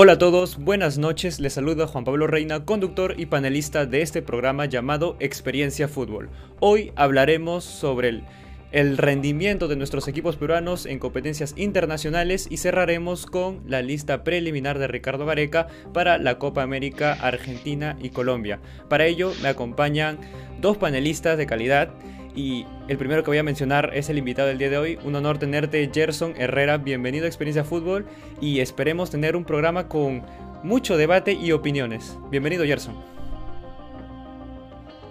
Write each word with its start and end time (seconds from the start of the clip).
Hola 0.00 0.12
a 0.12 0.18
todos, 0.18 0.58
buenas 0.58 0.96
noches, 0.96 1.40
les 1.40 1.54
saluda 1.54 1.88
Juan 1.88 2.04
Pablo 2.04 2.28
Reina, 2.28 2.64
conductor 2.64 3.14
y 3.18 3.26
panelista 3.26 3.84
de 3.84 4.00
este 4.02 4.22
programa 4.22 4.64
llamado 4.66 5.16
Experiencia 5.18 5.88
Fútbol. 5.88 6.30
Hoy 6.60 6.92
hablaremos 6.94 7.64
sobre 7.64 8.10
el, 8.10 8.24
el, 8.70 8.96
rendimiento 8.96 9.66
de 9.66 9.74
nuestros 9.74 10.06
equipos 10.06 10.36
peruanos 10.36 10.86
en 10.86 11.00
competencias 11.00 11.52
internacionales 11.56 12.46
y 12.48 12.58
cerraremos 12.58 13.26
con 13.26 13.60
la 13.66 13.82
lista 13.82 14.22
preliminar 14.22 14.78
de 14.78 14.86
Ricardo 14.86 15.26
Gareca 15.26 15.66
para 15.92 16.16
la 16.18 16.38
Copa 16.38 16.62
América 16.62 17.14
Argentina 17.14 17.96
y 18.00 18.10
Colombia. 18.10 18.60
Para 18.88 19.06
ello 19.06 19.32
me 19.42 19.48
acompañan 19.48 20.20
dos 20.60 20.76
panelistas 20.76 21.36
de 21.36 21.46
calidad 21.46 21.92
y 22.38 22.66
el 22.86 22.96
primero 22.98 23.24
que 23.24 23.32
voy 23.32 23.38
a 23.38 23.42
mencionar 23.42 23.90
es 23.94 24.08
el 24.10 24.16
invitado 24.16 24.46
del 24.46 24.58
día 24.58 24.70
de 24.70 24.78
hoy. 24.78 24.98
Un 25.02 25.16
honor 25.16 25.38
tenerte, 25.38 25.90
Gerson 25.92 26.34
Herrera. 26.36 26.78
Bienvenido 26.78 27.24
a 27.24 27.26
Experiencia 27.26 27.64
Fútbol 27.64 28.06
y 28.40 28.60
esperemos 28.60 29.10
tener 29.10 29.34
un 29.34 29.44
programa 29.44 29.88
con 29.88 30.22
mucho 30.62 30.96
debate 30.96 31.32
y 31.32 31.50
opiniones. 31.50 32.16
Bienvenido, 32.30 32.64
Gerson. 32.64 32.94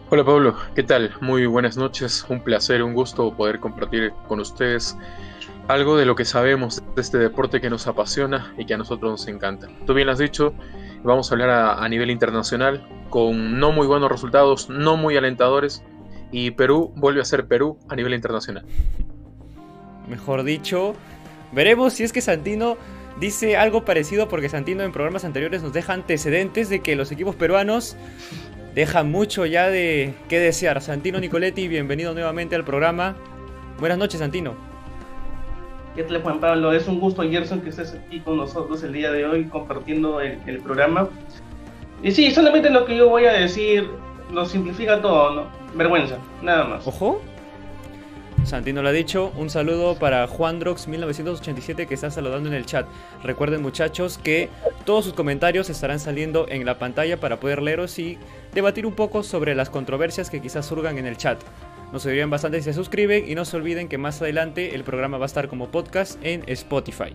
Hola 0.10 0.24
Pablo, 0.24 0.56
¿qué 0.74 0.84
tal? 0.84 1.12
Muy 1.20 1.46
buenas 1.48 1.76
noches, 1.76 2.26
un 2.30 2.40
placer, 2.40 2.82
un 2.82 2.94
gusto 2.94 3.36
poder 3.36 3.60
compartir 3.60 4.14
con 4.30 4.40
ustedes 4.40 4.98
algo 5.68 5.98
de 5.98 6.06
lo 6.06 6.16
que 6.16 6.24
sabemos 6.24 6.82
de 6.96 7.02
este 7.02 7.18
deporte 7.18 7.60
que 7.60 7.70
nos 7.70 7.88
apasiona 7.88 8.54
y 8.58 8.66
que 8.66 8.74
a 8.74 8.78
nosotros 8.78 9.12
nos 9.12 9.28
encanta. 9.28 9.68
Tú 9.86 9.94
bien 9.94 10.08
lo 10.08 10.14
has 10.14 10.20
dicho, 10.20 10.54
vamos 11.04 11.30
a 11.30 11.36
hablar 11.36 11.50
a, 11.50 11.84
a 11.84 11.90
nivel 11.90 12.10
internacional 12.10 12.88
con 13.10 13.60
no 13.60 13.74
muy 13.74 13.86
buenos 13.86 14.10
resultados, 14.10 14.70
no 14.70 14.96
muy 14.96 15.18
alentadores, 15.18 15.84
y 16.32 16.52
Perú 16.52 16.92
vuelve 16.96 17.22
a 17.22 17.26
ser 17.26 17.48
Perú 17.48 17.78
a 17.90 17.96
nivel 17.96 18.14
internacional. 18.14 18.66
Mejor 20.08 20.44
dicho, 20.44 20.94
veremos 21.52 21.94
si 21.94 22.04
es 22.04 22.14
que 22.14 22.22
Santino 22.22 22.78
dice 23.20 23.58
algo 23.58 23.84
parecido 23.86 24.28
porque 24.28 24.50
Santino 24.50 24.84
en 24.84 24.92
programas 24.92 25.26
anteriores 25.26 25.64
nos 25.64 25.74
deja 25.74 25.94
antecedentes 25.94 26.70
de 26.70 26.82
que 26.82 26.96
los 26.96 27.12
equipos 27.12 27.36
peruanos 27.36 27.98
dejan 28.76 29.12
mucho 29.12 29.46
ya 29.46 29.70
de 29.70 30.14
qué 30.30 30.40
desear. 30.40 30.82
Santino 30.82 31.20
Nicoletti, 31.20 31.68
bienvenido 31.68 32.14
nuevamente 32.14 32.56
al 32.56 32.64
programa. 32.64 33.16
Buenas 33.80 33.98
noches, 33.98 34.20
Santino. 34.20 34.56
¿Qué 35.96 36.04
tal, 36.04 36.22
Juan 36.22 36.40
Pablo? 36.40 36.72
Es 36.74 36.88
un 36.88 37.00
gusto, 37.00 37.24
Gerson, 37.24 37.62
que 37.62 37.70
estés 37.70 37.96
aquí 37.96 38.20
con 38.20 38.38
nosotros 38.38 38.84
el 38.84 38.94
día 38.94 39.12
de 39.12 39.26
hoy 39.26 39.46
compartiendo 39.46 40.22
el, 40.22 40.38
el 40.46 40.60
programa. 40.60 41.10
Y 42.04 42.12
sí, 42.12 42.30
solamente 42.30 42.70
lo 42.70 42.86
que 42.86 42.96
yo 42.96 43.10
voy 43.10 43.26
a 43.26 43.34
decir 43.34 43.90
lo 44.32 44.46
simplifica 44.46 45.02
todo, 45.02 45.34
¿no? 45.34 45.48
Vergüenza, 45.78 46.18
nada 46.42 46.66
más. 46.66 46.88
Ojo. 46.88 47.22
Santino 48.44 48.82
lo 48.82 48.88
ha 48.88 48.94
dicho, 48.94 49.34
un 49.36 49.50
saludo 49.50 49.96
para 49.96 50.26
Juandrox1987 50.28 51.86
que 51.86 51.94
está 51.94 52.10
saludando 52.10 52.48
en 52.48 52.56
el 52.56 52.66
chat. 52.66 52.88
Recuerden 53.22 53.62
muchachos 53.62 54.18
que 54.18 54.50
todos 54.86 55.04
sus 55.04 55.14
comentarios 55.14 55.70
estarán 55.70 56.00
saliendo 56.00 56.46
en 56.48 56.66
la 56.66 56.80
pantalla 56.80 57.20
para 57.20 57.42
poder 57.42 57.62
leeros 57.62 58.00
y 58.00 58.18
debatir 58.54 58.86
un 58.86 58.94
poco 58.94 59.22
sobre 59.24 59.54
las 59.54 59.70
controversias 59.70 60.30
que 60.30 60.42
quizás 60.42 60.66
surgan 60.66 60.98
en 60.98 61.06
el 61.06 61.18
chat. 61.18 61.42
Nos 61.92 62.06
ayudarían 62.06 62.30
bastante 62.30 62.60
si 62.60 62.66
se 62.66 62.74
suscriben 62.74 63.30
y 63.30 63.36
no 63.36 63.44
se 63.44 63.58
olviden 63.58 63.90
que 63.90 63.98
más 63.98 64.22
adelante 64.22 64.76
el 64.76 64.86
programa 64.86 65.18
va 65.18 65.26
a 65.26 65.28
estar 65.28 65.50
como 65.50 65.68
podcast 65.68 66.18
en 66.24 66.44
Spotify. 66.48 67.14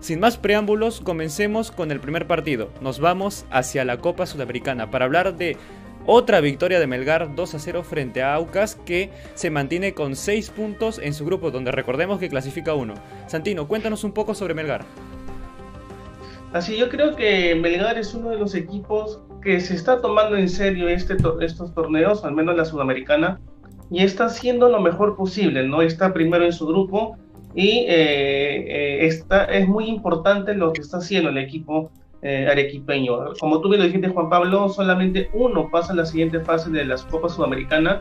Sin 0.00 0.20
más 0.20 0.36
preámbulos, 0.36 1.00
comencemos 1.00 1.70
con 1.70 1.90
el 1.90 2.00
primer 2.00 2.26
partido. 2.26 2.70
Nos 2.80 3.00
vamos 3.00 3.46
hacia 3.50 3.84
la 3.84 3.98
Copa 3.98 4.26
Sudamericana 4.26 4.90
para 4.90 5.06
hablar 5.06 5.36
de 5.36 5.56
otra 6.06 6.40
victoria 6.40 6.78
de 6.80 6.86
Melgar 6.86 7.34
2 7.34 7.54
a 7.54 7.58
0 7.58 7.82
frente 7.82 8.22
a 8.22 8.34
Aucas 8.34 8.76
que 8.76 9.10
se 9.34 9.50
mantiene 9.50 9.94
con 9.94 10.16
6 10.16 10.50
puntos 10.50 10.98
en 10.98 11.14
su 11.14 11.24
grupo 11.24 11.50
donde 11.50 11.72
recordemos 11.72 12.18
que 12.18 12.28
clasifica 12.28 12.74
uno. 12.74 12.94
Santino, 13.26 13.66
cuéntanos 13.68 14.04
un 14.04 14.12
poco 14.12 14.34
sobre 14.34 14.54
Melgar. 14.54 14.84
Así, 16.52 16.76
yo 16.76 16.88
creo 16.88 17.16
que 17.16 17.54
Melgar 17.54 17.98
es 17.98 18.14
uno 18.14 18.30
de 18.30 18.38
los 18.38 18.54
equipos 18.54 19.20
que 19.42 19.60
se 19.60 19.74
está 19.74 20.00
tomando 20.00 20.36
en 20.36 20.48
serio 20.48 20.88
este 20.88 21.16
estos 21.40 21.74
torneos, 21.74 22.24
al 22.24 22.34
menos 22.34 22.56
la 22.56 22.64
sudamericana, 22.64 23.40
y 23.90 24.02
está 24.02 24.26
haciendo 24.26 24.68
lo 24.68 24.80
mejor 24.80 25.16
posible, 25.16 25.66
¿no? 25.66 25.82
Está 25.82 26.12
primero 26.12 26.44
en 26.44 26.52
su 26.52 26.66
grupo 26.66 27.16
y 27.54 27.84
eh, 27.88 27.88
eh, 27.88 29.06
está, 29.06 29.44
es 29.44 29.68
muy 29.68 29.86
importante 29.86 30.54
lo 30.54 30.72
que 30.72 30.80
está 30.80 30.98
haciendo 30.98 31.30
el 31.30 31.38
equipo 31.38 31.90
eh, 32.24 32.48
arequipeño. 32.50 33.34
Como 33.38 33.60
tú 33.60 33.68
bien 33.68 33.82
lo 33.82 33.86
dijiste, 33.86 34.08
Juan 34.08 34.30
Pablo, 34.30 34.70
solamente 34.70 35.28
uno 35.34 35.68
pasa 35.68 35.92
a 35.92 35.96
la 35.96 36.06
siguiente 36.06 36.40
fase 36.40 36.70
de 36.70 36.86
las 36.86 37.04
Copas 37.04 37.34
Sudamericanas 37.34 38.00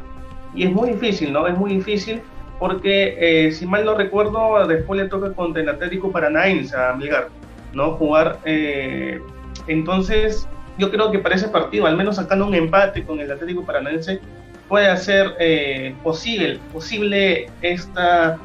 y 0.55 0.63
es 0.63 0.71
muy 0.71 0.91
difícil, 0.91 1.33
¿no? 1.33 1.45
Es 1.45 1.57
muy 1.57 1.75
difícil 1.75 2.21
porque, 2.57 3.17
eh, 3.19 3.51
si 3.51 3.65
mal 3.65 3.83
no 3.83 3.95
recuerdo, 3.95 4.65
después 4.65 5.01
le 5.01 5.09
toca 5.09 5.33
contra 5.33 5.61
el 5.61 5.67
Atlético 5.67 6.09
Paranaense 6.09 6.73
a 6.73 6.93
Milgar, 6.93 7.27
¿no? 7.73 7.95
Jugar. 7.95 8.39
Eh, 8.45 9.19
entonces, 9.67 10.47
yo 10.77 10.89
creo 10.89 11.11
que 11.11 11.19
para 11.19 11.35
ese 11.35 11.49
partido, 11.49 11.85
al 11.85 11.97
menos 11.97 12.15
sacando 12.15 12.47
un 12.47 12.55
empate 12.55 13.03
con 13.03 13.19
el 13.19 13.29
Atlético 13.29 13.65
Paranaense, 13.65 14.21
puede 14.69 14.87
hacer 14.87 15.35
eh, 15.37 15.95
posible, 16.01 16.61
posible 16.71 17.47
esta, 17.61 18.39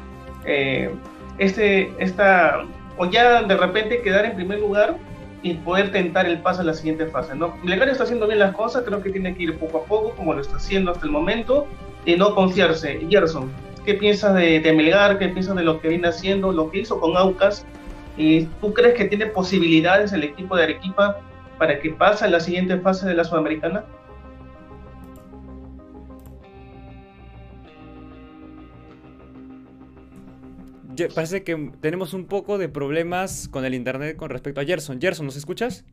este, 1.37 1.89
esta, 1.99 2.65
o 2.97 3.05
ya 3.05 3.43
de 3.43 3.55
repente 3.55 4.01
quedar 4.01 4.25
en 4.25 4.35
primer 4.35 4.59
lugar 4.59 4.97
y 5.41 5.55
poder 5.55 5.91
tentar 5.91 6.25
el 6.25 6.39
paso 6.39 6.61
a 6.61 6.63
la 6.63 6.73
siguiente 6.73 7.05
fase. 7.07 7.35
¿no? 7.35 7.55
Melgar 7.63 7.89
está 7.89 8.03
haciendo 8.03 8.27
bien 8.27 8.39
las 8.39 8.55
cosas, 8.55 8.83
creo 8.85 9.01
que 9.01 9.09
tiene 9.09 9.35
que 9.35 9.43
ir 9.43 9.57
poco 9.57 9.79
a 9.79 9.83
poco, 9.85 10.11
como 10.15 10.33
lo 10.33 10.41
está 10.41 10.57
haciendo 10.57 10.91
hasta 10.91 11.05
el 11.05 11.11
momento, 11.11 11.67
y 12.05 12.15
no 12.15 12.35
confiarse. 12.35 12.99
Gerson, 13.09 13.51
¿qué 13.85 13.93
piensas 13.93 14.35
de, 14.35 14.59
de 14.59 14.73
Melgar? 14.73 15.17
¿Qué 15.17 15.29
piensas 15.29 15.55
de 15.55 15.63
lo 15.63 15.79
que 15.79 15.89
viene 15.89 16.07
haciendo, 16.07 16.51
lo 16.51 16.69
que 16.69 16.79
hizo 16.79 16.99
con 16.99 17.15
Aucas? 17.17 17.65
¿Y 18.17 18.45
¿Tú 18.59 18.73
crees 18.73 18.95
que 18.95 19.05
tiene 19.05 19.27
posibilidades 19.27 20.11
el 20.11 20.23
equipo 20.23 20.55
de 20.57 20.63
Arequipa 20.63 21.19
para 21.57 21.79
que 21.79 21.91
pase 21.91 22.25
a 22.25 22.29
la 22.29 22.39
siguiente 22.39 22.77
fase 22.77 23.07
de 23.07 23.13
la 23.13 23.23
Sudamericana? 23.23 23.85
Parece 31.07 31.43
que 31.43 31.71
tenemos 31.81 32.13
un 32.13 32.25
poco 32.25 32.57
de 32.57 32.69
problemas 32.69 33.47
con 33.47 33.65
el 33.65 33.73
internet 33.73 34.17
con 34.17 34.29
respecto 34.29 34.61
a 34.61 34.65
Gerson. 34.65 34.99
Gerson, 34.99 35.25
¿nos 35.25 35.37
escuchas? 35.37 35.85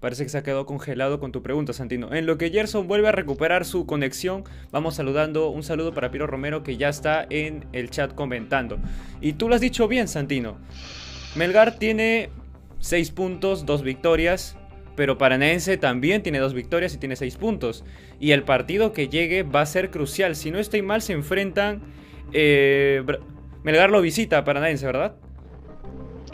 Parece 0.00 0.24
que 0.24 0.28
se 0.28 0.36
ha 0.36 0.42
quedado 0.42 0.66
congelado 0.66 1.18
con 1.18 1.32
tu 1.32 1.42
pregunta, 1.42 1.72
Santino. 1.72 2.12
En 2.12 2.26
lo 2.26 2.36
que 2.36 2.50
Gerson 2.50 2.86
vuelve 2.86 3.08
a 3.08 3.12
recuperar 3.12 3.64
su 3.64 3.86
conexión, 3.86 4.44
vamos 4.70 4.96
saludando. 4.96 5.48
Un 5.48 5.62
saludo 5.62 5.94
para 5.94 6.10
Piro 6.10 6.26
Romero 6.26 6.62
que 6.62 6.76
ya 6.76 6.90
está 6.90 7.26
en 7.30 7.66
el 7.72 7.88
chat 7.88 8.14
comentando. 8.14 8.78
Y 9.22 9.32
tú 9.32 9.48
lo 9.48 9.54
has 9.54 9.62
dicho 9.62 9.88
bien, 9.88 10.06
Santino. 10.06 10.58
Melgar 11.36 11.78
tiene 11.78 12.28
6 12.80 13.12
puntos, 13.12 13.64
2 13.64 13.82
victorias. 13.82 14.58
Pero 14.96 15.18
Paranaense 15.18 15.76
también 15.76 16.22
tiene 16.22 16.38
dos 16.38 16.54
victorias 16.54 16.94
y 16.94 16.98
tiene 16.98 17.16
seis 17.16 17.36
puntos. 17.36 17.84
Y 18.20 18.30
el 18.32 18.44
partido 18.44 18.92
que 18.92 19.08
llegue 19.08 19.42
va 19.42 19.62
a 19.62 19.66
ser 19.66 19.90
crucial. 19.90 20.36
Si 20.36 20.50
no 20.50 20.58
estoy 20.58 20.82
mal, 20.82 21.02
se 21.02 21.12
enfrentan. 21.12 21.82
Eh, 22.32 23.04
Melgar 23.64 23.90
lo 23.90 24.00
visita 24.00 24.38
a 24.38 24.44
Paranaense, 24.44 24.86
¿verdad? 24.86 25.14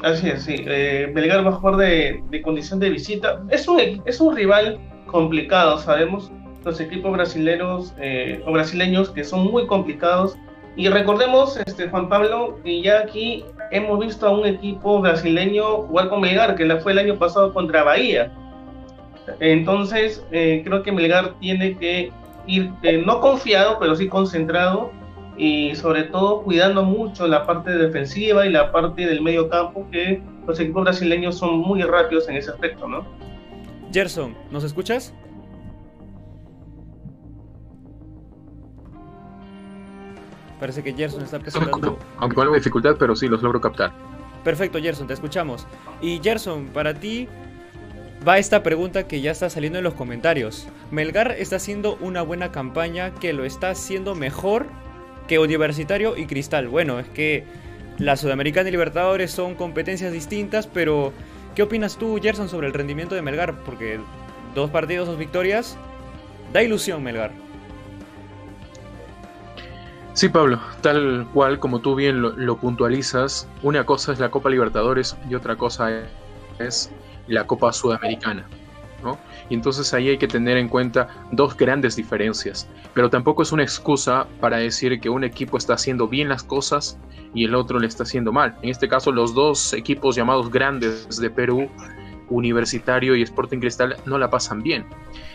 Así 0.03 0.29
es, 0.29 0.43
sí. 0.43 0.57
Eh, 0.67 1.11
Melgar 1.15 1.45
va 1.45 1.51
a 1.51 1.53
jugar 1.53 1.77
de, 1.77 2.23
de, 2.31 2.43
condición 2.43 2.81
de 2.81 2.91
visita. 2.91 3.43
Es 3.51 3.69
un, 3.69 3.81
es 4.05 4.21
un 4.21 4.35
rival 4.35 4.79
complicado, 5.07 5.79
sabemos. 5.79 6.31
Los 6.65 6.81
equipos 6.81 7.13
brasileños 7.13 7.95
eh, 8.01 8.43
o 8.47 8.53
brasileños 8.53 9.11
que 9.11 9.25
son 9.25 9.51
muy 9.51 9.67
complicados. 9.67 10.37
Y 10.77 10.89
recordemos, 10.89 11.57
este, 11.67 11.89
Juan 11.89 12.09
Pablo, 12.09 12.59
que 12.63 12.83
ya 12.83 13.01
aquí 13.01 13.45
hemos 13.71 13.99
visto 13.99 14.27
a 14.27 14.31
un 14.31 14.47
equipo 14.47 15.01
brasileño 15.01 15.83
jugar 15.83 16.09
con 16.09 16.21
Melgar, 16.21 16.55
que 16.55 16.77
fue 16.77 16.93
el 16.93 16.99
año 16.99 17.19
pasado 17.19 17.53
contra 17.53 17.83
Bahía. 17.83 18.33
Entonces, 19.41 20.25
eh, 20.33 20.63
creo 20.65 20.83
que 20.83 20.93
Melgar 20.93 21.35
tiene 21.41 21.77
que 21.77 22.13
ir 22.47 22.73
eh, 22.83 23.03
no 23.05 23.21
confiado, 23.21 23.79
pero 23.79 23.95
sí 23.95 24.09
concentrado 24.09 24.93
y 25.37 25.75
sobre 25.75 26.05
todo 26.05 26.43
cuidando 26.43 26.83
mucho 26.85 27.27
la 27.27 27.47
parte 27.47 27.71
defensiva 27.71 28.47
y 28.47 28.51
la 28.51 28.73
parte 28.73 29.07
del 29.07 29.23
medio 29.23 29.49
campo, 29.49 29.87
que 29.91 30.23
los 30.47 30.59
equipos 30.61 30.85
brasileños 30.85 31.39
son 31.39 31.59
muy 31.59 31.83
rápidos 31.83 32.29
en 32.29 32.37
ese 32.37 32.51
aspecto, 32.51 32.87
¿no? 32.87 33.07
Gerson, 33.93 34.37
¿nos 34.51 34.65
escuchas? 34.65 35.15
Parece 40.61 40.83
que 40.83 40.93
Gerson 40.93 41.23
está 41.23 41.39
presentando. 41.39 41.99
Aunque 42.19 42.35
con 42.35 42.43
algo 42.43 42.55
dificultad, 42.55 42.97
pero 42.99 43.17
sí 43.17 43.27
los 43.27 43.43
logro 43.43 43.61
captar. 43.63 43.93
Perfecto, 44.45 44.79
Gerson, 44.79 45.07
te 45.07 45.15
escuchamos. 45.15 45.67
Y 46.03 46.21
Gerson, 46.23 46.67
para 46.67 46.93
ti, 46.93 47.29
va 48.27 48.39
esta 48.39 48.63
pregunta 48.63 49.07
que 49.07 49.21
ya 49.21 49.31
está 49.31 49.51
saliendo 49.51 49.79
en 49.79 49.85
los 49.85 49.95
comentarios. 49.95 50.69
Melgar 50.91 51.33
está 51.33 51.57
haciendo 51.57 51.97
una 52.01 52.23
buena 52.23 52.53
campaña 52.53 53.15
que 53.15 53.33
lo 53.33 53.45
está 53.45 53.71
haciendo 53.71 54.15
mejor 54.15 54.67
que 55.27 55.39
Universitario 55.39 56.17
y 56.17 56.27
Cristal. 56.27 56.69
Bueno, 56.69 56.99
es 56.99 57.09
que 57.09 57.45
la 57.99 58.17
Sudamericana 58.17 58.69
y 58.69 58.73
Libertadores 58.73 59.31
son 59.31 59.55
competencias 59.55 60.13
distintas, 60.13 60.67
pero 60.67 61.13
¿qué 61.55 61.63
opinas 61.63 61.97
tú, 61.97 62.19
Gerson, 62.21 62.49
sobre 62.49 62.67
el 62.67 62.75
rendimiento 62.75 63.15
de 63.15 63.23
Melgar? 63.23 63.57
Porque 63.65 64.01
dos 64.55 64.71
partidos, 64.71 65.07
dos 65.07 65.19
victorias, 65.19 65.79
da 66.53 66.63
ilusión 66.63 67.03
Melgar. 67.03 67.33
Sí, 70.13 70.29
Pablo, 70.29 70.61
tal 70.83 71.29
cual 71.33 71.61
como 71.61 71.79
tú 71.79 71.95
bien 71.95 72.21
lo, 72.21 72.57
puntualizas, 72.57 73.49
una 73.63 73.87
cosa 73.87 74.13
es 74.13 74.19
la 74.19 74.31
Copa 74.31 74.51
Libertadores 74.51 75.17
y 75.31 75.35
otra 75.35 75.57
cosa 75.57 76.03
es 76.59 76.91
la 77.31 77.47
Copa 77.47 77.73
Sudamericana. 77.73 78.47
¿no? 79.03 79.19
Y 79.49 79.55
entonces 79.55 79.95
ahí 79.95 80.11
hay 80.11 80.19
que 80.19 80.29
tener 80.29 80.59
en 80.59 80.69
cuenta 80.69 81.09
dos 81.33 81.57
grandes 81.57 81.97
diferencias, 81.97 82.69
pero 82.93 83.09
tampoco 83.09 83.43
es 83.43 83.51
una 83.51 83.63
excusa 83.63 84.27
para 84.41 84.59
decir 84.59 85.01
que 85.01 85.09
un 85.09 85.25
equipo 85.25 85.57
está 85.57 85.75
haciendo 85.75 86.07
bien 86.07 86.29
las 86.29 86.43
cosas 86.43 86.99
y 87.35 87.45
el 87.45 87.55
otro 87.55 87.79
le 87.79 87.87
está 87.87 88.03
haciendo 88.03 88.33
mal. 88.33 88.57
En 88.63 88.69
este 88.69 88.89
caso, 88.89 89.11
los 89.13 89.35
dos 89.35 89.73
equipos 89.73 90.17
llamados 90.17 90.51
grandes 90.51 91.17
de 91.17 91.31
Perú, 91.31 91.71
Universitario 92.29 93.17
y 93.17 93.23
Sporting 93.23 93.59
Cristal, 93.59 93.97
no 94.05 94.19
la 94.19 94.31
pasan 94.31 94.63
bien. 94.63 94.85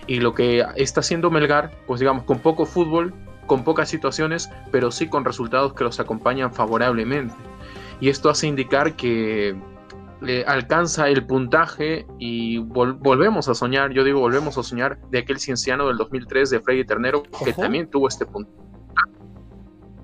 Y 0.08 0.20
lo 0.20 0.34
que 0.34 0.64
está 0.76 1.00
haciendo 1.00 1.32
Melgar, 1.32 1.72
pues 1.88 2.00
digamos, 2.00 2.24
con 2.24 2.40
poco 2.40 2.66
fútbol, 2.66 3.14
con 3.48 3.64
pocas 3.64 3.90
situaciones, 3.90 4.50
pero 4.72 4.92
sí 4.92 5.08
con 5.08 5.26
resultados 5.26 5.74
que 5.74 5.84
los 5.84 6.00
acompañan 6.00 6.54
favorablemente. 6.54 7.36
Y 8.00 8.10
esto 8.10 8.30
hace 8.30 8.48
indicar 8.48 8.96
que 8.96 9.56
alcanza 10.48 11.10
el 11.10 11.26
puntaje 11.26 12.06
y 12.20 12.58
volvemos 12.60 13.48
a 13.50 13.54
soñar, 13.54 13.92
yo 13.92 14.04
digo 14.04 14.20
volvemos 14.20 14.58
a 14.58 14.64
soñar 14.64 15.00
de 15.10 15.20
aquel 15.20 15.40
cienciano 15.40 15.88
del 15.88 15.98
2003 15.98 16.50
de 16.50 16.60
Freddy 16.62 16.86
Ternero 16.86 17.24
que 17.44 17.54
también 17.54 17.90
tuvo 17.90 18.08
este 18.08 18.26
punto. 18.26 18.52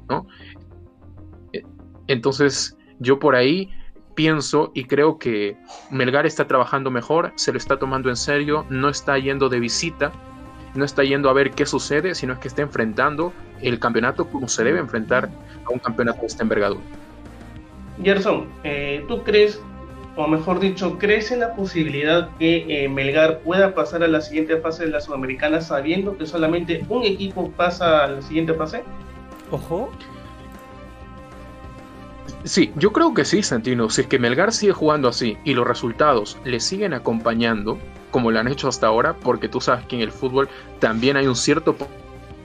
¿no? 0.10 0.28
Entonces 2.08 2.78
yo 3.00 3.20
por 3.20 3.36
ahí 3.36 3.70
pienso 4.16 4.72
y 4.76 4.86
creo 4.86 5.18
que 5.18 5.58
Melgar 5.90 6.26
está 6.26 6.48
trabajando 6.48 6.92
mejor, 6.92 7.32
se 7.36 7.52
lo 7.52 7.58
está 7.58 7.78
tomando 7.80 8.10
en 8.10 8.18
serio, 8.18 8.66
no 8.70 8.90
está 8.90 9.18
yendo 9.18 9.50
de 9.50 9.60
visita, 9.60 10.12
no 10.76 10.86
está 10.86 11.04
yendo 11.04 11.30
a 11.30 11.34
ver 11.34 11.52
qué 11.52 11.66
sucede, 11.66 12.16
sino 12.16 12.34
es 12.34 12.40
que 12.40 12.48
está 12.48 12.62
enfrentando 12.62 13.34
el 13.62 13.80
campeonato 13.80 14.28
como 14.28 14.48
se 14.48 14.64
debe 14.64 14.80
enfrentar 14.80 15.30
a 15.66 15.72
un 15.72 15.80
campeonato 15.80 16.22
de 16.22 16.28
esta 16.28 16.44
envergadura. 16.44 16.84
Gerson, 18.04 18.50
eh, 18.64 19.06
¿tú 19.08 19.24
crees, 19.24 19.62
o 20.24 20.28
mejor 20.28 20.60
dicho, 20.60 20.98
crees 20.98 21.32
en 21.32 21.40
la 21.40 21.56
posibilidad 21.56 22.30
que 22.38 22.84
eh, 22.84 22.90
Melgar 22.90 23.40
pueda 23.40 23.74
pasar 23.74 24.04
a 24.04 24.08
la 24.08 24.22
siguiente 24.22 24.58
fase 24.58 24.86
de 24.86 24.92
la 24.92 25.02
Sudamericana 25.02 25.62
sabiendo 25.62 26.18
que 26.18 26.26
solamente 26.26 26.86
un 26.90 27.04
equipo 27.04 27.52
pasa 27.52 28.04
a 28.04 28.08
la 28.08 28.22
siguiente 28.22 28.54
fase? 28.54 28.84
Ojo. 29.52 29.92
Sí, 32.44 32.72
yo 32.76 32.92
creo 32.92 33.14
que 33.14 33.26
sí, 33.26 33.44
Santino. 33.44 33.90
Si 33.90 34.02
es 34.02 34.08
que 34.08 34.18
Melgar 34.18 34.52
sigue 34.52 34.74
jugando 34.74 35.08
así 35.08 35.38
y 35.44 35.54
los 35.54 35.68
resultados 35.68 36.38
le 36.44 36.60
siguen 36.60 36.94
acompañando, 36.94 37.78
como 38.10 38.32
lo 38.32 38.40
han 38.40 38.48
hecho 38.48 38.68
hasta 38.68 38.88
ahora, 38.88 39.16
porque 39.16 39.48
tú 39.48 39.62
sabes 39.62 39.86
que 39.86 39.96
en 39.96 40.02
el 40.02 40.12
fútbol 40.12 40.50
también 40.80 41.18
hay 41.18 41.28
un 41.28 41.36
cierto 41.36 41.76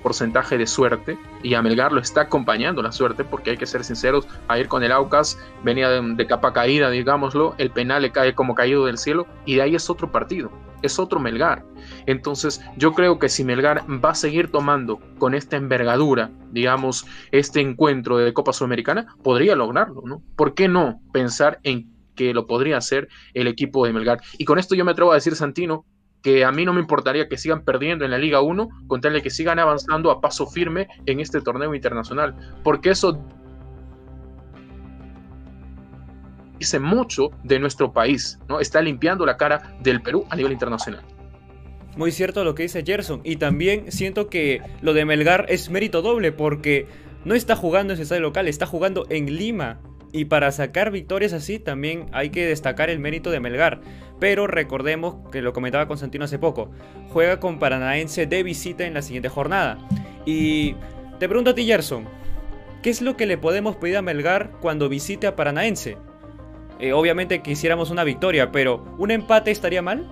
porcentaje 0.07 0.57
de 0.57 0.69
suerte 0.69 1.19
y 1.43 1.55
a 1.55 1.63
Melgar 1.63 1.91
lo 1.91 2.01
está 2.01 2.21
acompañando 2.21 2.81
la 2.81 2.93
suerte 2.93 3.25
porque 3.25 3.51
hay 3.51 3.57
que 3.57 3.67
ser 3.67 3.83
sinceros, 3.83 4.29
a 4.47 4.57
ir 4.57 4.69
con 4.69 4.85
el 4.85 4.93
Aucas 4.93 5.37
venía 5.65 5.91
de, 5.91 6.27
capa 6.29 6.53
caída, 6.53 6.91
digámoslo, 6.91 7.57
el 7.59 7.73
penal 7.73 8.03
le 8.03 8.13
cae 8.13 8.33
como 8.33 8.55
caído 8.55 8.87
del 8.87 8.99
cielo 8.99 9.27
y 9.47 9.57
de 9.57 9.63
ahí 9.63 9.75
es 9.75 9.91
otro 9.91 10.13
partido, 10.13 10.53
es 10.83 11.01
otro 11.01 11.19
Melgar. 11.19 11.65
Entonces 12.07 12.61
yo 12.77 12.93
creo 12.93 13.19
que 13.19 13.29
si 13.29 13.43
Melgar 13.43 13.83
va 13.91 14.11
a 14.11 14.15
seguir 14.15 14.53
tomando 14.53 15.01
con 15.19 15.35
esta 15.35 15.57
envergadura, 15.57 16.31
digamos, 16.53 17.05
este 17.33 17.61
encuentro 17.61 18.19
de 18.19 18.33
Copa 18.33 18.53
Sudamericana, 18.53 19.17
podría 19.25 19.57
lograrlo, 19.57 20.03
¿no? 20.05 20.23
¿Por 20.37 20.55
qué 20.55 20.69
no 20.69 21.01
pensar 21.13 21.59
en 21.65 21.91
que 22.15 22.33
lo 22.33 22.47
podría 22.47 22.77
hacer 22.77 23.09
el 23.35 23.49
equipo 23.49 23.85
de 23.85 23.93
Melgar? 23.93 24.21
Y 24.39 24.45
con 24.45 24.61
esto 24.61 24.77
yo 24.77 24.85
me 24.85 24.93
atrevo 24.93 25.11
a 25.11 25.17
decir, 25.17 25.35
Santino, 25.35 25.85
que 26.27 26.45
a 26.45 26.51
mí 26.51 26.65
no 26.65 26.73
me 26.73 26.81
importaría 26.81 27.29
que 27.29 27.39
sigan 27.39 27.63
perdiendo 27.63 28.05
en 28.05 28.11
la 28.11 28.19
Liga 28.19 28.41
1 28.41 28.69
con 28.89 29.01
tal 29.01 29.13
de 29.13 29.23
que 29.23 29.31
sigan 29.31 29.61
avanzando 29.61 30.11
a 30.11 30.21
paso 30.21 30.45
firme 30.45 30.89
en 31.07 31.21
este 31.21 31.41
torneo 31.41 31.73
internacional, 31.73 32.35
porque 32.65 32.91
eso 32.91 33.25
dice 36.59 36.81
mucho 36.81 37.31
de 37.45 37.61
nuestro 37.61 37.93
país, 37.93 38.41
¿no? 38.49 38.59
Está 38.59 38.83
limpiando 38.83 39.25
la 39.25 39.37
cara 39.37 39.77
del 39.85 40.03
Perú 40.03 40.25
a 40.29 40.35
nivel 40.35 40.51
internacional. 40.51 41.05
Muy 41.97 42.11
cierto 42.11 42.43
lo 42.43 42.57
que 42.57 42.65
dice 42.65 42.83
Gerson. 42.85 43.21
Y 43.23 43.37
también 43.37 43.93
siento 43.93 44.29
que 44.29 44.63
lo 44.83 44.95
de 44.95 45.05
Melgar 45.05 45.47
es 45.49 45.71
mérito 45.71 46.03
doble 46.03 46.33
porque 46.33 46.89
no 47.25 47.37
está 47.37 47.55
jugando 47.55 47.93
en 47.93 47.99
su 47.99 48.03
estadio 48.03 48.23
local, 48.23 48.49
está 48.49 48.67
jugando 48.67 49.07
en 49.11 49.27
Lima. 49.37 49.79
Y 50.13 50.27
para 50.27 50.53
sacar 50.53 50.91
victorias 50.91 51.33
así 51.33 51.59
también 51.59 52.07
hay 52.13 52.31
que 52.31 52.47
destacar 52.47 52.91
el 52.91 52.99
mérito 52.99 53.31
de 53.31 53.41
Melgar. 53.41 53.81
Pero 54.19 54.47
recordemos 54.47 55.17
que 55.31 55.43
lo 55.43 55.53
comentaba 55.53 55.89
Constantino 55.89 56.25
hace 56.25 56.39
poco. 56.39 56.71
Juega 57.11 57.39
con 57.41 57.59
Paranaense 57.59 58.27
de 58.27 58.43
visita 58.43 58.85
en 58.87 58.95
la 58.95 59.03
siguiente 59.03 59.29
jornada. 59.29 59.79
Y 60.25 60.75
te 61.19 61.29
pregunto 61.29 61.51
a 61.51 61.55
ti, 61.55 61.67
Gerson. 61.67 62.07
¿Qué 62.83 62.91
es 62.91 63.03
lo 63.03 63.17
que 63.17 63.27
le 63.27 63.37
podemos 63.37 63.77
pedir 63.77 63.97
a 63.97 64.03
Melgar 64.03 64.53
cuando 64.61 64.89
visite 64.89 65.27
a 65.27 65.37
Paranaense? 65.37 65.97
Eh, 66.79 66.93
obviamente 66.93 67.43
quisiéramos 67.43 67.91
una 67.91 68.05
victoria, 68.05 68.53
pero 68.53 68.85
¿un 68.99 69.11
empate 69.11 69.51
estaría 69.51 69.83
mal? 69.83 70.07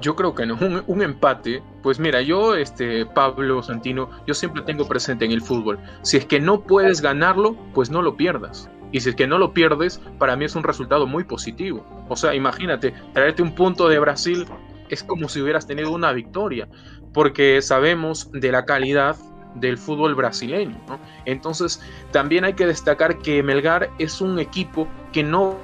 Yo 0.00 0.14
creo 0.14 0.34
que 0.34 0.46
no, 0.46 0.56
un, 0.86 1.02
empate, 1.02 1.62
pues 1.82 1.98
mira, 1.98 2.22
yo, 2.22 2.54
este, 2.54 3.06
Pablo 3.06 3.62
Santino, 3.62 4.10
yo 4.26 4.34
siempre 4.34 4.62
tengo 4.62 4.86
presente 4.86 5.24
en 5.24 5.32
el 5.32 5.42
fútbol, 5.42 5.78
si 6.02 6.16
es 6.16 6.26
que 6.26 6.38
no 6.38 6.60
puedes 6.60 7.00
ganarlo, 7.00 7.56
pues 7.74 7.90
no 7.90 8.02
lo 8.02 8.16
pierdas. 8.16 8.70
Y 8.92 9.00
si 9.00 9.10
es 9.10 9.16
que 9.16 9.26
no 9.26 9.38
lo 9.38 9.52
pierdes, 9.52 10.00
para 10.18 10.36
mí 10.36 10.44
es 10.44 10.54
un 10.54 10.64
resultado 10.64 11.06
muy 11.06 11.24
positivo. 11.24 11.84
O 12.08 12.16
sea, 12.16 12.34
imagínate, 12.34 12.92
traerte 13.12 13.42
un 13.42 13.54
punto 13.54 13.88
de 13.88 13.98
Brasil 13.98 14.46
es 14.88 15.02
como 15.04 15.28
si 15.28 15.40
hubieras 15.40 15.66
tenido 15.66 15.92
una 15.92 16.12
victoria, 16.12 16.68
porque 17.12 17.62
sabemos 17.62 18.30
de 18.32 18.52
la 18.52 18.64
calidad 18.64 19.16
del 19.54 19.78
fútbol 19.78 20.14
brasileño. 20.14 20.76
Entonces, 21.24 21.80
también 22.12 22.44
hay 22.44 22.54
que 22.54 22.66
destacar 22.66 23.18
que 23.18 23.42
Melgar 23.42 23.90
es 23.98 24.20
un 24.20 24.38
equipo 24.38 24.88
que 25.12 25.22
no 25.22 25.56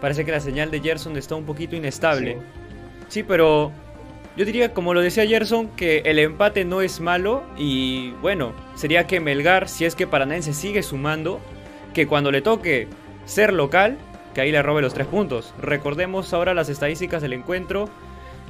Parece 0.00 0.24
que 0.24 0.32
la 0.32 0.40
señal 0.40 0.70
de 0.70 0.80
Gerson 0.80 1.16
está 1.16 1.34
un 1.34 1.44
poquito 1.44 1.76
inestable. 1.76 2.38
Sí. 3.08 3.22
pero 3.22 3.72
yo 4.36 4.44
diría, 4.44 4.74
como 4.74 4.92
lo 4.92 5.00
decía 5.00 5.26
Gerson, 5.26 5.68
que 5.68 5.98
el 6.04 6.18
empate 6.18 6.64
no 6.64 6.82
es 6.82 7.00
malo 7.00 7.42
y 7.56 8.10
bueno, 8.22 8.52
sería 8.74 9.06
que 9.06 9.20
Melgar, 9.20 9.68
si 9.68 9.84
es 9.84 9.94
que 9.94 10.06
Paranaense 10.06 10.52
sigue 10.52 10.82
sumando, 10.82 11.40
que 11.94 12.06
cuando 12.06 12.30
le 12.30 12.42
toque 12.42 12.88
ser 13.24 13.52
local, 13.52 13.96
que 14.34 14.42
ahí 14.42 14.52
le 14.52 14.62
robe 14.62 14.82
los 14.82 14.92
tres 14.92 15.06
puntos. 15.06 15.54
Recordemos 15.58 16.34
ahora 16.34 16.52
las 16.52 16.68
estadísticas 16.68 17.22
del 17.22 17.32
encuentro. 17.32 17.88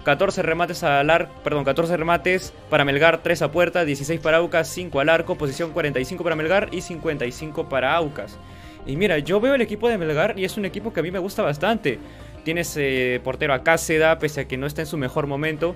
14 0.04 0.42
remates 0.42 0.82
al 0.82 1.10
arco, 1.10 1.32
perdón, 1.42 1.64
14 1.64 1.96
remates 1.96 2.52
para 2.70 2.84
Melgar, 2.84 3.22
3 3.22 3.42
a 3.42 3.50
puerta, 3.50 3.84
16 3.84 4.20
para 4.20 4.38
Aucas, 4.38 4.68
5 4.68 5.00
al 5.00 5.08
arco, 5.08 5.36
posición 5.36 5.70
45 5.72 6.22
para 6.22 6.36
Melgar 6.36 6.68
y 6.72 6.80
55 6.80 7.68
para 7.68 7.94
Aucas. 7.94 8.38
Y 8.86 8.96
mira, 8.96 9.18
yo 9.18 9.40
veo 9.40 9.54
el 9.54 9.60
equipo 9.60 9.88
de 9.88 9.98
Melgar 9.98 10.38
y 10.38 10.44
es 10.44 10.56
un 10.56 10.64
equipo 10.64 10.92
que 10.92 11.00
a 11.00 11.02
mí 11.02 11.10
me 11.10 11.18
gusta 11.18 11.42
bastante. 11.42 11.98
Tienes 12.44 12.76
eh, 12.76 13.20
portero 13.24 13.52
a 13.52 13.64
Cáceda, 13.64 14.18
pese 14.18 14.42
a 14.42 14.48
que 14.48 14.56
no 14.56 14.66
está 14.66 14.82
en 14.82 14.86
su 14.86 14.96
mejor 14.96 15.26
momento. 15.26 15.74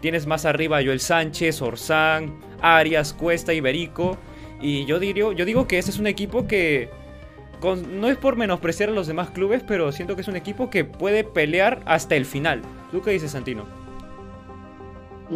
Tienes 0.00 0.26
más 0.26 0.44
arriba 0.44 0.78
a 0.78 0.82
Joel 0.82 1.00
Sánchez, 1.00 1.62
Orsán, 1.62 2.38
Arias, 2.60 3.14
Cuesta, 3.14 3.54
Iberico. 3.54 4.18
Y 4.60 4.84
yo 4.84 4.98
digo, 4.98 5.32
yo 5.32 5.44
digo 5.44 5.66
que 5.66 5.78
este 5.78 5.90
es 5.90 5.98
un 5.98 6.06
equipo 6.06 6.46
que 6.46 6.90
no 7.62 8.08
es 8.08 8.16
por 8.16 8.36
menospreciar 8.36 8.90
a 8.90 8.92
los 8.92 9.06
demás 9.06 9.30
clubes, 9.30 9.62
pero 9.66 9.92
siento 9.92 10.14
que 10.14 10.22
es 10.22 10.28
un 10.28 10.36
equipo 10.36 10.70
que 10.70 10.84
puede 10.84 11.24
pelear 11.24 11.80
hasta 11.86 12.16
el 12.16 12.24
final. 12.24 12.62
¿Tú 12.90 13.00
qué 13.02 13.10
dices, 13.12 13.32
Santino? 13.32 13.64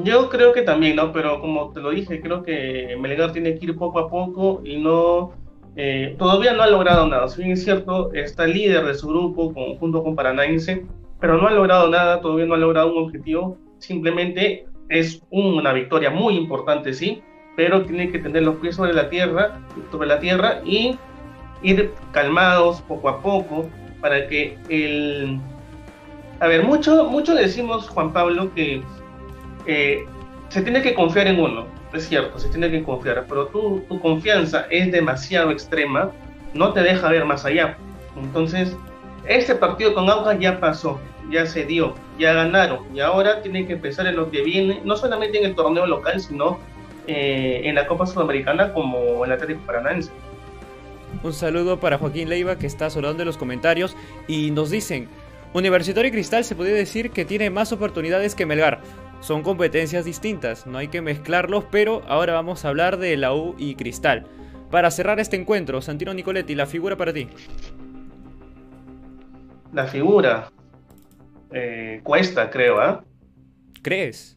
Yo 0.03 0.29
creo 0.29 0.53
que 0.53 0.63
también, 0.63 0.97
¿no? 0.97 1.13
Pero 1.13 1.41
como 1.41 1.73
te 1.73 1.81
lo 1.81 1.91
dije, 1.91 2.21
creo 2.21 2.43
que 2.43 2.97
Melgar 2.99 3.33
tiene 3.33 3.57
que 3.59 3.67
ir 3.67 3.77
poco 3.77 4.01
a 4.01 4.11
poco 4.11 4.61
y 4.65 4.79
no 4.79 5.33
eh, 5.77 6.15
todavía 6.19 6.53
no 6.53 6.63
ha 6.63 6.69
logrado 6.69 7.07
nada. 7.07 7.29
Si 7.29 7.43
bien 7.43 7.53
es 7.53 7.65
cierto, 7.65 8.13
está 8.13 8.47
líder 8.47 8.85
de 8.85 8.95
su 8.95 9.09
grupo 9.09 9.53
junto 9.79 10.03
con 10.03 10.15
Paranaense, 10.15 10.87
pero 11.21 11.39
no 11.39 11.49
ha 11.49 11.53
logrado 11.53 11.89
nada, 11.89 12.21
todavía 12.21 12.47
no 12.47 12.55
ha 12.55 12.59
logrado 12.59 12.93
un 12.93 13.05
objetivo. 13.05 13.59
Simplemente 13.79 14.67
es 14.89 15.23
una 15.31 15.73
victoria 15.73 16.11
muy 16.11 16.37
importante, 16.37 16.93
sí, 16.93 17.23
pero 17.57 17.83
tiene 17.83 18.11
que 18.11 18.19
tener 18.19 18.43
los 18.43 18.57
pies 18.57 18.77
sobre 18.77 18.93
la 18.93 19.09
tierra, 19.09 19.59
sobre 19.91 20.09
la 20.09 20.21
tierra 20.21 20.61
y 20.65 20.97
ir 21.63 21.93
calmados 22.13 22.81
poco 22.83 23.09
a 23.09 23.21
poco 23.21 23.67
para 24.01 24.29
que 24.29 24.59
el... 24.69 25.41
A 26.41 26.47
ver, 26.47 26.63
mucho, 26.63 27.05
mucho 27.05 27.35
decimos, 27.35 27.89
Juan 27.89 28.13
Pablo, 28.13 28.53
que 28.55 28.83
eh, 29.67 30.05
se 30.49 30.63
tiene 30.63 30.83
que 30.83 30.95
confiar 30.95 31.27
en 31.27 31.41
uno 31.41 31.74
es 31.99 32.09
cierto, 32.09 32.39
se 32.39 32.49
tiene 32.49 32.71
que 32.71 32.83
confiar, 32.83 33.25
pero 33.29 33.47
tu, 33.47 33.85
confianza 34.01 34.67
es 34.71 34.91
demasiado 34.91 35.51
extrema, 35.51 36.11
no 36.53 36.73
te 36.73 36.81
deja 36.81 37.09
ver 37.09 37.25
más 37.25 37.45
allá. 37.45 37.77
Entonces, 38.17 38.77
este 39.27 39.55
partido 39.55 39.95
con 39.95 40.09
Aucas 40.09 40.39
ya 40.39 40.61
pasó, 40.61 41.01
ya 41.31 41.47
se 41.47 41.65
dio, 41.65 41.95
ya 42.19 42.33
ganaron, 42.33 42.81
y 42.95 43.01
ahora 43.01 43.43
tienen 43.43 43.67
que 43.67 43.77
pensar 43.77 44.07
en 44.07 44.17
lo 44.17 44.31
que 44.31 44.43
viene, 44.43 44.81
no 44.85 44.97
solamente 44.97 45.39
en 45.39 45.47
el 45.47 45.55
torneo 45.55 45.87
local, 45.87 46.21
sino 46.21 46.59
eh, 47.07 47.63
en 47.65 47.75
la 47.75 47.87
Copa 47.87 48.07
Sudamericana 48.07 48.73
como 48.73 49.25
el 49.25 49.33
Atlético 49.33 49.61
Paranaense. 49.67 50.11
Un 51.23 51.33
saludo 51.33 51.79
para 51.79 51.99
Joaquín 51.99 52.29
Leiva 52.29 52.59
que 52.59 52.67
está 52.67 52.91
saludando 52.91 53.23
en 53.23 53.27
los 53.27 53.37
comentarios 53.37 53.97
y 54.27 54.51
nos 54.51 54.71
dicen, 54.71 55.09
Universitario 55.53 56.09
y 56.09 56.13
Cristal 56.13 56.45
se 56.45 56.57
podría 56.57 56.75
decir 56.75 57.11
que 57.11 57.25
tiene 57.25 57.49
más 57.49 57.73
oportunidades 57.73 58.35
que 58.35 58.45
Melgar. 58.45 58.81
Son 59.25 59.43
competencias 59.43 60.05
distintas, 60.05 60.67
no 60.67 60.77
hay 60.77 60.89
que 60.89 61.01
mezclarlos, 61.01 61.65
pero 61.71 62.03
ahora 62.09 62.35
vamos 62.35 62.63
a 62.63 62.69
hablar 62.69 62.99
de 62.99 63.17
la 63.17 63.33
U 63.33 63.55
y 63.57 63.75
Cristal. 63.75 64.27
Para 64.71 64.91
cerrar 64.91 65.19
este 65.19 65.35
encuentro, 65.35 65.81
Santino 65.81 66.13
Nicoletti, 66.13 66.55
la 66.55 66.67
figura 66.67 66.99
para 66.99 67.11
ti. 67.15 67.29
La 69.73 69.87
figura. 69.87 70.53
Eh, 71.51 72.03
cuesta, 72.03 72.51
creo, 72.51 72.79
¿ah? 72.79 73.03
¿Crees? 73.81 74.37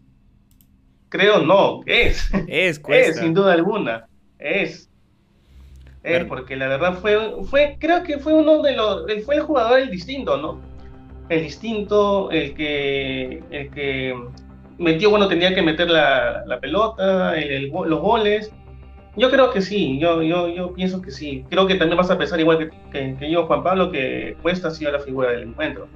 Creo 1.09 1.41
no, 1.41 1.81
es. 1.85 2.29
Es, 2.47 2.79
cuesta. 2.79 3.09
Es, 3.11 3.19
sin 3.19 3.33
duda 3.33 3.51
alguna. 3.51 4.07
Es. 4.39 4.89
Es, 6.01 6.23
porque 6.23 6.55
la 6.55 6.69
verdad 6.69 6.97
fue, 7.01 7.43
fue, 7.43 7.75
creo 7.77 8.03
que 8.03 8.19
fue 8.19 8.33
uno 8.33 8.61
de 8.61 8.73
los, 8.73 9.03
fue 9.25 9.35
el 9.35 9.41
jugador 9.41 9.79
el 9.79 9.89
distinto, 9.89 10.37
¿no? 10.37 10.61
El 11.27 11.41
distinto, 11.41 12.31
el 12.31 12.53
que, 12.53 13.43
el 13.51 13.69
que 13.71 14.15
metió 14.77 15.09
cuando 15.09 15.27
tenía 15.27 15.53
que 15.53 15.61
meter 15.61 15.89
la, 15.89 16.43
la 16.45 16.59
pelota, 16.59 17.33
los 17.35 18.01
goles. 18.01 18.51
Yo 19.15 19.31
creo 19.31 19.51
que 19.51 19.61
sí, 19.61 19.97
yo, 19.99 20.21
yo, 20.21 20.47
yo 20.47 20.73
pienso 20.73 21.01
que 21.01 21.11
sí. 21.11 21.43
Creo 21.49 21.65
que 21.65 21.75
también 21.75 21.97
vas 21.97 22.11
a 22.11 22.17
pensar 22.17 22.39
igual 22.39 22.69
que, 22.91 23.17
yo, 23.29 23.47
Juan 23.47 23.63
Pablo, 23.63 23.91
que 23.91 24.37
Cuesta 24.41 24.67
ha 24.67 24.71
sido 24.71 24.91
la 24.91 24.99
figura 24.99 25.31
del 25.31 25.43
encuentro. 25.49 25.87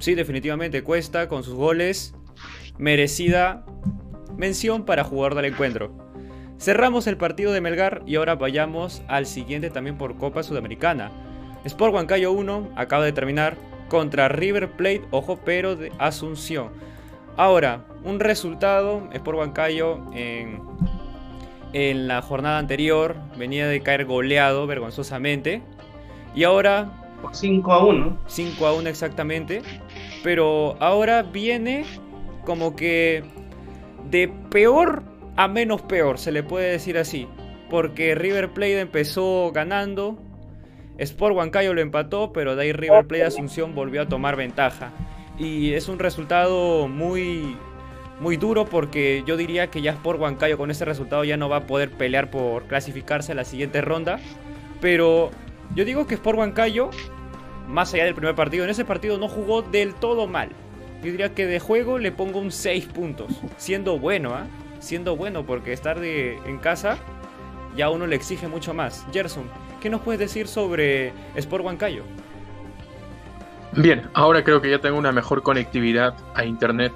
Sí, 0.00 0.14
definitivamente 0.14 0.82
Cuesta 0.82 1.28
con 1.28 1.44
sus 1.44 1.54
goles. 1.54 2.14
Merecida 2.78 3.64
mención 4.36 4.84
para 4.84 5.04
jugador 5.04 5.34
del 5.34 5.46
encuentro. 5.46 5.92
Cerramos 6.58 7.06
el 7.06 7.16
partido 7.16 7.52
de 7.52 7.60
Melgar 7.60 8.02
y 8.06 8.16
ahora 8.16 8.34
vayamos 8.34 9.02
al 9.06 9.26
siguiente 9.26 9.70
también 9.70 9.96
por 9.96 10.16
Copa 10.16 10.42
Sudamericana. 10.42 11.12
Sport 11.64 11.94
Huancayo 11.94 12.32
1 12.32 12.72
acaba 12.74 13.04
de 13.04 13.12
terminar 13.12 13.56
contra 13.88 14.28
River 14.28 14.72
Plate, 14.72 15.02
ojo, 15.10 15.38
pero 15.44 15.76
de 15.76 15.92
Asunción. 15.98 16.70
Ahora, 17.38 17.84
un 18.02 18.18
resultado, 18.18 19.08
Sport 19.12 19.38
Huancayo 19.38 20.00
en, 20.12 20.60
en 21.72 22.08
la 22.08 22.20
jornada 22.20 22.58
anterior 22.58 23.14
venía 23.36 23.68
de 23.68 23.80
caer 23.80 24.06
goleado 24.06 24.66
vergonzosamente. 24.66 25.62
Y 26.34 26.42
ahora... 26.42 26.90
5 27.30 27.72
a 27.72 27.86
1. 27.86 28.18
5 28.26 28.66
a 28.66 28.72
1 28.74 28.88
exactamente. 28.88 29.62
Pero 30.24 30.76
ahora 30.80 31.22
viene 31.22 31.84
como 32.44 32.74
que 32.74 33.22
de 34.10 34.26
peor 34.50 35.04
a 35.36 35.46
menos 35.46 35.80
peor, 35.82 36.18
se 36.18 36.32
le 36.32 36.42
puede 36.42 36.72
decir 36.72 36.98
así. 36.98 37.28
Porque 37.70 38.16
River 38.16 38.52
Plate 38.52 38.80
empezó 38.80 39.52
ganando, 39.52 40.18
Sport 40.96 41.36
Huancayo 41.36 41.72
lo 41.72 41.82
empató, 41.82 42.32
pero 42.32 42.56
de 42.56 42.64
ahí 42.64 42.72
River 42.72 43.06
Plate 43.06 43.26
Asunción 43.26 43.76
volvió 43.76 44.02
a 44.02 44.08
tomar 44.08 44.34
ventaja. 44.34 44.90
Y 45.38 45.74
es 45.74 45.88
un 45.88 45.98
resultado 45.98 46.88
muy, 46.88 47.56
muy 48.20 48.36
duro 48.36 48.64
porque 48.64 49.22
yo 49.26 49.36
diría 49.36 49.70
que 49.70 49.80
ya 49.82 49.92
Sport 49.92 50.20
Huancayo 50.20 50.58
con 50.58 50.70
ese 50.70 50.84
resultado 50.84 51.24
ya 51.24 51.36
no 51.36 51.48
va 51.48 51.58
a 51.58 51.66
poder 51.66 51.90
pelear 51.90 52.30
por 52.30 52.64
clasificarse 52.64 53.32
a 53.32 53.34
la 53.34 53.44
siguiente 53.44 53.80
ronda. 53.80 54.18
Pero 54.80 55.30
yo 55.74 55.84
digo 55.84 56.06
que 56.06 56.14
Sport 56.14 56.38
Huancayo, 56.38 56.90
más 57.68 57.94
allá 57.94 58.04
del 58.04 58.14
primer 58.14 58.34
partido, 58.34 58.64
en 58.64 58.70
ese 58.70 58.84
partido 58.84 59.18
no 59.18 59.28
jugó 59.28 59.62
del 59.62 59.94
todo 59.94 60.26
mal. 60.26 60.50
Yo 61.02 61.12
diría 61.12 61.32
que 61.32 61.46
de 61.46 61.60
juego 61.60 61.98
le 61.98 62.10
pongo 62.10 62.40
un 62.40 62.50
6 62.50 62.86
puntos, 62.86 63.30
siendo 63.56 63.98
bueno, 63.98 64.34
¿ah? 64.34 64.46
siendo 64.80 65.16
bueno, 65.16 65.46
porque 65.46 65.72
estar 65.72 66.00
de, 66.00 66.36
en 66.46 66.58
casa 66.58 66.98
ya 67.76 67.90
uno 67.90 68.06
le 68.06 68.16
exige 68.16 68.48
mucho 68.48 68.74
más. 68.74 69.06
Gerson, 69.12 69.44
¿qué 69.80 69.88
nos 69.88 70.00
puedes 70.00 70.18
decir 70.18 70.48
sobre 70.48 71.12
Sport 71.36 71.64
Huancayo? 71.64 72.02
Bien, 73.72 74.08
ahora 74.14 74.42
creo 74.42 74.60
que 74.60 74.70
ya 74.70 74.78
tengo 74.78 74.98
una 74.98 75.12
mejor 75.12 75.42
conectividad 75.42 76.14
a 76.34 76.44
internet. 76.44 76.92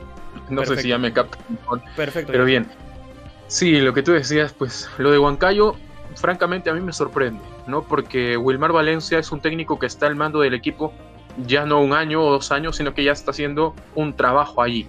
No 0.49 0.65
sé 0.65 0.77
si 0.77 0.89
ya 0.89 0.99
me 0.99 1.13
capta 1.13 1.39
mejor. 1.49 1.83
Perfecto. 1.97 2.33
Pero 2.33 2.45
bien. 2.45 2.67
Sí, 3.47 3.81
lo 3.81 3.93
que 3.93 4.03
tú 4.03 4.13
decías, 4.13 4.53
pues 4.53 4.89
lo 4.99 5.11
de 5.11 5.19
Huancayo, 5.19 5.77
francamente 6.15 6.71
a 6.71 6.75
mí 6.75 6.81
me 6.81 6.93
sorprende, 6.93 7.43
¿no? 7.67 7.83
Porque 7.83 8.37
Wilmar 8.37 8.73
Valencia 8.73 9.19
es 9.19 9.31
un 9.31 9.41
técnico 9.41 9.79
que 9.79 9.87
está 9.87 10.07
al 10.07 10.17
mando 10.17 10.41
del 10.41 10.55
equipo 10.55 10.95
ya 11.47 11.65
no 11.65 11.81
un 11.81 11.93
año 11.93 12.23
o 12.23 12.31
dos 12.31 12.53
años, 12.53 12.77
sino 12.77 12.95
que 12.95 13.05
ya 13.05 13.13
está 13.13 13.31
haciendo 13.31 13.75
un 13.95 14.15
trabajo 14.15 14.63
allí. 14.63 14.89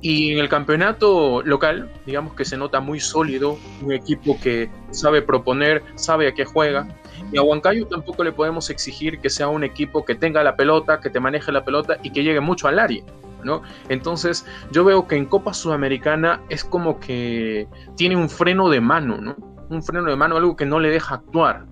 Y 0.00 0.32
en 0.32 0.38
el 0.38 0.48
campeonato 0.48 1.42
local, 1.42 1.90
digamos 2.06 2.34
que 2.34 2.44
se 2.44 2.56
nota 2.56 2.80
muy 2.80 3.00
sólido, 3.00 3.58
un 3.82 3.92
equipo 3.92 4.38
que 4.40 4.70
sabe 4.90 5.22
proponer, 5.22 5.82
sabe 5.96 6.28
a 6.28 6.34
qué 6.34 6.44
juega. 6.44 6.86
Y 7.32 7.38
a 7.38 7.42
Huancayo 7.42 7.86
tampoco 7.86 8.22
le 8.22 8.32
podemos 8.32 8.70
exigir 8.70 9.18
que 9.18 9.28
sea 9.28 9.48
un 9.48 9.64
equipo 9.64 10.04
que 10.04 10.14
tenga 10.14 10.44
la 10.44 10.56
pelota, 10.56 11.00
que 11.00 11.10
te 11.10 11.18
maneje 11.18 11.50
la 11.50 11.64
pelota 11.64 11.98
y 12.02 12.10
que 12.10 12.22
llegue 12.22 12.40
mucho 12.40 12.68
al 12.68 12.78
área. 12.78 13.02
¿no? 13.44 13.62
Entonces 13.88 14.46
yo 14.72 14.84
veo 14.84 15.06
que 15.06 15.16
en 15.16 15.24
Copa 15.24 15.54
Sudamericana 15.54 16.40
es 16.48 16.64
como 16.64 17.00
que 17.00 17.68
tiene 17.96 18.16
un 18.16 18.28
freno 18.28 18.68
de 18.68 18.80
mano, 18.80 19.20
¿no? 19.20 19.36
Un 19.68 19.82
freno 19.82 20.08
de 20.08 20.16
mano, 20.16 20.36
algo 20.36 20.56
que 20.56 20.66
no 20.66 20.80
le 20.80 20.90
deja 20.90 21.16
actuar 21.16 21.66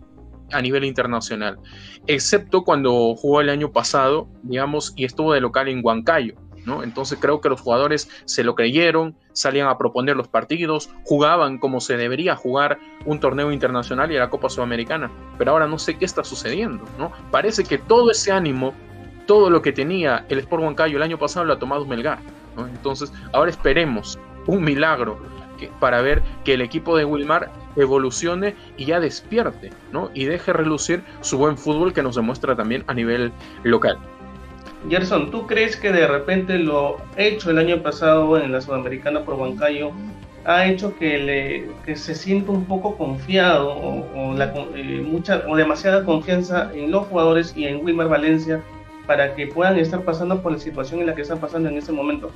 a 0.53 0.63
nivel 0.63 0.85
internacional, 0.85 1.59
excepto 2.07 2.63
cuando 2.63 3.15
jugó 3.17 3.41
el 3.41 3.49
año 3.49 3.73
pasado, 3.73 4.29
digamos, 4.43 4.93
y 4.97 5.05
estuvo 5.05 5.33
de 5.33 5.41
local 5.41 5.69
en 5.69 5.81
Huancayo. 5.83 6.35
Entonces 6.83 7.19
creo 7.21 7.41
que 7.41 7.49
los 7.49 7.61
jugadores 7.61 8.09
se 8.25 8.45
lo 8.45 8.55
creyeron, 8.55 9.15
salían 9.33 9.69
a 9.69 9.79
proponer 9.79 10.17
los 10.17 10.29
partidos, 10.29 10.91
jugaban 11.05 11.59
como 11.59 11.81
se 11.81 11.97
debería 11.97 12.37
jugar 12.37 12.79
un 13.05 13.21
torneo 13.21 13.53
internacional 13.53 14.11
y 14.11 14.17
la 14.17 14.31
Copa 14.31 14.51
Sudamericana. 14.51 15.11
Pero 15.39 15.53
ahora 15.53 15.67
no 15.67 15.79
sé 15.79 15.97
qué 15.97 16.05
está 16.05 16.25
sucediendo, 16.25 16.85
¿no? 16.99 17.13
Parece 17.31 17.65
que 17.65 17.79
todo 17.79 18.11
ese 18.11 18.33
ánimo, 18.33 18.75
todo 19.27 19.51
lo 19.51 19.63
que 19.63 19.73
tenía 19.73 20.27
el 20.29 20.39
Sport 20.41 20.63
Huancayo 20.63 20.97
el 20.97 21.03
año 21.03 21.19
pasado 21.19 21.47
lo 21.47 21.53
ha 21.53 21.59
tomado 21.59 21.85
Melgar, 21.87 22.19
Entonces 22.57 23.13
ahora 23.33 23.51
esperemos 23.51 24.19
un 24.47 24.63
milagro 24.65 25.19
para 25.81 26.03
ver 26.03 26.23
que 26.45 26.55
el 26.55 26.61
equipo 26.61 26.97
de 26.97 27.05
Wilmar 27.05 27.51
evolucione 27.77 28.55
y 28.77 28.87
ya 28.87 29.01
despierte, 29.01 29.71
¿no? 29.93 30.11
Y 30.15 30.25
deje 30.25 30.53
relucir 30.53 31.03
su 31.21 31.39
buen 31.39 31.57
fútbol 31.57 31.93
que 31.93 32.03
nos 32.03 32.17
demuestra 32.17 32.57
también 32.57 32.85
a 32.87 32.95
nivel 32.95 33.33
local. 33.63 33.99
Gerson, 34.89 35.31
¿tú 35.31 35.47
crees 35.47 35.77
que 35.77 35.93
de 35.93 36.07
repente 36.07 36.59
lo 36.59 36.99
hecho 37.17 37.51
el 37.51 37.59
año 37.59 37.83
pasado 37.83 38.39
en 38.39 38.53
la 38.53 38.61
Sudamericana 38.61 39.25
por 39.25 39.35
Huancayo 39.35 39.93
ha 40.45 40.67
hecho 40.67 40.97
que, 40.97 41.19
le, 41.19 41.69
que 41.85 41.97
se 41.97 42.15
sienta 42.15 42.53
un 42.53 42.67
poco 42.67 42.97
confiado 42.97 43.75
o, 43.75 44.33
la, 44.35 44.55
eh, 44.77 45.23
o 45.49 45.57
demasiada 45.57 46.05
confianza 46.05 46.71
en 46.73 46.93
los 46.93 47.09
jugadores 47.09 47.53
y 47.57 47.65
en 47.65 47.85
Wilmar 47.85 48.09
Valencia 48.09 48.63
para 49.07 49.35
que 49.35 49.49
puedan 49.49 49.77
estar 49.77 50.03
pasando 50.03 50.41
por 50.43 50.53
la 50.53 50.59
situación 50.59 51.01
en 51.01 51.07
la 51.07 51.15
que 51.15 51.23
están 51.23 51.39
pasando 51.39 51.69
en 51.69 51.77
este 51.77 51.91
momento? 51.91 52.31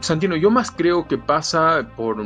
Santino, 0.00 0.36
yo 0.36 0.50
más 0.50 0.70
creo 0.70 1.08
que 1.08 1.18
pasa 1.18 1.88
por, 1.96 2.24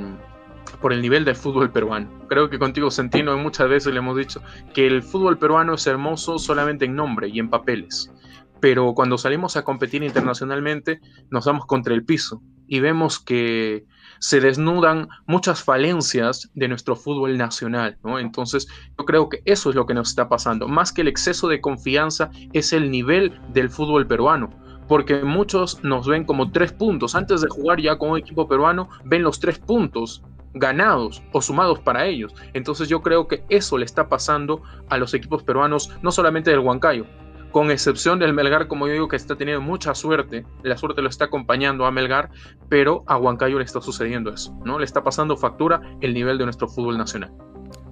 por 0.81 0.93
el 0.93 1.03
nivel 1.03 1.25
del 1.25 1.37
fútbol 1.37 1.71
peruano. 1.71 2.09
Creo 2.29 2.51
que 2.51 2.59
contigo, 2.59 2.91
Santino, 2.91 3.37
muchas 3.37 3.69
veces 3.69 3.93
le 3.93 3.99
hemos 3.99 4.17
dicho 4.17 4.43
que 4.75 4.87
el 4.87 5.03
fútbol 5.03 5.39
peruano 5.39 5.75
es 5.75 5.87
hermoso 5.87 6.39
solamente 6.39 6.85
en 6.85 6.95
nombre 6.95 7.29
y 7.29 7.39
en 7.39 7.51
papeles. 7.51 8.13
Pero 8.61 8.95
cuando 8.95 9.19
salimos 9.19 9.57
a 9.57 9.65
competir 9.65 10.03
internacionalmente, 10.03 11.01
nos 11.31 11.45
damos 11.45 11.67
contra 11.67 11.95
el 11.95 12.05
piso 12.05 12.43
y 12.67 12.81
vemos 12.81 13.19
que 13.19 13.87
se 14.19 14.41
desnudan 14.41 15.09
muchas 15.27 15.63
falencias 15.63 16.51
de 16.55 16.69
nuestro 16.69 16.97
fútbol 16.97 17.39
nacional. 17.39 17.97
Entonces, 18.19 18.67
yo 18.99 19.05
creo 19.05 19.29
que 19.29 19.43
eso 19.45 19.71
es 19.71 19.77
lo 19.77 19.87
que 19.87 19.95
nos 19.95 20.11
está 20.11 20.29
pasando. 20.29 20.67
Más 20.67 20.93
que 20.93 21.03
el 21.03 21.09
exceso 21.09 21.49
de 21.49 21.61
confianza, 21.61 22.31
es 22.53 22.73
el 22.73 22.91
nivel 22.91 23.41
del 23.53 23.71
fútbol 23.71 24.07
peruano 24.07 24.51
porque 24.89 25.23
muchos 25.23 25.85
nos 25.85 26.07
ven 26.07 26.25
como 26.25 26.51
tres 26.51 26.73
puntos. 26.73 27.15
Antes 27.15 27.43
de 27.43 27.49
jugar 27.49 27.81
ya 27.81 27.99
con 27.99 28.11
un 28.11 28.19
equipo 28.19 28.49
peruano, 28.49 28.89
ven 29.05 29.23
los 29.23 29.39
tres 29.39 29.59
puntos 29.59 30.23
ganados 30.55 31.23
o 31.33 31.41
sumados 31.41 31.79
para 31.81 32.07
ellos. 32.07 32.35
Entonces 32.53 32.89
yo 32.89 33.03
creo 33.03 33.29
que 33.29 33.45
eso 33.49 33.79
le 33.79 33.85
está 33.85 34.09
pasando 34.09 34.63
a 34.89 34.99
los 34.99 35.15
equipos 35.15 35.43
peruanos, 35.43 35.91
no 36.03 36.11
solamente 36.11 36.51
del 36.51 36.61
Huancayo, 36.61 37.07
con 37.51 37.71
excepción 37.71 38.19
del 38.19 38.35
Melgar, 38.35 38.69
como 38.69 38.87
yo 38.87 38.93
digo, 38.93 39.09
que 39.09 39.17
está 39.17 39.37
teniendo 39.37 39.63
mucha 39.63 39.95
suerte, 39.95 40.45
la 40.63 40.77
suerte 40.77 41.03
lo 41.03 41.09
está 41.09 41.27
acompañando 41.27 41.87
a 41.87 41.91
Melgar, 41.91 42.31
pero 42.69 43.05
a 43.07 43.17
Huancayo 43.17 43.59
le 43.59 43.65
está 43.65 43.81
sucediendo 43.81 44.33
eso, 44.33 44.55
¿no? 44.65 44.79
Le 44.79 44.85
está 44.85 45.03
pasando 45.03 45.37
factura 45.37 45.81
el 46.01 46.13
nivel 46.13 46.39
de 46.39 46.45
nuestro 46.45 46.69
fútbol 46.69 46.99
nacional. 46.99 47.33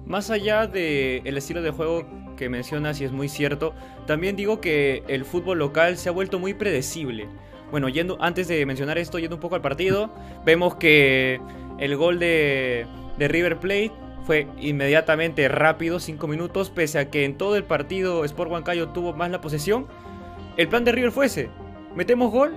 Más 0.05 0.29
allá 0.29 0.67
del 0.67 1.21
el 1.25 1.37
estilo 1.37 1.61
de 1.61 1.71
juego 1.71 2.07
que 2.37 2.49
mencionas 2.49 3.01
y 3.01 3.05
es 3.05 3.11
muy 3.11 3.27
cierto, 3.27 3.73
también 4.05 4.35
digo 4.35 4.61
que 4.61 5.03
el 5.07 5.25
fútbol 5.25 5.59
local 5.59 5.97
se 5.97 6.09
ha 6.09 6.11
vuelto 6.11 6.39
muy 6.39 6.53
predecible. 6.53 7.27
Bueno, 7.71 7.89
yendo 7.89 8.17
antes 8.21 8.47
de 8.47 8.65
mencionar 8.65 8.97
esto, 8.97 9.19
yendo 9.19 9.35
un 9.35 9.41
poco 9.41 9.55
al 9.55 9.61
partido, 9.61 10.09
vemos 10.45 10.75
que 10.75 11.41
el 11.79 11.95
gol 11.95 12.19
de, 12.19 12.85
River 13.17 13.57
Plate 13.57 13.91
fue 14.25 14.47
inmediatamente 14.59 15.47
rápido, 15.47 15.99
5 15.99 16.27
minutos, 16.27 16.69
pese 16.69 16.99
a 16.99 17.09
que 17.09 17.23
en 17.23 17.37
todo 17.37 17.55
el 17.55 17.63
partido 17.63 18.25
Sport 18.25 18.51
Huancayo 18.51 18.89
tuvo 18.89 19.13
más 19.13 19.31
la 19.31 19.41
posesión. 19.41 19.87
El 20.57 20.67
plan 20.67 20.83
de 20.83 20.91
River 20.91 21.11
fue 21.11 21.27
ese, 21.27 21.49
metemos 21.95 22.31
gol 22.31 22.55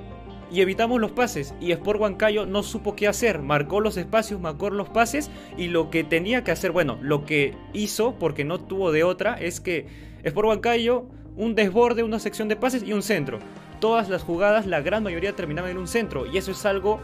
y 0.51 0.63
evitamos 0.63 1.01
los 1.01 1.13
pases. 1.13 1.55
Y 1.61 1.73
Sport 1.73 2.01
Huancayo 2.01 2.47
no 2.47 2.63
supo 2.63 2.97
qué 2.97 3.07
hacer. 3.07 3.41
Marcó 3.41 3.81
los 3.81 3.97
espacios, 3.97 4.41
marcó 4.41 4.71
los 4.71 4.89
pases 4.89 5.31
y 5.57 5.69
lo 5.69 5.91
que 5.91 6.03
tenía 6.03 6.43
que 6.43 6.51
hacer, 6.51 6.73
bueno, 6.73 6.99
lo 7.01 7.25
que 7.25 7.55
hizo, 7.73 8.15
porque 8.19 8.45
no 8.45 8.59
tuvo 8.59 8.91
de 8.91 9.05
otra, 9.05 9.35
es 9.35 9.61
que 9.61 9.87
Sport 10.25 10.49
Huancayo, 10.49 11.07
un 11.37 11.55
desborde, 11.55 12.03
una 12.03 12.19
sección 12.19 12.49
de 12.49 12.57
pases 12.57 12.83
y 12.83 12.93
un 12.93 13.03
centro. 13.03 13.39
Todas 13.81 14.09
las 14.09 14.23
jugadas, 14.23 14.67
la 14.67 14.81
gran 14.81 15.03
mayoría 15.03 15.35
terminaban 15.37 15.71
en 15.71 15.79
un 15.79 15.89
centro. 15.89 16.27
Y 16.27 16.37
eso 16.37 16.51
es 16.51 16.67
algo 16.67 17.01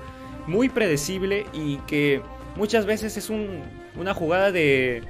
muy 0.46 0.68
predecible 0.68 1.46
y 1.52 1.76
que 1.78 2.22
muchas 2.56 2.86
veces 2.86 3.16
es 3.16 3.30
una 3.30 4.14
jugada 4.14 4.52
de, 4.52 5.02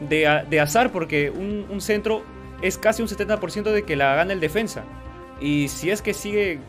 de, 0.00 0.60
azar 0.60 0.92
porque 0.92 1.30
un, 1.30 1.66
un 1.68 1.80
centro 1.80 2.22
es 2.62 2.78
casi 2.78 3.02
un 3.02 3.08
70% 3.08 3.72
de 3.72 3.82
que 3.84 3.96
la 3.96 4.14
gana 4.14 4.32
el 4.32 4.40
defensa. 4.40 4.84
Y 5.40 5.68
si 5.68 5.90
es 5.90 6.02
que 6.02 6.14
sigue 6.14 6.60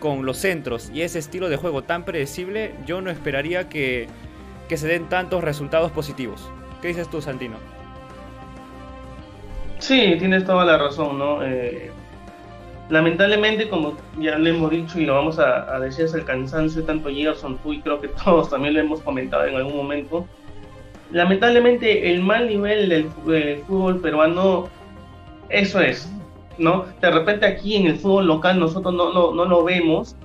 con 0.00 0.26
los 0.26 0.38
centros 0.38 0.90
y 0.92 1.02
ese 1.02 1.18
estilo 1.18 1.48
de 1.48 1.56
juego 1.56 1.82
tan 1.82 2.04
predecible, 2.04 2.74
yo 2.86 3.00
no 3.00 3.10
esperaría 3.10 3.68
que, 3.68 4.08
se 4.68 4.86
den 4.86 5.08
tantos 5.08 5.42
resultados 5.44 5.90
positivos. 5.92 6.50
¿Qué 6.80 6.88
dices 6.88 7.08
tú, 7.10 7.20
Santino? 7.20 7.56
Sí, 9.78 10.16
tienes 10.18 10.44
toda 10.44 10.64
la 10.64 10.78
razón, 10.78 11.18
¿no? 11.18 11.44
Eh, 11.44 11.90
lamentablemente, 12.90 13.68
como 13.68 13.96
ya 14.18 14.36
le 14.36 14.50
hemos 14.50 14.70
dicho 14.70 15.00
y 15.00 15.06
lo 15.06 15.14
vamos 15.14 15.38
a, 15.38 15.78
decir 15.78 16.04
es 16.04 16.14
el 16.14 16.24
cansancio, 16.24 16.84
tanto 16.84 17.08
Gerson, 17.08 17.56
tú 17.58 17.72
y 17.72 17.80
creo 17.80 18.00
que 18.00 18.08
todos 18.24 18.50
también 18.50 18.74
lo 18.74 18.80
hemos 18.80 19.00
comentado 19.00 19.46
en 19.46 19.56
algún 19.56 19.76
momento, 19.76 20.26
lamentablemente 21.12 22.12
el 22.12 22.20
mal 22.20 22.48
nivel 22.48 22.88
del 22.88 23.62
fútbol 23.66 24.00
peruano, 24.00 24.68
eso 25.48 25.80
es, 25.80 26.12
¿no? 26.58 26.84
De 27.00 27.10
repente 27.10 27.46
aquí 27.46 27.76
en 27.76 27.86
el 27.86 27.96
fútbol 27.96 28.26
local 28.26 28.60
nosotros 28.60 28.92
no, 28.92 29.12
no, 29.12 29.32
no 29.32 29.44
lo 29.44 29.64
vemos 29.64 30.16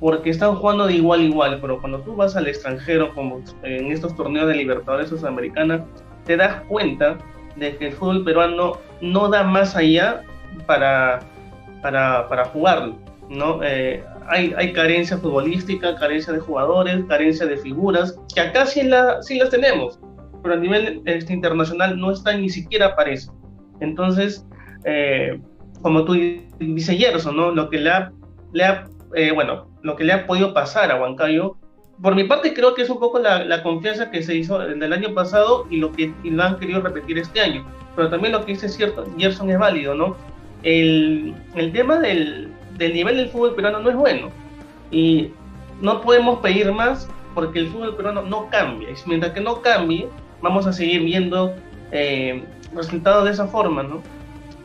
porque 0.00 0.30
están 0.30 0.56
jugando 0.56 0.86
de 0.86 0.94
igual 0.94 1.20
a 1.20 1.24
igual, 1.24 1.58
pero 1.60 1.80
cuando 1.80 2.00
tú 2.00 2.14
vas 2.14 2.36
al 2.36 2.46
extranjero, 2.46 3.14
como 3.14 3.40
en 3.62 3.92
estos 3.92 4.14
torneos 4.16 4.48
de 4.48 4.56
Libertadores 4.56 5.08
Sudamericana, 5.08 5.84
te 6.24 6.36
das 6.36 6.62
cuenta 6.68 7.18
de 7.56 7.76
que 7.76 7.88
el 7.88 7.92
fútbol 7.92 8.24
peruano 8.24 8.78
no 9.00 9.28
da 9.28 9.44
más 9.44 9.76
allá 9.76 10.22
para, 10.66 11.20
para, 11.84 12.26
para 12.30 12.46
jugarlo, 12.46 12.96
¿no? 13.28 13.62
Eh, 13.62 14.02
hay, 14.26 14.54
hay, 14.56 14.72
carencia 14.72 15.18
futbolística, 15.18 15.94
carencia 15.96 16.32
de 16.32 16.38
jugadores, 16.40 17.04
carencia 17.10 17.44
de 17.44 17.58
figuras, 17.58 18.18
que 18.34 18.40
acá 18.40 18.64
sí, 18.64 18.84
la, 18.84 19.20
sí 19.20 19.38
las 19.38 19.50
tenemos, 19.50 20.00
pero 20.42 20.54
a 20.54 20.56
nivel 20.56 21.02
este, 21.04 21.34
internacional 21.34 22.00
no 22.00 22.10
está 22.10 22.34
ni 22.34 22.48
siquiera 22.48 22.96
eso. 23.06 23.34
Entonces, 23.80 24.46
eh, 24.86 25.38
como 25.82 26.06
tú 26.06 26.14
dices 26.58 26.96
Gerson, 26.96 27.36
¿no? 27.36 27.50
Lo 27.50 27.68
que 27.68 27.80
le 27.80 27.90
ha, 27.90 28.10
le 28.54 28.64
ha 28.64 28.88
eh, 29.14 29.32
bueno, 29.32 29.68
lo 29.82 29.94
que 29.94 30.04
le 30.04 30.14
ha 30.14 30.26
podido 30.26 30.54
pasar 30.54 30.90
a 30.90 30.98
Huancayo, 30.98 31.58
por 32.00 32.14
mi 32.14 32.24
parte 32.24 32.54
creo 32.54 32.74
que 32.74 32.80
es 32.80 32.88
un 32.88 32.98
poco 32.98 33.18
la, 33.18 33.44
la 33.44 33.62
confianza 33.62 34.10
que 34.10 34.22
se 34.22 34.34
hizo 34.34 34.58
del 34.58 34.90
año 34.90 35.12
pasado 35.12 35.66
y 35.68 35.76
lo 35.76 35.92
que 35.92 36.14
lo 36.24 36.42
han 36.42 36.58
querido 36.58 36.80
repetir 36.80 37.18
este 37.18 37.42
año. 37.42 37.62
Pero 37.94 38.08
también 38.08 38.32
lo 38.32 38.40
que 38.40 38.52
dice 38.52 38.70
cierto, 38.70 39.04
Gerson 39.18 39.50
es 39.50 39.58
válido, 39.58 39.94
¿no? 39.94 40.16
El, 40.64 41.34
el 41.54 41.72
tema 41.72 41.98
del, 42.00 42.48
del 42.76 42.92
nivel 42.92 43.16
del 43.16 43.28
fútbol 43.28 43.54
peruano 43.54 43.78
no 43.78 43.90
es 43.90 43.96
bueno. 43.96 44.30
Y 44.90 45.30
no 45.80 46.00
podemos 46.00 46.40
pedir 46.40 46.72
más 46.72 47.08
porque 47.34 47.60
el 47.60 47.68
fútbol 47.68 47.96
peruano 47.96 48.22
no 48.22 48.48
cambia. 48.50 48.90
Y 48.90 48.94
mientras 49.06 49.32
que 49.32 49.40
no 49.40 49.60
cambie, 49.62 50.08
vamos 50.42 50.66
a 50.66 50.72
seguir 50.72 51.02
viendo 51.02 51.54
eh, 51.92 52.42
resultados 52.74 53.24
de 53.24 53.30
esa 53.30 53.46
forma, 53.46 53.82
¿no? 53.82 54.02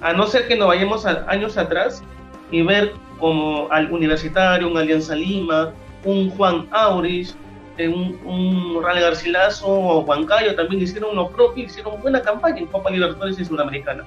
a 0.02 0.14
no 0.14 0.28
ser 0.28 0.48
que 0.48 0.56
nos 0.56 0.68
vayamos 0.68 1.06
años 1.06 1.58
atrás 1.58 2.04
y 2.52 2.62
ver 2.62 2.94
como 3.20 3.68
al 3.72 3.92
Universitario, 3.92 4.68
un 4.68 4.78
Alianza 4.78 5.16
Lima, 5.16 5.74
un 6.06 6.30
Juan 6.32 6.68
Auris, 6.72 7.36
eh, 7.78 7.90
un, 7.90 8.18
un 8.26 8.82
Rale 8.82 9.02
Garcilaso 9.02 9.68
o 9.68 10.04
Juan 10.04 10.26
Cayo 10.26 10.56
también 10.56 10.82
hicieron 10.82 11.16
lo 11.16 11.30
propio, 11.30 11.66
hicieron 11.66 12.02
buena 12.02 12.22
campaña 12.22 12.60
en 12.60 12.68
Copa 12.68 12.90
Libertadores 12.90 13.40
y 13.40 13.46
Sudamericana. 13.46 14.06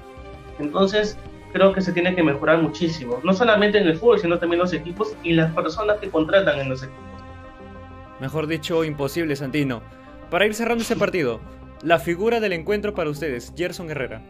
Entonces, 0.58 1.18
creo 1.52 1.72
que 1.72 1.80
se 1.80 1.92
tiene 1.92 2.14
que 2.14 2.22
mejorar 2.22 2.60
muchísimo, 2.62 3.20
no 3.22 3.32
solamente 3.32 3.78
en 3.78 3.86
el 3.86 3.96
fútbol, 3.98 4.18
sino 4.18 4.38
también 4.38 4.60
los 4.60 4.72
equipos 4.72 5.14
y 5.22 5.34
las 5.34 5.52
personas 5.54 5.98
que 5.98 6.08
contratan 6.08 6.58
en 6.60 6.68
los 6.68 6.82
equipos. 6.82 7.02
Mejor 8.20 8.46
dicho, 8.46 8.84
imposible, 8.84 9.36
Santino. 9.36 9.82
Para 10.30 10.46
ir 10.46 10.54
cerrando 10.54 10.82
ese 10.82 10.96
partido, 10.96 11.40
la 11.82 11.98
figura 11.98 12.40
del 12.40 12.52
encuentro 12.52 12.94
para 12.94 13.10
ustedes, 13.10 13.52
Gerson 13.56 13.90
Herrera. 13.90 14.22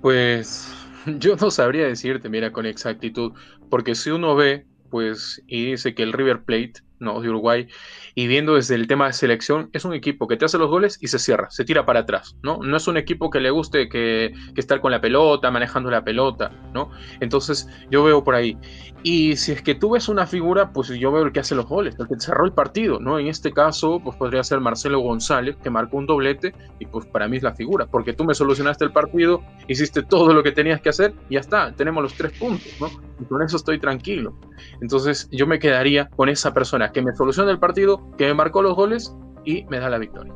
Pues 0.00 0.70
yo 1.06 1.36
no 1.36 1.50
sabría 1.50 1.86
decirte, 1.86 2.28
mira, 2.28 2.52
con 2.52 2.66
exactitud, 2.66 3.32
porque 3.70 3.94
si 3.94 4.10
uno 4.10 4.36
ve, 4.36 4.66
pues, 4.90 5.42
y 5.46 5.70
dice 5.72 5.94
que 5.94 6.02
el 6.02 6.12
River 6.12 6.42
Plate 6.42 6.74
¿no? 7.00 7.20
de 7.20 7.28
Uruguay, 7.28 7.66
y 8.14 8.26
viendo 8.26 8.54
desde 8.54 8.76
el 8.76 8.86
tema 8.86 9.06
de 9.06 9.12
selección, 9.12 9.70
es 9.72 9.84
un 9.84 9.92
equipo 9.92 10.28
que 10.28 10.36
te 10.36 10.44
hace 10.44 10.58
los 10.58 10.70
goles 10.70 10.98
y 11.00 11.08
se 11.08 11.18
cierra, 11.18 11.50
se 11.50 11.64
tira 11.64 11.84
para 11.84 12.00
atrás, 12.00 12.36
¿no? 12.42 12.58
No 12.62 12.76
es 12.76 12.86
un 12.86 12.96
equipo 12.96 13.30
que 13.30 13.40
le 13.40 13.50
guste 13.50 13.88
que, 13.88 14.32
estar 14.56 14.80
con 14.80 14.92
la 14.92 15.00
pelota, 15.00 15.50
manejando 15.50 15.90
la 15.90 16.04
pelota, 16.04 16.50
¿no? 16.72 16.90
Entonces 17.20 17.68
yo 17.90 18.04
veo 18.04 18.22
por 18.22 18.34
ahí. 18.34 18.56
Y 19.02 19.36
si 19.36 19.52
es 19.52 19.62
que 19.62 19.74
tú 19.74 19.90
ves 19.90 20.08
una 20.08 20.26
figura, 20.26 20.72
pues 20.72 20.88
yo 20.88 21.12
veo 21.12 21.24
el 21.24 21.32
que 21.32 21.40
hace 21.40 21.54
los 21.54 21.66
goles, 21.66 21.94
el 21.98 22.08
que 22.08 22.18
cerró 22.18 22.46
el 22.46 22.52
partido, 22.52 23.00
¿no? 23.00 23.18
En 23.18 23.26
este 23.26 23.52
caso, 23.52 24.00
pues 24.02 24.16
podría 24.16 24.42
ser 24.42 24.60
Marcelo 24.60 25.00
González, 25.00 25.56
que 25.62 25.68
marcó 25.68 25.98
un 25.98 26.06
doblete, 26.06 26.54
y 26.78 26.86
pues 26.86 27.04
para 27.06 27.28
mí 27.28 27.36
es 27.36 27.42
la 27.42 27.54
figura, 27.54 27.86
porque 27.86 28.14
tú 28.14 28.24
me 28.24 28.34
solucionaste 28.34 28.84
el 28.84 28.92
partido, 28.92 29.42
hiciste 29.68 30.02
todo 30.02 30.32
lo 30.32 30.42
que 30.42 30.52
tenías 30.52 30.80
que 30.80 30.88
hacer, 30.88 31.12
y 31.28 31.34
ya 31.34 31.40
está, 31.40 31.72
tenemos 31.72 32.02
los 32.02 32.14
tres 32.14 32.32
puntos, 32.38 32.72
¿no? 32.80 32.88
Y 33.20 33.24
con 33.24 33.42
eso 33.42 33.56
estoy 33.56 33.78
tranquilo. 33.78 34.34
Entonces 34.80 35.28
yo 35.30 35.46
me 35.46 35.58
quedaría 35.58 36.08
con 36.08 36.28
esa 36.28 36.54
persona 36.54 36.90
que 36.90 37.02
me 37.02 37.14
soluciona 37.14 37.50
el 37.50 37.58
partido, 37.58 38.03
que 38.16 38.26
me 38.26 38.34
marcó 38.34 38.62
los 38.62 38.74
goles 38.74 39.14
y 39.44 39.64
me 39.64 39.78
da 39.78 39.90
la 39.90 39.98
victoria. 39.98 40.32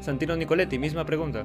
Santino 0.00 0.36
Nicoletti, 0.36 0.78
misma 0.78 1.04
pregunta. 1.04 1.44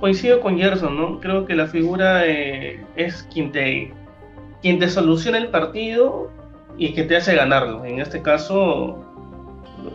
Coincido 0.00 0.40
con 0.40 0.58
Gerson, 0.58 0.96
¿no? 0.96 1.20
Creo 1.20 1.46
que 1.46 1.54
la 1.54 1.66
figura 1.66 2.26
eh, 2.26 2.84
es 2.94 3.22
quien 3.32 3.50
te, 3.50 3.92
quien 4.62 4.78
te 4.78 4.88
soluciona 4.88 5.38
el 5.38 5.48
partido 5.48 6.30
y 6.76 6.94
que 6.94 7.02
te 7.02 7.16
hace 7.16 7.34
ganarlo. 7.34 7.84
En 7.84 8.00
este 8.00 8.22
caso, 8.22 9.04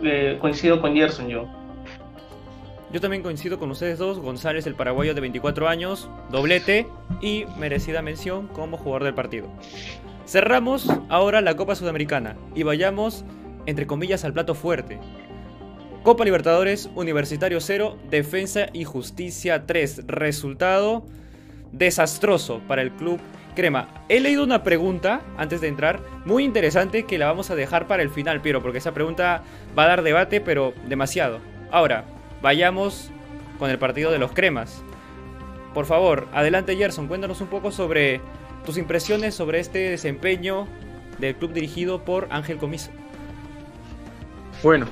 eh, 0.03 0.37
coincido 0.41 0.81
con 0.81 0.95
Gerson 0.95 1.29
yo. 1.29 1.47
Yo 2.91 3.01
también 3.01 3.23
coincido 3.23 3.57
con 3.57 3.71
ustedes 3.71 3.97
dos. 3.97 4.19
González, 4.19 4.67
el 4.67 4.75
paraguayo 4.75 5.15
de 5.15 5.21
24 5.21 5.67
años, 5.67 6.09
doblete 6.29 6.85
y 7.21 7.45
merecida 7.57 8.03
mención 8.03 8.47
como 8.47 8.77
jugador 8.77 9.03
del 9.05 9.15
partido. 9.15 9.47
Cerramos 10.27 10.87
ahora 11.09 11.41
la 11.41 11.55
Copa 11.55 11.75
Sudamericana 11.75 12.35
y 12.53 12.63
vayamos, 12.63 13.25
entre 13.65 13.87
comillas, 13.87 14.25
al 14.25 14.33
plato 14.33 14.55
fuerte. 14.55 14.99
Copa 16.03 16.25
Libertadores, 16.25 16.89
Universitario 16.95 17.61
0, 17.61 17.97
Defensa 18.09 18.67
y 18.73 18.83
Justicia 18.83 19.65
3. 19.65 20.07
Resultado 20.07 21.05
desastroso 21.71 22.61
para 22.67 22.81
el 22.81 22.91
club 22.91 23.19
Crema. 23.55 23.87
He 24.09 24.19
leído 24.19 24.43
una 24.43 24.63
pregunta 24.63 25.21
antes 25.37 25.61
de 25.61 25.67
entrar, 25.67 26.01
muy 26.25 26.43
interesante, 26.43 27.03
que 27.03 27.17
la 27.17 27.27
vamos 27.27 27.51
a 27.51 27.55
dejar 27.55 27.87
para 27.87 28.03
el 28.03 28.09
final, 28.09 28.41
Piero, 28.41 28.61
porque 28.61 28.79
esa 28.79 28.93
pregunta 28.93 29.43
va 29.77 29.83
a 29.83 29.87
dar 29.87 30.03
debate, 30.03 30.41
pero 30.41 30.73
demasiado. 30.87 31.39
Ahora, 31.71 32.05
vayamos 32.41 33.11
con 33.59 33.69
el 33.69 33.79
partido 33.79 34.11
de 34.11 34.19
los 34.19 34.31
Cremas. 34.31 34.83
Por 35.73 35.85
favor, 35.85 36.27
adelante 36.33 36.75
Gerson, 36.75 37.07
cuéntanos 37.07 37.41
un 37.41 37.47
poco 37.47 37.71
sobre 37.71 38.21
tus 38.65 38.77
impresiones 38.77 39.35
sobre 39.35 39.59
este 39.59 39.89
desempeño 39.89 40.67
del 41.19 41.35
club 41.35 41.53
dirigido 41.53 42.03
por 42.03 42.27
Ángel 42.31 42.57
Comiso. 42.57 42.91
Bueno, 44.63 44.87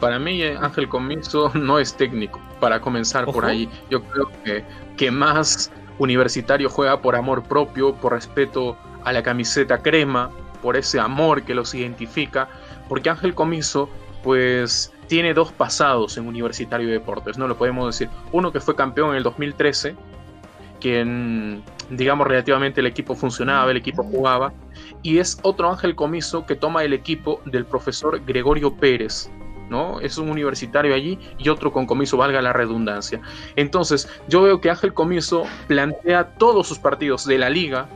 para 0.00 0.18
mí 0.18 0.42
eh, 0.42 0.56
Ángel 0.60 0.88
Comiso 0.88 1.52
no 1.54 1.78
es 1.78 1.94
técnico, 1.94 2.40
para 2.58 2.80
comenzar 2.80 3.26
por 3.26 3.44
ahí. 3.44 3.68
Yo 3.90 4.02
creo 4.02 4.30
que, 4.44 4.64
que 4.96 5.10
más 5.10 5.70
universitario 5.98 6.70
juega 6.70 7.00
por 7.00 7.14
amor 7.14 7.42
propio, 7.42 7.94
por 7.94 8.14
respeto 8.14 8.76
a 9.04 9.12
la 9.12 9.22
camiseta 9.22 9.78
crema, 9.78 10.30
por 10.62 10.76
ese 10.76 10.98
amor 10.98 11.42
que 11.42 11.54
los 11.54 11.74
identifica, 11.74 12.48
porque 12.88 13.10
Ángel 13.10 13.34
Comiso 13.34 13.88
pues 14.22 14.92
tiene 15.06 15.34
dos 15.34 15.52
pasados 15.52 16.16
en 16.16 16.26
Universitario 16.26 16.86
de 16.86 16.94
Deportes, 16.94 17.36
no 17.36 17.46
lo 17.46 17.56
podemos 17.56 17.86
decir. 17.86 18.10
Uno 18.32 18.52
que 18.52 18.60
fue 18.60 18.74
campeón 18.74 19.10
en 19.10 19.16
el 19.16 19.22
2013, 19.22 19.96
quien 20.80 21.62
digamos, 21.90 22.26
relativamente 22.26 22.80
el 22.80 22.86
equipo 22.86 23.14
funcionaba, 23.14 23.70
el 23.70 23.76
equipo 23.76 24.02
jugaba, 24.02 24.52
y 25.02 25.18
es 25.18 25.38
otro 25.42 25.70
Ángel 25.70 25.94
Comiso 25.94 26.46
que 26.46 26.56
toma 26.56 26.84
el 26.84 26.92
equipo 26.92 27.40
del 27.44 27.64
profesor 27.64 28.20
Gregorio 28.24 28.74
Pérez, 28.74 29.30
¿no? 29.68 30.00
Es 30.00 30.18
un 30.18 30.30
universitario 30.30 30.94
allí 30.94 31.18
y 31.38 31.48
otro 31.48 31.72
con 31.72 31.86
comiso, 31.86 32.16
valga 32.16 32.42
la 32.42 32.52
redundancia. 32.52 33.20
Entonces, 33.56 34.08
yo 34.28 34.42
veo 34.42 34.60
que 34.60 34.70
Ángel 34.70 34.92
Comiso 34.92 35.44
plantea 35.68 36.34
todos 36.34 36.66
sus 36.66 36.78
partidos 36.78 37.24
de 37.24 37.38
la 37.38 37.48
liga, 37.50 37.88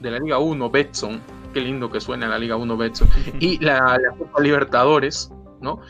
de 0.00 0.10
la 0.10 0.18
Liga 0.18 0.38
1, 0.38 0.70
Betson, 0.70 1.20
qué 1.54 1.60
lindo 1.60 1.90
que 1.90 2.00
suena 2.00 2.28
la 2.28 2.38
Liga 2.38 2.56
1 2.56 2.76
Betson, 2.76 3.08
y 3.40 3.58
la, 3.64 3.98
la 3.98 4.16
Copa 4.18 4.40
Libertadores, 4.40 5.30
¿no? 5.60 5.80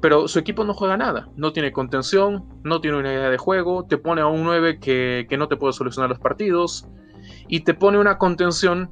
pero 0.00 0.28
su 0.28 0.38
equipo 0.38 0.64
no 0.64 0.74
juega 0.74 0.96
nada, 0.96 1.28
no 1.36 1.52
tiene 1.52 1.72
contención, 1.72 2.44
no 2.62 2.80
tiene 2.80 2.96
una 2.96 3.12
idea 3.12 3.30
de 3.30 3.38
juego, 3.38 3.84
te 3.84 3.98
pone 3.98 4.22
a 4.22 4.26
un 4.26 4.44
9 4.44 4.78
que, 4.80 5.26
no 5.38 5.48
te 5.48 5.56
puede 5.56 5.72
solucionar 5.72 6.08
los 6.08 6.18
partidos 6.18 6.86
y 7.48 7.60
te 7.60 7.74
pone 7.74 7.98
una 7.98 8.18
contención 8.18 8.90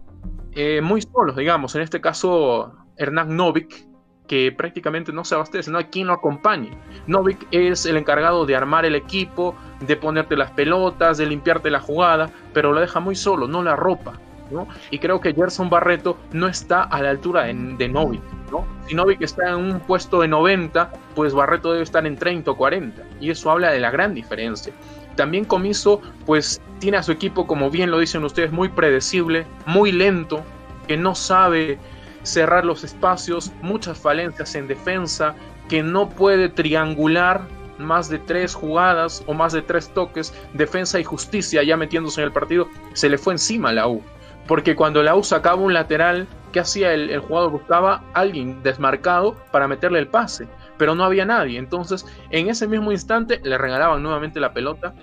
eh, 0.52 0.80
muy 0.80 1.02
solos, 1.02 1.36
digamos. 1.36 1.74
En 1.74 1.82
este 1.82 2.00
caso, 2.00 2.74
Hernán 2.96 3.36
Novik, 3.36 3.88
que 4.26 4.52
prácticamente 4.52 5.12
no 5.12 5.24
se 5.24 5.34
abastece, 5.34 5.70
no 5.70 5.78
hay 5.78 5.84
quien 5.84 6.06
lo 6.06 6.12
acompañe. 6.12 6.70
Novik 7.06 7.46
es 7.50 7.86
el 7.86 7.96
encargado 7.96 8.46
de 8.46 8.54
armar 8.54 8.84
el 8.84 8.94
equipo, 8.94 9.54
de 9.80 9.96
ponerte 9.96 10.36
las 10.36 10.50
pelotas, 10.52 11.18
de 11.18 11.26
limpiarte 11.26 11.70
la 11.70 11.80
jugada, 11.80 12.30
pero 12.52 12.72
lo 12.72 12.80
deja 12.80 13.00
muy 13.00 13.16
solo, 13.16 13.48
no 13.48 13.62
la 13.62 13.74
ropa. 13.74 14.20
¿no? 14.50 14.66
Y 14.90 14.98
creo 14.98 15.20
que 15.20 15.34
Gerson 15.34 15.68
Barreto 15.68 16.16
no 16.32 16.48
está 16.48 16.82
a 16.82 17.02
la 17.02 17.10
altura 17.10 17.44
de, 17.44 17.88
Novik. 17.88 18.22
¿no? 18.50 18.66
Si 18.86 18.94
Novik 18.94 19.22
está 19.22 19.50
en 19.50 19.56
un 19.56 19.80
puesto 19.80 20.20
de 20.20 20.28
90, 20.28 20.90
pues 21.14 21.34
Barreto 21.34 21.72
debe 21.72 21.82
estar 21.82 22.06
en 22.06 22.16
30 22.16 22.50
o 22.50 22.56
40. 22.56 23.02
Y 23.20 23.30
eso 23.30 23.50
habla 23.50 23.70
de 23.70 23.80
la 23.80 23.90
gran 23.90 24.14
diferencia. 24.14 24.72
También 25.18 25.44
Comiso, 25.44 26.00
pues 26.26 26.62
tiene 26.78 26.96
a 26.96 27.02
su 27.02 27.10
equipo, 27.10 27.48
como 27.48 27.70
bien 27.70 27.90
lo 27.90 27.98
dicen 27.98 28.22
ustedes, 28.22 28.52
muy 28.52 28.68
predecible, 28.68 29.46
muy 29.66 29.90
lento, 29.90 30.44
que 30.86 30.96
no 30.96 31.16
sabe 31.16 31.80
cerrar 32.22 32.64
los 32.64 32.84
espacios, 32.84 33.50
muchas 33.60 33.98
falencias 33.98 34.54
en 34.54 34.68
defensa, 34.68 35.34
que 35.68 35.82
no 35.82 36.08
puede 36.08 36.48
triangular 36.48 37.48
más 37.78 38.08
de 38.08 38.20
tres 38.20 38.54
jugadas 38.54 39.24
o 39.26 39.34
más 39.34 39.52
de 39.52 39.62
tres 39.62 39.92
toques, 39.92 40.32
defensa 40.54 41.00
y 41.00 41.04
justicia 41.04 41.64
ya 41.64 41.76
metiéndose 41.76 42.20
en 42.20 42.26
el 42.26 42.32
partido, 42.32 42.68
se 42.92 43.08
le 43.08 43.18
fue 43.18 43.34
encima 43.34 43.70
a 43.70 43.72
la 43.72 43.88
U. 43.88 44.00
Porque 44.46 44.76
cuando 44.76 45.02
la 45.02 45.16
U 45.16 45.24
sacaba 45.24 45.56
un 45.60 45.74
lateral, 45.74 46.28
¿qué 46.52 46.60
hacía 46.60 46.94
el, 46.94 47.10
el 47.10 47.18
jugador? 47.18 47.50
Buscaba 47.50 48.04
alguien 48.14 48.62
desmarcado 48.62 49.34
para 49.50 49.66
meterle 49.66 49.98
el 49.98 50.06
pase, 50.06 50.46
pero 50.78 50.94
no 50.94 51.04
había 51.04 51.24
nadie. 51.24 51.58
Entonces, 51.58 52.06
en 52.30 52.48
ese 52.48 52.66
mismo 52.66 52.92
instante 52.92 53.40
le 53.42 53.58
regalaban 53.58 54.02
nuevamente 54.02 54.40
la 54.40 54.52
pelota 54.52 54.94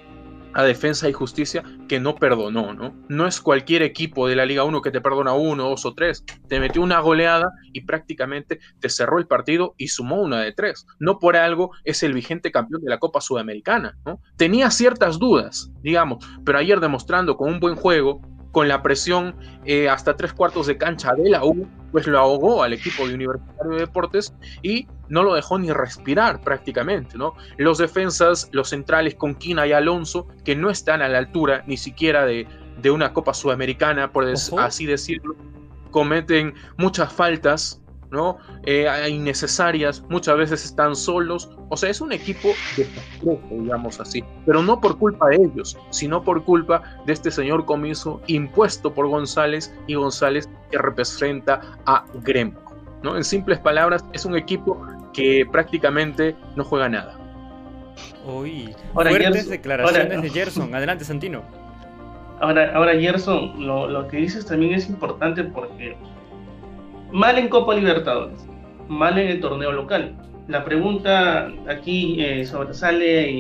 a 0.55 0.63
Defensa 0.63 1.07
y 1.07 1.13
Justicia 1.13 1.63
que 1.87 1.99
no 1.99 2.15
perdonó, 2.15 2.73
¿no? 2.73 2.95
No 3.09 3.27
es 3.27 3.41
cualquier 3.41 3.81
equipo 3.83 4.27
de 4.27 4.37
la 4.37 4.45
Liga 4.45 4.63
1 4.63 4.81
que 4.81 4.89
te 4.89 5.01
perdona 5.01 5.33
uno, 5.33 5.69
dos 5.69 5.85
o 5.85 5.93
tres. 5.93 6.23
Te 6.47 6.59
metió 6.61 6.81
una 6.81 7.01
goleada 7.01 7.51
y 7.73 7.81
prácticamente 7.81 8.59
te 8.79 8.89
cerró 8.89 9.19
el 9.19 9.27
partido 9.27 9.75
y 9.77 9.89
sumó 9.89 10.21
una 10.21 10.39
de 10.39 10.53
tres. 10.53 10.87
No 10.97 11.19
por 11.19 11.35
algo 11.35 11.71
es 11.83 12.01
el 12.03 12.13
vigente 12.13 12.51
campeón 12.51 12.81
de 12.81 12.89
la 12.89 12.99
Copa 12.99 13.19
Sudamericana, 13.19 13.97
¿no? 14.05 14.21
Tenía 14.37 14.71
ciertas 14.71 15.19
dudas, 15.19 15.71
digamos, 15.81 16.25
pero 16.45 16.57
ayer 16.57 16.79
demostrando 16.79 17.35
con 17.35 17.51
un 17.51 17.59
buen 17.59 17.75
juego, 17.75 18.21
con 18.55 18.69
la 18.69 18.81
presión 18.81 19.35
eh, 19.65 19.89
hasta 19.89 20.15
tres 20.15 20.31
cuartos 20.31 20.67
de 20.67 20.77
cancha 20.77 21.13
de 21.13 21.29
la 21.29 21.43
U, 21.43 21.67
pues 21.91 22.07
lo 22.07 22.17
ahogó 22.17 22.63
al 22.63 22.71
equipo 22.71 23.05
de 23.05 23.13
Universitario 23.13 23.73
de 23.73 23.79
Deportes 23.79 24.33
y 24.61 24.87
no 25.09 25.23
lo 25.23 25.33
dejó 25.33 25.59
ni 25.59 25.73
respirar 25.73 26.39
prácticamente, 26.39 27.17
¿no? 27.17 27.33
Los 27.57 27.79
defensas, 27.79 28.47
los 28.53 28.69
centrales 28.69 29.15
con 29.15 29.35
Quina 29.35 29.67
y 29.67 29.73
Alonso, 29.73 30.29
que 30.45 30.55
no 30.55 30.69
están 30.69 31.01
a 31.01 31.09
la 31.09 31.17
altura 31.17 31.65
ni 31.67 31.75
siquiera 31.75 32.25
de, 32.25 32.47
de 32.81 32.91
una 32.91 33.11
Copa 33.11 33.33
Sudamericana, 33.33 34.13
por 34.13 34.25
así 34.25 34.85
decirlo, 34.85 35.35
cometen 35.91 36.53
muchas 36.77 37.11
faltas, 37.11 37.81
¿no? 38.15 38.37
Eh, 38.63 38.87
innecesarias, 39.09 40.03
muchas 40.09 40.37
veces 40.37 40.65
están 40.65 40.95
solos, 40.95 41.51
o 41.69 41.77
sea, 41.77 41.89
es 41.89 42.01
un 42.01 42.11
equipo 42.11 42.49
desastroso, 42.75 43.41
digamos 43.51 43.99
así, 43.99 44.23
pero 44.45 44.63
no 44.63 44.79
por 44.79 44.97
culpa 44.97 45.27
de 45.27 45.35
ellos, 45.35 45.77
sino 45.91 46.23
por 46.23 46.43
culpa 46.43 46.81
de 47.05 47.13
este 47.13 47.29
señor 47.29 47.65
comiso 47.65 48.21
impuesto 48.27 48.93
por 48.93 49.07
González 49.07 49.75
y 49.85 49.95
González 49.95 50.49
que 50.71 50.77
representa 50.77 51.61
a 51.85 52.05
Gremco, 52.23 52.73
¿no? 53.03 53.17
En 53.17 53.23
simples 53.23 53.59
palabras, 53.59 54.03
es 54.13 54.25
un 54.25 54.35
equipo 54.35 54.81
que 55.13 55.45
prácticamente 55.51 56.35
no 56.55 56.63
juega 56.63 56.89
nada. 56.89 57.19
Uy, 58.25 58.73
fuertes 58.93 59.49
declaraciones 59.49 60.21
de 60.21 60.29
Gerson. 60.29 60.73
Adelante, 60.73 61.05
Santino. 61.05 61.43
Ahora, 62.41 62.75
ahora 62.75 62.99
Gerson, 62.99 63.65
lo, 63.65 63.87
lo 63.87 64.07
que 64.07 64.17
dices 64.17 64.45
también 64.45 64.73
es 64.73 64.89
importante 64.89 65.43
porque 65.43 65.95
mal 67.11 67.37
en 67.37 67.49
Copa 67.49 67.75
Libertadores, 67.75 68.47
mal 68.87 69.17
en 69.17 69.27
el 69.27 69.39
torneo 69.39 69.71
local. 69.71 70.15
La 70.47 70.63
pregunta 70.63 71.49
aquí 71.67 72.17
eh, 72.19 72.45
sobresale 72.45 73.31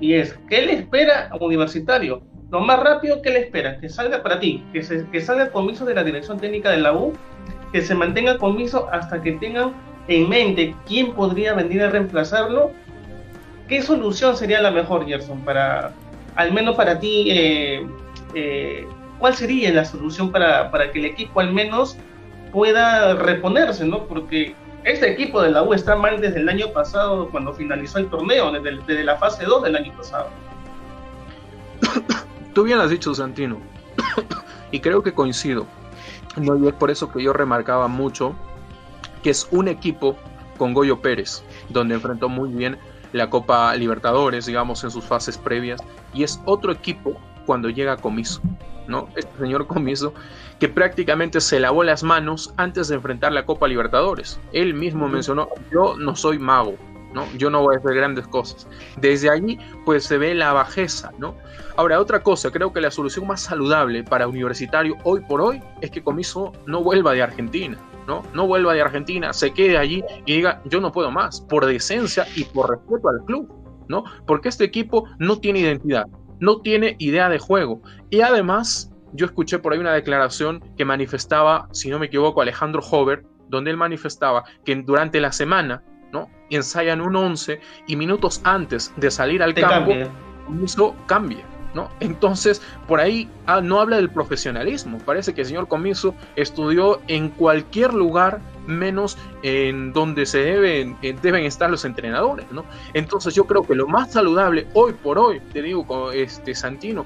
y, 0.00 0.14
es, 0.14 0.38
¿qué 0.48 0.62
le 0.62 0.72
espera 0.74 1.28
a 1.30 1.36
Universitario? 1.36 2.22
Lo 2.50 2.60
más 2.60 2.80
rápido, 2.80 3.22
¿qué 3.22 3.30
le 3.30 3.40
espera? 3.40 3.78
Que 3.78 3.88
salga 3.88 4.22
para 4.22 4.40
ti, 4.40 4.64
que, 4.72 4.80
que 5.10 5.20
salga 5.20 5.50
comiso 5.52 5.84
de 5.84 5.94
la 5.94 6.04
dirección 6.04 6.38
técnica 6.38 6.70
de 6.70 6.78
la 6.78 6.92
U, 6.92 7.12
que 7.72 7.80
se 7.80 7.94
mantenga 7.94 8.38
comiso 8.38 8.88
hasta 8.90 9.22
que 9.22 9.32
tengan 9.32 9.72
en 10.08 10.28
mente 10.28 10.74
quién 10.86 11.12
podría 11.12 11.54
venir 11.54 11.82
a 11.82 11.90
reemplazarlo. 11.90 12.72
¿Qué 13.68 13.82
solución 13.82 14.36
sería 14.36 14.60
la 14.60 14.72
mejor, 14.72 15.06
Gerson, 15.06 15.40
para, 15.44 15.92
al 16.34 16.52
menos 16.52 16.74
para 16.74 16.98
ti, 16.98 17.26
eh, 17.28 17.86
eh, 18.34 18.86
cuál 19.18 19.34
sería 19.34 19.72
la 19.72 19.84
solución 19.84 20.32
para, 20.32 20.70
para 20.70 20.90
que 20.90 20.98
el 20.98 21.04
equipo 21.04 21.40
al 21.40 21.52
menos 21.52 21.96
pueda 22.52 23.14
reponerse, 23.14 23.84
¿no? 23.84 24.04
Porque 24.04 24.54
este 24.84 25.10
equipo 25.10 25.42
de 25.42 25.50
la 25.50 25.62
U 25.62 25.74
está 25.74 25.96
mal 25.96 26.20
desde 26.20 26.40
el 26.40 26.48
año 26.48 26.72
pasado, 26.72 27.28
cuando 27.30 27.52
finalizó 27.52 27.98
el 27.98 28.08
torneo, 28.08 28.50
desde, 28.52 29.04
la 29.04 29.16
fase 29.16 29.44
2 29.44 29.62
del 29.64 29.76
año 29.76 29.92
pasado. 29.96 30.28
Tú 32.54 32.64
bien 32.64 32.80
has 32.80 32.90
dicho, 32.90 33.14
Santino, 33.14 33.58
y 34.70 34.80
creo 34.80 35.02
que 35.02 35.12
coincido. 35.12 35.66
No, 36.36 36.56
y 36.56 36.68
es 36.68 36.74
por 36.74 36.90
eso 36.90 37.10
que 37.10 37.22
yo 37.22 37.32
remarcaba 37.32 37.88
mucho 37.88 38.34
que 39.22 39.30
es 39.30 39.48
un 39.50 39.68
equipo 39.68 40.16
con 40.56 40.72
Goyo 40.72 41.00
Pérez, 41.00 41.42
donde 41.68 41.94
enfrentó 41.94 42.28
muy 42.28 42.50
bien 42.50 42.78
la 43.12 43.28
Copa 43.28 43.74
Libertadores, 43.74 44.46
digamos, 44.46 44.84
en 44.84 44.90
sus 44.90 45.04
fases 45.04 45.36
previas, 45.36 45.80
y 46.14 46.22
es 46.22 46.40
otro 46.44 46.72
equipo 46.72 47.16
cuando 47.44 47.68
llega 47.68 47.96
Comiso, 47.96 48.40
¿no? 48.86 49.08
Este 49.16 49.36
señor 49.38 49.66
Comiso 49.66 50.14
que 50.60 50.68
prácticamente 50.68 51.40
se 51.40 51.58
lavó 51.58 51.82
las 51.82 52.02
manos 52.02 52.52
antes 52.58 52.88
de 52.88 52.96
enfrentar 52.96 53.32
la 53.32 53.46
Copa 53.46 53.66
Libertadores. 53.66 54.38
Él 54.52 54.74
mismo 54.74 55.08
mencionó, 55.08 55.48
yo 55.72 55.96
no 55.96 56.14
soy 56.14 56.38
mago, 56.38 56.76
¿no? 57.14 57.24
Yo 57.38 57.48
no 57.48 57.62
voy 57.62 57.74
a 57.74 57.78
hacer 57.78 57.94
grandes 57.94 58.28
cosas. 58.28 58.68
Desde 59.00 59.30
allí, 59.30 59.58
pues 59.86 60.04
se 60.04 60.18
ve 60.18 60.34
la 60.34 60.52
bajeza, 60.52 61.12
¿no? 61.18 61.34
Ahora, 61.76 61.98
otra 61.98 62.22
cosa, 62.22 62.50
creo 62.50 62.74
que 62.74 62.82
la 62.82 62.90
solución 62.90 63.26
más 63.26 63.40
saludable 63.40 64.04
para 64.04 64.28
Universitario 64.28 64.96
hoy 65.04 65.22
por 65.22 65.40
hoy 65.40 65.62
es 65.80 65.90
que 65.90 66.02
Comiso 66.02 66.52
no 66.66 66.82
vuelva 66.82 67.14
de 67.14 67.22
Argentina, 67.22 67.78
¿no? 68.06 68.22
No 68.34 68.46
vuelva 68.46 68.74
de 68.74 68.82
Argentina, 68.82 69.32
se 69.32 69.52
quede 69.52 69.78
allí 69.78 70.04
y 70.26 70.36
diga, 70.36 70.60
yo 70.66 70.82
no 70.82 70.92
puedo 70.92 71.10
más, 71.10 71.40
por 71.40 71.64
decencia 71.64 72.26
y 72.36 72.44
por 72.44 72.68
respeto 72.68 73.08
al 73.08 73.24
club, 73.24 73.50
¿no? 73.88 74.04
Porque 74.26 74.50
este 74.50 74.64
equipo 74.64 75.08
no 75.18 75.38
tiene 75.38 75.60
identidad, 75.60 76.04
no 76.38 76.60
tiene 76.60 76.96
idea 76.98 77.30
de 77.30 77.38
juego 77.38 77.80
y 78.10 78.20
además 78.20 78.89
yo 79.12 79.26
escuché 79.26 79.58
por 79.58 79.72
ahí 79.72 79.78
una 79.78 79.92
declaración 79.92 80.62
que 80.76 80.84
manifestaba, 80.84 81.68
si 81.72 81.90
no 81.90 81.98
me 81.98 82.06
equivoco, 82.06 82.42
Alejandro 82.42 82.82
Hover, 82.82 83.24
donde 83.48 83.70
él 83.70 83.76
manifestaba 83.76 84.44
que 84.64 84.74
durante 84.76 85.20
la 85.20 85.32
semana, 85.32 85.82
¿no? 86.12 86.28
Ensayan 86.50 87.00
un 87.00 87.16
11 87.16 87.60
y 87.86 87.96
minutos 87.96 88.40
antes 88.44 88.92
de 88.96 89.10
salir 89.10 89.42
al 89.42 89.54
campo, 89.54 89.92
eso 90.64 90.96
cambia. 91.06 91.44
¿No? 91.72 91.88
Entonces, 92.00 92.60
por 92.88 92.98
ahí 92.98 93.30
ah, 93.46 93.60
no 93.60 93.78
habla 93.78 93.94
del 93.94 94.10
profesionalismo. 94.10 94.98
Parece 94.98 95.34
que 95.34 95.42
el 95.42 95.46
señor 95.46 95.68
Comiso 95.68 96.16
estudió 96.34 97.00
en 97.06 97.28
cualquier 97.28 97.94
lugar 97.94 98.40
menos 98.66 99.16
en 99.44 99.92
donde 99.92 100.26
se 100.26 100.38
deben, 100.38 100.96
deben 101.00 101.44
estar 101.44 101.70
los 101.70 101.84
entrenadores. 101.84 102.46
¿no? 102.50 102.64
Entonces, 102.92 103.36
yo 103.36 103.44
creo 103.44 103.62
que 103.64 103.76
lo 103.76 103.86
más 103.86 104.10
saludable 104.10 104.66
hoy 104.74 104.94
por 104.94 105.16
hoy, 105.16 105.38
te 105.52 105.62
digo, 105.62 106.10
este 106.10 106.56
Santino, 106.56 107.04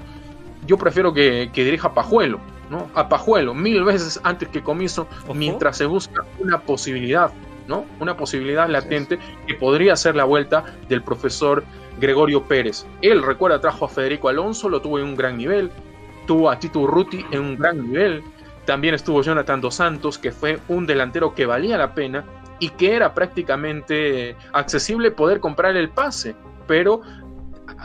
yo 0.65 0.77
prefiero 0.77 1.13
que, 1.13 1.49
dirija 1.53 1.89
a 1.89 1.93
Pajuelo, 1.93 2.39
¿no? 2.69 2.89
A 2.95 3.07
Pajuelo, 3.09 3.53
mil 3.53 3.83
veces 3.83 4.19
antes 4.23 4.49
que 4.49 4.63
Comiso, 4.63 5.07
mientras 5.33 5.77
se 5.77 5.85
busca 5.85 6.23
una 6.39 6.59
posibilidad, 6.61 7.31
¿no? 7.67 7.85
Una 7.99 8.17
posibilidad 8.17 8.67
latente 8.69 9.19
que 9.47 9.55
podría 9.55 9.95
ser 9.95 10.15
la 10.15 10.23
vuelta 10.23 10.65
del 10.89 11.01
profesor 11.03 11.63
Gregorio 11.99 12.43
Pérez. 12.43 12.85
Él, 13.01 13.23
recuerda, 13.23 13.61
trajo 13.61 13.85
a 13.85 13.89
Federico 13.89 14.29
Alonso, 14.29 14.69
lo 14.69 14.81
tuvo 14.81 14.99
en 14.99 15.05
un 15.05 15.15
gran 15.15 15.37
nivel, 15.37 15.71
tuvo 16.27 16.49
a 16.49 16.59
Tito 16.59 16.79
Urruti 16.79 17.25
en 17.31 17.41
un 17.41 17.57
gran 17.57 17.81
nivel, 17.89 18.23
también 18.65 18.95
estuvo 18.95 19.21
Jonathan 19.21 19.61
Dos 19.61 19.75
Santos, 19.75 20.17
que 20.17 20.31
fue 20.31 20.59
un 20.67 20.87
delantero 20.87 21.35
que 21.35 21.45
valía 21.45 21.77
la 21.77 21.93
pena 21.93 22.25
y 22.59 22.69
que 22.69 22.95
era 22.95 23.13
prácticamente 23.13 24.35
accesible 24.53 25.11
poder 25.11 25.39
comprar 25.39 25.77
el 25.77 25.89
pase, 25.89 26.35
pero 26.67 27.01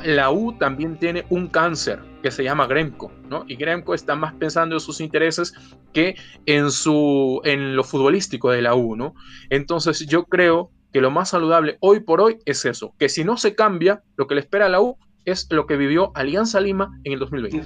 la 0.05 0.31
U 0.31 0.53
también 0.55 0.97
tiene 0.99 1.27
un 1.29 1.49
cáncer 1.49 2.10
que 2.23 2.31
se 2.31 2.45
llama 2.45 2.67
Gremco, 2.67 3.13
¿no? 3.29 3.45
Y 3.49 3.57
Gremco 3.57 3.95
está 3.95 4.15
más 4.15 4.35
pensando 4.35 4.77
en 4.77 4.81
sus 4.81 5.01
intereses 5.01 5.55
que 5.93 6.17
en, 6.47 6.71
su, 6.71 7.41
en 7.45 7.77
lo 7.77 7.85
futbolístico 7.85 8.51
de 8.51 8.63
la 8.63 8.75
U, 8.75 8.97
¿no? 8.97 9.15
Entonces 9.49 10.07
yo 10.07 10.25
creo 10.25 10.71
que 10.93 11.01
lo 11.01 11.11
más 11.11 11.31
saludable 11.31 11.79
hoy 11.81 12.01
por 12.01 12.21
hoy 12.21 12.39
es 12.45 12.65
eso, 12.65 12.95
que 12.99 13.09
si 13.09 13.25
no 13.25 13.37
se 13.37 13.55
cambia, 13.55 14.03
lo 14.17 14.27
que 14.27 14.35
le 14.35 14.41
espera 14.41 14.67
a 14.67 14.69
la 14.69 14.81
U 14.81 14.97
es 15.25 15.47
lo 15.51 15.67
que 15.67 15.77
vivió 15.77 16.13
Alianza 16.15 16.61
Lima 16.61 16.99
en 17.05 17.13
el 17.13 17.19
2020. 17.19 17.59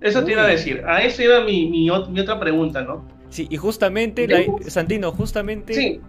Eso 0.00 0.24
te, 0.24 0.32
iba 0.32 0.42
a 0.42 0.46
decir, 0.46 0.82
a 0.86 1.02
eso 1.02 1.22
iba 1.22 1.44
mi, 1.44 1.68
mi, 1.68 1.90
otra 1.90 2.38
pregunta, 2.38 2.82
¿no? 2.82 3.08
Sí, 3.30 3.46
y 3.50 3.56
justamente, 3.56 4.26
Santino, 4.68 5.10
justamente 5.10 5.72
sí. 5.74 6.00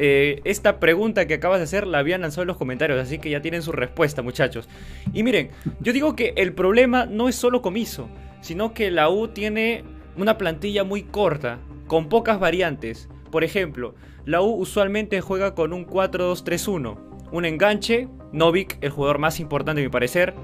Eh, 0.00 0.40
esta 0.44 0.78
pregunta 0.78 1.26
que 1.26 1.34
acabas 1.34 1.58
de 1.58 1.64
hacer 1.64 1.84
la 1.84 1.98
habían 1.98 2.20
lanzado 2.20 2.42
en 2.42 2.48
los 2.48 2.56
comentarios, 2.56 3.00
así 3.00 3.18
que 3.18 3.30
ya 3.30 3.42
tienen 3.42 3.62
su 3.62 3.72
respuesta, 3.72 4.22
muchachos. 4.22 4.68
Y 5.12 5.24
miren, 5.24 5.50
yo 5.80 5.92
digo 5.92 6.14
que 6.14 6.34
el 6.36 6.52
problema 6.52 7.04
no 7.04 7.28
es 7.28 7.34
solo 7.34 7.62
comiso, 7.62 8.08
sino 8.40 8.72
que 8.74 8.92
la 8.92 9.10
U 9.10 9.28
tiene 9.28 9.82
una 10.16 10.38
plantilla 10.38 10.84
muy 10.84 11.02
corta. 11.02 11.58
con 11.88 12.10
pocas 12.10 12.38
variantes. 12.38 13.08
Por 13.30 13.44
ejemplo, 13.44 13.94
la 14.26 14.42
U 14.42 14.54
usualmente 14.56 15.22
juega 15.22 15.54
con 15.54 15.72
un 15.72 15.86
4-2-3-1. 15.86 16.98
Un 17.32 17.44
enganche, 17.46 18.08
Novik, 18.30 18.76
el 18.82 18.90
jugador 18.90 19.18
más 19.18 19.40
importante 19.40 19.80
a 19.80 19.84
mi 19.84 19.88
parecer. 19.88 20.34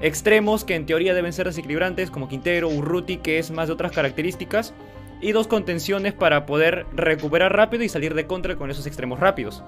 Extremos 0.00 0.64
que 0.64 0.74
en 0.74 0.86
teoría 0.86 1.14
deben 1.14 1.32
ser 1.32 1.46
desequilibrantes 1.46 2.10
como 2.10 2.28
Quintero, 2.28 2.68
Urruti, 2.68 3.18
que 3.18 3.38
es 3.38 3.52
más 3.52 3.68
de 3.68 3.74
otras 3.74 3.92
características. 3.92 4.74
Y 5.20 5.32
dos 5.32 5.46
contenciones 5.46 6.14
para 6.14 6.46
poder 6.46 6.86
recuperar 6.94 7.54
rápido 7.54 7.84
y 7.84 7.88
salir 7.88 8.14
de 8.14 8.26
contra 8.26 8.56
con 8.56 8.70
esos 8.70 8.86
extremos 8.86 9.20
rápidos. 9.20 9.62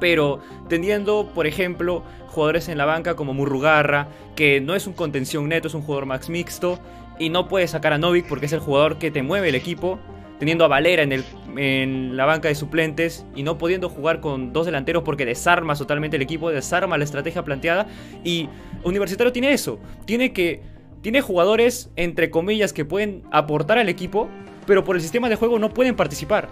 Pero 0.00 0.40
teniendo, 0.68 1.30
por 1.34 1.46
ejemplo, 1.46 2.02
jugadores 2.28 2.68
en 2.68 2.78
la 2.78 2.86
banca 2.86 3.14
como 3.14 3.34
Murrugarra, 3.34 4.08
que 4.34 4.60
no 4.60 4.74
es 4.74 4.86
un 4.86 4.94
contención 4.94 5.48
neto, 5.48 5.68
es 5.68 5.74
un 5.74 5.82
jugador 5.82 6.06
más 6.06 6.28
mixto, 6.28 6.78
y 7.18 7.28
no 7.28 7.48
puede 7.48 7.68
sacar 7.68 7.92
a 7.92 7.98
Novik 7.98 8.26
porque 8.26 8.46
es 8.46 8.52
el 8.52 8.60
jugador 8.60 8.98
que 8.98 9.10
te 9.10 9.22
mueve 9.22 9.50
el 9.50 9.54
equipo, 9.54 9.98
teniendo 10.38 10.64
a 10.64 10.68
Valera 10.68 11.02
en, 11.02 11.12
el, 11.12 11.24
en 11.56 12.16
la 12.16 12.24
banca 12.24 12.48
de 12.48 12.56
suplentes 12.56 13.24
y 13.36 13.44
no 13.44 13.58
pudiendo 13.58 13.88
jugar 13.88 14.20
con 14.20 14.52
dos 14.52 14.66
delanteros 14.66 15.04
porque 15.04 15.24
desarma 15.24 15.76
totalmente 15.76 16.16
el 16.16 16.22
equipo, 16.22 16.50
desarma 16.50 16.98
la 16.98 17.04
estrategia 17.04 17.44
planteada, 17.44 17.86
y 18.24 18.48
Universitario 18.82 19.32
tiene 19.32 19.52
eso, 19.52 19.78
tiene 20.06 20.32
que... 20.32 20.62
Tiene 21.02 21.20
jugadores, 21.20 21.90
entre 21.96 22.30
comillas, 22.30 22.72
que 22.72 22.84
pueden 22.84 23.24
aportar 23.32 23.76
al 23.76 23.88
equipo, 23.88 24.28
pero 24.66 24.84
por 24.84 24.96
el 24.96 25.02
sistema 25.02 25.28
de 25.28 25.36
juego 25.36 25.58
no 25.58 25.70
pueden 25.70 25.96
participar. 25.96 26.48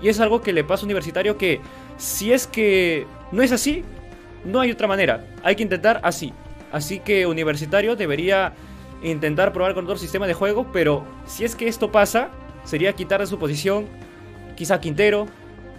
Y 0.00 0.08
es 0.08 0.20
algo 0.20 0.40
que 0.40 0.52
le 0.52 0.64
pasa 0.64 0.82
a 0.82 0.86
Universitario 0.86 1.36
que 1.36 1.60
si 1.96 2.32
es 2.32 2.46
que 2.46 3.06
no 3.32 3.42
es 3.42 3.52
así, 3.52 3.84
no 4.44 4.60
hay 4.60 4.70
otra 4.70 4.86
manera. 4.86 5.24
Hay 5.42 5.56
que 5.56 5.62
intentar 5.62 6.00
así. 6.02 6.32
Así 6.70 7.00
que 7.00 7.26
Universitario 7.26 7.96
debería 7.96 8.52
intentar 9.02 9.52
probar 9.52 9.74
con 9.74 9.84
otro 9.84 9.96
sistema 9.96 10.26
de 10.26 10.34
juego, 10.34 10.66
pero 10.72 11.04
si 11.26 11.44
es 11.44 11.54
que 11.54 11.68
esto 11.68 11.90
pasa, 11.90 12.30
sería 12.64 12.92
quitar 12.92 13.20
de 13.20 13.26
su 13.26 13.38
posición 13.38 13.86
quizá 14.56 14.80
Quintero 14.80 15.26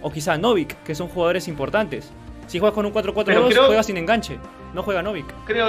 o 0.02 0.10
quizá 0.10 0.38
Novik, 0.38 0.82
que 0.82 0.94
son 0.94 1.08
jugadores 1.08 1.48
importantes. 1.48 2.10
Si 2.46 2.58
juegas 2.58 2.74
con 2.74 2.86
un 2.86 2.92
4-4-2, 2.92 3.66
juega 3.66 3.82
sin 3.82 3.96
enganche, 3.96 4.38
no 4.74 4.82
juega 4.82 5.02
Novik. 5.02 5.26
Creo, 5.44 5.68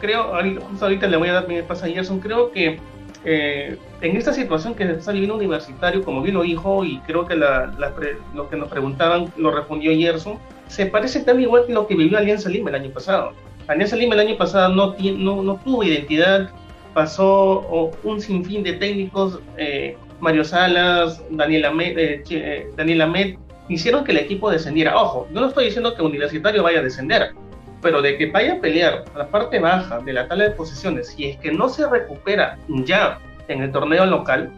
creo, 0.00 0.32
justo 0.68 0.84
ahorita 0.84 1.06
le 1.06 1.16
voy 1.16 1.28
a 1.28 1.34
dar 1.34 1.48
mi 1.48 1.62
paso 1.62 1.86
a 1.86 1.88
Gerson, 1.88 2.20
creo 2.20 2.50
que 2.50 2.78
eh, 3.24 3.76
en 4.00 4.16
esta 4.16 4.32
situación 4.32 4.74
que 4.74 4.84
está 4.84 5.12
viviendo 5.12 5.36
universitario, 5.36 6.02
como 6.02 6.22
bien 6.22 6.34
lo 6.34 6.42
dijo, 6.42 6.84
y 6.84 6.98
creo 7.00 7.26
que 7.26 7.36
lo 7.36 8.48
que 8.48 8.56
nos 8.56 8.68
preguntaban 8.68 9.32
lo 9.36 9.50
respondió 9.50 9.92
Gerson, 9.92 10.38
se 10.68 10.86
parece 10.86 11.20
tan 11.20 11.40
igual 11.40 11.66
que 11.66 11.72
lo 11.72 11.86
que 11.86 11.96
vivió 11.96 12.16
Alianza 12.18 12.48
Lima 12.48 12.70
el 12.70 12.76
año 12.76 12.90
pasado. 12.90 13.32
Alianza 13.66 13.96
Lima 13.96 14.14
el 14.14 14.20
año 14.20 14.36
pasado 14.36 14.74
no, 14.74 14.96
no, 15.16 15.42
no 15.42 15.56
tuvo 15.56 15.84
identidad, 15.84 16.50
pasó 16.94 17.92
un 18.02 18.20
sinfín 18.20 18.62
de 18.62 18.74
técnicos, 18.74 19.40
eh, 19.56 19.96
Mario 20.20 20.44
Salas, 20.44 21.22
Daniel 21.30 21.64
Ahmed, 21.66 21.98
eh, 21.98 22.22
eh, 22.30 22.70
Daniel 22.76 23.02
Ahmed, 23.02 23.36
hicieron 23.68 24.04
que 24.04 24.12
el 24.12 24.18
equipo 24.18 24.50
descendiera. 24.50 24.96
Ojo, 24.96 25.26
yo 25.32 25.40
no 25.40 25.48
estoy 25.48 25.66
diciendo 25.66 25.94
que 25.94 26.02
Universitario 26.02 26.62
vaya 26.62 26.80
a 26.80 26.82
descender, 26.82 27.32
pero 27.82 28.02
de 28.02 28.16
que 28.16 28.26
vaya 28.26 28.54
a 28.54 28.60
pelear 28.60 29.04
la 29.16 29.28
parte 29.28 29.58
baja 29.58 30.00
de 30.00 30.12
la 30.12 30.28
tabla 30.28 30.44
de 30.44 30.50
posiciones, 30.50 31.14
y 31.18 31.26
es 31.26 31.38
que 31.38 31.52
no 31.52 31.68
se 31.68 31.88
recupera 31.88 32.58
ya 32.68 33.18
en 33.48 33.62
el 33.62 33.72
torneo 33.72 34.06
local, 34.06 34.50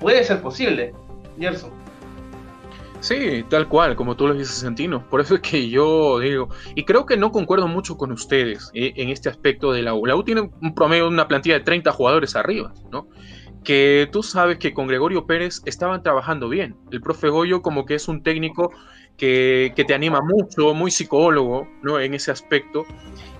puede 0.00 0.24
ser 0.24 0.40
posible, 0.40 0.92
Gerson. 1.38 1.70
Sí, 3.00 3.44
tal 3.48 3.68
cual, 3.68 3.94
como 3.94 4.16
tú 4.16 4.26
lo 4.26 4.34
dices, 4.34 4.56
Santino. 4.56 5.08
Por 5.08 5.20
eso 5.20 5.36
es 5.36 5.40
que 5.40 5.68
yo 5.68 6.18
digo, 6.18 6.48
y 6.74 6.84
creo 6.84 7.06
que 7.06 7.16
no 7.16 7.30
concuerdo 7.30 7.68
mucho 7.68 7.96
con 7.96 8.10
ustedes 8.10 8.70
eh, 8.74 8.94
en 8.96 9.10
este 9.10 9.28
aspecto 9.28 9.72
de 9.72 9.82
la 9.82 9.94
U. 9.94 10.06
La 10.06 10.16
U 10.16 10.24
tiene 10.24 10.50
un 10.60 10.74
promedio, 10.74 11.06
una 11.06 11.28
plantilla 11.28 11.56
de 11.56 11.64
30 11.64 11.92
jugadores 11.92 12.34
arriba, 12.36 12.72
¿no? 12.90 13.06
Que 13.62 14.08
tú 14.10 14.22
sabes 14.22 14.58
que 14.58 14.72
con 14.72 14.86
Gregorio 14.86 15.26
Pérez 15.26 15.62
estaban 15.66 16.02
trabajando 16.02 16.48
bien. 16.48 16.76
El 16.90 17.00
profe 17.00 17.28
Goyo 17.28 17.62
como 17.62 17.84
que 17.84 17.94
es 17.96 18.08
un 18.08 18.22
técnico 18.22 18.72
que, 19.16 19.84
te 19.86 19.94
anima 19.94 20.20
mucho, 20.20 20.74
muy 20.74 20.90
psicólogo, 20.90 21.68
¿no? 21.82 21.98
En 21.98 22.14
ese 22.14 22.30
aspecto. 22.30 22.84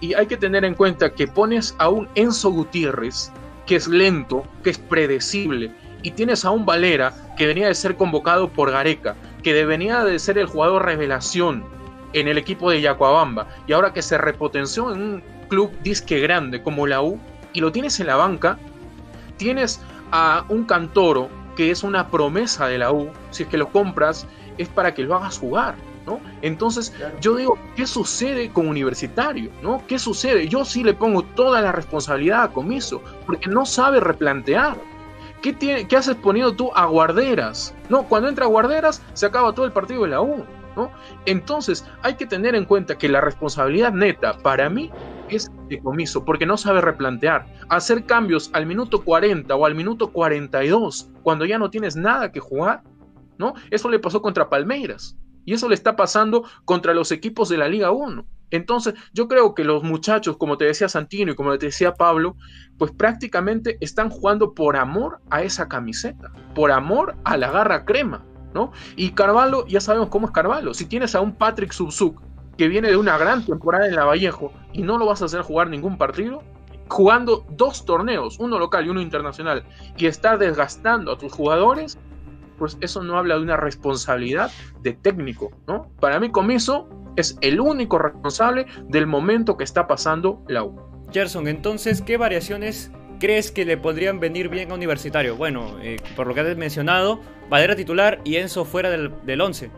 Y 0.01 0.15
hay 0.15 0.27
que 0.27 0.37
tener 0.37 0.65
en 0.65 0.75
cuenta 0.75 1.13
que 1.13 1.27
pones 1.27 1.75
a 1.79 1.89
un 1.89 2.09
Enzo 2.15 2.51
Gutiérrez, 2.51 3.33
que 3.67 3.77
es 3.77 3.89
lento, 3.89 4.45
que 4.63 4.71
es 4.71 4.79
predecible, 4.79 5.71
y 6.03 6.13
tienes 6.13 6.45
a 6.45 6.51
un 6.51 6.65
Valera, 6.65 7.35
que 7.37 7.47
venía 7.47 7.69
de 7.69 7.75
ser 7.75 7.97
convocado 7.97 8.49
por 8.49 8.71
Gareca, 8.71 9.17
que 9.43 9.65
venía 9.65 10.05
de 10.05 10.19
ser 10.19 10.39
el 10.39 10.47
jugador 10.47 10.85
revelación 10.85 11.65
en 12.13 12.29
el 12.29 12.39
equipo 12.39 12.71
de 12.71 12.81
Yacuabamba, 12.81 13.49
y 13.67 13.73
ahora 13.73 13.93
que 13.93 14.03
se 14.03 14.17
repotenció 14.17 14.93
en 14.95 15.03
un 15.03 15.23
club 15.49 15.73
disque 15.83 16.21
grande 16.21 16.63
como 16.63 16.87
la 16.87 17.03
U, 17.03 17.19
y 17.53 17.61
lo 17.61 17.73
tienes 17.73 17.99
en 18.01 18.07
la 18.07 18.17
banca, 18.17 18.59
tienes 19.37 19.81
a 20.13 20.45
un 20.49 20.65
Cantoro, 20.65 21.29
que 21.57 21.71
es 21.71 21.83
una 21.83 22.11
promesa 22.11 22.69
de 22.69 22.79
la 22.79 22.93
U, 22.93 23.11
si 23.31 23.43
es 23.43 23.49
que 23.49 23.59
lo 23.59 23.69
compras 23.69 24.27
es 24.59 24.69
para 24.69 24.95
que 24.95 25.03
lo 25.03 25.15
hagas 25.15 25.39
jugar, 25.39 25.75
¿no? 26.07 26.21
Entonces, 26.43 26.95
yo 27.21 27.37
digo, 27.37 27.59
¿qué 27.75 27.87
sucede 27.87 28.51
con 28.51 28.69
Universitario? 28.69 29.51
¿no? 29.63 29.83
¿Qué 29.87 29.99
sucede? 29.99 30.49
Yo 30.49 30.65
sí 30.65 30.85
le 30.85 30.95
pongo 30.95 31.23
toda 31.23 31.61
la 31.61 31.73
responsabilidad 31.73 32.45
a 32.45 32.53
Comiso, 32.53 33.03
porque 33.27 33.49
no 33.49 33.67
sabe 33.67 34.01
replantear. 34.01 34.77
¿Qué, 35.43 35.53
tiene, 35.53 35.87
¿Qué 35.87 35.97
haces 35.97 36.17
poniendo 36.17 36.55
tú 36.55 36.71
a 36.75 36.87
guarderas? 36.87 37.75
No, 37.89 38.05
cuando 38.05 38.29
entra 38.29 38.47
a 38.47 38.49
guarderas 38.49 39.03
se 39.13 39.27
acaba 39.27 39.53
todo 39.53 39.67
el 39.67 39.73
partido 39.73 40.03
de 40.03 40.09
la 40.09 40.21
U. 40.21 40.45
¿no? 40.77 40.91
Entonces 41.25 41.87
hay 42.03 42.15
que 42.15 42.27
tener 42.27 42.55
en 42.55 42.65
cuenta 42.65 42.99
que 42.99 43.09
la 43.09 43.21
responsabilidad 43.21 43.93
neta 43.93 44.37
para 44.39 44.69
mí 44.69 44.91
es 45.29 45.51
de 45.69 45.81
comiso, 45.81 46.25
porque 46.25 46.47
no 46.47 46.57
sabe 46.57 46.81
replantear. 46.81 47.47
Hacer 47.69 48.05
cambios 48.05 48.51
al 48.53 48.67
minuto 48.67 49.03
40 49.03 49.55
o 49.55 49.67
al 49.67 49.75
minuto 49.75 50.13
42, 50.13 51.11
cuando 51.23 51.45
ya 51.45 51.59
no 51.59 51.71
tienes 51.71 51.97
nada 51.97 52.31
que 52.31 52.41
jugar, 52.41 52.83
¿no? 53.39 53.55
Eso 53.71 53.89
le 53.89 53.99
pasó 53.99 54.23
contra 54.23 54.49
Palmeiras 54.49 55.17
y 55.45 55.55
eso 55.55 55.69
le 55.69 55.75
está 55.75 55.97
pasando 55.97 56.45
contra 56.65 56.93
los 56.93 57.13
equipos 57.13 57.49
de 57.49 57.57
la 57.57 57.69
Liga 57.69 57.91
1. 57.91 58.27
Entonces, 58.51 58.95
yo 59.13 59.27
creo 59.29 59.55
que 59.55 59.65
los 59.65 59.83
muchachos, 59.83 60.37
como 60.37 60.57
te 60.57 60.67
decía 60.67 60.89
Santino 60.89 61.33
y 61.33 61.35
como 61.35 61.57
te 61.59 61.67
decía 61.67 61.95
Pablo, 61.95 62.37
pues 62.79 62.93
prácticamente 62.93 63.77
están 63.81 64.11
jugando 64.11 64.55
por 64.55 64.77
amor 64.77 65.21
a 65.31 65.43
esa 65.43 65.69
camiseta, 65.69 66.31
por 66.55 66.71
amor 66.71 67.17
a 67.25 67.37
la 67.37 67.51
garra 67.51 67.85
crema, 67.85 68.25
¿no? 68.55 68.73
Y 68.97 69.11
Carvalho, 69.13 69.67
ya 69.67 69.81
sabemos 69.81 70.09
cómo 70.09 70.27
es 70.27 70.33
Carvalho. 70.33 70.75
Si 70.75 70.87
tienes 70.87 71.15
a 71.15 71.21
un 71.21 71.35
Patrick 71.35 71.73
Subzuk 71.73 72.21
que 72.57 72.69
viene 72.69 72.89
de 72.89 72.97
una 72.97 73.19
gran 73.19 73.45
temporada 73.45 73.87
en 73.87 73.97
la 73.97 74.05
Vallejo 74.05 74.53
y 74.73 74.83
no 74.83 74.97
lo 74.97 75.07
vas 75.07 75.23
a 75.23 75.27
hacer 75.27 75.43
jugar 75.43 75.69
ningún 75.69 75.99
partido, 75.99 76.43
jugando 76.89 77.45
dos 77.51 77.85
torneos, 77.85 78.39
uno 78.39 78.59
local 78.59 78.87
y 78.87 78.91
uno 78.91 79.01
internacional, 79.01 79.65
y 79.97 80.07
estar 80.07 80.39
desgastando 80.39 81.13
a 81.13 81.19
tus 81.19 81.33
jugadores, 81.33 81.99
pues 82.59 82.79
eso 82.81 83.03
no 83.03 83.19
habla 83.19 83.37
de 83.37 83.43
una 83.43 83.57
responsabilidad 83.57 84.51
de 84.83 84.93
técnico, 84.93 85.51
¿no? 85.67 85.91
Para 86.01 86.21
mí 86.21 86.31
Comiso 86.31 86.89
es 87.17 87.39
el 87.41 87.61
único 87.61 87.99
responsable 87.99 88.67
del 88.89 89.07
momento 89.07 89.57
que 89.57 89.65
está 89.65 89.87
pasando 89.87 90.43
la 90.49 90.65
U. 90.65 90.77
Gerson, 91.13 91.49
entonces, 91.49 92.03
¿qué 92.03 92.17
variaciones 92.17 92.91
crees 93.19 93.51
que 93.51 93.65
le 93.65 93.77
podrían 93.77 94.21
venir 94.21 94.49
bien 94.49 94.71
a 94.71 94.75
Universitario? 94.75 95.37
Bueno, 95.37 95.77
eh, 95.81 95.97
por 96.15 96.27
lo 96.27 96.35
que 96.35 96.41
has 96.41 96.57
mencionado, 96.57 97.21
Valera 97.49 97.77
titular 97.77 98.21
y 98.25 98.37
Enzo 98.37 98.65
fuera 98.65 98.91
del, 98.91 99.13
del 99.25 99.41
11. 99.41 99.71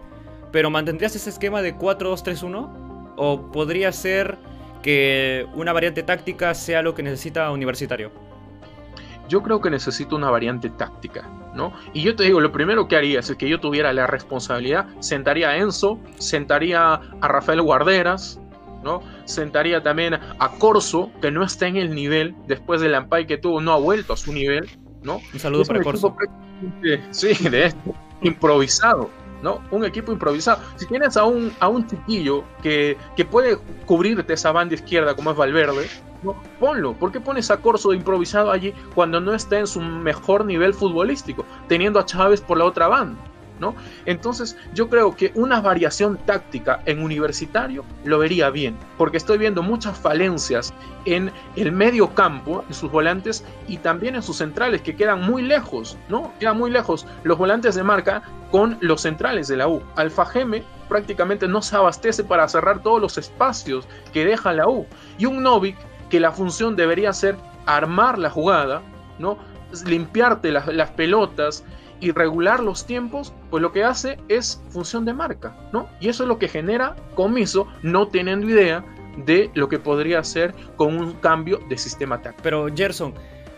Pero 0.50 0.70
¿mantendrías 0.70 1.14
ese 1.14 1.30
esquema 1.30 1.60
de 1.62 1.76
4-2-3-1? 1.76 3.14
¿O 3.16 3.52
podría 3.52 3.92
ser 3.92 4.38
que 4.82 5.46
una 5.54 5.72
variante 5.72 6.02
táctica 6.02 6.54
sea 6.54 6.82
lo 6.82 6.94
que 6.94 7.02
necesita 7.02 7.50
Universitario? 7.50 8.27
Yo 9.28 9.42
creo 9.42 9.60
que 9.60 9.70
necesito 9.70 10.16
una 10.16 10.30
variante 10.30 10.70
táctica, 10.70 11.28
¿no? 11.54 11.72
Y 11.92 12.02
yo 12.02 12.16
te 12.16 12.24
digo, 12.24 12.40
lo 12.40 12.52
primero 12.52 12.88
que 12.88 12.96
haría 12.96 13.20
es 13.20 13.34
que 13.36 13.48
yo 13.48 13.60
tuviera 13.60 13.92
la 13.92 14.06
responsabilidad, 14.06 14.86
sentaría 15.00 15.50
a 15.50 15.56
Enzo, 15.56 15.98
sentaría 16.18 16.94
a 16.94 17.28
Rafael 17.28 17.62
Guarderas, 17.62 18.40
¿no? 18.82 19.02
Sentaría 19.24 19.82
también 19.82 20.14
a 20.14 20.50
Corso, 20.58 21.10
que 21.20 21.30
no 21.30 21.44
está 21.44 21.66
en 21.66 21.76
el 21.76 21.94
nivel, 21.94 22.34
después 22.46 22.80
del 22.80 22.94
Ampay 22.94 23.26
que 23.26 23.36
tuvo, 23.36 23.60
no 23.60 23.72
ha 23.72 23.78
vuelto 23.78 24.12
a 24.12 24.16
su 24.16 24.32
nivel, 24.32 24.68
¿no? 25.02 25.20
Un 25.32 25.38
saludo 25.38 25.64
para 25.64 25.82
Corso. 25.82 26.16
Sí, 27.10 27.48
de 27.48 27.66
esto, 27.66 27.94
improvisado, 28.22 29.10
¿no? 29.42 29.62
Un 29.70 29.84
equipo 29.84 30.12
improvisado. 30.12 30.62
Si 30.76 30.86
tienes 30.86 31.16
a 31.16 31.24
un, 31.24 31.52
a 31.60 31.68
un 31.68 31.86
chiquillo 31.86 32.44
que, 32.62 32.96
que 33.16 33.24
puede 33.24 33.58
cubrirte 33.86 34.32
esa 34.32 34.52
banda 34.52 34.74
izquierda 34.74 35.14
como 35.14 35.30
es 35.30 35.36
Valverde, 35.36 35.88
ponlo. 36.58 36.94
¿Por 36.94 37.12
qué 37.12 37.20
pones 37.20 37.50
a 37.50 37.58
Corso 37.58 37.92
improvisado 37.92 38.50
allí 38.50 38.74
cuando 38.94 39.20
no 39.20 39.34
está 39.34 39.58
en 39.58 39.66
su 39.66 39.80
mejor 39.80 40.44
nivel 40.44 40.74
futbolístico, 40.74 41.44
teniendo 41.68 41.98
a 41.98 42.06
Chávez 42.06 42.40
por 42.40 42.58
la 42.58 42.64
otra 42.64 42.88
banda? 42.88 43.18
¿No? 43.60 43.74
Entonces, 44.06 44.56
yo 44.74 44.88
creo 44.88 45.14
que 45.14 45.32
una 45.34 45.60
variación 45.60 46.18
táctica 46.26 46.82
en 46.86 47.02
universitario 47.02 47.84
lo 48.04 48.18
vería 48.18 48.50
bien, 48.50 48.76
porque 48.96 49.16
estoy 49.16 49.38
viendo 49.38 49.62
muchas 49.62 49.98
falencias 49.98 50.72
en 51.04 51.32
el 51.56 51.72
medio 51.72 52.14
campo, 52.14 52.64
en 52.68 52.74
sus 52.74 52.90
volantes 52.90 53.44
y 53.66 53.78
también 53.78 54.16
en 54.16 54.22
sus 54.22 54.38
centrales 54.38 54.82
que 54.82 54.96
quedan 54.96 55.22
muy 55.22 55.42
lejos, 55.42 55.96
¿no? 56.08 56.32
Quedan 56.38 56.58
muy 56.58 56.70
lejos 56.70 57.06
los 57.24 57.38
volantes 57.38 57.74
de 57.74 57.82
marca 57.82 58.22
con 58.50 58.78
los 58.80 59.02
centrales 59.02 59.48
de 59.48 59.56
la 59.56 59.68
U. 59.68 59.82
Alfa 59.96 60.26
Geme 60.26 60.62
prácticamente 60.88 61.46
no 61.46 61.62
se 61.62 61.76
abastece 61.76 62.24
para 62.24 62.48
cerrar 62.48 62.82
todos 62.82 63.00
los 63.00 63.18
espacios 63.18 63.86
que 64.12 64.24
deja 64.24 64.52
la 64.52 64.68
U. 64.68 64.86
Y 65.18 65.26
un 65.26 65.42
Novik 65.42 65.76
que 66.08 66.20
la 66.20 66.32
función 66.32 66.76
debería 66.76 67.12
ser 67.12 67.36
armar 67.66 68.18
la 68.18 68.30
jugada, 68.30 68.82
¿no? 69.18 69.38
limpiarte 69.84 70.50
las, 70.50 70.66
las 70.68 70.90
pelotas 70.90 71.64
y 72.00 72.12
regular 72.12 72.60
los 72.60 72.86
tiempos, 72.86 73.32
pues 73.50 73.62
lo 73.62 73.72
que 73.72 73.84
hace 73.84 74.18
es 74.28 74.62
función 74.70 75.04
de 75.04 75.14
marca, 75.14 75.56
¿no? 75.72 75.88
Y 76.00 76.08
eso 76.08 76.24
es 76.24 76.28
lo 76.28 76.38
que 76.38 76.48
genera 76.48 76.96
comiso, 77.14 77.66
no 77.82 78.08
teniendo 78.08 78.48
idea 78.48 78.84
de 79.24 79.50
lo 79.54 79.68
que 79.68 79.78
podría 79.78 80.20
hacer 80.20 80.54
con 80.76 80.96
un 80.96 81.14
cambio 81.14 81.60
de 81.68 81.76
sistema 81.76 82.22
táctico. 82.22 82.42
Pero 82.42 82.66
Gerson, 82.74 83.14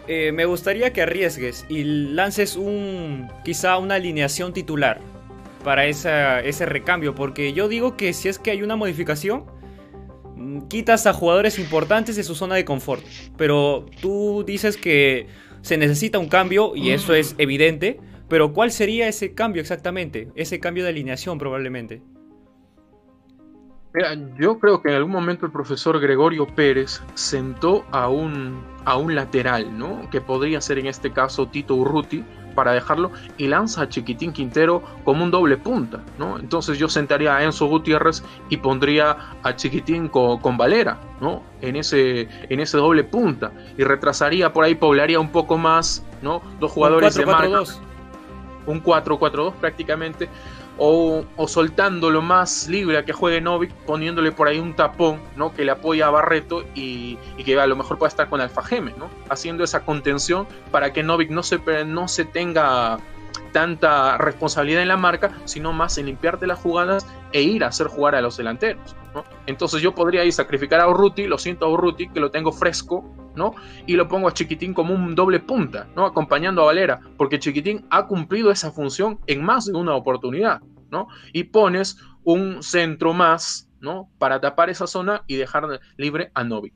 eh, 0.08 0.32
me 0.32 0.44
gustaría 0.44 0.92
que 0.92 1.02
arriesgues 1.02 1.66
y 1.68 1.84
lances 1.84 2.56
un 2.56 3.28
quizá 3.44 3.78
una 3.78 3.96
alineación 3.96 4.52
titular 4.52 5.00
para 5.62 5.86
ese 5.86 6.66
recambio, 6.66 7.14
porque 7.14 7.52
yo 7.52 7.68
digo 7.68 7.96
que 7.96 8.12
si 8.14 8.28
es 8.28 8.38
que 8.38 8.50
hay 8.50 8.62
una 8.62 8.76
modificación, 8.76 9.44
mm, 10.36 10.62
quitas 10.68 11.06
a 11.06 11.12
jugadores 11.12 11.58
importantes 11.58 12.16
de 12.16 12.22
su 12.24 12.34
zona 12.34 12.54
de 12.54 12.64
confort, 12.64 13.04
pero 13.36 13.86
tú 14.00 14.42
dices 14.46 14.78
que 14.78 15.26
se 15.60 15.76
necesita 15.76 16.18
un 16.18 16.28
cambio 16.28 16.74
y 16.74 16.90
eso 16.90 17.14
es 17.14 17.34
evidente, 17.36 18.00
pero 18.30 18.54
¿cuál 18.54 18.70
sería 18.70 19.08
ese 19.08 19.34
cambio 19.34 19.60
exactamente? 19.60 20.28
Ese 20.34 20.58
cambio 20.58 20.84
de 20.84 20.90
alineación 20.90 21.38
probablemente 21.38 22.00
yo 24.38 24.58
creo 24.58 24.80
que 24.80 24.88
en 24.90 24.94
algún 24.96 25.12
momento 25.12 25.46
el 25.46 25.52
profesor 25.52 25.98
Gregorio 25.98 26.46
Pérez 26.46 27.02
sentó 27.14 27.84
a 27.90 28.08
un, 28.08 28.62
a 28.84 28.96
un 28.96 29.14
lateral, 29.14 29.76
¿no? 29.76 30.08
Que 30.10 30.20
podría 30.20 30.60
ser 30.60 30.78
en 30.78 30.86
este 30.86 31.12
caso 31.12 31.46
Tito 31.46 31.74
Urruti, 31.74 32.24
para 32.54 32.72
dejarlo, 32.72 33.12
y 33.38 33.46
lanza 33.46 33.82
a 33.82 33.88
Chiquitín 33.88 34.32
Quintero 34.32 34.82
como 35.04 35.24
un 35.24 35.30
doble 35.30 35.56
punta, 35.56 36.02
¿no? 36.18 36.38
Entonces 36.38 36.78
yo 36.78 36.88
sentaría 36.88 37.36
a 37.36 37.44
Enzo 37.44 37.66
Gutiérrez 37.66 38.24
y 38.48 38.56
pondría 38.56 39.16
a 39.42 39.56
Chiquitín 39.56 40.08
con, 40.08 40.56
Valera, 40.56 41.00
¿no? 41.20 41.42
En 41.60 41.76
ese, 41.76 42.28
en 42.48 42.60
ese 42.60 42.76
doble 42.76 43.04
punta. 43.04 43.52
Y 43.78 43.84
retrasaría 43.84 44.52
por 44.52 44.64
ahí, 44.64 44.74
poblaría 44.74 45.20
un 45.20 45.30
poco 45.30 45.58
más, 45.58 46.04
¿no? 46.22 46.42
Dos 46.58 46.72
jugadores 46.72 47.14
de 47.14 47.26
marca. 47.26 47.64
Un 48.66 48.82
4-4-2 48.82 49.54
prácticamente 49.54 50.28
o, 50.82 51.24
soltándolo 51.46 52.22
más 52.22 52.66
libre 52.66 52.96
a 52.96 53.04
que 53.04 53.12
juegue 53.12 53.40
Novik, 53.40 53.70
poniéndole 53.84 54.32
por 54.32 54.48
ahí 54.48 54.58
un 54.58 54.74
tapón, 54.74 55.20
¿no? 55.36 55.52
Que 55.52 55.64
le 55.64 55.72
apoya 55.72 56.06
a 56.06 56.10
Barreto 56.10 56.64
y, 56.74 57.18
que 57.44 57.60
a 57.60 57.66
lo 57.66 57.76
mejor 57.76 57.98
pueda 57.98 58.08
estar 58.08 58.30
con 58.30 58.40
Alfa 58.40 58.62
Geme, 58.62 58.94
¿no? 58.96 59.10
Haciendo 59.28 59.62
esa 59.62 59.84
contención 59.84 60.46
para 60.70 60.92
que 60.94 61.02
Novik 61.02 61.30
no 61.30 61.42
se, 61.42 61.58
no 61.84 62.08
se 62.08 62.24
tenga 62.24 62.98
tanta 63.52 64.18
responsabilidad 64.18 64.82
en 64.82 64.88
la 64.88 64.96
marca, 64.96 65.30
sino 65.44 65.72
más 65.72 65.98
en 65.98 66.06
limpiarte 66.06 66.46
las 66.46 66.58
jugadas 66.58 67.06
e 67.32 67.42
ir 67.42 67.64
a 67.64 67.68
hacer 67.68 67.86
jugar 67.86 68.14
a 68.14 68.20
los 68.20 68.36
delanteros. 68.36 68.96
¿no? 69.14 69.24
Entonces 69.46 69.82
yo 69.82 69.94
podría 69.94 70.24
ir 70.24 70.32
sacrificar 70.32 70.80
a 70.80 70.88
Urruti, 70.88 71.26
lo 71.26 71.38
siento 71.38 71.66
a 71.66 71.68
Urruti, 71.70 72.08
que 72.08 72.20
lo 72.20 72.30
tengo 72.30 72.52
fresco, 72.52 73.04
¿no? 73.34 73.54
Y 73.86 73.94
lo 73.94 74.08
pongo 74.08 74.28
a 74.28 74.34
Chiquitín 74.34 74.74
como 74.74 74.94
un 74.94 75.14
doble 75.14 75.40
punta, 75.40 75.88
¿no? 75.96 76.06
Acompañando 76.06 76.62
a 76.62 76.66
Valera, 76.66 77.00
porque 77.16 77.38
Chiquitín 77.38 77.86
ha 77.90 78.06
cumplido 78.06 78.50
esa 78.50 78.70
función 78.70 79.18
en 79.26 79.42
más 79.42 79.66
de 79.66 79.72
una 79.72 79.94
oportunidad, 79.94 80.60
¿no? 80.90 81.08
Y 81.32 81.44
pones 81.44 81.98
un 82.24 82.62
centro 82.62 83.12
más, 83.12 83.68
¿no? 83.80 84.10
Para 84.18 84.40
tapar 84.40 84.70
esa 84.70 84.86
zona 84.86 85.22
y 85.26 85.36
dejar 85.36 85.80
libre 85.96 86.30
a 86.34 86.44
Novi 86.44 86.72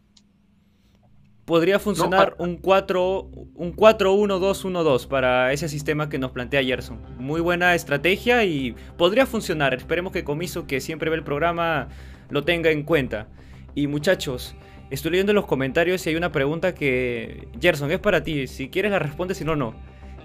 podría 1.45 1.79
funcionar 1.79 2.35
un 2.39 2.57
4 2.57 3.21
un 3.55 3.77
4-1-2-1-2 3.77 5.07
para 5.07 5.53
ese 5.53 5.69
sistema 5.69 6.09
que 6.09 6.19
nos 6.19 6.33
plantea 6.33 6.63
Gerson. 6.63 7.01
Muy 7.19 7.41
buena 7.41 7.75
estrategia 7.75 8.45
y 8.45 8.75
podría 8.97 9.27
funcionar. 9.27 9.75
Esperemos 9.75 10.13
que 10.13 10.25
Comiso, 10.25 10.67
que 10.67 10.81
siempre 10.81 11.11
ve 11.11 11.17
el 11.17 11.25
programa, 11.25 11.89
lo 12.31 12.43
tenga 12.43 12.71
en 12.71 12.83
cuenta. 12.83 13.29
Y 13.75 13.87
muchachos, 13.87 14.55
estoy 14.91 15.13
leyendo 15.13 15.33
los 15.33 15.47
comentarios 15.47 16.07
y 16.07 16.11
hay 16.11 16.17
una 16.17 16.33
pregunta 16.33 16.75
que 16.75 17.49
Gerson 17.61 17.91
es 17.91 17.99
para 17.99 18.23
ti. 18.23 18.47
Si 18.47 18.69
quieres 18.69 18.91
la 18.91 18.99
respondes, 18.99 19.39
si 19.39 19.45
no, 19.45 19.57
no. 19.57 19.75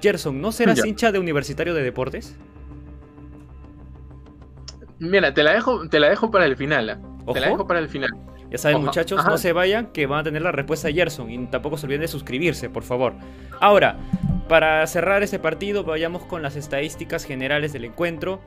Gerson, 0.02 0.42
¿no 0.42 0.52
serás 0.52 0.86
hincha 0.86 1.12
de 1.12 1.20
Universitario 1.20 1.74
de 1.74 1.84
Deportes? 1.84 2.38
Mira, 5.00 5.34
te 5.34 5.44
la 5.44 5.54
dejo, 5.54 5.88
te 5.88 6.00
la 6.00 6.10
dejo 6.10 6.32
para 6.32 6.46
el 6.46 6.56
final. 6.58 6.90
¿ah? 6.90 7.00
Te 7.34 7.40
la 7.40 7.50
dejo 7.50 7.68
para 7.68 7.80
el 7.80 7.90
final. 7.90 8.10
Ya 8.50 8.58
saben, 8.58 8.84
muchachos, 8.84 9.24
no 9.26 9.38
se 9.38 9.54
vayan, 9.54 9.88
que 9.88 10.08
van 10.08 10.22
a 10.22 10.24
tener 10.24 10.42
la 10.42 10.52
respuesta 10.52 10.88
de 10.88 10.96
Gerson. 10.96 11.30
Y 11.30 11.46
tampoco 11.48 11.78
se 11.78 11.86
olviden 11.86 12.02
de 12.02 12.08
suscribirse, 12.08 12.70
por 12.70 12.84
favor. 12.84 13.14
Ahora, 13.60 13.98
para 14.48 14.86
cerrar 14.88 15.22
este 15.22 15.38
partido, 15.38 15.84
vayamos 15.84 16.24
con 16.24 16.42
las 16.42 16.56
estadísticas 16.56 17.26
generales 17.26 17.74
del 17.74 17.86
encuentro. 17.86 18.42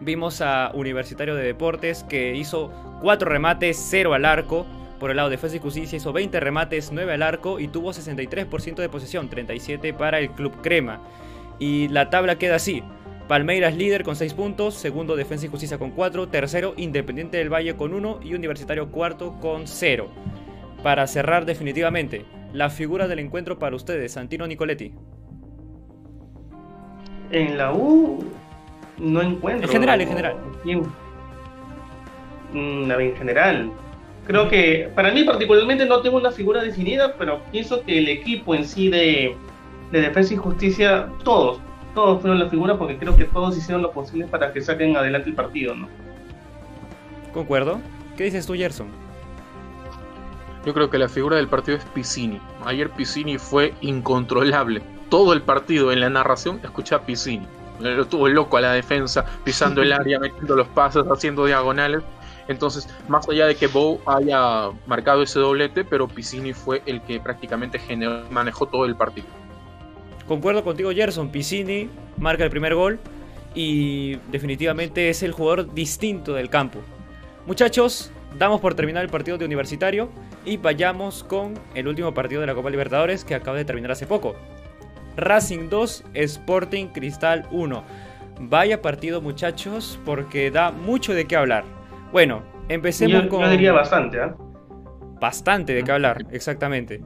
Vimos 0.00 0.40
a 0.40 0.72
Universitario 0.74 1.36
de 1.36 1.44
Deportes 1.44 2.04
que 2.04 2.34
hizo 2.34 2.72
4 3.02 3.28
remates, 3.28 3.76
0 3.90 4.14
al 4.14 4.24
arco. 4.24 4.66
Por 4.98 5.10
el 5.10 5.16
lado 5.16 5.30
de 5.30 5.36
Defensa 5.36 5.56
y 5.56 5.60
Justicia 5.60 5.96
hizo 5.96 6.12
20 6.12 6.40
remates, 6.40 6.90
9 6.92 7.14
al 7.14 7.22
arco 7.22 7.60
y 7.60 7.68
tuvo 7.68 7.92
63% 7.92 8.74
de 8.76 8.88
posesión, 8.88 9.30
37 9.30 9.94
para 9.94 10.18
el 10.18 10.30
Club 10.30 10.60
Crema. 10.60 11.00
Y 11.58 11.88
la 11.88 12.10
tabla 12.10 12.36
queda 12.36 12.56
así. 12.56 12.82
Palmeiras 13.30 13.76
líder 13.76 14.02
con 14.02 14.16
6 14.16 14.34
puntos, 14.34 14.74
segundo 14.74 15.14
Defensa 15.14 15.46
y 15.46 15.48
Justicia 15.48 15.78
con 15.78 15.92
4, 15.92 16.26
tercero 16.30 16.74
Independiente 16.76 17.36
del 17.36 17.48
Valle 17.48 17.76
con 17.76 17.94
1 17.94 18.18
y 18.24 18.34
Universitario 18.34 18.90
cuarto 18.90 19.38
con 19.38 19.68
0. 19.68 20.08
Para 20.82 21.06
cerrar 21.06 21.46
definitivamente, 21.46 22.24
la 22.52 22.70
figura 22.70 23.06
del 23.06 23.20
encuentro 23.20 23.56
para 23.56 23.76
ustedes, 23.76 24.14
Santino 24.14 24.48
Nicoletti. 24.48 24.92
En 27.30 27.56
la 27.56 27.72
U 27.72 28.18
no 28.98 29.22
encuentro. 29.22 29.64
En 29.64 29.72
general, 29.74 30.00
en 30.00 30.08
general. 30.08 30.36
Mm, 32.52 32.90
en 32.90 33.16
general. 33.16 33.70
Creo 34.26 34.48
que 34.48 34.90
para 34.92 35.12
mí 35.12 35.22
particularmente 35.22 35.86
no 35.86 36.00
tengo 36.00 36.16
una 36.16 36.32
figura 36.32 36.64
definida, 36.64 37.14
pero 37.16 37.42
pienso 37.52 37.84
que 37.84 37.96
el 37.96 38.08
equipo 38.08 38.56
en 38.56 38.64
sí 38.64 38.88
de, 38.88 39.36
de 39.92 40.00
Defensa 40.00 40.34
y 40.34 40.36
Justicia, 40.36 41.06
todos, 41.22 41.60
todos 41.94 42.20
fueron 42.20 42.38
la 42.38 42.48
figura 42.48 42.76
porque 42.78 42.96
creo 42.98 43.16
que 43.16 43.24
todos 43.24 43.56
hicieron 43.56 43.82
lo 43.82 43.92
posible 43.92 44.26
para 44.26 44.52
que 44.52 44.60
saquen 44.60 44.96
adelante 44.96 45.30
el 45.30 45.34
partido, 45.34 45.74
¿no? 45.74 45.88
Concuerdo. 47.32 47.80
¿Qué 48.16 48.24
dices 48.24 48.46
tú, 48.46 48.54
Gerson? 48.54 48.88
Yo 50.64 50.74
creo 50.74 50.90
que 50.90 50.98
la 50.98 51.08
figura 51.08 51.36
del 51.36 51.48
partido 51.48 51.78
es 51.78 51.84
Piscini. 51.86 52.40
Ayer 52.64 52.90
Piscini 52.90 53.38
fue 53.38 53.72
incontrolable. 53.80 54.82
Todo 55.08 55.32
el 55.32 55.42
partido 55.42 55.90
en 55.90 56.00
la 56.00 56.10
narración 56.10 56.60
escuché 56.62 56.94
a 56.94 57.00
Piscini. 57.00 57.46
Lo 57.80 58.06
tuvo 58.06 58.28
loco 58.28 58.58
a 58.58 58.60
la 58.60 58.72
defensa, 58.72 59.24
pisando 59.42 59.80
el 59.80 59.92
área, 59.94 60.18
metiendo 60.18 60.54
los 60.54 60.68
pasos, 60.68 61.06
haciendo 61.10 61.46
diagonales. 61.46 62.02
Entonces, 62.48 62.88
más 63.08 63.28
allá 63.28 63.46
de 63.46 63.54
que 63.54 63.68
Bow 63.68 64.00
haya 64.06 64.70
marcado 64.86 65.22
ese 65.22 65.38
doblete, 65.38 65.84
pero 65.84 66.08
Piscini 66.08 66.52
fue 66.52 66.82
el 66.84 67.00
que 67.02 67.20
prácticamente 67.20 67.78
generó, 67.78 68.22
manejó 68.30 68.66
todo 68.66 68.84
el 68.84 68.96
partido. 68.96 69.28
Concuerdo 70.30 70.62
contigo, 70.62 70.92
Gerson. 70.92 71.32
Piscini 71.32 71.90
marca 72.16 72.44
el 72.44 72.50
primer 72.50 72.76
gol 72.76 73.00
y 73.52 74.14
definitivamente 74.30 75.08
es 75.08 75.24
el 75.24 75.32
jugador 75.32 75.74
distinto 75.74 76.34
del 76.34 76.48
campo. 76.48 76.78
Muchachos, 77.46 78.12
damos 78.38 78.60
por 78.60 78.74
terminar 78.74 79.02
el 79.02 79.10
partido 79.10 79.38
de 79.38 79.44
Universitario 79.44 80.08
y 80.44 80.56
vayamos 80.56 81.24
con 81.24 81.54
el 81.74 81.88
último 81.88 82.14
partido 82.14 82.42
de 82.42 82.46
la 82.46 82.54
Copa 82.54 82.70
Libertadores 82.70 83.24
que 83.24 83.34
acaba 83.34 83.56
de 83.56 83.64
terminar 83.64 83.90
hace 83.90 84.06
poco. 84.06 84.36
Racing 85.16 85.68
2, 85.68 86.04
Sporting 86.14 86.86
Cristal 86.92 87.48
1. 87.50 87.82
Vaya 88.42 88.80
partido, 88.80 89.20
muchachos, 89.20 89.98
porque 90.04 90.52
da 90.52 90.70
mucho 90.70 91.12
de 91.12 91.24
qué 91.24 91.34
hablar. 91.34 91.64
Bueno, 92.12 92.44
empecemos 92.68 93.26
con. 93.26 93.40
Yo 93.40 93.50
diría 93.50 93.72
bastante, 93.72 94.18
¿eh? 94.18 94.30
Bastante 95.20 95.74
de 95.74 95.82
qué 95.82 95.90
hablar, 95.90 96.24
exactamente. 96.30 97.00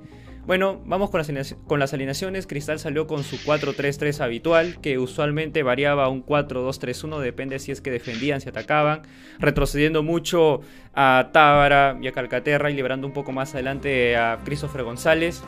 Bueno, 0.47 0.79
vamos 0.85 1.09
con 1.09 1.79
las, 1.79 1.95
alineaciones. 1.95 2.47
Cristal 2.47 2.79
salió 2.79 3.07
con 3.07 3.25
su 3.25 3.39
4-3-3 3.39 4.21
habitual, 4.21 4.79
que 4.83 4.99
usualmente 4.99 5.63
variaba 5.63 6.05
a 6.05 6.09
un 6.09 6.25
4-2-3-1, 6.25 7.19
depende 7.21 7.59
si 7.59 7.73
es 7.73 7.81
que 7.81 7.91
defendían, 7.91 8.43
si 8.43 8.51
atacaban, 8.51 9.03
retrocediendo 9.39 10.03
mucho 10.03 10.61
a 10.95 11.31
Tábara 11.33 11.97
y 12.03 12.09
a 12.09 12.13
Calcaterra 12.13 12.71
y 12.71 12.75
liberando 12.75 13.07
un 13.07 13.15
poco 13.15 13.33
más 13.33 13.55
adelante 13.55 14.17
a 14.19 14.39
Christopher 14.45 14.83
González. 14.83 15.43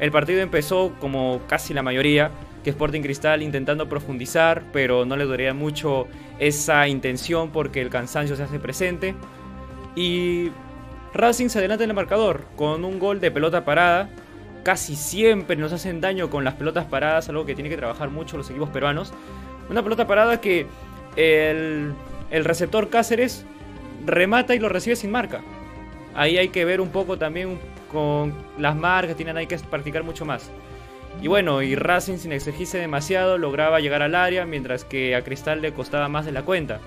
El 0.00 0.10
partido 0.10 0.40
empezó 0.40 0.92
como 0.98 1.42
casi 1.46 1.72
la 1.72 1.84
mayoría, 1.84 2.32
que 2.64 2.70
Sporting 2.70 3.02
Cristal 3.02 3.40
intentando 3.40 3.88
profundizar, 3.88 4.64
pero 4.72 5.04
no 5.04 5.16
le 5.16 5.26
duraría 5.26 5.54
mucho 5.54 6.08
esa 6.40 6.88
intención 6.88 7.52
porque 7.52 7.80
el 7.80 7.88
cansancio 7.88 8.34
se 8.34 8.42
hace 8.42 8.58
presente. 8.58 9.14
Y 9.94 10.50
Racing 11.12 11.50
se 11.50 11.60
adelanta 11.60 11.84
en 11.84 11.90
el 11.90 11.96
marcador 11.96 12.46
con 12.56 12.84
un 12.84 12.98
gol 12.98 13.20
de 13.20 13.30
pelota 13.30 13.64
parada 13.64 14.10
casi 14.64 14.96
siempre 14.96 15.54
nos 15.54 15.72
hacen 15.72 16.00
daño 16.00 16.30
con 16.30 16.42
las 16.42 16.54
pelotas 16.54 16.86
paradas, 16.86 17.28
algo 17.28 17.46
que 17.46 17.54
tiene 17.54 17.70
que 17.70 17.76
trabajar 17.76 18.10
mucho 18.10 18.36
los 18.36 18.50
equipos 18.50 18.70
peruanos. 18.70 19.12
Una 19.70 19.82
pelota 19.82 20.06
parada 20.06 20.40
que 20.40 20.66
el, 21.16 21.94
receptor 22.30 22.88
Cáceres 22.88 23.44
remata 24.04 24.54
y 24.54 24.58
lo 24.58 24.68
recibe 24.68 24.96
sin 24.96 25.12
marca. 25.12 25.42
Ahí 26.14 26.38
hay 26.38 26.48
que 26.48 26.64
ver 26.64 26.80
un 26.80 26.88
poco 26.88 27.18
también 27.18 27.58
con 27.92 28.34
las 28.58 28.74
marcas, 28.74 29.16
tienen 29.16 29.36
hay 29.36 29.46
que 29.46 29.58
practicar 29.58 30.02
mucho 30.02 30.24
más. 30.24 30.50
Y 31.22 31.28
bueno, 31.28 31.62
y 31.62 31.76
Racing 31.76 32.16
sin 32.16 32.32
exigirse 32.32 32.78
demasiado 32.78 33.38
lograba 33.38 33.80
llegar 33.80 34.02
al 34.02 34.14
área, 34.14 34.46
mientras 34.46 34.84
que 34.84 35.14
a 35.14 35.22
Cristal 35.22 35.60
le 35.60 35.72
costaba 35.72 36.08
más 36.08 36.24
de 36.24 36.32
la 36.32 36.42
cuenta. 36.42 36.80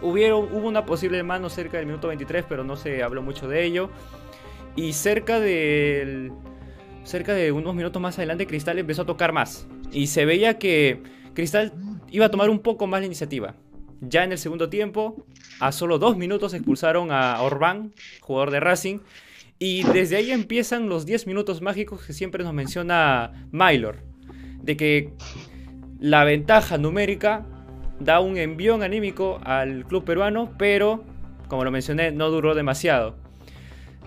Hubieron, 0.00 0.48
hubo 0.52 0.68
una 0.68 0.84
posible 0.84 1.22
mano 1.22 1.48
cerca 1.48 1.78
del 1.78 1.86
minuto 1.86 2.08
23, 2.08 2.44
pero 2.48 2.64
no 2.64 2.76
se 2.76 3.02
habló 3.02 3.22
mucho 3.22 3.48
de 3.48 3.64
ello. 3.64 3.90
Y 4.74 4.92
cerca 4.94 5.38
del 5.38 6.32
cerca 7.04 7.34
de 7.34 7.52
unos 7.52 7.74
minutos 7.74 8.00
más 8.00 8.18
adelante, 8.18 8.46
Cristal 8.46 8.78
empezó 8.78 9.02
a 9.02 9.06
tocar 9.06 9.32
más. 9.32 9.66
Y 9.92 10.06
se 10.08 10.24
veía 10.24 10.58
que 10.58 11.02
Cristal 11.34 11.72
iba 12.10 12.26
a 12.26 12.30
tomar 12.30 12.50
un 12.50 12.60
poco 12.60 12.86
más 12.86 13.00
la 13.00 13.06
iniciativa. 13.06 13.54
Ya 14.00 14.24
en 14.24 14.32
el 14.32 14.38
segundo 14.38 14.68
tiempo, 14.68 15.24
a 15.60 15.72
solo 15.72 15.98
dos 15.98 16.16
minutos 16.16 16.54
expulsaron 16.54 17.12
a 17.12 17.40
Orbán, 17.42 17.92
jugador 18.20 18.50
de 18.50 18.60
Racing. 18.60 18.98
Y 19.58 19.84
desde 19.84 20.16
ahí 20.16 20.32
empiezan 20.32 20.88
los 20.88 21.06
10 21.06 21.28
minutos 21.28 21.62
mágicos 21.62 22.04
que 22.04 22.12
siempre 22.12 22.42
nos 22.42 22.52
menciona 22.52 23.46
Mylor. 23.52 23.98
De 24.60 24.76
que 24.76 25.12
la 26.00 26.24
ventaja 26.24 26.78
numérica 26.78 27.46
da 28.00 28.18
un 28.18 28.36
envión 28.36 28.82
anímico 28.82 29.40
al 29.44 29.84
club 29.86 30.04
peruano, 30.04 30.52
pero 30.58 31.04
como 31.52 31.64
lo 31.64 31.70
mencioné, 31.70 32.12
no 32.12 32.30
duró 32.30 32.54
demasiado. 32.54 33.14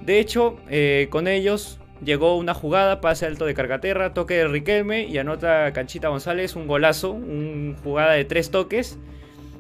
De 0.04 0.20
hecho, 0.20 0.58
eh, 0.68 1.08
con 1.12 1.28
ellos 1.28 1.80
llegó 2.04 2.38
una 2.38 2.54
jugada, 2.54 3.02
pase 3.02 3.26
alto 3.26 3.46
de 3.46 3.54
Cargaterra, 3.54 4.14
toque 4.14 4.36
de 4.36 4.48
Riquelme 4.48 5.06
y 5.06 5.18
anota 5.18 5.72
Canchita 5.74 6.10
González 6.10 6.56
un 6.56 6.68
golazo, 6.68 7.12
una 7.12 7.78
jugada 7.80 8.14
de 8.14 8.26
tres 8.26 8.52
toques. 8.52 8.98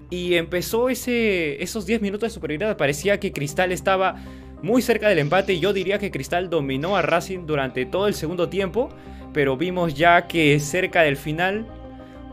Y 0.09 0.35
empezó 0.35 0.89
ese, 0.89 1.61
esos 1.63 1.85
10 1.85 2.01
minutos 2.01 2.29
de 2.29 2.33
superioridad. 2.33 2.77
Parecía 2.77 3.19
que 3.19 3.31
Cristal 3.31 3.71
estaba 3.71 4.15
muy 4.61 4.81
cerca 4.81 5.09
del 5.09 5.19
empate. 5.19 5.59
Yo 5.59 5.73
diría 5.73 5.97
que 5.97 6.11
Cristal 6.11 6.49
dominó 6.49 6.95
a 6.95 7.01
Racing 7.01 7.45
durante 7.47 7.85
todo 7.85 8.07
el 8.07 8.13
segundo 8.13 8.47
tiempo. 8.47 8.89
Pero 9.33 9.57
vimos 9.57 9.95
ya 9.95 10.27
que 10.27 10.59
cerca 10.59 11.01
del 11.01 11.17
final 11.17 11.65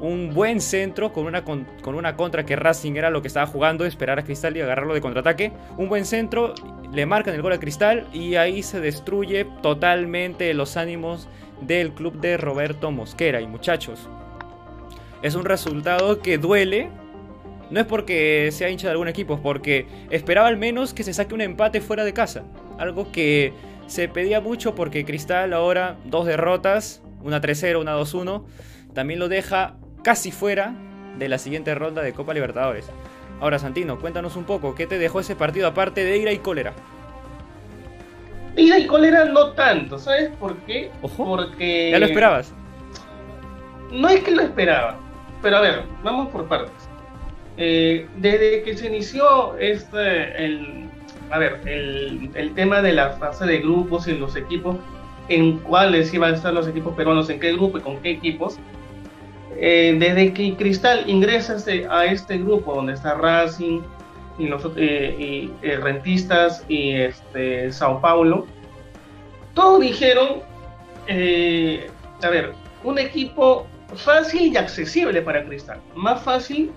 un 0.03 0.35
buen 0.35 0.61
centro 0.61 1.13
con 1.13 1.27
una, 1.27 1.45
con, 1.45 1.65
una 1.87 2.17
contra 2.17 2.45
que 2.45 2.57
Racing 2.57 2.97
era 2.97 3.09
lo 3.09 3.23
que 3.23 3.29
estaba 3.29 3.47
jugando, 3.47 3.87
esperar 3.87 4.19
a 4.19 4.25
Cristal 4.25 4.57
y 4.57 4.61
agarrarlo 4.61 4.95
de 4.95 5.01
contraataque. 5.01 5.53
Un 5.79 5.89
buen 5.89 6.05
centro, 6.05 6.55
le 6.93 7.07
marcan 7.07 7.35
el 7.35 7.41
gol 7.41 7.53
a 7.53 7.61
Cristal 7.61 8.09
y 8.13 8.35
ahí 8.35 8.65
se 8.65 8.81
destruye 8.81 9.47
totalmente 9.63 10.53
los 10.55 10.77
ánimos 10.77 11.29
del 11.61 11.93
club 11.93 12.21
de 12.21 12.37
Roberto 12.37 12.91
Mosquera. 12.91 13.41
Y 13.41 13.47
muchachos, 13.47 14.09
es 15.23 15.37
un 15.37 15.45
resultado 15.45 16.21
que 16.21 16.37
duele. 16.37 16.91
No 17.71 17.79
es 17.79 17.87
porque 17.87 18.51
sea 18.51 18.71
hincha 18.71 18.89
de 18.89 18.93
algún 18.93 19.07
equipo, 19.09 19.41
porque 19.41 19.87
esperaba 20.11 20.49
al 20.49 20.57
menos 20.57 20.93
que 20.93 21.05
se 21.05 21.15
saque 21.15 21.33
un 21.33 21.43
empate 21.43 21.81
fuera 21.81 22.05
de 22.05 22.13
casa. 22.13 22.43
Algo 22.77 23.13
que 23.13 23.53
se 23.87 24.09
pedía 24.09 24.41
mucho 24.41 24.75
porque 24.75 25.05
Cristal 25.05 25.53
ahora 25.53 25.97
dos 26.05 26.27
derrotas, 26.27 27.03
una 27.23 27.41
3-0, 27.41 27.81
una 27.81 27.97
2-1, 27.97 28.45
también 28.95 29.21
lo 29.21 29.29
deja 29.29 29.77
casi 30.03 30.31
fuera 30.33 30.75
de 31.19 31.29
la 31.29 31.39
siguiente 31.39 31.75
ronda 31.75 32.03
de 32.03 32.13
Copa 32.13 32.35
Libertadores. 32.35 32.91
Ahora, 33.41 33.59
Santino, 33.59 33.99
cuéntanos 33.99 34.37
un 34.37 34.45
poco, 34.45 34.75
¿qué 34.75 34.87
te 34.87 34.99
dejó 34.99 35.21
ese 35.21 35.37
partido 35.37 35.67
aparte 35.67 36.05
de 36.05 36.17
ira 36.17 36.33
y 36.33 36.39
cólera? 36.39 36.75
Ira 38.57 38.79
y 38.79 38.87
cólera 38.87 39.25
no 39.25 39.53
tanto, 39.53 39.99
¿sabes 39.99 40.31
por 40.37 40.57
qué? 40.59 40.91
Porque... 41.17 41.91
¿Ya 41.91 41.99
lo 41.99 42.07
esperabas? 42.07 42.53
No 43.91 44.09
es 44.09 44.23
que 44.23 44.31
lo 44.31 44.43
esperaba, 44.43 44.97
pero 45.43 45.57
a 45.57 45.61
ver, 45.61 45.83
vamos 46.03 46.29
por 46.29 46.47
partes. 46.47 46.89
Eh, 47.57 48.07
desde 48.17 48.63
que 48.63 48.77
se 48.77 48.87
inició 48.87 49.59
este, 49.59 50.45
el, 50.45 50.89
a 51.31 51.39
ver, 51.39 51.61
el, 51.67 52.31
el, 52.35 52.55
tema 52.55 52.81
de 52.81 52.95
la 52.95 53.11
fase 53.11 53.45
de 53.45 53.59
grupos 53.59 54.09
y 54.09 54.13
los 54.13 54.37
equipos, 54.37 54.77
en 55.29 55.59
cuáles 55.59 56.13
iban 56.15 56.33
a 56.33 56.37
estar 56.37 56.55
los 56.55 56.67
equipos 56.67 56.95
peruanos, 56.95 57.29
en 57.29 57.41
qué 57.41 57.53
grupo 57.53 57.79
y 57.79 57.83
con 57.83 57.99
qué 57.99 58.11
equipos, 58.11 58.59
eh, 59.57 59.97
desde 59.99 60.33
que 60.33 60.55
Cristal 60.57 61.09
ingresa 61.09 61.57
este, 61.57 61.87
a 61.89 62.07
este 62.07 62.39
grupo 62.39 62.75
donde 62.75 62.95
está 62.95 63.15
Racing 63.15 63.81
y 64.39 64.47
los 64.47 64.65
eh, 64.77 65.51
eh, 65.63 65.77
rentistas 65.77 66.65
y 66.69 66.93
este, 66.93 67.71
Sao 67.73 68.01
Paulo, 68.01 68.47
todos 69.55 69.81
dijeron, 69.81 70.41
a 71.09 72.29
ver, 72.31 72.53
un 72.85 72.99
equipo 72.99 73.67
fácil 73.95 74.53
y 74.53 74.57
accesible 74.57 75.21
para 75.21 75.45
Cristal, 75.45 75.81
más 75.95 76.23
fácil 76.23 76.73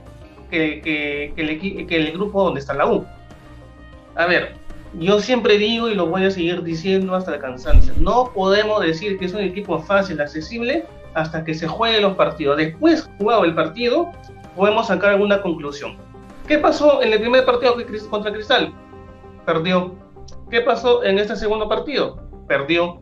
que, 0.51 0.81
que, 0.81 1.33
el, 1.37 1.87
que 1.87 1.95
el 1.95 2.11
grupo 2.11 2.43
donde 2.43 2.59
está 2.59 2.73
la 2.73 2.87
U. 2.87 3.05
A 4.15 4.25
ver, 4.25 4.53
yo 4.99 5.19
siempre 5.19 5.57
digo 5.57 5.89
y 5.89 5.95
lo 5.95 6.07
voy 6.07 6.25
a 6.25 6.31
seguir 6.31 6.63
diciendo 6.63 7.15
hasta 7.15 7.35
el 7.35 7.41
cansancio, 7.41 7.93
no 7.97 8.31
podemos 8.33 8.81
decir 8.81 9.17
que 9.17 9.25
es 9.25 9.33
un 9.33 9.41
equipo 9.41 9.79
fácil, 9.79 10.19
accesible, 10.21 10.85
hasta 11.15 11.43
que 11.43 11.53
se 11.53 11.67
jueguen 11.67 12.03
los 12.03 12.15
partidos. 12.15 12.57
Después, 12.57 13.09
jugado 13.17 13.45
el 13.45 13.55
partido, 13.55 14.11
podemos 14.55 14.87
sacar 14.87 15.11
alguna 15.11 15.41
conclusión. 15.41 15.97
¿Qué 16.47 16.59
pasó 16.59 17.01
en 17.01 17.11
el 17.11 17.19
primer 17.19 17.45
partido 17.45 17.75
contra 18.09 18.31
Cristal? 18.31 18.73
Perdió. 19.45 19.95
¿Qué 20.51 20.61
pasó 20.61 21.03
en 21.03 21.17
este 21.17 21.35
segundo 21.35 21.67
partido? 21.67 22.21
Perdió. 22.47 23.01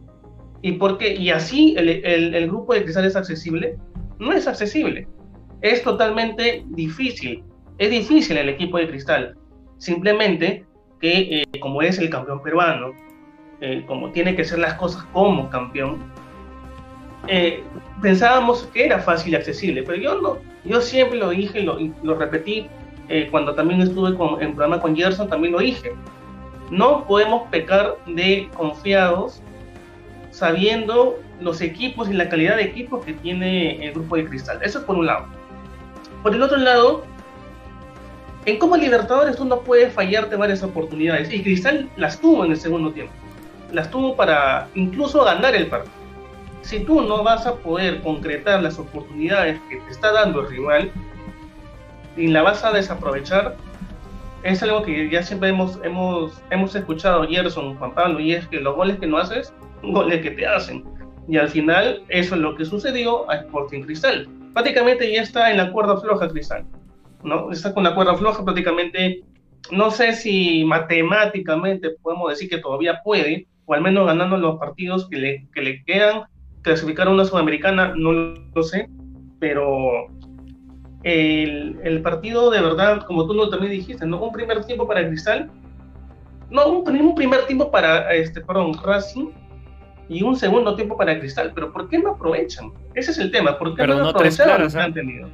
¿Y 0.61 0.73
por 0.73 0.97
qué? 0.97 1.15
¿Y 1.15 1.29
así 1.29 1.75
el, 1.77 2.47
grupo 2.47 2.73
de 2.73 2.83
Cristal 2.83 3.05
es 3.05 3.15
accesible? 3.15 3.77
No 4.19 4.31
es 4.31 4.47
accesible. 4.47 5.07
Es 5.61 5.83
totalmente 5.83 6.63
difícil. 6.67 7.43
Es 7.79 7.89
difícil 7.89 8.37
el 8.37 8.47
equipo 8.47 8.77
de 8.77 8.87
Cristal. 8.87 9.35
Simplemente 9.77 10.65
que 11.01 11.41
eh, 11.41 11.59
como 11.59 11.81
es 11.81 11.97
el 11.97 12.09
campeón 12.09 12.41
peruano, 12.41 12.93
eh, 13.59 13.83
como 13.87 14.11
tiene 14.11 14.35
que 14.35 14.45
ser 14.45 14.59
las 14.59 14.75
cosas 14.75 15.03
como 15.11 15.49
campeón, 15.49 15.99
eh, 17.27 17.63
pensábamos 18.01 18.63
que 18.73 18.85
era 18.85 18.99
fácil 18.99 19.33
y 19.33 19.35
accesible, 19.35 19.83
pero 19.83 19.97
yo 19.97 20.21
no, 20.21 20.37
yo 20.65 20.81
siempre 20.81 21.17
lo 21.17 21.29
dije 21.29 21.61
y 21.61 21.93
lo, 22.03 22.15
repetí 22.15 22.67
eh, 23.09 23.27
cuando 23.31 23.55
también 23.55 23.81
estuve 23.81 24.15
con, 24.15 24.41
en 24.41 24.55
programa 24.55 24.81
con 24.81 24.95
Gerson, 24.95 25.29
también 25.29 25.53
lo 25.53 25.59
dije. 25.59 25.93
No 26.69 27.05
podemos 27.05 27.47
pecar 27.49 27.97
de 28.07 28.49
confiados 28.55 29.41
sabiendo 30.31 31.19
los 31.39 31.61
equipos 31.61 32.09
y 32.09 32.13
la 32.13 32.27
calidad 32.27 32.57
de 32.57 32.63
equipos 32.63 33.05
que 33.05 33.13
tiene 33.13 33.85
el 33.85 33.93
grupo 33.93 34.15
de 34.15 34.25
Cristal. 34.25 34.59
Eso 34.61 34.79
es 34.79 34.85
por 34.85 34.95
un 34.95 35.05
lado. 35.05 35.27
Por 36.23 36.33
el 36.33 36.41
otro 36.41 36.57
lado, 36.57 37.03
en 38.45 38.57
como 38.57 38.75
Libertadores 38.75 39.35
tú 39.35 39.45
no 39.45 39.61
puedes 39.61 39.93
fallarte 39.93 40.35
varias 40.35 40.63
oportunidades 40.63 41.31
y 41.31 41.43
Cristal 41.43 41.89
las 41.95 42.19
tuvo 42.19 42.43
en 42.43 42.51
el 42.51 42.57
segundo 42.57 42.91
tiempo. 42.91 43.13
Las 43.71 43.89
tuvo 43.91 44.15
para 44.15 44.67
incluso 44.75 45.23
ganar 45.23 45.55
el 45.55 45.67
partido 45.67 46.02
si 46.63 46.79
tú 46.79 47.01
no 47.01 47.23
vas 47.23 47.45
a 47.45 47.55
poder 47.55 48.01
concretar 48.01 48.63
las 48.63 48.79
oportunidades 48.79 49.59
que 49.69 49.77
te 49.77 49.91
está 49.91 50.11
dando 50.11 50.41
el 50.41 50.47
rival 50.47 50.91
y 52.15 52.27
la 52.27 52.41
vas 52.41 52.63
a 52.63 52.71
desaprovechar, 52.71 53.57
es 54.43 54.63
algo 54.63 54.83
que 54.83 55.09
ya 55.09 55.23
siempre 55.23 55.49
hemos, 55.49 55.79
hemos, 55.83 56.41
hemos 56.49 56.73
escuchado 56.75 57.27
Gerson, 57.27 57.75
Juan 57.77 57.93
Pablo, 57.93 58.19
y 58.19 58.33
es 58.33 58.47
que 58.47 58.59
los 58.59 58.75
goles 58.75 58.97
que 58.97 59.07
no 59.07 59.17
haces, 59.17 59.53
goles 59.81 60.21
que 60.21 60.31
te 60.31 60.45
hacen. 60.47 60.83
Y 61.27 61.37
al 61.37 61.49
final, 61.49 62.03
eso 62.09 62.35
es 62.35 62.41
lo 62.41 62.55
que 62.55 62.65
sucedió 62.65 63.29
a 63.29 63.35
Sporting 63.35 63.83
Cristal. 63.83 64.27
Prácticamente 64.53 65.11
ya 65.11 65.21
está 65.21 65.51
en 65.51 65.57
la 65.57 65.71
cuerda 65.71 65.99
floja 65.99 66.27
Cristal. 66.29 66.65
¿no? 67.23 67.51
Está 67.51 67.73
con 67.73 67.83
la 67.83 67.95
cuerda 67.95 68.15
floja 68.15 68.43
prácticamente, 68.43 69.21
no 69.71 69.91
sé 69.91 70.13
si 70.13 70.63
matemáticamente 70.65 71.91
podemos 72.01 72.29
decir 72.29 72.49
que 72.49 72.57
todavía 72.57 73.01
puede, 73.03 73.47
o 73.65 73.73
al 73.73 73.81
menos 73.81 74.05
ganando 74.05 74.37
los 74.37 74.59
partidos 74.59 75.09
que 75.09 75.17
le, 75.17 75.47
que 75.53 75.61
le 75.61 75.83
quedan 75.85 76.23
clasificar 76.63 77.07
a 77.07 77.11
una 77.11 77.25
sudamericana, 77.25 77.93
no 77.95 78.11
lo 78.11 78.63
sé, 78.63 78.89
pero 79.39 80.07
el, 81.03 81.77
el, 81.83 82.01
partido 82.01 82.49
de 82.49 82.61
verdad, 82.61 83.05
como 83.05 83.27
tú 83.27 83.33
lo 83.33 83.49
también 83.49 83.73
dijiste, 83.73 84.05
¿no? 84.05 84.23
Un 84.23 84.31
primer 84.31 84.63
tiempo 84.65 84.87
para 84.87 85.05
Cristal, 85.05 85.51
no, 86.49 86.67
un, 86.67 86.87
un, 86.87 87.15
primer 87.15 87.45
tiempo 87.45 87.69
para, 87.69 88.13
este, 88.13 88.41
perdón, 88.41 88.73
Racing 88.81 89.29
y 90.09 90.23
un 90.23 90.35
segundo 90.35 90.75
tiempo 90.75 90.97
para 90.97 91.19
Cristal, 91.19 91.51
pero 91.53 91.71
¿por 91.71 91.89
qué 91.89 91.99
no 91.99 92.11
aprovechan? 92.11 92.71
Ese 92.95 93.11
es 93.11 93.17
el 93.17 93.31
tema, 93.31 93.57
¿por 93.57 93.71
qué 93.71 93.83
pero 93.83 93.95
no, 93.95 94.03
no 94.03 94.13
tres 94.13 94.37
claras, 94.37 94.75
han 94.75 94.93
tenido? 94.93 95.29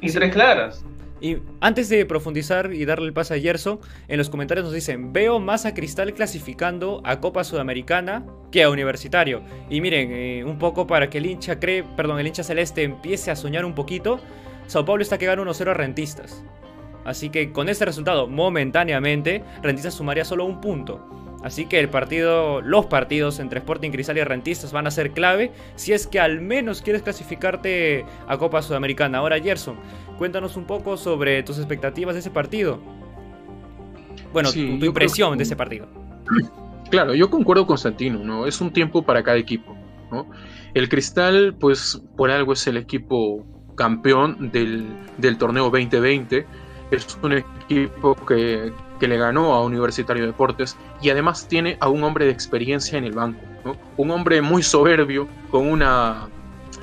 Y 0.00 0.10
tres 0.10 0.32
claras. 0.32 0.84
Y 1.20 1.38
antes 1.60 1.88
de 1.88 2.04
profundizar 2.06 2.72
y 2.72 2.84
darle 2.84 3.06
el 3.06 3.12
paso 3.12 3.34
a 3.34 3.36
Yerso, 3.36 3.80
en 4.08 4.18
los 4.18 4.28
comentarios 4.28 4.64
nos 4.64 4.74
dicen, 4.74 5.12
veo 5.12 5.38
más 5.38 5.64
a 5.64 5.74
Cristal 5.74 6.12
clasificando 6.12 7.00
a 7.04 7.20
Copa 7.20 7.44
Sudamericana 7.44 8.26
que 8.50 8.62
a 8.62 8.70
Universitario. 8.70 9.42
Y 9.70 9.80
miren, 9.80 10.10
eh, 10.12 10.44
un 10.44 10.58
poco 10.58 10.86
para 10.86 11.08
que 11.08 11.18
el 11.18 11.26
hincha 11.26 11.60
cree, 11.60 11.82
perdón, 11.82 12.18
el 12.18 12.26
hincha 12.26 12.42
celeste 12.42 12.82
empiece 12.82 13.30
a 13.30 13.36
soñar 13.36 13.64
un 13.64 13.74
poquito, 13.74 14.20
Sao 14.66 14.84
Paulo 14.84 15.02
está 15.02 15.18
que 15.18 15.26
gana 15.26 15.42
1-0 15.42 15.70
a 15.70 15.74
Rentistas. 15.74 16.44
Así 17.04 17.28
que 17.28 17.52
con 17.52 17.68
este 17.68 17.84
resultado, 17.84 18.26
momentáneamente, 18.26 19.44
Rentistas 19.62 19.94
sumaría 19.94 20.24
solo 20.24 20.44
un 20.44 20.60
punto. 20.60 21.23
Así 21.44 21.66
que 21.66 21.78
el 21.78 21.90
partido, 21.90 22.62
los 22.62 22.86
partidos 22.86 23.38
entre 23.38 23.58
Sporting 23.58 23.90
Cristal 23.90 24.16
y 24.16 24.24
Rentistas 24.24 24.72
van 24.72 24.86
a 24.86 24.90
ser 24.90 25.10
clave 25.10 25.52
si 25.76 25.92
es 25.92 26.06
que 26.06 26.18
al 26.18 26.40
menos 26.40 26.80
quieres 26.80 27.02
clasificarte 27.02 28.06
a 28.26 28.38
Copa 28.38 28.62
Sudamericana. 28.62 29.18
Ahora, 29.18 29.38
Gerson, 29.38 29.76
cuéntanos 30.16 30.56
un 30.56 30.64
poco 30.64 30.96
sobre 30.96 31.42
tus 31.42 31.58
expectativas 31.58 32.14
de 32.14 32.20
ese 32.20 32.30
partido. 32.30 32.80
Bueno, 34.32 34.50
tu, 34.52 34.58
impresión 34.58 35.36
de 35.36 35.44
ese 35.44 35.54
partido. 35.54 35.86
Claro, 36.90 37.14
yo 37.14 37.28
concuerdo 37.28 37.66
con 37.66 37.76
Santino, 37.76 38.22
¿no? 38.22 38.46
Es 38.46 38.60
un 38.60 38.70
tiempo 38.70 39.02
para 39.02 39.24
cada 39.24 39.38
equipo, 39.38 39.74
¿no? 40.12 40.30
El 40.74 40.88
Cristal, 40.88 41.56
pues, 41.58 42.00
por 42.14 42.30
algo 42.30 42.52
es 42.52 42.66
el 42.68 42.76
equipo 42.76 43.44
campeón 43.74 44.50
del, 44.52 44.86
del 45.18 45.36
torneo 45.36 45.64
2020. 45.70 46.46
Es 46.92 47.18
un 47.20 47.32
equipo 47.32 48.14
que, 48.14 48.70
que 49.04 49.08
le 49.08 49.18
ganó 49.18 49.52
a 49.52 49.62
Universitario 49.62 50.24
Deportes 50.24 50.78
y 51.02 51.10
además 51.10 51.46
tiene 51.46 51.76
a 51.80 51.90
un 51.90 52.02
hombre 52.04 52.24
de 52.24 52.30
experiencia 52.30 52.96
en 52.96 53.04
el 53.04 53.12
banco. 53.12 53.38
Un 53.98 54.10
hombre 54.10 54.40
muy 54.40 54.62
soberbio, 54.62 55.28
con 55.50 55.68
una, 55.68 56.28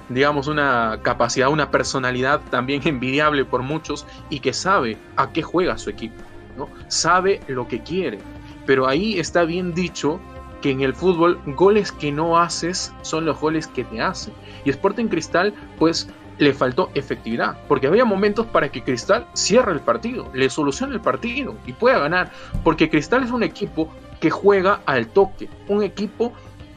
digamos, 0.08 0.46
una 0.46 1.00
capacidad, 1.02 1.50
una 1.50 1.72
personalidad 1.72 2.40
también 2.52 2.84
envidiable 2.86 3.44
por 3.44 3.64
muchos 3.64 4.06
y 4.30 4.40
que 4.40 4.54
sabe 4.54 5.00
a 5.16 5.32
qué 5.32 5.42
juega 5.42 5.80
su 5.80 5.90
equipo, 5.90 6.22
¿no? 6.56 6.70
Sabe 6.90 7.42
lo 7.48 7.68
que 7.68 7.82
quiere. 7.82 8.20
Pero 8.68 8.88
ahí 8.88 9.20
está 9.20 9.44
bien 9.44 9.74
dicho 9.74 10.20
que 10.62 10.70
en 10.70 10.82
el 10.82 10.94
fútbol 10.94 11.40
goles 11.48 11.92
que 11.92 12.12
no 12.12 12.38
haces 12.38 12.94
son 13.02 13.26
los 13.26 13.40
goles 13.40 13.66
que 13.66 13.84
te 13.84 14.00
hacen. 14.00 14.36
Y 14.64 14.70
Sporting 14.70 15.08
Cristal, 15.08 15.56
pues 15.80 16.08
le 16.38 16.54
faltó 16.54 16.90
efectividad, 16.94 17.58
porque 17.68 17.88
había 17.88 18.06
momentos 18.06 18.46
para 18.48 18.70
que 18.72 18.84
Cristal 18.84 19.28
cierre 19.34 19.72
el 19.72 19.80
partido, 19.80 20.30
le 20.34 20.50
solucione 20.50 20.94
el 20.94 21.02
partido 21.02 21.56
y 21.66 21.74
pueda 21.74 22.00
ganar, 22.00 22.32
porque 22.64 22.90
Cristal 22.90 23.24
es 23.24 23.32
un 23.32 23.44
equipo 23.44 23.90
que 24.20 24.30
juega 24.30 24.82
al 24.86 25.08
toque, 25.08 25.50
un 25.68 25.84
equipo 25.84 26.34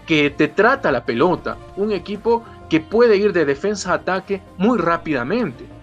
que 0.07 0.31
te 0.31 0.49
trata 0.49 0.93
la 0.93 1.05
pelota, 1.05 1.57
un 1.77 1.93
equipo 1.93 2.45
que 2.69 2.81
puede 2.81 3.17
ir 3.17 3.33
de 3.33 3.45
defensa 3.45 3.93
a 3.93 3.95
ataque 3.97 4.43
muy 4.59 4.79
rápidamente. 4.79 5.74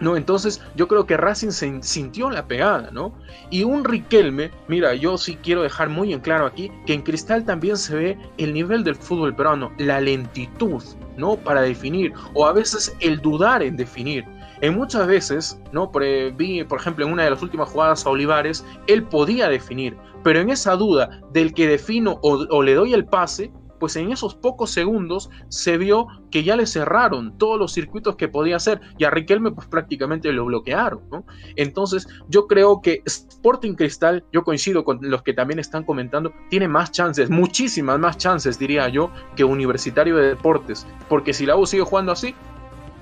¿No? 0.00 0.16
Entonces 0.16 0.62
yo 0.74 0.88
creo 0.88 1.06
que 1.06 1.16
Racing 1.16 1.50
se 1.50 1.82
sintió 1.82 2.30
la 2.30 2.46
pegada, 2.46 2.90
¿no? 2.90 3.14
Y 3.50 3.64
un 3.64 3.84
Riquelme, 3.84 4.50
mira, 4.68 4.94
yo 4.94 5.16
sí 5.16 5.36
quiero 5.42 5.62
dejar 5.62 5.88
muy 5.88 6.12
en 6.12 6.20
claro 6.20 6.46
aquí 6.46 6.70
que 6.86 6.94
en 6.94 7.02
Cristal 7.02 7.44
también 7.44 7.76
se 7.76 7.94
ve 7.94 8.18
el 8.38 8.52
nivel 8.52 8.82
del 8.82 8.96
fútbol 8.96 9.34
peruano, 9.34 9.72
la 9.78 10.00
lentitud, 10.00 10.82
¿no? 11.16 11.36
Para 11.36 11.62
definir, 11.62 12.12
o 12.34 12.46
a 12.46 12.52
veces 12.52 12.96
el 13.00 13.20
dudar 13.20 13.62
en 13.62 13.76
definir. 13.76 14.24
En 14.62 14.74
muchas 14.74 15.06
veces, 15.06 15.58
¿no? 15.72 15.90
Vi, 16.36 16.64
por 16.64 16.80
ejemplo, 16.80 17.06
en 17.06 17.12
una 17.12 17.24
de 17.24 17.30
las 17.30 17.42
últimas 17.42 17.68
jugadas 17.68 18.04
a 18.04 18.10
Olivares, 18.10 18.64
él 18.88 19.04
podía 19.04 19.48
definir, 19.48 19.96
pero 20.22 20.40
en 20.40 20.50
esa 20.50 20.76
duda 20.76 21.20
del 21.32 21.54
que 21.54 21.66
defino 21.66 22.18
o 22.22 22.62
le 22.62 22.74
doy 22.74 22.92
el 22.92 23.06
pase, 23.06 23.50
pues 23.80 23.96
en 23.96 24.12
esos 24.12 24.36
pocos 24.36 24.70
segundos 24.70 25.30
se 25.48 25.76
vio 25.78 26.06
que 26.30 26.44
ya 26.44 26.54
le 26.54 26.66
cerraron 26.66 27.36
todos 27.38 27.58
los 27.58 27.72
circuitos 27.72 28.14
que 28.14 28.28
podía 28.28 28.56
hacer 28.56 28.80
y 28.98 29.04
a 29.04 29.10
Riquelme 29.10 29.50
pues 29.50 29.66
prácticamente 29.66 30.32
lo 30.32 30.44
bloquearon, 30.44 31.00
¿no? 31.10 31.24
Entonces 31.56 32.06
yo 32.28 32.46
creo 32.46 32.80
que 32.80 33.02
Sporting 33.06 33.74
Cristal, 33.74 34.24
yo 34.32 34.44
coincido 34.44 34.84
con 34.84 35.00
los 35.02 35.22
que 35.22 35.32
también 35.32 35.58
están 35.58 35.82
comentando, 35.82 36.32
tiene 36.50 36.68
más 36.68 36.92
chances, 36.92 37.30
muchísimas 37.30 37.98
más 37.98 38.18
chances 38.18 38.58
diría 38.58 38.88
yo 38.88 39.10
que 39.34 39.42
Universitario 39.42 40.16
de 40.16 40.28
Deportes, 40.28 40.86
porque 41.08 41.32
si 41.32 41.46
la 41.46 41.56
U 41.56 41.66
sigue 41.66 41.82
jugando 41.82 42.12
así, 42.12 42.34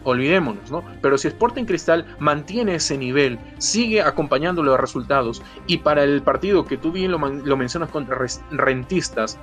olvidémonos, 0.05 0.71
¿no? 0.71 0.85
Pero 1.03 1.19
si 1.19 1.29
Sporting 1.29 1.65
Cristal 1.65 2.07
mantiene 2.19 2.77
ese 2.77 2.97
nivel, 2.97 3.39
sigue 3.59 4.01
acompañándolo 4.01 4.73
a 4.73 4.77
resultados 4.77 5.43
y 5.67 5.79
para 5.79 6.05
el 6.05 6.23
partido 6.23 6.65
que 6.65 6.79
tú 6.79 6.93
bien 6.93 7.11
lo 7.11 7.57
mencionas 7.57 7.91
contra 7.91 8.17
rentistas, 8.51 9.39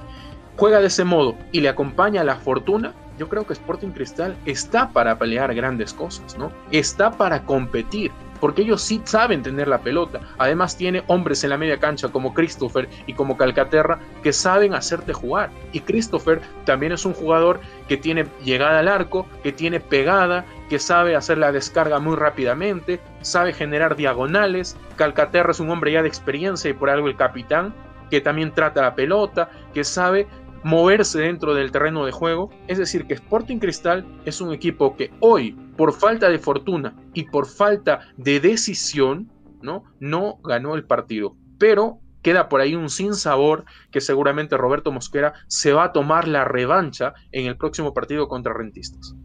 juega 0.57 0.79
de 0.79 0.87
ese 0.87 1.03
modo 1.03 1.35
y 1.51 1.61
le 1.61 1.69
acompaña 1.69 2.23
la 2.23 2.37
fortuna, 2.37 2.93
yo 3.17 3.29
creo 3.29 3.45
que 3.45 3.53
Sporting 3.53 3.89
Cristal 3.89 4.35
está 4.45 4.89
para 4.89 5.17
pelear 5.17 5.53
grandes 5.53 5.93
cosas, 5.93 6.37
¿no? 6.37 6.51
Está 6.71 7.11
para 7.11 7.43
competir, 7.43 8.11
porque 8.41 8.63
ellos 8.63 8.81
sí 8.81 9.01
saben 9.05 9.41
tener 9.41 9.69
la 9.69 9.79
pelota. 9.79 10.19
Además 10.37 10.75
tiene 10.75 11.03
hombres 11.07 11.43
en 11.43 11.51
la 11.51 11.57
media 11.57 11.79
cancha 11.79 12.09
como 12.09 12.33
Christopher 12.33 12.89
y 13.07 13.13
como 13.13 13.37
Calcaterra 13.37 13.99
que 14.21 14.33
saben 14.33 14.73
hacerte 14.73 15.13
jugar. 15.13 15.49
Y 15.71 15.79
Christopher 15.79 16.41
también 16.65 16.91
es 16.91 17.05
un 17.05 17.13
jugador 17.13 17.61
que 17.87 17.95
tiene 17.95 18.25
llegada 18.43 18.79
al 18.79 18.89
arco, 18.89 19.27
que 19.43 19.53
tiene 19.53 19.79
pegada, 19.79 20.45
que 20.69 20.79
sabe 20.79 21.15
hacer 21.15 21.37
la 21.37 21.53
descarga 21.53 21.99
muy 21.99 22.17
rápidamente, 22.17 22.99
sabe 23.21 23.53
generar 23.53 23.95
diagonales. 23.95 24.75
Calcaterra 24.97 25.51
es 25.51 25.61
un 25.61 25.69
hombre 25.69 25.93
ya 25.93 26.01
de 26.01 26.09
experiencia 26.09 26.69
y 26.69 26.73
por 26.73 26.89
algo 26.89 27.07
el 27.07 27.15
capitán 27.15 27.73
que 28.09 28.21
también 28.21 28.53
trata 28.53 28.81
la 28.81 28.95
pelota, 28.95 29.49
que 29.73 29.83
sabe 29.83 30.27
moverse 30.65 31.19
dentro 31.19 31.53
del 31.53 31.71
terreno 31.71 32.07
de 32.07 32.11
juego. 32.11 32.49
Es 32.67 32.79
decir, 32.79 33.05
que 33.05 33.13
Sporting 33.13 33.59
Cristal 33.59 34.03
es 34.25 34.41
un 34.41 34.51
equipo 34.51 34.95
que 34.95 35.11
hoy, 35.19 35.51
por 35.77 35.93
falta 35.93 36.27
de 36.27 36.39
fortuna 36.39 36.95
y 37.13 37.25
por 37.25 37.45
falta 37.45 37.99
de 38.17 38.39
decisión, 38.39 39.31
¿no? 39.61 39.83
no 39.99 40.39
ganó 40.43 40.73
el 40.73 40.83
partido. 40.83 41.37
Pero 41.59 41.99
queda 42.23 42.49
por 42.49 42.61
ahí 42.61 42.73
un 42.73 42.89
sinsabor 42.89 43.65
que 43.91 44.01
seguramente 44.01 44.57
Roberto 44.57 44.91
Mosquera 44.91 45.33
se 45.47 45.71
va 45.71 45.83
a 45.83 45.91
tomar 45.91 46.27
la 46.27 46.45
revancha 46.45 47.13
en 47.31 47.45
el 47.45 47.57
próximo 47.57 47.93
partido 47.93 48.27
contra 48.27 48.51
Rentistas. 48.51 49.15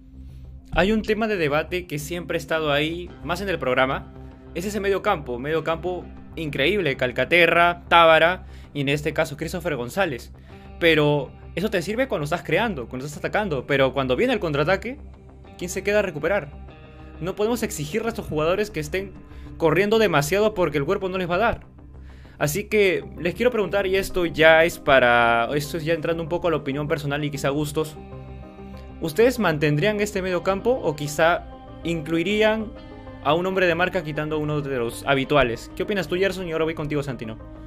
Hay 0.73 0.93
un 0.93 1.01
tema 1.01 1.27
de 1.27 1.39
debate 1.39 1.87
que 1.87 1.99
siempre 1.99 2.37
ha 2.37 2.39
estado 2.39 2.71
ahí, 2.71 3.11
más 3.25 3.41
en 3.41 3.49
el 3.49 3.59
programa, 3.59 4.13
es 4.55 4.67
ese 4.67 4.79
medio 4.79 5.01
campo, 5.01 5.39
medio 5.39 5.65
campo 5.65 6.05
increíble, 6.37 6.99
Calcaterra, 6.99 7.85
Tábara 7.89 8.45
y 8.75 8.83
en 8.83 8.91
este 8.91 9.15
caso 9.15 9.39
Christopher 9.39 9.77
González. 9.77 10.33
Pero 10.81 11.31
eso 11.55 11.71
te 11.71 11.81
sirve 11.83 12.09
cuando 12.09 12.25
estás 12.25 12.43
creando, 12.43 12.89
cuando 12.89 13.07
estás 13.07 13.19
atacando. 13.19 13.67
Pero 13.67 13.93
cuando 13.93 14.17
viene 14.17 14.33
el 14.33 14.41
contraataque, 14.41 14.99
¿quién 15.59 15.71
se 15.71 15.85
queda 15.85 16.01
a 16.01 16.03
recuperar? 16.03 16.49
No 17.21 17.37
podemos 17.37 17.63
exigirle 17.63 18.09
a 18.09 18.11
estos 18.11 18.27
jugadores 18.27 18.71
que 18.71 18.81
estén 18.81 19.13
corriendo 19.59 19.99
demasiado 19.99 20.55
porque 20.55 20.79
el 20.79 20.85
cuerpo 20.85 21.09
no 21.09 21.19
les 21.19 21.31
va 21.31 21.37
a 21.37 21.39
dar. 21.39 21.61
Así 22.39 22.65
que 22.65 23.05
les 23.19 23.35
quiero 23.35 23.51
preguntar, 23.51 23.87
y 23.87 23.97
esto 23.97 24.25
ya 24.25 24.65
es 24.65 24.79
para. 24.79 25.51
Esto 25.55 25.77
es 25.77 25.85
ya 25.85 25.93
entrando 25.93 26.23
un 26.23 26.31
poco 26.31 26.49
a 26.49 26.51
la 26.51 26.57
opinión 26.57 26.89
personal 26.89 27.23
y 27.23 27.31
quizá 27.31 27.51
gustos. 27.51 27.97
¿Ustedes 29.03 29.39
mantendrían 29.39 30.01
este 30.01 30.23
medio 30.23 30.43
campo 30.43 30.71
o 30.71 30.97
quizá 30.97 31.47
incluirían 31.85 32.73
a 33.23 33.35
un 33.35 33.45
hombre 33.45 33.67
de 33.67 33.75
marca 33.75 34.03
quitando 34.03 34.39
uno 34.39 34.63
de 34.63 34.79
los 34.79 35.05
habituales? 35.07 35.71
¿Qué 35.77 35.83
opinas 35.83 36.09
tú, 36.09 36.17
Gerson? 36.17 36.49
Y 36.49 36.53
ahora 36.53 36.65
voy 36.65 36.75
contigo, 36.75 37.03
Santino. 37.03 37.60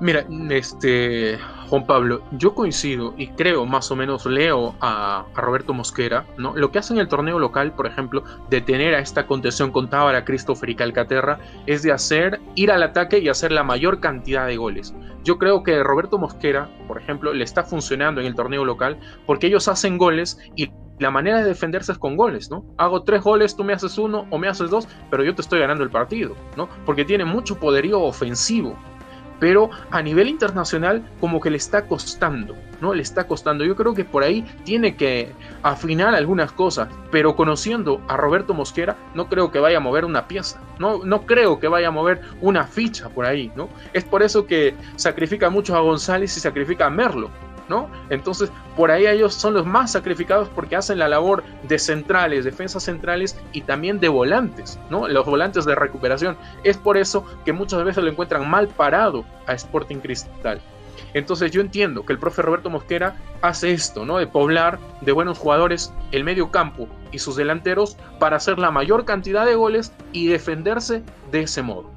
Mira, 0.00 0.24
este 0.48 1.38
Juan 1.68 1.84
Pablo, 1.84 2.22
yo 2.32 2.54
coincido 2.54 3.12
y 3.18 3.28
creo 3.28 3.66
más 3.66 3.90
o 3.90 3.96
menos 3.96 4.24
leo 4.24 4.74
a, 4.80 5.26
Roberto 5.34 5.74
Mosquera, 5.74 6.24
¿no? 6.38 6.56
Lo 6.56 6.72
que 6.72 6.78
hace 6.78 6.94
en 6.94 7.00
el 7.00 7.08
torneo 7.08 7.38
local, 7.38 7.74
por 7.74 7.86
ejemplo, 7.86 8.24
de 8.48 8.62
tener 8.62 8.94
a 8.94 9.00
esta 9.00 9.26
contención 9.26 9.70
con 9.70 9.90
Tábara, 9.90 10.24
Christopher 10.24 10.70
y 10.70 10.74
Calcaterra, 10.74 11.38
es 11.66 11.82
de 11.82 11.92
hacer 11.92 12.40
ir 12.54 12.72
al 12.72 12.82
ataque 12.82 13.18
y 13.18 13.28
hacer 13.28 13.52
la 13.52 13.62
mayor 13.62 14.00
cantidad 14.00 14.46
de 14.46 14.56
goles. 14.56 14.94
Yo 15.22 15.36
creo 15.36 15.62
que 15.62 15.82
Roberto 15.82 16.16
Mosquera, 16.16 16.70
por 16.88 16.96
ejemplo, 16.96 17.34
le 17.34 17.44
está 17.44 17.62
funcionando 17.62 18.22
en 18.22 18.26
el 18.26 18.34
torneo 18.34 18.64
local 18.64 18.98
porque 19.26 19.48
ellos 19.48 19.68
hacen 19.68 19.98
goles 19.98 20.38
y 20.56 20.72
la 20.98 21.10
manera 21.10 21.42
de 21.42 21.44
defenderse 21.44 21.92
es 21.92 21.98
con 21.98 22.16
goles, 22.16 22.50
¿no? 22.50 22.64
Hago 22.78 23.02
tres 23.02 23.22
goles, 23.22 23.54
tú 23.54 23.64
me 23.64 23.74
haces 23.74 23.98
uno 23.98 24.26
o 24.30 24.38
me 24.38 24.48
haces 24.48 24.70
dos, 24.70 24.88
pero 25.10 25.22
yo 25.24 25.34
te 25.34 25.42
estoy 25.42 25.60
ganando 25.60 25.84
el 25.84 25.90
partido, 25.90 26.34
¿no? 26.56 26.70
Porque 26.86 27.04
tiene 27.04 27.26
mucho 27.26 27.60
poderío 27.60 28.00
ofensivo 28.00 28.76
pero 29.40 29.70
a 29.90 30.02
nivel 30.02 30.28
internacional 30.28 31.02
como 31.18 31.40
que 31.40 31.50
le 31.50 31.56
está 31.56 31.86
costando, 31.86 32.54
¿no? 32.80 32.94
Le 32.94 33.02
está 33.02 33.26
costando. 33.26 33.64
Yo 33.64 33.74
creo 33.74 33.94
que 33.94 34.04
por 34.04 34.22
ahí 34.22 34.44
tiene 34.64 34.94
que 34.94 35.32
afinar 35.62 36.14
algunas 36.14 36.52
cosas, 36.52 36.88
pero 37.10 37.34
conociendo 37.34 38.00
a 38.06 38.16
Roberto 38.16 38.54
Mosquera, 38.54 38.96
no 39.14 39.28
creo 39.28 39.50
que 39.50 39.58
vaya 39.58 39.78
a 39.78 39.80
mover 39.80 40.04
una 40.04 40.28
pieza, 40.28 40.60
no, 40.78 41.04
no 41.04 41.26
creo 41.26 41.58
que 41.58 41.68
vaya 41.68 41.88
a 41.88 41.90
mover 41.90 42.20
una 42.40 42.64
ficha 42.64 43.08
por 43.08 43.24
ahí, 43.24 43.50
¿no? 43.56 43.68
Es 43.92 44.04
por 44.04 44.22
eso 44.22 44.46
que 44.46 44.74
sacrifica 44.96 45.50
mucho 45.50 45.74
a 45.74 45.80
González 45.80 46.36
y 46.36 46.40
sacrifica 46.40 46.86
a 46.86 46.90
Merlo, 46.90 47.30
entonces, 48.08 48.50
por 48.76 48.90
ahí 48.90 49.06
ellos 49.06 49.34
son 49.34 49.54
los 49.54 49.66
más 49.66 49.92
sacrificados 49.92 50.48
porque 50.48 50.76
hacen 50.76 50.98
la 50.98 51.08
labor 51.08 51.44
de 51.62 51.78
centrales, 51.78 52.44
defensas 52.44 52.82
centrales 52.82 53.36
y 53.52 53.62
también 53.62 54.00
de 54.00 54.08
volantes, 54.08 54.78
¿no? 54.90 55.08
Los 55.08 55.26
volantes 55.26 55.64
de 55.64 55.74
recuperación. 55.74 56.36
Es 56.64 56.76
por 56.76 56.96
eso 56.96 57.24
que 57.44 57.52
muchas 57.52 57.84
veces 57.84 58.02
lo 58.02 58.10
encuentran 58.10 58.48
mal 58.48 58.68
parado 58.68 59.24
a 59.46 59.52
Sporting 59.54 59.98
Cristal. 59.98 60.60
Entonces 61.14 61.50
yo 61.50 61.60
entiendo 61.60 62.04
que 62.04 62.12
el 62.12 62.18
profe 62.18 62.42
Roberto 62.42 62.70
Mosquera 62.70 63.16
hace 63.42 63.72
esto, 63.72 64.04
¿no? 64.04 64.18
De 64.18 64.26
poblar 64.26 64.78
de 65.00 65.12
buenos 65.12 65.38
jugadores 65.38 65.92
el 66.12 66.24
medio 66.24 66.50
campo 66.50 66.88
y 67.10 67.18
sus 67.18 67.36
delanteros 67.36 67.96
para 68.18 68.36
hacer 68.36 68.58
la 68.58 68.70
mayor 68.70 69.04
cantidad 69.04 69.44
de 69.44 69.54
goles 69.54 69.92
y 70.12 70.28
defenderse 70.28 71.02
de 71.30 71.42
ese 71.42 71.62
modo. 71.62 71.90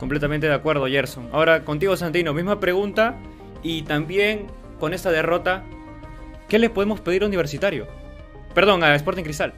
Completamente 0.00 0.46
de 0.46 0.54
acuerdo, 0.54 0.86
Gerson. 0.86 1.28
Ahora 1.32 1.64
contigo, 1.64 1.96
Santino, 1.96 2.32
misma 2.32 2.58
pregunta 2.58 3.16
y 3.62 3.82
también 3.82 4.46
con 4.78 4.94
esta 4.94 5.10
derrota, 5.10 5.64
¿qué 6.48 6.58
le 6.58 6.70
podemos 6.70 7.00
pedir 7.00 7.22
a 7.22 7.26
Universitario? 7.26 7.86
Perdón, 8.54 8.82
a 8.82 8.94
Sporting 8.94 9.22
Cristal. 9.22 9.52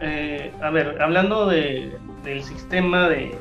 Eh, 0.00 0.50
a 0.62 0.70
ver, 0.70 1.00
hablando 1.02 1.46
del 1.46 2.42
sistema 2.42 3.08
de, 3.08 3.34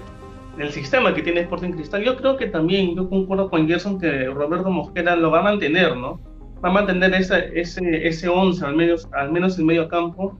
del 0.57 0.71
sistema 0.71 1.13
que 1.13 1.21
tiene 1.21 1.41
Sporting 1.41 1.71
Cristal, 1.71 2.03
yo 2.03 2.17
creo 2.17 2.35
que 2.35 2.47
también, 2.47 2.95
yo 2.95 3.09
concuerdo 3.09 3.49
con 3.49 3.67
Gerson 3.67 3.99
que 3.99 4.25
Roberto 4.25 4.69
Mosquera 4.69 5.15
lo 5.15 5.31
va 5.31 5.39
a 5.39 5.43
mantener, 5.43 5.95
¿no? 5.95 6.19
Va 6.63 6.69
a 6.69 6.73
mantener 6.73 7.13
ese, 7.13 7.49
ese, 7.53 8.07
ese 8.07 8.27
11, 8.27 8.65
al 8.65 8.75
menos, 8.75 9.07
al 9.13 9.31
menos 9.31 9.57
en 9.57 9.65
medio 9.65 9.87
campo. 9.87 10.37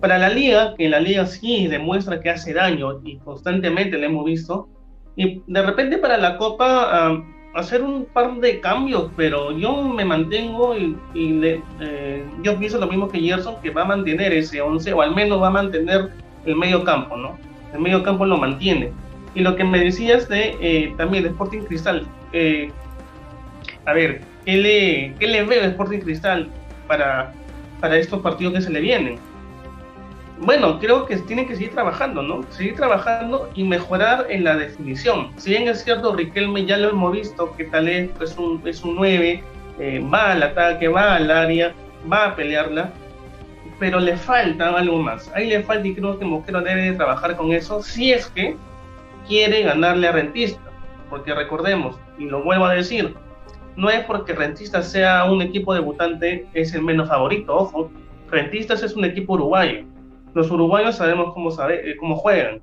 Para 0.00 0.18
la 0.18 0.28
liga, 0.28 0.74
que 0.78 0.88
la 0.88 1.00
liga 1.00 1.26
sí 1.26 1.66
demuestra 1.66 2.20
que 2.20 2.30
hace 2.30 2.54
daño 2.54 3.00
y 3.02 3.18
constantemente 3.18 3.98
lo 3.98 4.06
hemos 4.06 4.24
visto, 4.24 4.68
y 5.16 5.42
de 5.46 5.62
repente 5.62 5.98
para 5.98 6.16
la 6.16 6.38
Copa 6.38 7.24
hacer 7.54 7.82
un 7.82 8.04
par 8.04 8.34
de 8.36 8.60
cambios, 8.60 9.10
pero 9.16 9.52
yo 9.52 9.82
me 9.82 10.04
mantengo 10.04 10.76
y, 10.76 10.96
eh, 11.14 12.24
yo 12.42 12.58
pienso 12.58 12.78
lo 12.78 12.86
mismo 12.86 13.08
que 13.08 13.20
Gerson, 13.20 13.60
que 13.60 13.70
va 13.70 13.82
a 13.82 13.86
mantener 13.86 14.32
ese 14.32 14.60
11 14.60 14.92
o 14.92 15.02
al 15.02 15.14
menos 15.14 15.42
va 15.42 15.48
a 15.48 15.50
mantener 15.50 16.10
el 16.46 16.56
medio 16.56 16.84
campo, 16.84 17.16
¿no? 17.16 17.36
El 17.72 17.80
medio 17.80 18.02
campo 18.02 18.24
lo 18.24 18.36
mantiene. 18.36 18.92
Y 19.34 19.40
lo 19.40 19.56
que 19.56 19.64
me 19.64 19.78
decías 19.78 20.28
de 20.28 20.56
eh, 20.60 20.94
también 20.96 21.24
de 21.24 21.30
Sporting 21.30 21.60
Cristal, 21.60 22.06
eh, 22.32 22.70
a 23.86 23.92
ver, 23.92 24.22
¿qué 24.44 24.56
le, 24.56 25.14
qué 25.18 25.26
le 25.26 25.42
ve 25.44 25.64
Sporting 25.64 26.00
Cristal 26.00 26.48
para, 26.86 27.32
para 27.80 27.96
estos 27.96 28.20
partidos 28.20 28.54
que 28.54 28.60
se 28.60 28.70
le 28.70 28.80
vienen? 28.80 29.18
Bueno, 30.40 30.78
creo 30.78 31.04
que 31.04 31.16
tienen 31.18 31.46
que 31.46 31.54
seguir 31.54 31.72
trabajando, 31.72 32.22
¿no? 32.22 32.42
Seguir 32.50 32.74
trabajando 32.74 33.50
y 33.54 33.62
mejorar 33.62 34.26
en 34.30 34.44
la 34.44 34.56
definición. 34.56 35.32
Si 35.36 35.50
bien 35.50 35.68
es 35.68 35.84
cierto, 35.84 36.16
Riquelme 36.16 36.64
ya 36.64 36.78
lo 36.78 36.88
hemos 36.88 37.12
visto, 37.12 37.54
que 37.56 37.64
tal 37.64 37.88
es, 37.88 38.08
un, 38.38 38.62
es 38.64 38.82
un 38.82 38.96
9, 38.96 39.44
eh, 39.78 40.08
va 40.12 40.32
al 40.32 40.42
ataque, 40.42 40.88
va 40.88 41.16
al 41.16 41.30
área, 41.30 41.74
va 42.10 42.24
a 42.24 42.36
pelearla, 42.36 42.90
pero 43.78 44.00
le 44.00 44.16
falta 44.16 44.70
algo 44.70 44.96
más. 45.02 45.30
Ahí 45.34 45.46
le 45.46 45.62
falta 45.62 45.86
y 45.86 45.94
creo 45.94 46.18
que 46.18 46.24
Mosquera 46.24 46.62
debe 46.62 46.90
de 46.90 46.92
trabajar 46.92 47.36
con 47.36 47.52
eso 47.52 47.82
si 47.82 48.10
es 48.10 48.26
que 48.28 48.56
quiere 49.28 49.62
ganarle 49.62 50.08
a 50.08 50.12
Rentista. 50.12 50.62
Porque 51.10 51.34
recordemos, 51.34 51.98
y 52.18 52.24
lo 52.24 52.42
vuelvo 52.42 52.64
a 52.64 52.74
decir, 52.74 53.14
no 53.76 53.90
es 53.90 54.04
porque 54.06 54.32
Rentistas 54.32 54.90
sea 54.90 55.24
un 55.24 55.42
equipo 55.42 55.74
debutante, 55.74 56.46
es 56.54 56.72
el 56.72 56.80
menos 56.80 57.10
favorito, 57.10 57.54
ojo. 57.54 57.90
Rentistas 58.30 58.82
es 58.82 58.96
un 58.96 59.04
equipo 59.04 59.34
uruguayo. 59.34 59.89
Los 60.34 60.50
uruguayos 60.50 60.96
sabemos 60.96 61.32
cómo, 61.34 61.50
sabe, 61.50 61.90
eh, 61.90 61.96
cómo 61.96 62.16
juegan, 62.16 62.60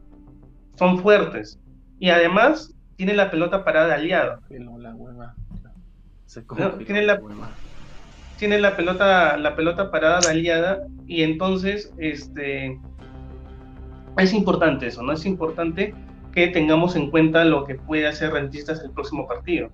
son 0.76 1.00
fuertes. 1.00 1.60
Y 2.00 2.10
además 2.10 2.74
tienen 2.96 3.18
la 3.18 3.32
pelota 3.32 3.64
parada 3.64 3.96
aliada. 3.96 4.40
la, 7.04 7.20
tiene 8.38 8.60
la 8.60 8.76
pelota, 8.76 9.38
la 9.38 9.56
pelota 9.56 9.92
parada 9.92 10.30
aliada 10.30 10.88
y 11.08 11.24
entonces 11.24 11.94
este, 11.98 12.80
es 14.18 14.34
importante 14.34 14.88
eso, 14.88 15.02
¿no? 15.04 15.14
Es 15.14 15.26
importante 15.26 15.94
que 16.32 16.48
tengamos 16.48 16.96
en 16.96 17.10
cuenta 17.10 17.44
lo 17.46 17.66
que 17.66 17.76
puede 17.76 18.08
hacer 18.08 18.32
Rentistas 18.32 18.84
el 18.84 18.92
próximo 18.92 19.28
partido. 19.28 19.70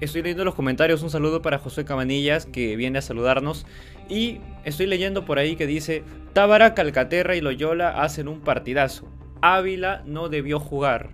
Estoy 0.00 0.22
leyendo 0.22 0.44
los 0.44 0.54
comentarios, 0.54 1.02
un 1.02 1.10
saludo 1.10 1.40
para 1.40 1.58
José 1.58 1.84
Cabanillas 1.84 2.44
que 2.46 2.76
viene 2.76 2.98
a 2.98 3.02
saludarnos. 3.02 3.66
Y 4.08 4.40
estoy 4.64 4.86
leyendo 4.86 5.24
por 5.24 5.38
ahí 5.38 5.56
que 5.56 5.66
dice, 5.66 6.04
Tábara, 6.32 6.74
Calcaterra 6.74 7.34
y 7.34 7.40
Loyola 7.40 8.02
hacen 8.02 8.28
un 8.28 8.40
partidazo. 8.40 9.08
Ávila 9.40 10.02
no 10.04 10.28
debió 10.28 10.60
jugar. 10.60 11.10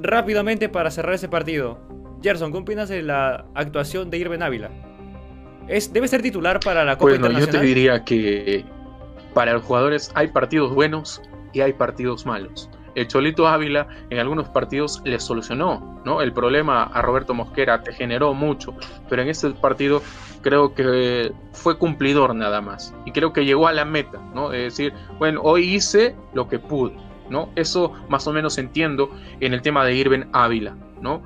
Rápidamente 0.00 0.68
para 0.68 0.90
cerrar 0.90 1.14
ese 1.14 1.28
partido. 1.28 1.78
Gerson, 2.22 2.50
¿qué 2.50 2.58
opinas 2.58 2.88
de 2.88 3.02
la 3.02 3.46
actuación 3.54 4.10
de 4.10 4.18
Irben 4.18 4.42
Ávila? 4.42 4.70
¿Es, 5.68 5.92
¿Debe 5.92 6.08
ser 6.08 6.22
titular 6.22 6.60
para 6.60 6.84
la 6.84 6.98
Copa 6.98 7.18
bueno, 7.18 7.38
Yo 7.38 7.48
te 7.48 7.60
diría 7.60 8.04
que 8.04 8.64
para 9.32 9.52
los 9.52 9.62
jugadores 9.62 10.10
hay 10.14 10.28
partidos 10.28 10.74
buenos 10.74 11.22
y 11.52 11.60
hay 11.60 11.72
partidos 11.72 12.26
malos 12.26 12.68
el 12.96 13.06
Cholito 13.06 13.46
Ávila 13.46 13.86
en 14.10 14.18
algunos 14.18 14.48
partidos 14.48 15.02
le 15.04 15.20
solucionó, 15.20 16.00
¿no? 16.04 16.22
El 16.22 16.32
problema 16.32 16.84
a 16.84 17.02
Roberto 17.02 17.34
Mosquera 17.34 17.82
te 17.82 17.92
generó 17.92 18.34
mucho, 18.34 18.74
pero 19.08 19.22
en 19.22 19.28
este 19.28 19.50
partido 19.50 20.02
creo 20.40 20.74
que 20.74 21.32
fue 21.52 21.78
cumplidor 21.78 22.34
nada 22.34 22.60
más. 22.60 22.94
Y 23.04 23.12
creo 23.12 23.32
que 23.32 23.44
llegó 23.44 23.68
a 23.68 23.72
la 23.72 23.84
meta, 23.84 24.18
¿no? 24.34 24.52
Es 24.52 24.76
decir, 24.76 24.94
bueno, 25.18 25.42
hoy 25.44 25.74
hice 25.74 26.16
lo 26.32 26.48
que 26.48 26.58
pude, 26.58 26.96
¿no? 27.28 27.50
Eso 27.54 27.92
más 28.08 28.26
o 28.26 28.32
menos 28.32 28.56
entiendo 28.56 29.10
en 29.40 29.52
el 29.52 29.60
tema 29.60 29.84
de 29.84 29.94
Irben 29.94 30.30
Ávila, 30.32 30.74
¿no? 31.00 31.22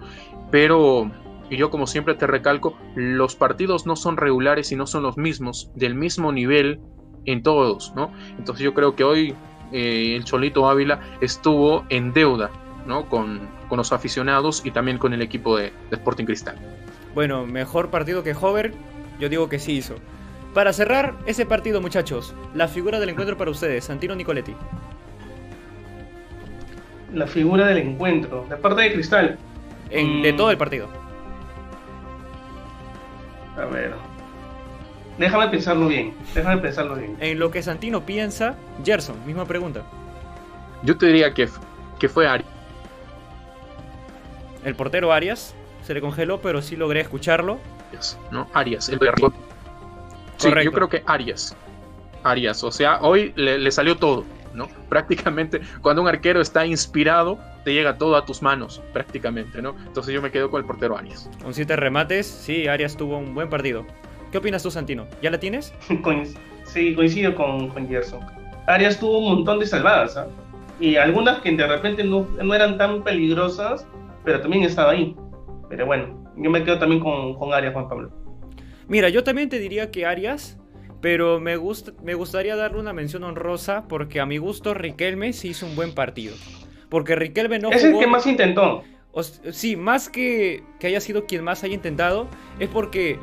Pero 0.50 1.08
y 1.50 1.56
yo 1.56 1.70
como 1.70 1.86
siempre 1.86 2.14
te 2.14 2.26
recalco, 2.26 2.76
los 2.94 3.36
partidos 3.36 3.84
no 3.86 3.96
son 3.96 4.16
regulares 4.16 4.70
y 4.72 4.76
no 4.76 4.86
son 4.86 5.02
los 5.02 5.16
mismos, 5.16 5.70
del 5.74 5.94
mismo 5.94 6.32
nivel 6.32 6.80
en 7.26 7.42
todos, 7.42 7.92
¿no? 7.94 8.12
Entonces 8.38 8.64
yo 8.64 8.72
creo 8.72 8.94
que 8.94 9.04
hoy 9.04 9.34
eh, 9.72 10.14
el 10.16 10.24
Cholito 10.24 10.68
Ávila 10.68 11.00
estuvo 11.20 11.84
en 11.88 12.12
deuda 12.12 12.50
¿no? 12.86 13.08
con, 13.08 13.48
los 13.70 13.92
aficionados 13.92 14.62
y 14.64 14.72
también 14.72 14.98
con 14.98 15.12
el 15.12 15.22
equipo 15.22 15.56
de, 15.56 15.72
Sporting 15.90 16.24
Cristal. 16.24 16.56
Bueno, 17.14 17.46
mejor 17.46 17.90
partido 17.90 18.22
que 18.24 18.34
Hover, 18.34 18.72
yo 19.20 19.28
digo 19.28 19.48
que 19.48 19.58
sí 19.58 19.72
hizo. 19.72 19.94
Para 20.54 20.72
cerrar 20.72 21.14
ese 21.26 21.46
partido, 21.46 21.80
muchachos, 21.80 22.34
la 22.54 22.66
figura 22.66 22.98
del 22.98 23.10
encuentro 23.10 23.36
para 23.36 23.50
ustedes, 23.50 23.84
Santino 23.84 24.16
Nicoletti. 24.16 24.56
La 27.14 27.26
figura 27.26 27.66
del 27.66 27.78
encuentro, 27.78 28.46
de 28.48 28.56
parte 28.56 28.82
de 28.82 28.92
Cristal. 28.92 29.38
De 29.88 30.32
mm. 30.32 30.36
todo 30.36 30.50
el 30.50 30.56
partido. 30.56 30.88
A 33.56 33.66
ver, 33.66 33.94
Déjame 35.20 35.48
pensarlo 35.48 35.86
bien, 35.86 36.14
déjame 36.34 36.62
pensarlo 36.62 36.94
bien. 36.94 37.14
En 37.20 37.38
lo 37.38 37.50
que 37.50 37.62
Santino 37.62 38.06
piensa, 38.06 38.56
Gerson, 38.82 39.16
misma 39.26 39.44
pregunta. 39.44 39.82
Yo 40.82 40.96
te 40.96 41.08
diría 41.08 41.34
que, 41.34 41.46
que 41.98 42.08
fue 42.08 42.26
Arias. 42.26 42.48
El 44.64 44.74
portero 44.74 45.12
Arias 45.12 45.54
se 45.82 45.92
le 45.92 46.00
congeló, 46.00 46.40
pero 46.40 46.62
sí 46.62 46.74
logré 46.74 47.00
escucharlo. 47.00 47.58
No, 48.30 48.48
Arias, 48.54 48.88
el 48.88 48.98
Sí, 50.38 50.48
yo 50.64 50.72
creo 50.72 50.88
que 50.88 51.02
Arias. 51.04 51.54
Arias, 52.22 52.64
o 52.64 52.72
sea, 52.72 53.00
hoy 53.02 53.34
le, 53.36 53.70
salió 53.72 53.98
todo, 53.98 54.24
¿no? 54.54 54.68
Prácticamente 54.88 55.60
cuando 55.82 56.00
un 56.00 56.08
arquero 56.08 56.40
está 56.40 56.64
inspirado, 56.64 57.38
te 57.62 57.74
llega 57.74 57.98
todo 57.98 58.16
a 58.16 58.24
tus 58.24 58.40
manos, 58.40 58.80
prácticamente, 58.94 59.60
¿no? 59.60 59.76
Entonces 59.86 60.14
yo 60.14 60.22
me 60.22 60.30
quedo 60.30 60.50
con 60.50 60.62
el 60.62 60.66
portero 60.66 60.96
Arias. 60.96 61.28
Con 61.42 61.52
siete 61.52 61.76
remates, 61.76 62.26
sí, 62.26 62.68
Arias 62.68 62.96
tuvo 62.96 63.18
un 63.18 63.34
buen 63.34 63.50
partido. 63.50 63.84
¿Qué 64.30 64.38
opinas 64.38 64.62
tú, 64.62 64.70
Santino? 64.70 65.06
¿Ya 65.20 65.30
la 65.30 65.40
tienes? 65.40 65.74
sí, 66.64 66.94
coincido 66.94 67.34
con, 67.34 67.68
con 67.68 67.88
Gerson. 67.88 68.20
Arias 68.66 69.00
tuvo 69.00 69.18
un 69.18 69.34
montón 69.36 69.58
de 69.58 69.66
salvadas, 69.66 70.16
¿ah? 70.16 70.28
y 70.78 70.96
algunas 70.96 71.40
que 71.40 71.52
de 71.52 71.66
repente 71.66 72.04
no, 72.04 72.26
eran 72.54 72.78
tan 72.78 73.02
peligrosas, 73.02 73.86
pero 74.24 74.40
también 74.40 74.62
estaba 74.62 74.92
ahí. 74.92 75.16
Pero 75.68 75.86
bueno, 75.86 76.32
yo 76.36 76.50
me 76.50 76.62
quedo 76.64 76.78
también 76.78 77.00
con, 77.00 77.34
con 77.34 77.52
Arias, 77.52 77.72
Juan 77.72 77.88
Pablo. 77.88 78.10
Mira, 78.86 79.08
yo 79.08 79.24
también 79.24 79.48
te 79.48 79.58
diría 79.58 79.90
que 79.90 80.06
Arias, 80.06 80.58
pero 81.00 81.40
me, 81.40 81.56
gusta, 81.56 81.92
me 82.02 82.14
gustaría 82.14 82.54
darle 82.54 82.78
una 82.78 82.92
mención 82.92 83.24
honrosa 83.24 83.84
porque 83.88 84.20
a 84.20 84.26
mi 84.26 84.38
gusto 84.38 84.74
Riquelme 84.74 85.32
sí 85.32 85.48
hizo 85.48 85.66
un 85.66 85.74
buen 85.74 85.92
partido. 85.92 86.34
Porque 86.88 87.16
Riquelme 87.16 87.58
no 87.58 87.70
es 87.70 87.84
el 87.84 87.98
que 87.98 88.06
más 88.06 88.26
intentó. 88.26 88.84
sí, 89.50 89.76
más 89.76 90.08
que, 90.08 90.62
que 90.78 90.86
haya 90.86 91.00
sido 91.00 91.26
quien 91.26 91.44
más 91.44 91.62
haya 91.64 91.74
intentado, 91.74 92.28
es 92.58 92.68
porque 92.68 93.18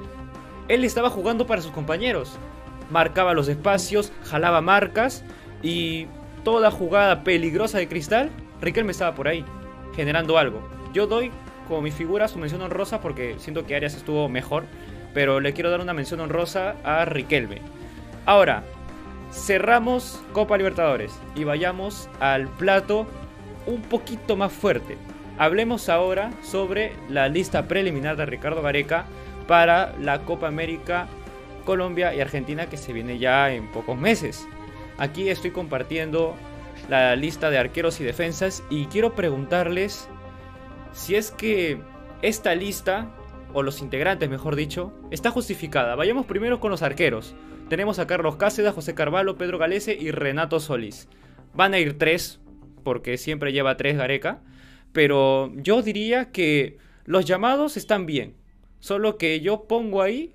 él 0.67 0.83
estaba 0.83 1.09
jugando 1.09 1.47
para 1.47 1.61
sus 1.61 1.71
compañeros. 1.71 2.37
Marcaba 2.89 3.33
los 3.33 3.47
espacios, 3.47 4.11
jalaba 4.23 4.61
marcas 4.61 5.23
y 5.61 6.07
toda 6.43 6.71
jugada 6.71 7.23
peligrosa 7.23 7.77
de 7.77 7.87
Cristal, 7.87 8.29
Riquelme 8.61 8.91
estaba 8.91 9.13
por 9.13 9.27
ahí, 9.27 9.45
generando 9.95 10.37
algo. 10.37 10.61
Yo 10.93 11.05
doy 11.05 11.31
como 11.67 11.81
mi 11.81 11.91
figura 11.91 12.27
su 12.27 12.39
mención 12.39 12.61
honrosa 12.61 13.01
porque 13.01 13.35
siento 13.39 13.65
que 13.65 13.75
Arias 13.75 13.95
estuvo 13.95 14.29
mejor, 14.29 14.63
pero 15.13 15.39
le 15.39 15.53
quiero 15.53 15.69
dar 15.69 15.81
una 15.81 15.93
mención 15.93 16.19
honrosa 16.21 16.75
a 16.83 17.05
Riquelme. 17.05 17.61
Ahora, 18.25 18.63
cerramos 19.31 20.21
Copa 20.31 20.57
Libertadores 20.57 21.13
y 21.35 21.43
vayamos 21.43 22.09
al 22.19 22.47
plato 22.47 23.05
un 23.65 23.81
poquito 23.81 24.35
más 24.35 24.51
fuerte. 24.51 24.97
Hablemos 25.37 25.89
ahora 25.89 26.31
sobre 26.41 26.93
la 27.09 27.27
lista 27.27 27.67
preliminar 27.67 28.15
de 28.15 28.25
Ricardo 28.25 28.61
Gareca 28.61 29.05
para 29.47 29.95
la 29.99 30.19
Copa 30.25 30.47
América 30.47 31.07
Colombia 31.65 32.15
y 32.15 32.21
Argentina 32.21 32.67
que 32.69 32.77
se 32.77 32.93
viene 32.93 33.17
ya 33.17 33.51
en 33.51 33.67
pocos 33.71 33.97
meses. 33.97 34.47
Aquí 34.97 35.29
estoy 35.29 35.51
compartiendo 35.51 36.35
la 36.89 37.15
lista 37.15 37.49
de 37.49 37.57
arqueros 37.57 37.99
y 37.99 38.03
defensas 38.03 38.63
y 38.69 38.85
quiero 38.85 39.15
preguntarles 39.15 40.07
si 40.93 41.15
es 41.15 41.31
que 41.31 41.79
esta 42.21 42.55
lista, 42.55 43.11
o 43.53 43.63
los 43.63 43.81
integrantes 43.81 44.29
mejor 44.29 44.55
dicho, 44.55 44.93
está 45.11 45.29
justificada. 45.29 45.95
Vayamos 45.95 46.25
primero 46.25 46.59
con 46.59 46.71
los 46.71 46.81
arqueros. 46.81 47.35
Tenemos 47.69 47.99
a 47.99 48.07
Carlos 48.07 48.37
Cáceres, 48.37 48.73
José 48.73 48.95
Carvalho, 48.95 49.37
Pedro 49.37 49.57
Galese 49.57 49.93
y 49.93 50.11
Renato 50.11 50.59
Solís. 50.59 51.09
Van 51.53 51.73
a 51.73 51.79
ir 51.79 51.97
tres, 51.97 52.39
porque 52.83 53.17
siempre 53.17 53.51
lleva 53.51 53.77
tres 53.77 53.97
Gareca, 53.97 54.41
pero 54.93 55.51
yo 55.55 55.81
diría 55.81 56.31
que 56.31 56.77
los 57.03 57.25
llamados 57.25 57.75
están 57.75 58.05
bien. 58.05 58.35
Solo 58.79 59.17
que 59.17 59.41
yo 59.41 59.63
pongo 59.63 60.01
ahí 60.01 60.33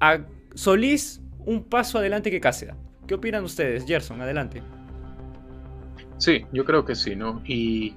a 0.00 0.20
Solís 0.54 1.20
un 1.46 1.64
paso 1.64 1.98
adelante 1.98 2.30
que 2.30 2.40
Cáceres. 2.40 2.76
¿Qué 3.06 3.14
opinan 3.14 3.44
ustedes, 3.44 3.84
Gerson? 3.86 4.20
Adelante. 4.20 4.62
Sí, 6.18 6.46
yo 6.52 6.64
creo 6.64 6.84
que 6.84 6.94
sí, 6.94 7.16
¿no? 7.16 7.42
Y, 7.44 7.94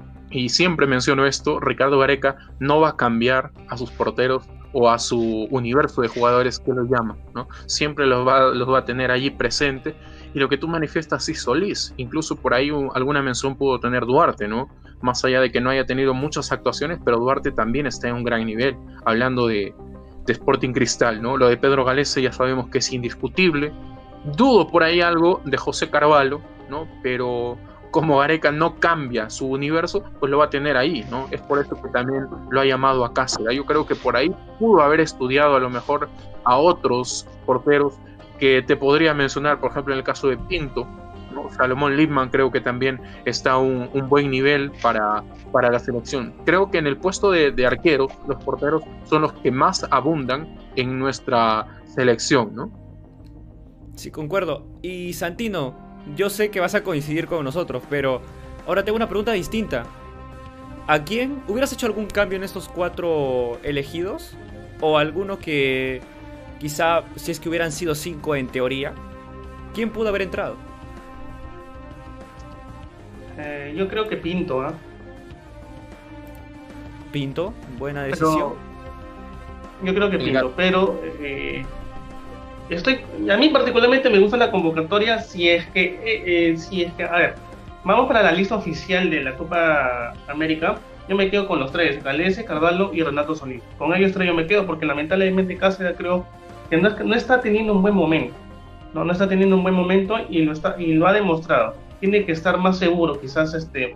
siempre 0.50 0.86
menciono 0.86 1.26
esto, 1.26 1.60
Ricardo 1.60 2.00
Gareca 2.00 2.36
no 2.60 2.82
va 2.82 2.90
a 2.90 2.98
cambiar 2.98 3.52
a 3.70 3.78
sus 3.78 3.90
porteros 3.92 4.44
o 4.74 4.90
a 4.90 5.00
su 5.00 5.48
universo 5.50 6.02
de 6.02 6.10
jugadores 6.10 6.60
que 6.60 6.74
los 6.74 6.90
llama, 6.90 7.18
¿no? 7.34 7.48
Siempre 7.66 8.06
los 8.06 8.28
va, 8.28 8.54
los 8.54 8.70
va 8.70 8.80
a 8.80 8.86
tener 8.86 9.12
allí 9.12 9.30
presente 9.30 9.96
y 10.38 10.40
lo 10.40 10.50
que 10.50 10.58
tú 10.60 10.68
manifiestas 10.68 11.26
sí 11.26 11.34
Solís, 11.34 11.96
incluso 11.98 12.36
por 12.36 12.54
ahí 12.54 12.70
alguna 12.94 13.24
mención 13.24 13.56
pudo 13.56 13.80
tener 13.80 14.06
Duarte, 14.06 14.48
¿no? 14.48 14.70
Más 15.02 15.26
allá 15.26 15.42
de 15.42 15.52
que 15.52 15.60
no 15.60 15.72
haya 15.72 15.88
tenido 15.88 16.14
muchas 16.14 16.52
actuaciones, 16.52 17.00
pero 17.04 17.18
Duarte 17.18 17.52
también 17.52 17.88
está 17.88 18.10
en 18.10 18.18
un 18.18 18.24
gran 18.24 18.46
nivel, 18.46 18.78
hablando 19.04 19.48
de, 19.48 19.74
Sporting 20.28 20.74
Cristal, 20.74 21.24
¿no? 21.24 21.38
Lo 21.38 21.48
de 21.48 21.58
Pedro 21.58 21.86
Galese 21.86 22.22
ya 22.22 22.32
sabemos 22.32 22.70
que 22.70 22.78
es 22.78 22.94
indiscutible. 22.94 23.74
Dudo 24.36 24.68
por 24.68 24.84
ahí 24.84 25.02
algo 25.02 25.42
de 25.44 25.58
José 25.58 25.90
Carvalho, 25.90 26.40
¿no? 26.70 26.88
Pero 27.02 27.58
como 27.90 28.20
Gareca 28.20 28.52
no 28.52 28.76
cambia 28.76 29.32
su 29.32 29.48
universo, 29.48 30.04
pues 30.20 30.30
lo 30.30 30.38
va 30.38 30.46
a 30.46 30.50
tener 30.52 30.78
ahí, 30.78 31.04
¿no? 31.10 31.28
Es 31.32 31.42
por 31.42 31.58
eso 31.58 31.82
que 31.82 31.90
también 31.90 32.28
lo 32.52 32.60
ha 32.60 32.66
llamado 32.66 33.06
a 33.06 33.12
Cáceres. 33.12 33.56
Yo 33.56 33.66
creo 33.66 33.88
que 33.88 33.96
por 33.96 34.16
ahí 34.16 34.30
pudo 34.60 34.82
haber 34.82 35.00
estudiado 35.00 35.56
a 35.56 35.60
lo 35.60 35.72
mejor 35.72 36.10
a 36.44 36.58
otros 36.58 37.26
porteros 37.48 37.96
que 38.38 38.62
te 38.62 38.76
podría 38.76 39.14
mencionar, 39.14 39.60
por 39.60 39.72
ejemplo, 39.72 39.94
en 39.94 40.00
el 40.00 40.04
caso 40.04 40.28
de 40.28 40.38
Pinto, 40.38 40.88
Salomón 41.56 41.96
Lipman 41.96 42.30
creo 42.30 42.52
que 42.52 42.62
también 42.62 43.00
está 43.26 43.54
a 43.54 43.58
un, 43.58 43.90
buen 44.10 44.30
nivel 44.30 44.72
para, 44.82 45.24
para 45.52 45.72
la 45.72 45.80
selección. 45.80 46.34
Creo 46.46 46.70
que 46.72 46.78
en 46.78 46.88
el 46.88 46.98
puesto 46.98 47.32
de, 47.32 47.52
de 47.52 47.66
arqueros, 47.66 48.12
los 48.28 48.44
porteros 48.44 48.84
son 49.06 49.22
los 49.22 49.34
que 49.34 49.52
más 49.52 49.86
abundan 49.92 50.58
en 50.76 51.00
nuestra 51.00 51.68
selección, 51.86 52.56
¿no? 52.56 52.72
Sí, 53.96 54.12
concuerdo. 54.12 54.68
Y 54.82 55.14
Santino, 55.14 55.76
yo 56.16 56.30
sé 56.30 56.52
que 56.52 56.60
vas 56.60 56.76
a 56.76 56.84
coincidir 56.84 57.28
con 57.28 57.44
nosotros, 57.44 57.84
pero 57.90 58.22
ahora 58.68 58.84
tengo 58.84 58.96
una 58.96 59.08
pregunta 59.08 59.32
distinta. 59.32 59.84
¿A 60.88 61.04
quién 61.04 61.42
hubieras 61.48 61.74
hecho 61.74 61.86
algún 61.86 62.06
cambio 62.06 62.38
en 62.38 62.44
estos 62.44 62.70
cuatro 62.70 63.60
elegidos? 63.64 64.38
¿O 64.80 64.98
alguno 64.98 65.40
que 65.40 66.02
quizá, 66.60 67.04
si 67.16 67.32
es 67.32 67.40
que 67.40 67.50
hubieran 67.50 67.72
sido 67.72 67.96
cinco 67.96 68.36
en 68.36 68.48
teoría, 68.48 68.94
¿quién 69.74 69.90
pudo 69.90 70.10
haber 70.10 70.24
entrado? 70.24 70.56
Eh, 73.38 73.74
yo 73.76 73.88
creo 73.88 74.08
que 74.08 74.18
Pinto, 74.18 74.62
¿ah? 74.62 74.74
Pinto, 77.12 77.54
buena 77.78 78.04
decisión. 78.04 78.54
yo 79.84 79.94
creo 79.94 80.10
que 80.10 80.18
Pinto, 80.18 80.54
pero 80.56 81.00
eh, 81.22 81.64
estoy, 82.70 83.00
a 83.30 83.38
mí 83.38 83.50
particularmente 83.50 84.10
me 84.10 84.20
gusta 84.20 84.38
la 84.38 84.52
convocatoria 84.52 85.20
si 85.20 85.50
es 85.50 85.66
que, 85.68 86.00
eh, 86.04 86.58
si 86.58 86.84
es 86.84 86.94
que, 86.94 87.04
a 87.04 87.12
ver, 87.12 87.36
vamos 87.84 88.08
para 88.08 88.24
la 88.24 88.32
lista 88.32 88.56
oficial 88.56 89.10
de 89.10 89.24
la 89.24 89.36
Copa 89.36 90.14
América. 90.28 90.80
Yo 91.08 91.16
me 91.16 91.30
quedo 91.30 91.48
con 91.48 91.60
los 91.60 91.72
tres, 91.72 92.04
Galese, 92.04 92.44
Carvalho 92.44 92.92
y 92.94 93.02
Renato 93.02 93.34
Solís. 93.34 93.64
Con 93.78 93.94
ellos 93.94 94.12
tres 94.12 94.28
yo 94.28 94.34
me 94.34 94.46
quedo 94.46 94.66
porque 94.66 94.86
lamentablemente 94.86 95.56
Cáceres 95.56 95.96
creo 95.98 96.26
que 96.70 96.78
no, 96.78 97.16
está 97.16 97.42
teniendo 97.42 97.74
un 97.74 97.82
buen 97.82 97.96
momento. 97.96 98.36
No, 98.94 99.04
no 99.04 99.12
está 99.12 99.28
teniendo 99.28 99.56
un 99.56 99.64
buen 99.64 99.76
momento 99.76 100.16
y 100.30 100.44
lo, 100.44 100.54
está, 100.54 100.76
y 100.78 100.94
lo 100.94 101.08
ha 101.08 101.14
demostrado 101.14 101.76
tiene 102.00 102.26
que 102.26 102.32
estar 102.32 102.58
más 102.58 102.78
seguro, 102.78 103.20
quizás 103.20 103.54
este 103.54 103.96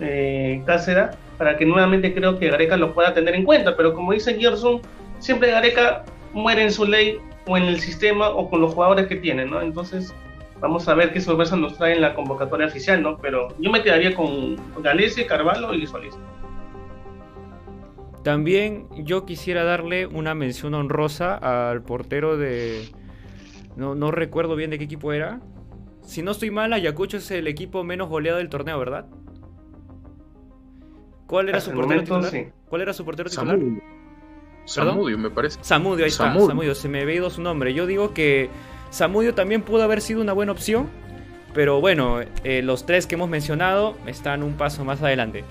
eh, 0.00 0.62
Cáceres, 0.66 1.16
para 1.36 1.56
que 1.56 1.64
nuevamente 1.64 2.14
creo 2.14 2.38
que 2.38 2.50
Gareca 2.50 2.76
lo 2.76 2.94
pueda 2.94 3.14
tener 3.14 3.34
en 3.34 3.44
cuenta. 3.44 3.76
Pero 3.76 3.94
como 3.94 4.12
dice 4.12 4.38
Gerson, 4.38 4.80
siempre 5.18 5.50
Gareca 5.50 6.04
muere 6.32 6.62
en 6.62 6.72
su 6.72 6.84
ley 6.84 7.18
o 7.46 7.56
en 7.56 7.64
el 7.64 7.80
sistema 7.80 8.28
o 8.28 8.48
con 8.50 8.60
los 8.60 8.74
jugadores 8.74 9.06
que 9.06 9.16
tiene, 9.16 9.46
¿no? 9.46 9.62
Entonces, 9.62 10.14
vamos 10.60 10.88
a 10.88 10.94
ver 10.94 11.12
qué 11.12 11.20
sorpresa 11.20 11.56
nos 11.56 11.76
trae 11.76 11.94
en 11.94 12.02
la 12.02 12.14
convocatoria 12.14 12.66
oficial, 12.66 13.02
¿no? 13.02 13.16
Pero 13.18 13.48
yo 13.58 13.70
me 13.70 13.82
quedaría 13.82 14.14
con 14.14 14.56
Galese, 14.82 15.26
Carvalho 15.26 15.72
y 15.74 15.86
Solís. 15.86 16.14
También 18.22 18.86
yo 19.04 19.24
quisiera 19.24 19.64
darle 19.64 20.06
una 20.06 20.34
mención 20.34 20.74
honrosa 20.74 21.34
al 21.70 21.82
portero 21.82 22.36
de... 22.36 22.90
No, 23.76 23.94
no 23.94 24.10
recuerdo 24.10 24.56
bien 24.56 24.70
de 24.70 24.78
qué 24.78 24.84
equipo 24.84 25.12
era, 25.12 25.40
si 26.08 26.22
no 26.22 26.30
estoy 26.30 26.50
mal, 26.50 26.72
Ayacucho 26.72 27.18
es 27.18 27.30
el 27.30 27.46
equipo 27.46 27.84
menos 27.84 28.08
goleado 28.08 28.38
del 28.38 28.48
torneo, 28.48 28.78
¿verdad? 28.78 29.04
¿Cuál 31.26 31.50
era 31.50 31.60
su 31.60 31.70
portero 31.72 32.00
titular? 32.00 32.52
¿Cuál 32.66 32.80
era 32.80 32.94
su 32.94 33.04
portero 33.04 33.28
titular? 33.28 33.58
Samudio, 34.64 35.18
me 35.18 35.28
parece. 35.28 35.58
Samudio, 35.60 36.06
ahí 36.06 36.10
está. 36.10 36.32
Samudio, 36.32 36.74
se 36.74 36.88
me 36.88 37.02
había 37.02 37.16
ido 37.16 37.28
su 37.28 37.42
nombre. 37.42 37.74
Yo 37.74 37.86
digo 37.86 38.14
que 38.14 38.48
Samudio 38.88 39.34
también 39.34 39.60
pudo 39.60 39.82
haber 39.82 40.00
sido 40.00 40.22
una 40.22 40.32
buena 40.32 40.52
opción. 40.52 40.88
Pero 41.52 41.82
bueno, 41.82 42.20
eh, 42.42 42.62
los 42.62 42.86
tres 42.86 43.06
que 43.06 43.16
hemos 43.16 43.28
mencionado 43.28 43.94
están 44.06 44.42
un 44.42 44.54
paso 44.54 44.86
más 44.86 45.02
adelante. 45.02 45.44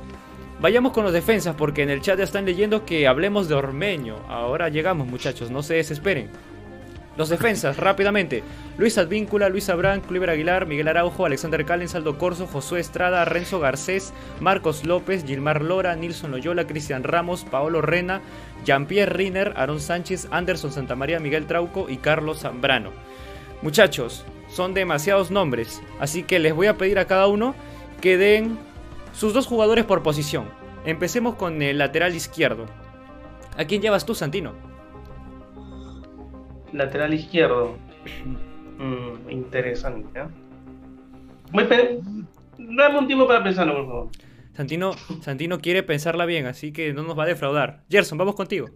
Vayamos 0.60 0.92
con 0.92 1.04
los 1.04 1.14
defensas 1.14 1.56
porque 1.56 1.84
en 1.84 1.92
el 1.92 2.02
chat 2.02 2.18
ya 2.18 2.24
están 2.24 2.46
leyendo 2.46 2.84
que 2.84 3.08
hablemos 3.08 3.48
de 3.48 3.54
Ormeño. 3.54 4.18
Ahora 4.28 4.70
llegamos 4.70 5.08
muchachos, 5.08 5.52
no 5.52 5.62
se 5.62 5.76
desesperen. 5.76 6.30
Los 7.16 7.30
defensas, 7.30 7.78
rápidamente. 7.78 8.44
Luis 8.78 8.98
Advíncula, 8.98 9.50
Luis 9.50 9.70
Abrán, 9.70 10.02
Cliver 10.02 10.32
Aguilar, 10.32 10.66
Miguel 10.66 10.88
Araujo, 10.88 11.28
Alexander 11.28 11.64
Callens, 11.64 11.94
Aldo 11.94 12.18
Corso, 12.18 12.48
Josué 12.48 12.80
Estrada, 12.80 13.24
Renzo 13.26 13.60
Garcés, 13.60 14.14
Marcos 14.40 14.84
López, 14.84 15.26
Gilmar 15.26 15.62
Lora, 15.62 15.96
Nilson 15.96 16.32
Loyola, 16.32 16.66
Cristian 16.66 17.04
Ramos, 17.04 17.44
Paolo 17.44 17.82
Rena, 17.82 18.22
Jean-Pierre 18.66 19.14
Riner, 19.14 19.54
Aaron 19.58 19.80
Sánchez, 19.80 20.28
Anderson 20.32 20.72
Santamaría, 20.72 21.20
Miguel 21.20 21.46
Trauco 21.46 21.88
y 21.88 21.98
Carlos 21.98 22.40
Zambrano. 22.40 22.92
Muchachos, 23.62 24.26
son 24.48 24.74
demasiados 24.74 25.30
nombres, 25.30 25.82
así 26.00 26.24
que 26.24 26.40
les 26.40 26.54
voy 26.54 26.68
a 26.68 26.78
pedir 26.78 26.98
a 27.00 27.06
cada 27.06 27.28
uno 27.28 27.56
que 28.02 28.18
den 28.18 28.58
sus 29.18 29.34
dos 29.34 29.48
jugadores 29.48 29.84
por 29.84 30.04
posición. 30.04 30.48
Empecemos 30.86 31.36
con 31.36 31.62
el 31.64 31.80
lateral 31.80 32.16
izquierdo. 32.16 32.68
¿A 33.58 33.66
quién 33.66 33.82
llevas 33.82 34.06
tú, 34.06 34.14
Santino? 34.14 34.54
Lateral 36.72 37.14
izquierdo. 37.14 37.78
Mm, 38.80 39.32
interesante. 39.32 40.20
¿eh? 40.20 42.00
Dame 42.60 43.00
un 43.00 43.08
tiempo 43.08 43.26
para 43.26 43.44
pensarlo, 43.44 43.74
por 43.74 43.88
favor. 43.88 44.10
Santino, 44.54 44.92
Santino 45.22 45.58
quiere 45.58 45.82
pensarla 45.82 46.28
bien, 46.28 46.46
así 46.46 46.72
que 46.72 46.94
no 46.94 47.02
nos 47.02 47.18
va 47.18 47.24
a 47.24 47.26
defraudar. 47.26 47.84
Gerson, 47.90 48.20
vamos 48.20 48.36
contigo. 48.36 48.70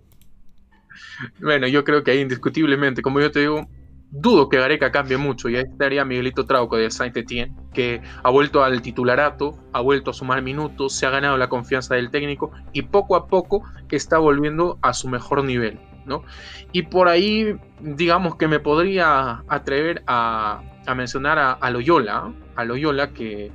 Bueno, 1.40 1.68
yo 1.68 1.84
creo 1.84 2.04
que 2.04 2.10
ahí 2.10 2.20
indiscutiblemente, 2.22 3.04
como 3.04 3.22
yo 3.22 3.30
te 3.30 3.42
digo, 3.42 3.70
dudo 4.12 4.50
que 4.50 4.58
Gareca 4.58 4.92
cambie 4.92 5.18
mucho. 5.18 5.50
Y 5.50 5.56
ahí 5.56 5.64
estaría 5.64 6.06
Miguelito 6.06 6.46
Trauco 6.46 6.78
de 6.78 6.92
Saint-Etienne, 6.92 7.56
que 7.74 8.02
ha 8.24 8.30
vuelto 8.30 8.64
al 8.64 8.82
titularato, 8.82 9.58
ha 9.74 9.82
vuelto 9.82 10.12
a 10.12 10.14
sumar 10.14 10.42
minutos, 10.42 10.94
se 10.94 11.06
ha 11.06 11.10
ganado 11.10 11.38
la 11.38 11.50
confianza 11.50 11.96
del 11.96 12.12
técnico 12.12 12.52
y 12.74 12.84
poco 12.84 13.16
a 13.16 13.28
poco 13.28 13.64
está 13.96 14.18
volviendo 14.18 14.78
a 14.82 14.94
su 14.94 15.08
mejor 15.08 15.44
nivel. 15.44 15.80
¿no? 16.06 16.24
Y 16.72 16.84
por 16.84 17.08
ahí, 17.08 17.56
digamos 17.80 18.36
que 18.36 18.48
me 18.48 18.60
podría 18.60 19.44
atrever 19.48 20.04
a, 20.08 20.62
mencionar 20.96 21.58
a, 21.60 21.70
Loyola, 21.70 22.34
a 22.56 22.66
Loyola 22.66 23.14
que 23.14 23.52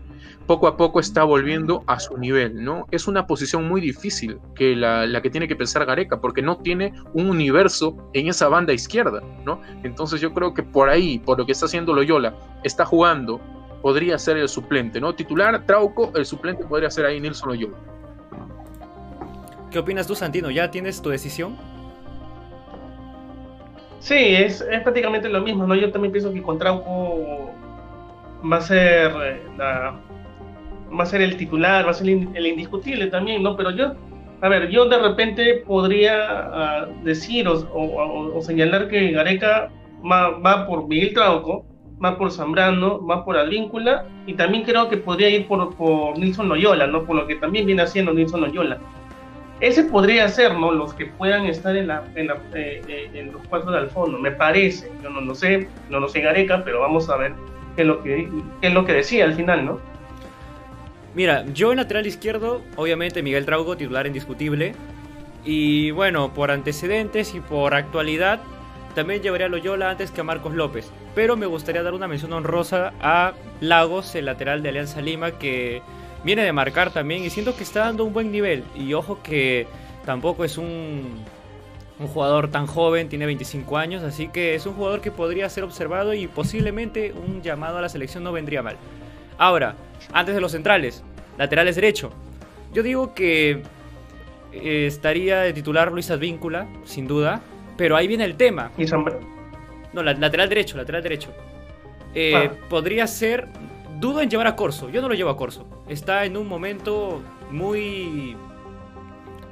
poco 0.46 0.68
a 0.68 0.76
poco 0.76 1.00
está 1.00 1.24
volviendo 1.24 1.82
a 1.86 1.98
su 1.98 2.16
nivel, 2.16 2.64
¿no? 2.64 2.86
Es 2.90 3.08
una 3.08 3.26
posición 3.26 3.68
muy 3.68 3.80
difícil 3.80 4.38
que 4.54 4.76
la, 4.76 5.20
que 5.20 5.30
tiene 5.30 5.48
que 5.48 5.56
pensar 5.56 5.84
Gareca, 5.84 6.20
porque 6.20 6.42
no 6.42 6.58
tiene 6.58 6.92
un 7.12 7.28
universo 7.28 7.96
en 8.14 8.28
esa 8.28 8.48
banda 8.48 8.72
izquierda, 8.72 9.22
¿no? 9.44 9.60
Entonces 9.82 10.20
yo 10.20 10.32
creo 10.32 10.54
que 10.54 10.62
por 10.62 10.88
ahí, 10.88 11.18
por 11.18 11.38
lo 11.38 11.46
que 11.46 11.52
está 11.52 11.66
haciendo 11.66 11.92
Loyola, 11.92 12.34
está 12.62 12.84
jugando, 12.84 13.40
podría 13.82 14.18
ser 14.18 14.36
el 14.36 14.48
suplente, 14.48 15.00
¿no? 15.00 15.14
Titular, 15.14 15.64
Trauco, 15.66 16.12
el 16.14 16.24
suplente 16.24 16.64
podría 16.64 16.90
ser 16.90 17.06
ahí 17.06 17.20
Nilson 17.20 17.48
Loyola. 17.50 17.76
¿Qué 19.70 19.78
opinas 19.80 20.06
tú, 20.06 20.14
Santino? 20.14 20.50
¿Ya 20.50 20.70
tienes 20.70 21.02
tu 21.02 21.10
decisión? 21.10 21.56
Sí, 23.98 24.14
es, 24.14 24.60
es 24.60 24.80
prácticamente 24.82 25.28
lo 25.28 25.40
mismo, 25.40 25.66
¿no? 25.66 25.74
Yo 25.74 25.90
también 25.90 26.12
pienso 26.12 26.32
que 26.32 26.40
con 26.40 26.58
Trauco 26.58 27.50
va 28.50 28.58
a 28.58 28.60
ser 28.60 29.12
eh, 29.22 29.42
la, 29.56 29.98
va 30.98 31.04
a 31.04 31.06
ser 31.06 31.20
el 31.20 31.36
titular, 31.36 31.86
va 31.86 31.90
a 31.90 31.94
ser 31.94 32.08
el, 32.08 32.46
indiscutible 32.46 33.06
también, 33.06 33.42
¿no? 33.42 33.56
Pero 33.56 33.70
yo, 33.70 33.94
a 34.40 34.48
ver, 34.48 34.68
yo 34.68 34.86
de 34.86 34.98
repente 34.98 35.62
podría 35.66 36.14
ah, 36.28 36.86
decir 37.02 37.48
o, 37.48 38.40
señalar 38.40 38.88
que 38.88 39.12
Gareca 39.12 39.70
va, 40.04 40.66
por 40.66 40.86
Miguel 40.88 41.14
Trauco, 41.14 41.64
va 42.04 42.18
por 42.18 42.30
Zambrano, 42.30 43.04
va 43.06 43.24
por 43.24 43.36
Advíncula 43.36 44.06
y 44.26 44.34
también 44.34 44.64
creo 44.64 44.88
que 44.88 44.98
podría 44.98 45.30
ir 45.30 45.46
por, 45.46 45.74
por 45.76 46.18
Nilson 46.18 46.48
Loyola, 46.48 46.86
¿no? 46.86 47.04
Por 47.04 47.16
lo 47.16 47.26
que 47.26 47.36
también 47.36 47.66
viene 47.66 47.82
haciendo 47.82 48.12
Nilson 48.12 48.42
Loyola. 48.42 48.78
Ese 49.60 49.84
podría 49.84 50.28
ser, 50.28 50.54
¿no? 50.54 50.70
Los 50.70 50.92
que 50.92 51.06
puedan 51.06 51.46
estar 51.46 51.74
en, 51.74 51.86
la, 51.86 52.04
en, 52.14 52.30
eh, 52.54 52.82
eh, 52.88 53.30
los 53.32 53.40
cuatro 53.48 53.72
del 53.72 53.88
fondo, 53.88 54.18
me 54.18 54.30
parece. 54.30 54.92
Yo 55.02 55.08
no 55.08 55.22
lo 55.22 55.34
sé, 55.34 55.66
no 55.88 55.98
lo 55.98 56.08
sé 56.08 56.20
Gareca, 56.20 56.62
pero 56.62 56.80
vamos 56.80 57.08
a 57.08 57.16
ver 57.16 57.32
qué 57.74 57.84
lo 57.84 58.02
que, 58.02 58.28
qué 58.60 58.66
es 58.66 58.74
lo 58.74 58.84
que 58.84 58.92
decía 58.92 59.24
al 59.24 59.32
final, 59.32 59.64
¿no? 59.64 59.95
Mira, 61.16 61.46
yo 61.54 61.70
en 61.70 61.78
lateral 61.78 62.06
izquierdo, 62.06 62.60
obviamente 62.76 63.22
Miguel 63.22 63.46
Traugo, 63.46 63.78
titular 63.78 64.06
indiscutible. 64.06 64.74
Y 65.46 65.90
bueno, 65.92 66.34
por 66.34 66.50
antecedentes 66.50 67.34
y 67.34 67.40
por 67.40 67.72
actualidad, 67.72 68.42
también 68.94 69.22
llevaría 69.22 69.46
a 69.46 69.48
Loyola 69.48 69.88
antes 69.88 70.10
que 70.10 70.20
a 70.20 70.24
Marcos 70.24 70.52
López. 70.52 70.90
Pero 71.14 71.34
me 71.38 71.46
gustaría 71.46 71.82
dar 71.82 71.94
una 71.94 72.06
mención 72.06 72.34
honrosa 72.34 72.92
a 73.00 73.32
Lagos, 73.62 74.14
el 74.14 74.26
lateral 74.26 74.62
de 74.62 74.68
Alianza 74.68 75.00
Lima, 75.00 75.38
que 75.38 75.80
viene 76.22 76.44
de 76.44 76.52
marcar 76.52 76.92
también 76.92 77.24
y 77.24 77.30
siento 77.30 77.56
que 77.56 77.62
está 77.62 77.80
dando 77.80 78.04
un 78.04 78.12
buen 78.12 78.30
nivel. 78.30 78.62
Y 78.74 78.92
ojo 78.92 79.22
que 79.22 79.66
tampoco 80.04 80.44
es 80.44 80.58
un, 80.58 81.24
un 81.98 82.08
jugador 82.08 82.50
tan 82.50 82.66
joven, 82.66 83.08
tiene 83.08 83.24
25 83.24 83.78
años, 83.78 84.02
así 84.02 84.28
que 84.28 84.54
es 84.54 84.66
un 84.66 84.74
jugador 84.74 85.00
que 85.00 85.10
podría 85.10 85.48
ser 85.48 85.64
observado 85.64 86.12
y 86.12 86.26
posiblemente 86.26 87.14
un 87.14 87.40
llamado 87.40 87.78
a 87.78 87.80
la 87.80 87.88
selección 87.88 88.22
no 88.22 88.32
vendría 88.32 88.62
mal. 88.62 88.76
Ahora, 89.38 89.74
antes 90.12 90.34
de 90.34 90.40
los 90.40 90.52
centrales, 90.52 91.02
laterales 91.38 91.76
derecho. 91.76 92.10
Yo 92.72 92.82
digo 92.82 93.14
que 93.14 93.62
eh, 94.52 94.86
estaría 94.86 95.40
de 95.40 95.52
titular 95.52 95.92
Luis 95.92 96.10
Advíncula, 96.10 96.66
sin 96.84 97.06
duda, 97.06 97.40
pero 97.76 97.96
ahí 97.96 98.06
viene 98.06 98.24
el 98.24 98.36
tema. 98.36 98.70
¿Y 98.76 98.84
No, 99.92 100.02
lateral 100.02 100.48
derecho, 100.48 100.76
lateral 100.76 101.02
derecho. 101.02 101.30
Eh, 102.14 102.34
ah. 102.34 102.52
Podría 102.68 103.06
ser 103.06 103.48
dudo 104.00 104.20
en 104.20 104.30
llevar 104.30 104.46
a 104.46 104.56
Corso. 104.56 104.88
Yo 104.90 105.02
no 105.02 105.08
lo 105.08 105.14
llevo 105.14 105.30
a 105.30 105.36
Corso. 105.36 105.66
Está 105.88 106.24
en 106.24 106.36
un 106.36 106.48
momento 106.48 107.20
muy. 107.50 108.36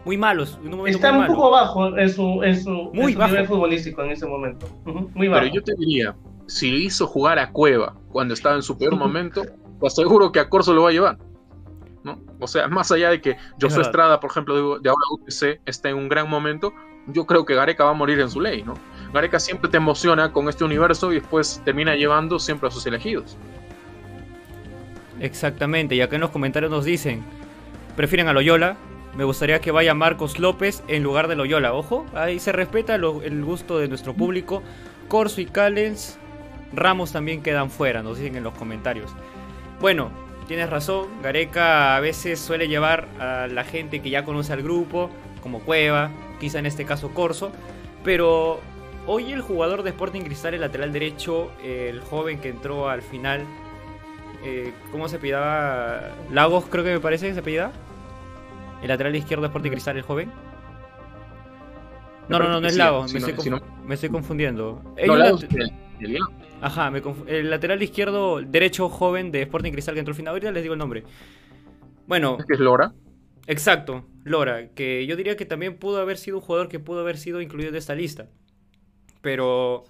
Muy 0.05 0.19
malo. 0.19 0.45
Está 0.87 1.17
un 1.17 1.27
poco 1.27 1.51
bajo 1.51 1.97
en 1.97 2.11
su, 2.11 2.43
en 2.43 2.61
su, 2.61 2.91
nivel 2.93 3.47
futbolístico 3.47 4.03
en 4.03 4.11
ese 4.11 4.27
momento. 4.27 4.67
muy 4.85 5.29
bajo. 5.29 5.41
Pero 5.41 5.55
yo 5.55 5.63
te 5.63 5.75
diría, 5.77 6.15
si 6.47 6.71
le 6.71 6.79
hizo 6.85 7.07
jugar 7.07 7.39
a 7.39 7.51
Cueva 7.51 7.97
cuando 8.11 8.35
estaba 8.35 8.55
en 8.55 8.63
su 8.63 8.77
peor 8.77 8.97
momento, 8.97 9.45
te 9.85 9.89
aseguro 9.89 10.33
que 10.33 10.41
a 10.41 10.49
Corso 10.49 10.73
lo 10.73 10.85
va 10.85 10.89
a 10.89 10.93
llevar. 10.93 11.19
¿no? 12.05 12.19
O 12.41 12.47
sea, 12.47 12.69
más 12.69 12.91
allá 12.91 13.11
de 13.11 13.21
que 13.21 13.37
Josué 13.61 13.83
Estrada, 13.83 14.19
por 14.19 14.31
ejemplo, 14.31 14.79
de, 14.79 14.89
ahora 14.89 15.03
UTC 15.11 15.61
está 15.67 15.91
en 15.91 15.97
un 15.97 16.09
gran 16.09 16.29
momento, 16.29 16.73
yo 17.07 17.27
creo 17.27 17.45
que 17.45 17.55
Gareca 17.55 17.85
va 17.85 17.91
a 17.91 17.95
morir 17.95 18.19
en 18.21 18.31
su 18.31 18.41
ley, 18.41 18.63
¿no? 18.63 18.75
Gareca 19.13 19.39
siempre 19.39 19.71
te 19.71 19.77
emociona 19.77 20.33
con 20.33 20.49
este 20.49 20.65
universo 20.65 21.13
y 21.13 21.17
después 21.17 21.61
termina 21.67 21.95
llevando 21.97 22.39
siempre 22.39 22.69
a 22.69 22.71
sus 22.71 22.87
elegidos. 22.87 23.37
Exactamente, 25.21 25.95
y 25.95 26.01
acá 26.01 26.15
en 26.15 26.23
los 26.23 26.31
comentarios 26.31 26.71
nos 26.71 26.87
dicen, 26.87 27.23
prefieren 27.95 28.29
a 28.29 28.33
Loyola, 28.33 28.79
me 29.15 29.25
gustaría 29.25 29.61
que 29.61 29.71
vaya 29.71 29.93
Marcos 29.93 30.39
López 30.39 30.83
en 30.89 31.03
lugar 31.03 31.29
de 31.29 31.37
Loyola, 31.37 31.75
ojo, 31.75 32.07
ahí 32.15 32.39
se 32.39 32.53
respeta 32.53 32.95
el 32.95 33.45
gusto 33.45 33.79
de 33.79 33.89
nuestro 33.89 34.15
público, 34.15 34.63
Corso 35.09 35.43
y 35.43 35.47
Callens, 35.47 36.19
Ramos 36.75 37.13
también 37.13 37.43
quedan 37.43 37.71
fuera, 37.71 38.03
nos 38.03 38.19
dicen 38.19 38.37
en 38.37 38.45
los 38.45 38.55
comentarios. 38.55 39.11
Bueno, 39.81 40.11
tienes 40.47 40.71
razón, 40.71 41.09
Gareca 41.23 41.97
a 41.97 42.01
veces 42.01 42.41
suele 42.41 42.69
llevar 42.69 43.09
a 43.19 43.47
la 43.49 43.65
gente 43.65 44.01
que 44.01 44.11
ya 44.11 44.25
conoce 44.25 44.53
al 44.53 44.63
grupo, 44.63 45.11
como 45.43 45.61
Cueva, 45.61 46.11
quizá 46.41 46.59
en 46.59 46.67
este 46.67 46.85
caso 46.85 47.11
Corso, 47.11 47.53
pero 48.03 48.61
hoy 49.07 49.33
el 49.33 49.43
jugador 49.43 49.83
de 49.83 49.91
Sporting 49.91 50.23
Cristal, 50.23 50.55
el 50.55 50.61
lateral 50.61 50.93
derecho, 50.93 51.51
el 51.63 52.01
joven 52.01 52.39
que 52.39 52.49
entró 52.49 52.89
al 52.89 53.03
final, 53.03 53.45
eh, 54.45 54.73
¿cómo 54.93 55.09
se 55.09 55.19
pidaba? 55.19 56.11
Lagos 56.31 56.67
creo 56.71 56.85
que 56.85 56.93
me 56.93 57.01
parece 57.01 57.29
que 57.29 57.35
se 57.35 57.43
pida. 57.43 57.73
El 58.83 58.89
lateral 58.89 59.17
izquierdo 59.17 59.43
de 59.43 59.49
Sporting 59.49 59.71
Cristal, 59.71 59.97
el 59.97 60.03
joven. 60.03 60.31
No, 62.29 62.39
no, 62.39 62.49
no, 62.49 62.61
no 62.61 62.67
es 62.67 62.77
Lagos, 62.77 63.13
me, 63.13 63.19
estoy 63.95 64.09
confundiendo. 64.11 64.83
Ajá, 66.65 66.91
el 67.27 67.51
lateral 67.51 67.83
izquierdo, 67.83 68.41
derecho 68.41 68.89
joven 68.89 69.31
de 69.31 69.43
Sporting 69.43 69.73
Cristal 69.73 69.93
que 69.93 69.99
entró 69.99 70.13
al 70.13 70.17
final. 70.17 70.31
Ahorita 70.31 70.51
les 70.51 70.63
digo 70.63 70.73
el 70.73 70.79
nombre. 70.79 71.05
Bueno. 72.07 72.39
¿Es 72.41 72.47
que 72.47 72.55
es 72.55 72.59
Lora? 72.59 72.95
Exacto, 73.47 74.07
Lora, 74.25 74.69
que 74.71 75.05
yo 75.05 75.15
diría 75.15 75.37
que 75.37 75.45
también 75.45 75.77
pudo 75.77 76.01
haber 76.01 76.17
sido 76.17 76.39
un 76.39 76.43
jugador 76.43 76.69
que 76.69 76.79
pudo 76.79 77.01
haber 77.01 77.19
sido 77.19 77.43
incluido 77.43 77.69
en 77.69 77.77
esta 77.77 77.95
lista. 77.95 78.31
Pero 79.21 79.85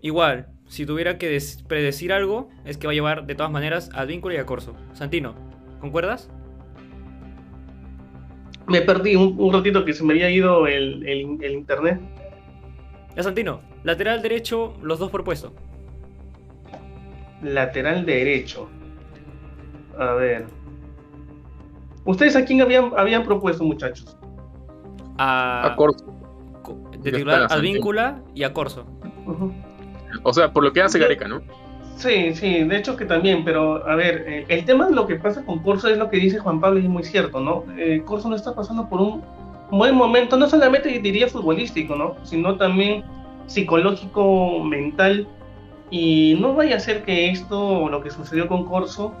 igual, 0.00 0.48
si 0.66 0.86
tuviera 0.86 1.18
que 1.18 1.38
predecir 1.68 2.14
algo, 2.14 2.48
es 2.64 2.78
que 2.78 2.86
va 2.86 2.92
a 2.92 2.94
llevar 2.94 3.26
de 3.26 3.34
todas 3.34 3.52
maneras 3.52 3.90
a 3.92 4.06
Víncula 4.06 4.36
y 4.36 4.38
a 4.38 4.46
Corso. 4.46 4.74
Santino, 4.94 5.34
¿concuerdas? 5.78 6.30
Me 8.66 8.80
perdí 8.80 9.14
un, 9.14 9.52
ratito 9.52 9.84
que 9.84 9.92
se 9.92 10.04
me 10.04 10.14
había 10.14 10.30
ido 10.30 10.66
el, 10.66 11.06
el 11.06 11.52
internet. 11.52 12.00
Ya, 13.14 13.22
Santino, 13.22 13.60
lateral 13.84 14.22
derecho, 14.22 14.74
los 14.80 14.98
dos 14.98 15.10
propuestos. 15.10 15.52
Lateral 17.42 18.06
derecho. 18.06 18.68
A 19.98 20.12
ver. 20.14 20.46
¿Ustedes 22.04 22.36
a 22.36 22.44
quién 22.44 22.60
habían, 22.60 22.92
habían 22.96 23.24
propuesto, 23.24 23.64
muchachos? 23.64 24.16
A, 25.18 25.72
a 25.72 25.76
Corso. 25.76 26.06
De 26.98 27.10
titular 27.12 27.46
a 27.50 27.56
Víncula 27.56 28.20
y 28.34 28.44
a 28.44 28.52
Corso. 28.52 28.86
O 30.22 30.32
sea, 30.32 30.52
por 30.52 30.64
lo 30.64 30.72
que 30.72 30.82
hace 30.82 30.98
Gareca, 30.98 31.26
¿no? 31.28 31.42
Sí, 31.96 32.34
sí, 32.34 32.64
de 32.64 32.76
hecho 32.76 32.96
que 32.96 33.04
también, 33.04 33.44
pero 33.44 33.86
a 33.86 33.94
ver, 33.94 34.24
eh, 34.26 34.44
el 34.48 34.64
tema 34.64 34.86
de 34.86 34.94
lo 34.94 35.06
que 35.06 35.16
pasa 35.16 35.44
con 35.44 35.60
Corso 35.60 35.88
es 35.88 35.98
lo 35.98 36.10
que 36.10 36.16
dice 36.16 36.38
Juan 36.38 36.60
Pablo 36.60 36.80
y 36.80 36.84
es 36.84 36.88
muy 36.88 37.04
cierto, 37.04 37.40
¿no? 37.40 37.64
Eh, 37.76 38.02
Corso 38.04 38.28
no 38.28 38.34
está 38.34 38.54
pasando 38.54 38.88
por 38.88 39.00
un 39.00 39.22
buen 39.70 39.94
momento, 39.94 40.36
no 40.36 40.48
solamente 40.48 40.88
diría 40.98 41.28
futbolístico, 41.28 41.94
¿no? 41.94 42.16
Sino 42.24 42.56
también 42.56 43.04
psicológico, 43.46 44.64
mental, 44.64 45.28
y 45.92 46.36
no 46.40 46.54
vaya 46.54 46.76
a 46.76 46.80
ser 46.80 47.04
que 47.04 47.28
esto, 47.28 47.90
lo 47.90 48.02
que 48.02 48.08
sucedió 48.10 48.48
con 48.48 48.64
Corso, 48.64 49.14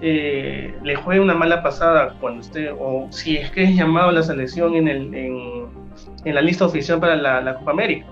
eh, 0.00 0.72
le 0.84 0.94
juegue 0.94 1.20
una 1.20 1.34
mala 1.34 1.64
pasada 1.64 2.14
cuando 2.20 2.42
esté, 2.42 2.70
o 2.70 3.08
si 3.10 3.38
es 3.38 3.50
que 3.50 3.64
es 3.64 3.74
llamado 3.74 4.10
a 4.10 4.12
la 4.12 4.22
selección 4.22 4.76
en, 4.76 4.86
el, 4.86 5.12
en, 5.12 6.34
la 6.34 6.40
lista 6.40 6.64
oficial 6.64 7.00
para 7.00 7.16
la, 7.16 7.54
Copa 7.56 7.72
América. 7.72 8.06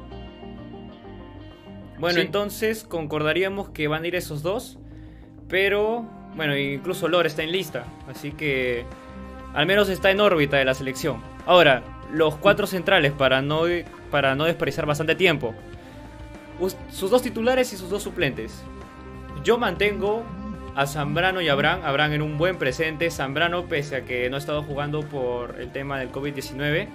Bueno, 2.00 2.18
entonces 2.20 2.82
concordaríamos 2.82 3.68
que 3.68 3.86
van 3.86 4.02
a 4.02 4.08
ir 4.08 4.16
esos 4.16 4.42
dos, 4.42 4.76
pero 5.48 6.04
bueno, 6.34 6.56
incluso 6.56 7.06
Lore 7.06 7.28
está 7.28 7.44
en 7.44 7.52
lista, 7.52 7.84
así 8.08 8.32
que 8.32 8.84
al 9.54 9.66
menos 9.66 9.88
está 9.88 10.10
en 10.10 10.20
órbita 10.20 10.56
de 10.56 10.64
la 10.64 10.74
selección. 10.74 11.22
Ahora, 11.46 11.84
los 12.12 12.34
cuatro 12.34 12.66
centrales 12.66 13.12
para 13.12 13.40
no, 13.40 13.62
para 14.10 14.34
no 14.34 14.46
desperdiciar 14.46 14.84
bastante 14.84 15.14
tiempo. 15.14 15.54
Sus 16.90 17.10
dos 17.10 17.22
titulares 17.22 17.72
y 17.72 17.76
sus 17.76 17.88
dos 17.88 18.02
suplentes. 18.02 18.62
Yo 19.42 19.56
mantengo 19.58 20.22
a 20.74 20.86
Zambrano 20.86 21.40
y 21.40 21.48
Abraham. 21.48 21.80
Abraham 21.84 22.12
en 22.12 22.22
un 22.22 22.38
buen 22.38 22.56
presente. 22.56 23.10
Zambrano, 23.10 23.64
pese 23.66 23.96
a 23.96 24.04
que 24.04 24.28
no 24.28 24.36
ha 24.36 24.38
estado 24.38 24.62
jugando 24.62 25.00
por 25.00 25.58
el 25.58 25.72
tema 25.72 25.98
del 25.98 26.12
COVID-19. 26.12 26.88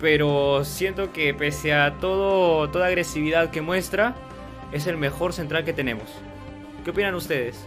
Pero 0.00 0.64
siento 0.64 1.12
que 1.12 1.34
pese 1.34 1.74
a 1.74 1.94
todo, 1.98 2.68
toda 2.70 2.86
agresividad 2.86 3.50
que 3.50 3.60
muestra, 3.60 4.14
es 4.72 4.86
el 4.86 4.96
mejor 4.96 5.32
central 5.32 5.64
que 5.64 5.72
tenemos. 5.72 6.04
¿Qué 6.84 6.90
opinan 6.90 7.14
ustedes? 7.14 7.66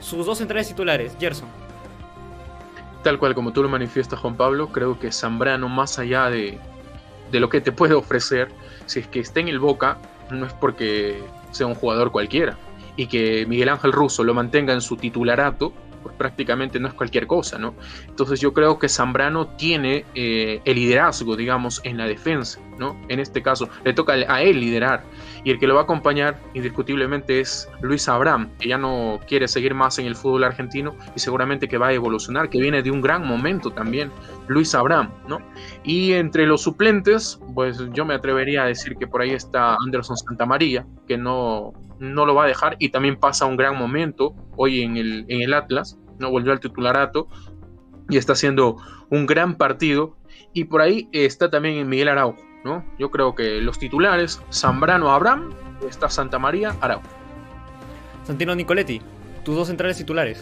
Sus 0.00 0.26
dos 0.26 0.38
centrales 0.38 0.68
titulares, 0.68 1.16
Gerson. 1.20 1.48
Tal 3.02 3.18
cual 3.18 3.34
como 3.34 3.52
tú 3.52 3.62
lo 3.62 3.68
manifiestas, 3.68 4.18
Juan 4.18 4.36
Pablo, 4.36 4.68
creo 4.68 4.98
que 4.98 5.12
Zambrano, 5.12 5.68
más 5.68 5.98
allá 5.98 6.28
de, 6.28 6.58
de 7.30 7.40
lo 7.40 7.48
que 7.48 7.60
te 7.60 7.72
puede 7.72 7.94
ofrecer, 7.94 8.48
si 8.86 9.00
es 9.00 9.06
que 9.06 9.20
está 9.20 9.40
en 9.40 9.48
el 9.48 9.58
Boca, 9.58 9.98
no 10.32 10.46
es 10.46 10.52
porque 10.52 11.22
sea 11.50 11.66
un 11.66 11.74
jugador 11.74 12.12
cualquiera 12.12 12.56
y 12.96 13.06
que 13.06 13.46
Miguel 13.46 13.68
Ángel 13.68 13.92
Russo 13.92 14.24
lo 14.24 14.34
mantenga 14.34 14.72
en 14.72 14.80
su 14.80 14.96
titularato, 14.96 15.72
pues 16.02 16.14
prácticamente 16.16 16.78
no 16.80 16.88
es 16.88 16.94
cualquier 16.94 17.26
cosa, 17.26 17.58
¿no? 17.58 17.74
Entonces 18.08 18.40
yo 18.40 18.52
creo 18.52 18.78
que 18.78 18.88
Zambrano 18.88 19.48
tiene 19.48 20.04
eh, 20.14 20.60
el 20.64 20.74
liderazgo, 20.76 21.36
digamos, 21.36 21.80
en 21.84 21.96
la 21.96 22.06
defensa, 22.06 22.60
¿no? 22.80 22.96
En 23.08 23.20
este 23.20 23.42
caso, 23.42 23.68
le 23.84 23.92
toca 23.92 24.14
a 24.14 24.42
él 24.42 24.58
liderar. 24.58 25.04
Y 25.44 25.50
el 25.50 25.58
que 25.60 25.68
lo 25.68 25.74
va 25.74 25.82
a 25.82 25.84
acompañar 25.84 26.40
indiscutiblemente 26.54 27.38
es 27.38 27.68
Luis 27.80 28.08
Abraham, 28.08 28.50
ya 28.66 28.78
no 28.78 29.20
quiere 29.28 29.46
seguir 29.46 29.74
más 29.74 29.98
en 29.98 30.06
el 30.06 30.16
fútbol 30.16 30.44
argentino 30.44 30.96
y 31.14 31.20
seguramente 31.20 31.68
que 31.68 31.78
va 31.78 31.88
a 31.88 31.92
evolucionar, 31.92 32.50
que 32.50 32.60
viene 32.60 32.82
de 32.82 32.90
un 32.90 33.00
gran 33.00 33.26
momento 33.26 33.70
también, 33.70 34.10
Luis 34.48 34.74
Abraham, 34.74 35.10
¿no? 35.28 35.38
Y 35.84 36.14
entre 36.14 36.46
los 36.46 36.62
suplentes, 36.62 37.38
pues 37.54 37.78
yo 37.92 38.04
me 38.04 38.14
atrevería 38.14 38.64
a 38.64 38.66
decir 38.66 38.96
que 38.96 39.06
por 39.06 39.20
ahí 39.20 39.30
está 39.30 39.76
Anderson 39.76 40.16
Santamaría, 40.16 40.86
que 41.06 41.16
no 41.16 41.72
no 42.00 42.24
lo 42.24 42.34
va 42.34 42.44
a 42.44 42.46
dejar 42.46 42.76
y 42.78 42.88
también 42.88 43.16
pasa 43.16 43.44
un 43.44 43.58
gran 43.58 43.76
momento 43.76 44.34
hoy 44.56 44.80
en 44.80 44.96
el, 44.96 45.26
en 45.28 45.42
el 45.42 45.52
Atlas, 45.52 45.98
no 46.18 46.30
volvió 46.30 46.50
al 46.50 46.58
titularato 46.60 47.28
y 48.08 48.16
está 48.16 48.32
haciendo 48.32 48.78
un 49.10 49.26
gran 49.26 49.56
partido 49.56 50.16
y 50.52 50.64
por 50.64 50.80
ahí 50.80 51.08
está 51.12 51.50
también 51.50 51.88
Miguel 51.88 52.08
Araujo, 52.08 52.42
¿no? 52.64 52.84
Yo 52.98 53.10
creo 53.10 53.34
que 53.34 53.60
los 53.60 53.78
titulares, 53.78 54.42
Zambrano 54.52 55.10
Abraham, 55.10 55.52
está 55.88 56.08
Santa 56.08 56.38
María 56.38 56.76
Araujo. 56.80 57.06
Santino 58.24 58.54
Nicoletti, 58.54 59.00
tus 59.44 59.56
dos 59.56 59.68
centrales 59.68 59.96
titulares. 59.96 60.40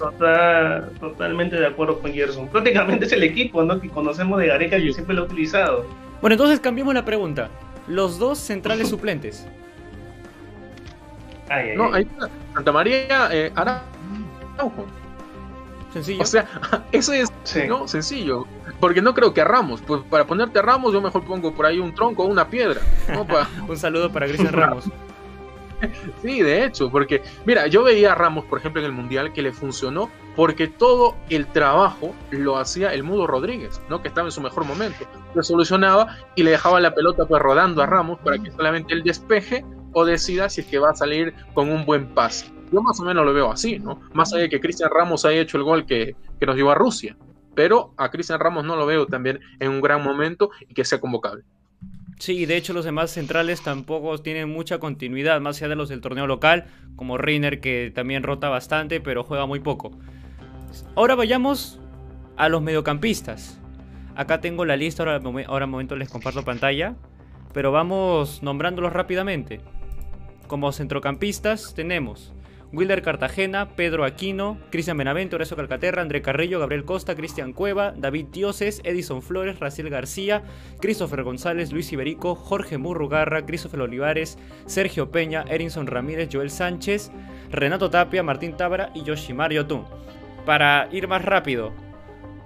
totalmente 1.01 1.57
de 1.57 1.67
acuerdo 1.67 2.01
con 2.01 2.13
Gerson. 2.13 2.49
Prácticamente 2.49 3.07
es 3.07 3.13
el 3.13 3.23
equipo 3.23 3.63
¿no? 3.63 3.81
que 3.81 3.89
conocemos 3.89 4.39
de 4.41 4.49
Gareca 4.49 4.79
y 4.79 4.93
siempre 4.93 5.15
lo 5.15 5.23
ha 5.23 5.25
utilizado. 5.27 5.87
Bueno, 6.21 6.35
entonces 6.35 6.61
cambiamos 6.61 6.95
la 6.95 7.05
pregunta. 7.05 7.49
Los 7.87 8.19
dos 8.19 8.39
centrales 8.39 8.89
suplentes. 8.89 9.47
no, 11.77 11.95
ahí 11.95 12.03
está. 12.03 12.29
Santa 12.55 12.73
María 12.73 13.29
eh, 13.33 13.53
Araujo. 13.55 14.87
Sencillo. 15.93 16.23
O 16.23 16.27
sea, 16.27 16.47
eso 16.93 17.13
es 17.13 17.33
¿no? 17.69 17.89
sencillo. 17.89 18.47
Porque 18.81 19.03
no 19.03 19.15
creo 19.15 19.35
que 19.35 19.41
a 19.41 19.45
Ramos. 19.45 19.83
Pues 19.83 20.03
para 20.03 20.27
ponerte 20.27 20.59
a 20.59 20.63
Ramos, 20.63 20.93
yo 20.93 21.01
mejor 21.01 21.25
pongo 21.25 21.53
por 21.53 21.67
ahí 21.67 21.79
un 21.79 21.95
tronco 21.95 22.25
o 22.25 22.27
una 22.27 22.49
piedra. 22.49 22.81
un 23.69 23.77
saludo 23.77 24.11
para 24.11 24.27
Cristian 24.27 24.53
Ramos. 24.53 24.85
Sí, 26.23 26.43
de 26.43 26.65
hecho, 26.65 26.91
porque 26.91 27.23
mira, 27.47 27.69
yo 27.69 27.85
veía 27.85 28.11
a 28.11 28.15
Ramos, 28.17 28.45
por 28.47 28.59
ejemplo, 28.59 28.81
en 28.81 28.87
el 28.87 28.93
Mundial 28.93 29.33
que 29.33 29.43
le 29.43 29.53
funcionó 29.53 30.11
porque 30.35 30.67
todo 30.67 31.17
el 31.31 31.47
trabajo 31.47 32.15
lo 32.31 32.59
hacía 32.59 32.93
el 32.93 33.03
Mudo 33.03 33.27
Rodríguez, 33.27 33.81
¿no? 33.89 34.03
Que 34.03 34.09
estaba 34.09 34.27
en 34.27 34.33
su 34.33 34.41
mejor 34.41 34.65
momento. 34.65 35.05
Lo 35.35 35.43
solucionaba 35.43 36.17
y 36.35 36.43
le 36.43 36.51
dejaba 36.51 36.81
la 36.81 36.95
pelota 36.95 37.27
pues 37.27 37.41
rodando 37.41 37.83
a 37.83 37.87
Ramos 37.87 38.19
para 38.21 38.39
que 38.39 38.51
solamente 38.51 38.93
él 38.93 39.03
despeje 39.03 39.65
o 39.93 40.05
decida 40.05 40.49
si 40.49 40.61
es 40.61 40.67
que 40.67 40.79
va 40.79 40.91
a 40.91 40.95
salir 40.95 41.35
con 41.55 41.71
un 41.71 41.85
buen 41.85 42.07
pase. 42.15 42.53
Yo 42.73 42.83
más 42.83 43.01
o 43.01 43.05
menos 43.05 43.25
lo 43.25 43.33
veo 43.33 43.51
así, 43.51 43.79
¿no? 43.79 44.01
Más 44.13 44.33
allá 44.33 44.43
de 44.43 44.49
que 44.49 44.61
Cristian 44.61 44.91
Ramos 44.93 45.25
haya 45.25 45.41
hecho 45.41 45.57
el 45.57 45.65
gol 45.65 45.87
que, 45.87 46.15
nos 46.47 46.55
llevó 46.55 46.71
a 46.71 46.75
Rusia. 46.75 47.17
Pero 47.59 47.93
a 47.97 48.09
Cristian 48.13 48.39
Ramos 48.39 48.65
no 48.65 48.77
lo 48.77 48.87
veo 48.87 49.07
también 49.09 49.41
en 49.59 49.71
un 49.71 49.81
gran 49.81 50.01
momento 50.01 50.53
y 50.69 50.75
que 50.75 50.85
sea 50.85 51.01
convocable. 51.01 51.43
Sí, 52.21 52.47
de 52.47 52.57
hecho 52.57 52.73
los 52.73 52.85
demás 52.85 53.11
centrales 53.11 53.63
tampoco 53.63 54.17
tienen 54.19 54.49
mucha 54.49 54.79
continuidad, 54.79 55.41
más 55.41 55.57
allá 55.57 55.71
de 55.71 55.75
los 55.75 55.89
del 55.89 56.01
torneo 56.01 56.29
local, 56.29 56.67
como 56.95 57.19
Reiner 57.19 57.59
que 57.61 57.91
también 57.93 58.23
rota 58.23 58.49
bastante, 58.49 59.01
pero 59.01 59.25
juega 59.25 59.45
muy 59.47 59.59
poco. 59.59 59.91
Ahora 60.95 61.17
vayamos 61.17 61.81
a 62.37 62.49
los 62.49 62.63
mediocampistas. 62.63 63.59
Acá 64.15 64.41
tengo 64.41 64.65
la 64.65 64.77
lista, 64.77 65.03
ahora, 65.03 65.21
ahora 65.49 65.67
momento 65.67 65.97
les 65.97 66.11
comparto 66.11 66.45
pantalla, 66.45 66.95
pero 67.53 67.73
vamos 67.73 68.41
nombrándolos 68.41 68.93
rápidamente. 68.93 69.61
Como 70.47 70.71
centrocampistas 70.71 71.75
tenemos 71.75 72.33
Wilder 72.71 73.01
Cartagena, 73.01 73.71
Pedro 73.77 74.05
Aquino, 74.05 74.59
Cristian 74.71 74.99
Benavente, 74.99 75.37
Horacio 75.37 75.57
Calcaterra, 75.57 76.03
André 76.03 76.21
Carrillo, 76.21 76.61
Gabriel 76.61 76.85
Costa, 76.85 77.15
Cristian 77.15 77.55
Cueva, 77.55 77.95
David 77.97 78.27
Dioses, 78.31 78.83
Edison 78.85 79.23
Flores, 79.23 79.59
Raciel 79.59 79.89
García, 79.89 80.43
Christopher 80.79 81.23
González, 81.23 81.73
Luis 81.73 81.91
Iberico, 81.93 82.35
Jorge 82.35 82.77
Murrugarra, 82.77 83.47
Christopher 83.47 83.81
Olivares, 83.81 84.39
Sergio 84.67 85.11
Peña, 85.11 85.45
Erinson 85.49 85.87
Ramírez, 85.87 86.29
Joel 86.31 86.51
Sánchez, 86.51 87.11
Renato 87.51 87.89
Tapia, 87.89 88.23
Martín 88.23 88.55
Tábara 88.55 88.91
y 88.95 89.03
Yoshimar 89.03 89.51
Yotun. 89.51 89.87
Para 90.45 90.89
ir 90.93 91.09
más 91.09 91.25
rápido, 91.25 91.73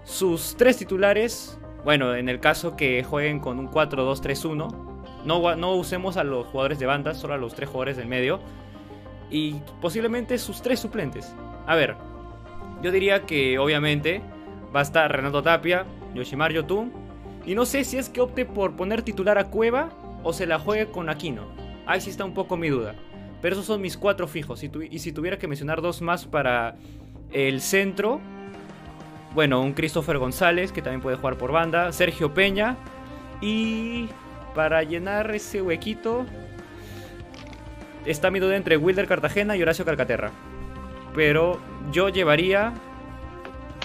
sus 0.05 0.57
tres 0.57 0.77
titulares, 0.77 1.59
bueno, 1.85 2.15
en 2.15 2.29
el 2.29 2.39
caso 2.39 2.77
que 2.77 3.03
jueguen 3.03 3.41
con 3.41 3.59
un 3.59 3.69
4-2-3-1, 3.69 4.93
no, 5.25 5.57
no 5.57 5.75
usemos 5.75 6.17
a 6.17 6.23
los 6.23 6.47
jugadores 6.47 6.79
de 6.79 6.87
banda, 6.87 7.15
solo 7.15 7.35
a 7.35 7.39
los 7.39 7.55
tres 7.55 7.69
jugadores 7.69 7.97
del 7.97 8.07
medio 8.07 8.41
y 9.33 9.55
posiblemente 9.81 10.39
sus 10.39 10.63
tres 10.63 10.79
suplentes. 10.79 11.35
A 11.67 11.75
ver, 11.75 11.97
yo 12.83 12.93
diría 12.93 13.23
que 13.23 13.59
obviamente 13.59 14.21
va 14.75 14.81
a 14.81 14.83
estar 14.83 15.11
Renato 15.11 15.43
Tapia, 15.43 15.87
Yoshimar 16.15 16.53
Yotun, 16.53 16.93
y 17.45 17.55
no 17.55 17.65
sé 17.65 17.83
si 17.85 17.97
es 17.97 18.09
que 18.09 18.21
opte 18.21 18.45
por 18.45 18.77
poner 18.77 19.03
titular 19.03 19.39
a 19.39 19.45
Cueva 19.45 19.91
o 20.23 20.33
se 20.33 20.47
la 20.47 20.59
juegue 20.59 20.87
con 20.87 21.09
Aquino. 21.09 21.47
Ahí 21.87 22.01
sí 22.01 22.11
está 22.11 22.25
un 22.25 22.35
poco 22.35 22.57
mi 22.57 22.69
duda. 22.69 22.95
Pero 23.41 23.55
esos 23.55 23.67
son 23.67 23.81
mis 23.81 23.97
cuatro 23.97 24.29
fijos. 24.29 24.63
Y, 24.63 24.99
si 25.01 25.13
tuviera 25.13 25.37
que 25.39 25.49
mencionar 25.49 25.83
dos 25.83 26.01
más 26.01 26.27
para 26.27 26.77
el 27.33 27.61
centro, 27.61 28.21
bueno, 29.35 29.61
un 29.61 29.73
Christopher 29.73 30.19
González, 30.19 30.71
que 30.71 30.81
también 30.81 31.01
puede 31.01 31.17
jugar 31.17 31.39
por 31.39 31.51
banda, 31.51 31.91
Sergio 31.91 32.33
Peña, 32.33 32.77
y 33.41 34.09
para 34.55 34.85
llenar 34.85 35.35
ese 35.35 35.61
huequito, 35.61 36.25
está 38.07 38.31
mi 38.31 38.41
duda 38.41 38.57
entre 38.57 38.77
Wilder 38.77 39.07
Cartagena 39.07 39.57
y 39.57 39.63
Horacio 39.63 39.85
Calcaterra. 39.85 40.31
Pero 41.15 41.59
yo 41.91 42.09
llevaría 42.09 42.73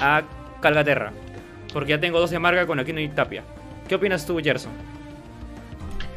a 0.02 0.24
Calcaterra. 0.62 1.12
Porque 1.74 1.92
ya 1.92 2.00
tengo 2.00 2.20
dos 2.20 2.32
de 2.32 2.40
marca 2.40 2.66
con 2.66 2.80
Aquino 2.80 3.00
y 3.00 3.10
Tapia. 3.10 3.44
¿Qué 3.88 3.96
opinas 3.96 4.26
tú, 4.26 4.40
Gerson? 4.42 4.72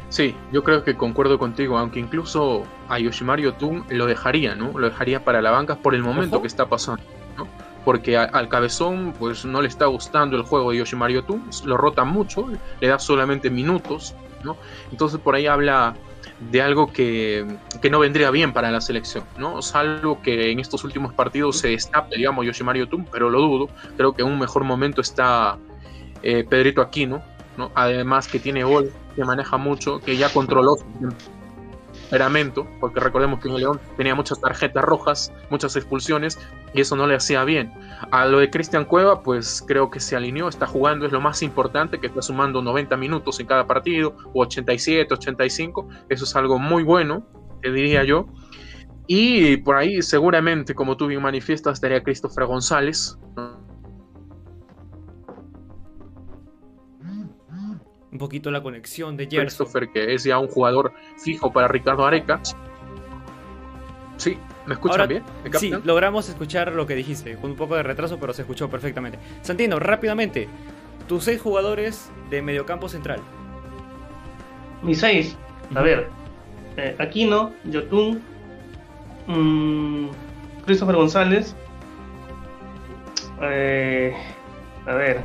Sí, 0.09 0.35
yo 0.51 0.61
creo 0.63 0.83
que 0.83 0.95
concuerdo 0.95 1.39
contigo, 1.39 1.77
aunque 1.77 1.99
incluso 1.99 2.65
a 2.89 2.99
Yoshimaru 2.99 3.43
Yotun 3.43 3.85
lo 3.89 4.05
dejaría, 4.05 4.55
¿no? 4.55 4.77
Lo 4.77 4.89
dejaría 4.89 5.23
para 5.23 5.41
la 5.41 5.51
banca 5.51 5.77
por 5.77 5.95
el 5.95 6.03
momento 6.03 6.41
que 6.41 6.47
está 6.47 6.65
pasando, 6.65 7.01
¿no? 7.37 7.47
Porque 7.85 8.17
al 8.17 8.49
cabezón, 8.49 9.13
pues 9.17 9.45
no 9.45 9.61
le 9.61 9.69
está 9.69 9.85
gustando 9.85 10.35
el 10.35 10.43
juego 10.43 10.71
de 10.71 10.79
Yoshimaru 10.79 11.13
Yotun, 11.13 11.49
lo 11.63 11.77
rota 11.77 12.03
mucho, 12.03 12.45
le 12.81 12.87
da 12.89 12.99
solamente 12.99 13.49
minutos, 13.49 14.13
¿no? 14.43 14.57
Entonces 14.91 15.17
por 15.17 15.35
ahí 15.35 15.47
habla 15.47 15.95
de 16.49 16.61
algo 16.61 16.91
que, 16.91 17.45
no 17.89 17.99
vendría 17.99 18.31
bien 18.31 18.53
para 18.53 18.71
la 18.71 18.81
selección, 18.81 19.23
¿no? 19.37 19.61
Salvo 19.61 20.21
que 20.21 20.51
en 20.51 20.59
estos 20.59 20.83
últimos 20.83 21.13
partidos 21.13 21.59
se 21.59 21.69
destape, 21.69 22.17
digamos, 22.17 22.45
Yoshimar 22.45 22.75
Yotun, 22.77 23.05
pero 23.11 23.29
lo 23.29 23.39
dudo. 23.39 23.69
Creo 23.95 24.13
que 24.13 24.23
en 24.23 24.29
un 24.29 24.39
mejor 24.39 24.63
momento 24.63 25.01
está 25.01 25.57
eh, 26.23 26.43
Pedrito 26.47 26.81
Aquino, 26.81 27.21
¿no? 27.57 27.71
Además 27.75 28.27
que 28.27 28.39
tiene 28.39 28.63
gol, 28.63 28.91
que 29.15 29.23
maneja 29.23 29.57
mucho, 29.57 29.99
que 29.99 30.17
ya 30.17 30.29
controló 30.29 30.77
porque 32.79 32.99
recordemos 32.99 33.39
que 33.39 33.47
en 33.47 33.55
León 33.55 33.79
tenía 33.97 34.15
muchas 34.15 34.39
tarjetas 34.41 34.83
rojas, 34.83 35.33
muchas 35.49 35.75
expulsiones, 35.75 36.39
y 36.73 36.81
eso 36.81 36.95
no 36.95 37.07
le 37.07 37.15
hacía 37.15 37.43
bien. 37.43 37.71
A 38.11 38.25
lo 38.25 38.39
de 38.39 38.49
Cristian 38.49 38.85
Cueva, 38.85 39.23
pues 39.23 39.63
creo 39.65 39.89
que 39.89 39.99
se 39.99 40.15
alineó, 40.15 40.49
está 40.49 40.67
jugando, 40.67 41.05
es 41.05 41.11
lo 41.11 41.21
más 41.21 41.41
importante, 41.41 41.99
que 41.99 42.07
está 42.07 42.21
sumando 42.21 42.61
90 42.61 42.97
minutos 42.97 43.39
en 43.39 43.47
cada 43.47 43.65
partido, 43.65 44.15
o 44.33 44.41
87, 44.41 45.13
85, 45.13 45.87
eso 46.09 46.23
es 46.25 46.35
algo 46.35 46.59
muy 46.59 46.83
bueno, 46.83 47.25
te 47.61 47.71
diría 47.71 48.03
yo. 48.03 48.27
Y 49.07 49.57
por 49.57 49.75
ahí 49.75 50.01
seguramente, 50.01 50.75
como 50.75 50.97
tú 50.97 51.07
bien 51.07 51.21
manifiestas, 51.21 51.73
estaría 51.73 52.03
Christopher 52.03 52.45
González, 52.45 53.17
un 58.11 58.17
poquito 58.17 58.51
la 58.51 58.61
conexión 58.61 59.15
de 59.17 59.25
Gerson. 59.25 59.45
Christopher, 59.45 59.89
que 59.89 60.13
es 60.13 60.23
ya 60.23 60.37
un 60.37 60.47
jugador 60.47 60.93
fijo 61.17 61.51
para 61.51 61.67
Ricardo 61.67 62.05
Areca. 62.05 62.41
Sí, 64.17 64.37
¿me 64.67 64.73
escuchan 64.73 65.07
bien? 65.07 65.23
sí, 65.53 65.71
logramos 65.83 66.29
escuchar 66.29 66.73
lo 66.73 66.85
que 66.85 66.95
dijiste, 66.95 67.37
con 67.37 67.51
un 67.51 67.57
poco 67.57 67.75
de 67.75 67.83
retraso, 67.83 68.19
pero 68.19 68.33
se 68.33 68.43
escuchó 68.43 68.69
perfectamente. 68.69 69.17
Santino, 69.41 69.79
rápidamente, 69.79 70.47
tus 71.07 71.23
seis 71.23 71.41
jugadores 71.41 72.11
de 72.29 72.41
mediocampo 72.41 72.87
central. 72.87 73.19
Mis 74.83 74.99
seis, 74.99 75.35
a 75.73 75.81
ver, 75.81 76.09
eh, 76.77 76.95
Aquino, 76.99 77.51
Yotun, 77.65 78.21
mm, 79.27 80.07
Christopher 80.65 80.95
González, 80.95 81.55
eh, 83.41 84.13
a 84.85 84.93
ver, 84.93 85.21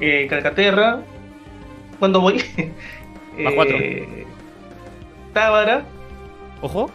eh, 0.00 0.26
Calcaterra, 0.28 1.02
cuando 2.02 2.20
voy. 2.20 2.42
Más 3.38 3.54
cuatro. 3.54 3.76
Eh, 3.78 4.26
Tábara. 5.32 5.84
Ojo. 6.60 6.90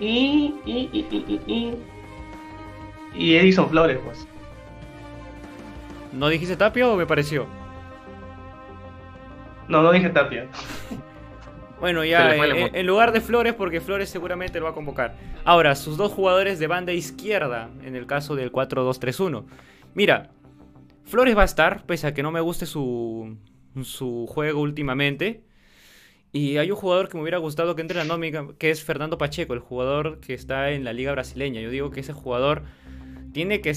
Y, 0.00 0.52
y, 0.66 0.90
y, 0.92 1.40
y, 1.46 1.74
y, 3.14 3.36
Edison 3.36 3.70
Flores, 3.70 4.00
pues. 4.04 4.26
¿No 6.12 6.28
dijiste 6.28 6.56
Tapia 6.56 6.88
o 6.88 6.96
me 6.96 7.06
pareció? 7.06 7.46
No, 9.68 9.80
no 9.80 9.92
dije 9.92 10.10
Tapia. 10.10 10.48
Bueno, 11.78 12.04
ya, 12.04 12.34
eh, 12.34 12.70
en, 12.74 12.86
lugar 12.88 13.12
de 13.12 13.20
Flores, 13.20 13.54
porque 13.54 13.80
Flores 13.80 14.10
seguramente 14.10 14.58
lo 14.58 14.64
va 14.64 14.72
a 14.72 14.74
convocar. 14.74 15.14
Ahora, 15.44 15.76
sus 15.76 15.96
dos 15.96 16.10
jugadores 16.10 16.58
de 16.58 16.66
banda 16.66 16.92
izquierda, 16.92 17.70
en 17.84 17.94
el 17.94 18.04
caso 18.04 18.34
del 18.34 18.50
4-2-3-1. 18.50 19.44
Mira, 19.94 20.30
Flores 21.04 21.36
va 21.36 21.42
a 21.42 21.44
estar, 21.44 21.84
pese 21.86 22.08
a 22.08 22.14
que 22.14 22.24
no 22.24 22.32
me 22.32 22.40
guste 22.40 22.66
su, 22.66 23.36
su 23.84 24.26
juego 24.28 24.60
últimamente. 24.60 25.42
Y 26.32 26.58
hay 26.58 26.70
un 26.70 26.76
jugador 26.76 27.08
que 27.08 27.16
me 27.16 27.22
hubiera 27.22 27.38
gustado 27.38 27.74
que 27.74 27.80
entre 27.80 28.00
en 28.00 28.06
la 28.06 28.14
nómica, 28.14 28.46
que 28.58 28.70
es 28.70 28.84
Fernando 28.84 29.16
Pacheco, 29.16 29.54
el 29.54 29.60
jugador 29.60 30.20
que 30.20 30.34
está 30.34 30.70
en 30.70 30.84
la 30.84 30.92
liga 30.92 31.12
brasileña. 31.12 31.60
Yo 31.60 31.70
digo 31.70 31.90
que 31.90 32.00
ese 32.00 32.12
jugador 32.12 32.64
tiene 33.32 33.60
que, 33.60 33.72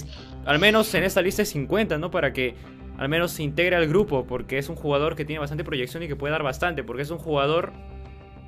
al 0.45 0.59
menos 0.59 0.93
en 0.93 1.03
esta 1.03 1.21
lista 1.21 1.43
de 1.43 1.45
50, 1.45 1.97
¿no? 1.97 2.11
Para 2.11 2.33
que 2.33 2.55
al 2.97 3.09
menos 3.09 3.31
se 3.31 3.43
integre 3.43 3.77
al 3.77 3.87
grupo, 3.87 4.25
porque 4.27 4.57
es 4.57 4.69
un 4.69 4.75
jugador 4.75 5.15
que 5.15 5.25
tiene 5.25 5.39
bastante 5.39 5.63
proyección 5.63 6.03
y 6.03 6.07
que 6.07 6.15
puede 6.15 6.33
dar 6.33 6.43
bastante, 6.43 6.83
porque 6.83 7.03
es 7.03 7.09
un 7.09 7.17
jugador 7.17 7.71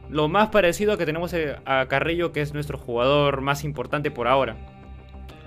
lo 0.09 0.27
más 0.27 0.49
parecido 0.49 0.93
a 0.93 0.97
que 0.97 1.05
tenemos 1.05 1.33
eh, 1.33 1.55
a 1.65 1.87
Carrillo, 1.87 2.31
que 2.31 2.41
es 2.41 2.53
nuestro 2.53 2.77
jugador 2.77 3.41
más 3.41 3.63
importante 3.63 4.11
por 4.11 4.27
ahora. 4.27 4.57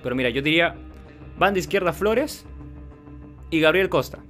Pero 0.03 0.17
mira, 0.17 0.31
yo 0.31 0.43
diría 0.43 0.77
banda 1.39 1.59
izquierda 1.59 1.93
Flores 1.93 2.47
y 3.51 3.61
Gabriel 3.61 3.89
Costa 3.89 4.25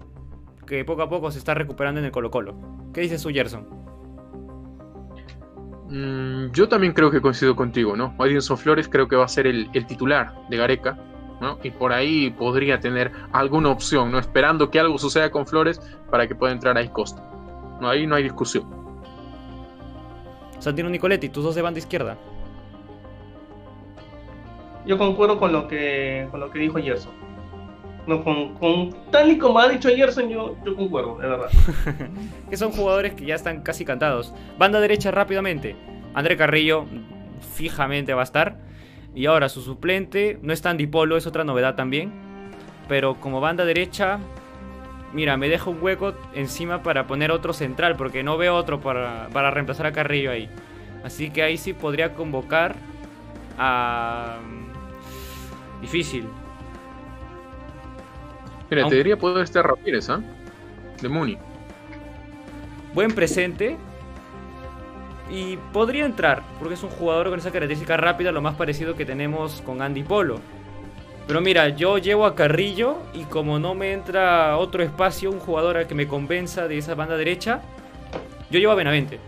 que 0.66 0.84
poco 0.84 1.02
a 1.02 1.08
poco 1.08 1.30
se 1.30 1.38
está 1.38 1.54
recuperando 1.54 2.00
en 2.00 2.06
el 2.06 2.12
Colo 2.12 2.30
Colo. 2.30 2.54
¿Qué 2.92 3.00
dices 3.02 3.22
tú, 3.22 3.30
Gerson? 3.30 3.66
Mm, 5.88 6.50
yo 6.52 6.68
también 6.68 6.92
creo 6.92 7.10
que 7.10 7.20
coincido 7.20 7.54
contigo, 7.54 7.96
¿no? 7.96 8.14
Edinson 8.18 8.58
Flores 8.58 8.88
creo 8.88 9.06
que 9.06 9.16
va 9.16 9.24
a 9.24 9.28
ser 9.28 9.46
el, 9.46 9.70
titular 9.86 10.34
de 10.50 10.56
Gareca, 10.56 10.98
¿no? 11.40 11.58
Y 11.62 11.70
por 11.70 11.92
ahí 11.92 12.30
podría 12.30 12.80
tener 12.80 13.12
alguna 13.32 13.70
opción, 13.70 14.10
¿no? 14.10 14.18
Esperando 14.18 14.70
que 14.70 14.80
algo 14.80 14.98
suceda 14.98 15.30
con 15.30 15.46
Flores 15.46 15.80
para 16.10 16.26
que 16.26 16.34
pueda 16.34 16.52
entrar 16.52 16.76
ahí 16.76 16.88
Costa. 16.88 17.22
No, 17.80 17.88
ahí 17.88 18.06
no 18.06 18.16
hay 18.16 18.24
discusión. 18.24 18.64
Santino 20.58 20.88
Nicoletti, 20.88 21.28
tus 21.28 21.44
dos 21.44 21.54
de 21.54 21.62
banda 21.62 21.78
izquierda. 21.78 22.16
Yo 24.86 24.98
concuerdo 24.98 25.38
con 25.38 25.52
lo 25.52 25.68
que, 25.68 26.26
con 26.30 26.40
lo 26.40 26.50
que 26.50 26.58
dijo 26.58 26.78
Gerson. 26.78 27.12
No, 28.06 28.22
con, 28.22 28.94
tal 29.10 29.32
y 29.32 29.38
como 29.38 29.58
ha 29.58 29.68
dicho 29.68 29.88
Gerson, 29.88 30.28
yo, 30.28 30.56
yo 30.64 30.76
concuerdo, 30.76 31.18
de 31.18 31.28
verdad. 31.28 31.48
que 32.50 32.56
son 32.56 32.70
jugadores 32.70 33.14
que 33.14 33.26
ya 33.26 33.34
están 33.34 33.62
casi 33.62 33.84
cantados. 33.84 34.32
Banda 34.58 34.80
derecha 34.80 35.10
rápidamente. 35.10 35.74
André 36.14 36.36
Carrillo 36.36 36.86
fijamente 37.54 38.14
va 38.14 38.20
a 38.20 38.24
estar. 38.24 38.58
Y 39.14 39.26
ahora 39.26 39.48
su 39.48 39.62
suplente, 39.62 40.38
no 40.42 40.52
es 40.52 40.62
tan 40.62 40.76
dipolo, 40.76 41.16
es 41.16 41.26
otra 41.26 41.42
novedad 41.42 41.74
también. 41.74 42.12
Pero 42.88 43.14
como 43.14 43.40
banda 43.40 43.64
derecha, 43.64 44.20
mira, 45.12 45.36
me 45.36 45.48
deja 45.48 45.68
un 45.68 45.82
hueco 45.82 46.14
encima 46.34 46.82
para 46.82 47.06
poner 47.06 47.32
otro 47.32 47.52
central, 47.52 47.96
porque 47.96 48.22
no 48.22 48.36
veo 48.36 48.54
otro 48.54 48.80
para, 48.80 49.28
para 49.32 49.50
reemplazar 49.50 49.86
a 49.86 49.92
Carrillo 49.92 50.30
ahí. 50.30 50.48
Así 51.02 51.30
que 51.30 51.42
ahí 51.42 51.56
sí 51.56 51.72
podría 51.72 52.14
convocar 52.14 52.76
a... 53.58 54.36
Difícil. 55.80 56.26
Mira, 58.70 58.88
te 58.88 58.96
diría 58.96 59.16
poder 59.16 59.44
estar 59.44 59.66
Ramírez, 59.66 60.10
¿ah? 60.10 60.20
De 61.00 61.08
Muni. 61.08 61.38
buen 62.94 63.14
presente 63.14 63.76
y 65.30 65.56
podría 65.72 66.06
entrar, 66.06 66.42
porque 66.58 66.74
es 66.74 66.82
un 66.82 66.90
jugador 66.90 67.30
con 67.30 67.38
esa 67.38 67.50
característica 67.50 67.96
rápida, 67.96 68.32
lo 68.32 68.40
más 68.40 68.54
parecido 68.54 68.94
que 68.94 69.04
tenemos 69.04 69.60
con 69.62 69.82
Andy 69.82 70.02
Polo. 70.02 70.40
Pero 71.26 71.40
mira, 71.40 71.68
yo 71.70 71.98
llevo 71.98 72.24
a 72.24 72.36
Carrillo 72.36 72.98
y 73.12 73.24
como 73.24 73.58
no 73.58 73.74
me 73.74 73.92
entra 73.92 74.56
otro 74.56 74.82
espacio, 74.84 75.30
un 75.30 75.40
jugador 75.40 75.76
al 75.76 75.86
que 75.88 75.94
me 75.94 76.06
convenza 76.06 76.68
de 76.68 76.78
esa 76.78 76.94
banda 76.94 77.16
derecha, 77.16 77.60
yo 78.50 78.60
llevo 78.60 78.72
a 78.72 78.76
Benavente. 78.76 79.18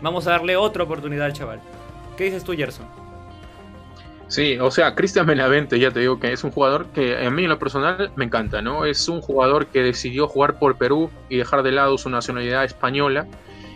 Vamos 0.00 0.26
a 0.26 0.30
darle 0.30 0.56
otra 0.56 0.84
oportunidad 0.84 1.26
al 1.26 1.34
chaval. 1.34 1.60
¿Qué 2.16 2.24
dices 2.24 2.42
tú, 2.42 2.54
Gerson? 2.54 2.86
Sí, 4.32 4.58
o 4.58 4.70
sea, 4.70 4.94
Cristian 4.94 5.26
Benavente, 5.26 5.78
ya 5.78 5.90
te 5.90 6.00
digo 6.00 6.18
que 6.18 6.32
es 6.32 6.42
un 6.42 6.52
jugador 6.52 6.86
que 6.86 7.26
a 7.26 7.30
mí 7.30 7.42
en 7.42 7.50
lo 7.50 7.58
personal 7.58 8.10
me 8.16 8.24
encanta, 8.24 8.62
¿no? 8.62 8.86
Es 8.86 9.06
un 9.06 9.20
jugador 9.20 9.66
que 9.66 9.82
decidió 9.82 10.26
jugar 10.26 10.58
por 10.58 10.78
Perú 10.78 11.10
y 11.28 11.36
dejar 11.36 11.62
de 11.62 11.70
lado 11.70 11.98
su 11.98 12.08
nacionalidad 12.08 12.64
española 12.64 13.26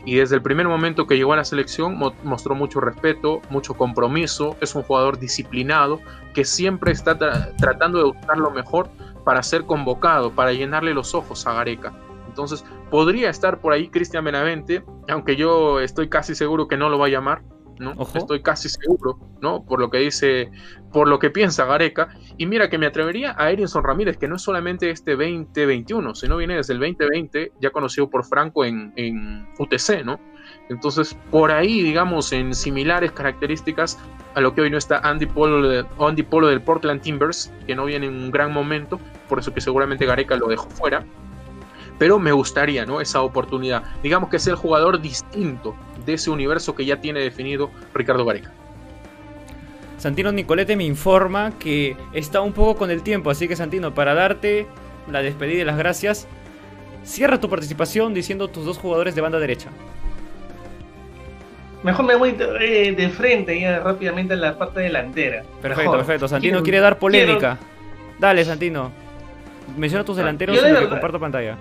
y 0.07 0.15
desde 0.15 0.35
el 0.35 0.41
primer 0.41 0.67
momento 0.67 1.07
que 1.07 1.19
llegó 1.19 1.35
a 1.35 1.37
la 1.37 1.45
selección 1.45 1.99
mostró 2.23 2.55
mucho 2.55 2.81
respeto, 2.81 3.43
mucho 3.51 3.75
compromiso, 3.75 4.57
es 4.63 4.75
un 4.75 4.83
jugador 4.83 5.19
disciplinado 5.19 6.01
que 6.33 6.47
siempre 6.47 6.91
está 6.91 7.19
tratando 7.59 7.99
de 7.99 8.05
buscar 8.05 8.39
lo 8.39 8.51
mejor 8.51 8.89
para 9.27 9.43
ser 9.43 9.65
convocado, 9.65 10.31
para 10.31 10.55
llenarle 10.55 10.95
los 10.95 11.15
ojos 11.15 11.47
a 11.47 11.53
Gareca. 11.53 11.93
Entonces 12.29 12.65
podría 12.91 13.29
estar 13.29 13.59
por 13.59 13.75
ahí 13.75 13.91
Cristian 13.91 14.25
Benavente, 14.25 14.83
aunque 15.11 15.37
yo 15.37 15.81
estoy 15.81 16.09
casi 16.09 16.35
seguro 16.35 16.67
que 16.67 16.79
no 16.79 16.89
lo 16.89 16.99
va 16.99 17.09
a 17.09 17.11
llamar, 17.11 17.43
¿no? 17.79 17.95
Estoy 18.15 18.43
casi 18.43 18.69
seguro, 18.69 19.19
¿no? 19.41 19.65
Por 19.65 19.81
lo 19.81 19.91
que 19.91 19.99
dice, 19.99 20.51
por 20.93 21.09
lo 21.09 21.19
que 21.19 21.31
piensa 21.31 21.65
Gareca. 21.65 22.09
Y 22.37 22.47
mira 22.47 22.69
que 22.69 22.79
me 22.79 22.87
atrevería 22.87 23.35
a 23.39 23.51
Erinson 23.51 23.85
Ramírez, 23.85 24.17
que 24.17 24.29
no 24.29 24.37
es 24.37 24.43
solamente 24.43 24.91
este 24.91 25.13
2021, 25.13 26.15
sino 26.15 26.37
viene 26.37 26.57
desde 26.57 26.75
el 26.75 26.81
2020, 26.81 27.53
ya 27.61 27.71
conocido 27.71 28.09
por 28.09 28.25
Franco 28.25 28.65
en, 28.65 28.93
en 28.97 29.47
UTC, 29.59 30.05
¿no? 30.05 30.21
Entonces, 30.69 31.17
por 31.31 31.51
ahí, 31.51 31.83
digamos, 31.83 32.33
en 32.33 32.55
similares 32.55 33.13
características 33.13 33.99
a 34.35 34.41
lo 34.41 34.55
que 34.55 34.63
hoy 34.63 34.71
no 34.71 34.79
está 34.79 34.99
Andy 34.99 35.27
Polo, 35.27 35.69
de, 35.69 35.85
Andy 35.99 36.23
Polo 36.23 36.49
del 36.49 36.61
Portland 36.61 37.01
Timbers, 37.01 37.53
que 37.67 37.75
no 37.75 37.85
viene 37.85 38.07
en 38.07 38.15
un 38.15 38.31
gran 38.31 38.53
momento, 38.53 39.01
por 39.29 39.39
eso 39.39 39.55
que 39.55 39.61
seguramente 39.61 40.07
Gareca 40.07 40.37
lo 40.37 40.49
dejó 40.49 40.69
fuera 40.71 41.05
pero 41.99 42.19
me 42.19 42.33
gustaría, 42.33 42.85
¿no? 42.85 43.01
Esa 43.01 43.23
oportunidad. 43.23 43.83
Digamos 44.03 44.31
que 44.31 44.37
es 44.37 44.47
el 44.47 44.55
jugador 44.55 45.01
distinto 45.01 45.75
de 46.07 46.15
ese 46.15 46.31
universo 46.31 46.75
que 46.75 46.85
ya 46.85 47.01
tiene 47.01 47.21
definido 47.21 47.71
Ricardo 47.93 48.25
Gareca. 48.25 48.53
Santino 49.99 50.31
Nicolete 50.31 50.77
me 50.77 50.85
informa 50.85 51.53
que 51.59 51.97
está 52.13 52.41
un 52.41 52.53
poco 52.53 52.77
con 52.77 52.91
el 52.91 53.03
tiempo, 53.03 53.31
así 53.31 53.49
que 53.49 53.57
Santino, 53.57 53.95
para 53.95 54.15
darte 54.15 54.67
la 55.11 55.23
despedida 55.23 55.63
y 55.63 55.65
las 55.65 55.77
gracias, 55.77 56.29
cierra 57.05 57.41
tu 57.41 57.49
participación 57.49 58.15
diciendo 58.15 58.49
tus 58.49 58.65
dos 58.65 58.79
jugadores 58.79 59.15
de 59.15 59.21
banda 59.21 59.39
derecha. 59.39 59.71
Mejor 61.83 62.05
me 62.05 62.17
voy 62.17 62.33
de, 62.33 63.13
frente 63.17 63.61
ya 63.61 63.81
rápidamente 63.81 64.35
a 64.35 64.37
la 64.37 64.59
parte 64.59 64.81
delantera. 64.81 65.45
Perfecto, 65.63 65.93
perfecto. 65.93 66.29
Santino 66.29 66.63
quiere 66.63 66.81
dar 66.81 66.99
polémica. 66.99 67.59
Dale, 68.19 68.45
Santino. 68.45 68.91
Menciona 69.77 70.05
tus 70.05 70.17
ah, 70.17 70.21
delanteros 70.21 70.63
en 70.63 70.77
que 70.77 70.89
comparto 70.89 71.21
pantalla 71.21 71.57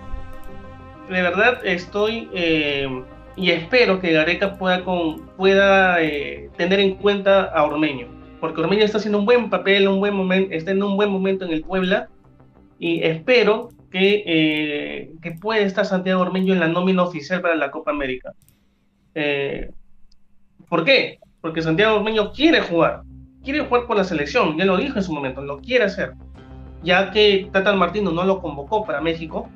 de 1.10 1.22
verdad 1.22 1.60
estoy 1.64 2.30
eh, 2.34 3.04
y 3.36 3.52
espero 3.52 4.00
que 4.00 4.14
Gareca 4.14 4.58
pueda, 4.58 4.84
con, 4.84 5.28
pueda 5.38 6.02
eh, 6.02 6.50
tener 6.58 6.80
en 6.80 6.96
cuenta 6.96 7.44
a 7.44 7.64
Ormeño, 7.64 8.08
porque 8.40 8.62
Ormeño 8.62 8.84
está 8.84 8.98
haciendo 8.98 9.20
un 9.20 9.26
buen 9.26 9.50
papel, 9.50 9.88
un 9.88 10.00
buen 10.00 10.16
momento, 10.16 10.54
está 10.54 10.72
en 10.72 10.84
un 10.84 10.96
buen 10.96 11.10
momento 11.10 11.46
en 11.46 11.52
el 11.52 11.64
Puebla 11.64 12.10
y 12.80 13.04
espero 13.04 13.70
que, 13.92 14.24
eh, 14.26 15.12
que 15.22 15.32
pueda 15.32 15.62
estar 15.62 15.86
Santiago 15.86 16.22
Ormeño 16.22 16.54
en 16.54 16.60
la 16.60 16.68
nómina 16.68 17.04
oficial 17.04 17.42
para 17.42 17.56
la 17.56 17.72
Copa 17.72 17.92
América. 17.92 18.34
¿Por 20.70 20.84
qué? 20.84 21.20
Porque 21.42 21.62
Santiago 21.62 21.98
Ormeño 21.98 22.32
quiere 22.32 22.62
jugar, 22.62 23.04
quiere 23.44 23.62
jugar 23.62 23.86
por 23.86 23.98
la 23.98 24.04
selección, 24.04 24.58
ya 24.58 24.66
lo 24.66 24.78
dijo 24.78 24.98
en 24.98 25.04
su 25.04 25.14
momento, 25.14 25.42
lo 25.42 25.60
quiere 25.60 25.86
hacer, 25.86 26.14
ya 26.84 27.12
que 27.12 27.50
Tata 27.52 27.74
Martino 27.74 28.12
no 28.12 28.24
lo 28.24 28.42
convocó 28.42 28.86
para 28.86 29.02
México 29.02 29.50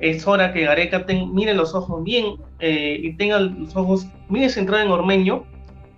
es 0.00 0.26
hora 0.26 0.52
que 0.52 0.62
Gareca 0.62 1.04
mire 1.32 1.54
los 1.54 1.74
ojos 1.74 2.02
bien 2.02 2.36
eh, 2.58 2.98
y 3.00 3.16
tenga 3.16 3.40
los 3.40 3.74
ojos 3.76 4.06
muy 4.28 4.48
centrados 4.48 4.86
en 4.86 4.92
Ormeño, 4.92 5.44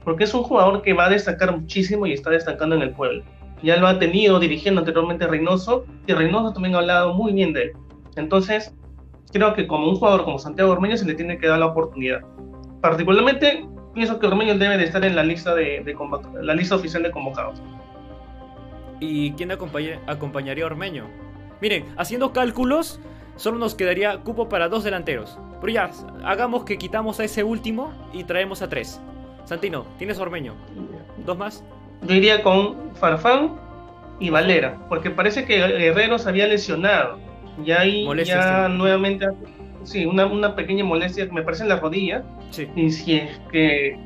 porque 0.04 0.24
es 0.24 0.34
un 0.34 0.42
jugador 0.42 0.82
que 0.82 0.92
va 0.92 1.06
a 1.06 1.10
destacar 1.10 1.56
muchísimo 1.56 2.06
y 2.06 2.12
está 2.12 2.30
destacando 2.30 2.76
en 2.76 2.82
el 2.82 2.90
pueblo. 2.90 3.24
Ya 3.62 3.76
lo 3.76 3.86
ha 3.86 3.98
tenido 3.98 4.38
dirigiendo 4.38 4.80
anteriormente 4.80 5.26
Reynoso, 5.26 5.86
y 6.06 6.12
Reynoso 6.12 6.52
también 6.52 6.74
ha 6.74 6.78
hablado 6.78 7.14
muy 7.14 7.32
bien 7.32 7.52
de 7.52 7.62
él. 7.64 7.72
Entonces, 8.16 8.74
creo 9.32 9.54
que 9.54 9.66
como 9.66 9.88
un 9.88 9.96
jugador 9.96 10.24
como 10.24 10.38
Santiago 10.38 10.72
Ormeño 10.72 10.96
se 10.96 11.06
le 11.06 11.14
tiene 11.14 11.38
que 11.38 11.46
dar 11.46 11.58
la 11.58 11.66
oportunidad. 11.66 12.20
Particularmente, 12.80 13.66
pienso 13.94 14.18
que 14.18 14.26
Ormeño 14.26 14.56
debe 14.58 14.76
de 14.76 14.84
estar 14.84 15.04
en 15.04 15.16
la 15.16 15.24
lista, 15.24 15.54
de, 15.54 15.82
la 16.42 16.54
lista 16.54 16.76
oficial 16.76 17.02
de 17.02 17.10
convocados. 17.10 17.60
¿Y 19.00 19.32
quién 19.32 19.50
acompañaría 19.50 20.64
a 20.64 20.66
Ormeño? 20.66 21.04
Miren, 21.60 21.84
haciendo 21.96 22.32
cálculos, 22.32 23.00
solo 23.36 23.58
nos 23.58 23.74
quedaría 23.74 24.18
cupo 24.18 24.48
para 24.48 24.68
dos 24.68 24.84
delanteros. 24.84 25.38
Pero 25.60 25.72
ya, 25.72 25.90
hagamos 26.24 26.64
que 26.64 26.78
quitamos 26.78 27.20
a 27.20 27.24
ese 27.24 27.44
último 27.44 27.92
y 28.12 28.24
traemos 28.24 28.62
a 28.62 28.68
tres. 28.68 29.00
Santino, 29.44 29.86
¿tienes 29.98 30.18
Ormeño? 30.18 30.54
¿Dos 31.24 31.38
más? 31.38 31.64
Yo 32.02 32.14
iría 32.14 32.42
con 32.42 32.94
Farfán 32.94 33.56
y 34.18 34.30
Valera, 34.30 34.76
porque 34.88 35.10
parece 35.10 35.44
que 35.44 35.56
Guerrero 35.56 36.18
se 36.18 36.28
había 36.28 36.46
lesionado. 36.46 37.18
Ya 37.64 37.80
ahí 37.80 38.06
ya 38.24 38.68
nuevamente, 38.68 39.26
sí, 39.84 40.04
una, 40.04 40.26
una, 40.26 40.54
pequeña 40.54 40.84
molestia, 40.84 41.26
me 41.32 41.42
parece 41.42 41.62
en 41.62 41.70
la 41.70 41.76
rodilla. 41.76 42.22
Sí. 42.50 42.68
Y 42.76 42.90
si 42.90 43.16
es 43.16 43.40
que 43.50 43.98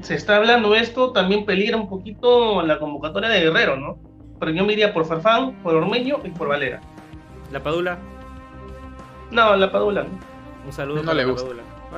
se 0.00 0.14
está 0.14 0.36
hablando 0.36 0.74
esto, 0.74 1.12
también 1.12 1.44
peligra 1.44 1.76
un 1.76 1.88
poquito 1.88 2.62
la 2.62 2.78
convocatoria 2.78 3.28
de 3.28 3.40
Guerrero, 3.40 3.76
¿no? 3.76 3.98
Pero 4.38 4.52
yo 4.52 4.64
me 4.64 4.72
iría 4.72 4.94
por 4.94 5.04
Farfán, 5.04 5.60
por 5.62 5.74
Ormeño 5.74 6.20
y 6.24 6.30
por 6.30 6.48
Valera. 6.48 6.80
¿La 7.52 7.62
Padula? 7.62 7.98
No, 9.30 9.56
la 9.56 9.70
Padula. 9.70 10.06
Un 10.66 10.72
saludo 10.72 11.02
no 11.02 11.14
le 11.14 11.24
gusta. 11.24 11.48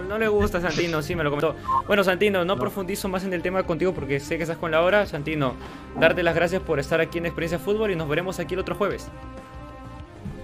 No, 0.08 0.18
le 0.18 0.28
gusta 0.28 0.60
Santino, 0.60 1.02
sí 1.02 1.16
me 1.16 1.24
lo 1.24 1.30
comentó. 1.30 1.56
Bueno, 1.86 2.04
Santino, 2.04 2.44
no, 2.44 2.56
profundizo 2.56 3.08
más 3.08 3.24
en 3.24 3.32
el 3.32 3.42
tema 3.42 3.64
contigo 3.64 3.92
porque 3.92 4.20
sé 4.20 4.36
que 4.36 4.44
estás 4.44 4.58
con 4.58 4.70
la 4.70 4.82
hora. 4.82 5.06
Santino, 5.06 5.54
darte 5.98 6.22
las 6.22 6.34
gracias 6.34 6.62
por 6.62 6.78
estar 6.78 7.00
aquí 7.00 7.18
en 7.18 7.26
Experiencia 7.26 7.58
Fútbol 7.58 7.90
y 7.90 7.96
nos 7.96 8.08
veremos 8.08 8.38
aquí 8.38 8.54
el 8.54 8.60
otro 8.60 8.76
jueves. 8.76 9.10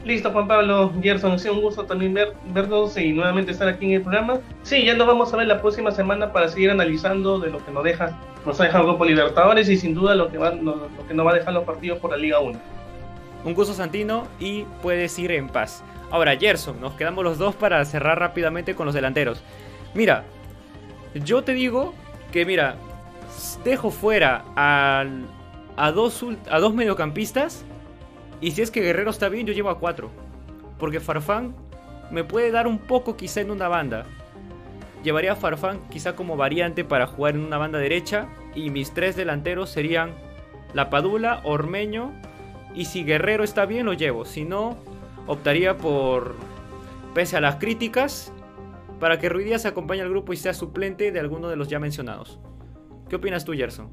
Listo, 0.05 0.31
Juan 0.31 0.47
Pablo, 0.47 0.93
Gerson, 1.03 1.33
ha 1.33 1.39
sido 1.39 1.55
un 1.55 1.63
gusto 1.63 1.85
también 1.85 2.15
ver, 2.15 2.35
vernos 2.53 2.97
y 2.97 3.13
nuevamente 3.13 3.51
estar 3.53 3.69
aquí 3.69 3.87
en 3.87 3.93
el 3.93 4.03
programa. 4.03 4.39
Sí, 4.63 4.85
ya 4.85 4.95
nos 4.95 5.07
vamos 5.07 5.33
a 5.33 5.37
ver 5.37 5.49
la 5.49 5.61
próxima 5.61 5.91
semana 5.91 6.33
para 6.33 6.49
seguir 6.49 6.71
analizando 6.71 7.41
de 7.41 7.51
lo 7.51 7.65
que 7.65 7.73
nos 7.73 7.83
deja, 7.83 8.17
nos 8.45 8.61
ha 8.61 8.65
dejado 8.65 8.85
el 8.85 8.91
Grupo 8.91 9.05
Libertadores 9.05 9.69
y 9.69 9.77
sin 9.77 9.95
duda 9.95 10.15
lo 10.15 10.31
que, 10.31 10.39
va, 10.39 10.53
lo 10.53 10.89
que 11.09 11.15
nos 11.15 11.27
va 11.27 11.33
a 11.33 11.35
dejar 11.35 11.55
los 11.55 11.65
partidos 11.65 11.99
por 11.99 12.13
la 12.13 12.17
Liga 12.17 12.39
1. 12.39 12.57
Un 13.45 13.55
gusto, 13.55 13.75
Santino, 13.75 14.29
y 14.39 14.65
puedes 14.81 15.19
ir 15.19 15.33
en 15.33 15.49
paz. 15.49 15.83
Ahora, 16.11 16.37
Gerson, 16.37 16.81
nos 16.81 16.95
quedamos 16.95 17.25
los 17.25 17.39
dos 17.39 17.55
para 17.55 17.85
cerrar 17.85 18.19
rápidamente 18.19 18.75
con 18.75 18.87
los 18.87 18.95
delanteros. 18.95 19.43
Mira, 19.95 20.25
yo 21.15 21.43
te 21.43 21.53
digo 21.53 21.95
que, 22.33 22.45
mira, 22.45 22.77
dejo 23.65 23.91
fuera 23.91 24.45
a, 24.55 25.05
dos, 25.93 26.25
a 26.49 26.59
dos 26.61 26.75
mediocampistas. 26.75 27.65
Y 28.41 28.53
si 28.53 28.63
es 28.63 28.71
que 28.71 28.83
Guerrero 28.83 29.11
está 29.11 29.29
bien, 29.29 29.47
yo 29.47 29.53
llevo 29.53 29.71
a 29.71 29.79
cuatro. 29.79 30.11
Porque 30.79 31.01
Farfán 31.01 31.55
me 32.11 32.23
puede 32.23 32.51
dar 32.51 32.67
un 32.67 32.79
poco 32.79 33.17
quizá 33.17 33.41
en 33.41 33.51
una 33.51 33.69
banda. 33.69 34.05
Llevaría 35.03 35.33
a 35.33 35.37
Farfán 35.37 35.81
quizá 35.91 36.15
como 36.15 36.37
variante 36.37 36.85
para 36.85 37.07
jugar 37.07 37.35
en 37.35 37.45
una 37.45 37.59
banda 37.59 37.79
derecha. 37.79 38.29
Y 38.55 38.71
mis 38.71 38.93
tres 38.93 39.17
delanteros 39.17 39.71
serían 39.71 40.13
La 40.73 40.91
Padula, 40.91 41.41
Ormeño. 41.45 42.13
Y 42.75 42.85
si 42.85 43.05
Guerrero 43.05 43.43
está 43.43 43.65
bien, 43.65 43.87
lo 43.87 43.95
llevo. 43.95 44.25
Si 44.25 44.45
no, 44.45 44.77
optaría 45.27 45.77
por, 45.77 46.35
pese 47.15 47.37
a 47.37 47.41
las 47.41 47.57
críticas, 47.57 48.33
para 49.01 49.19
que 49.19 49.29
Ruidías 49.29 49.67
acompañe 49.67 50.03
al 50.03 50.11
grupo 50.11 50.33
y 50.33 50.37
sea 50.37 50.55
suplente 50.55 51.13
de 51.13 51.21
alguno 51.21 51.49
de 51.49 51.57
los 51.57 51.69
ya 51.69 51.79
mencionados. 51.79 52.41
¿Qué 53.09 53.17
opinas 53.17 53.45
tú, 53.45 53.53
Gerson? 53.53 53.91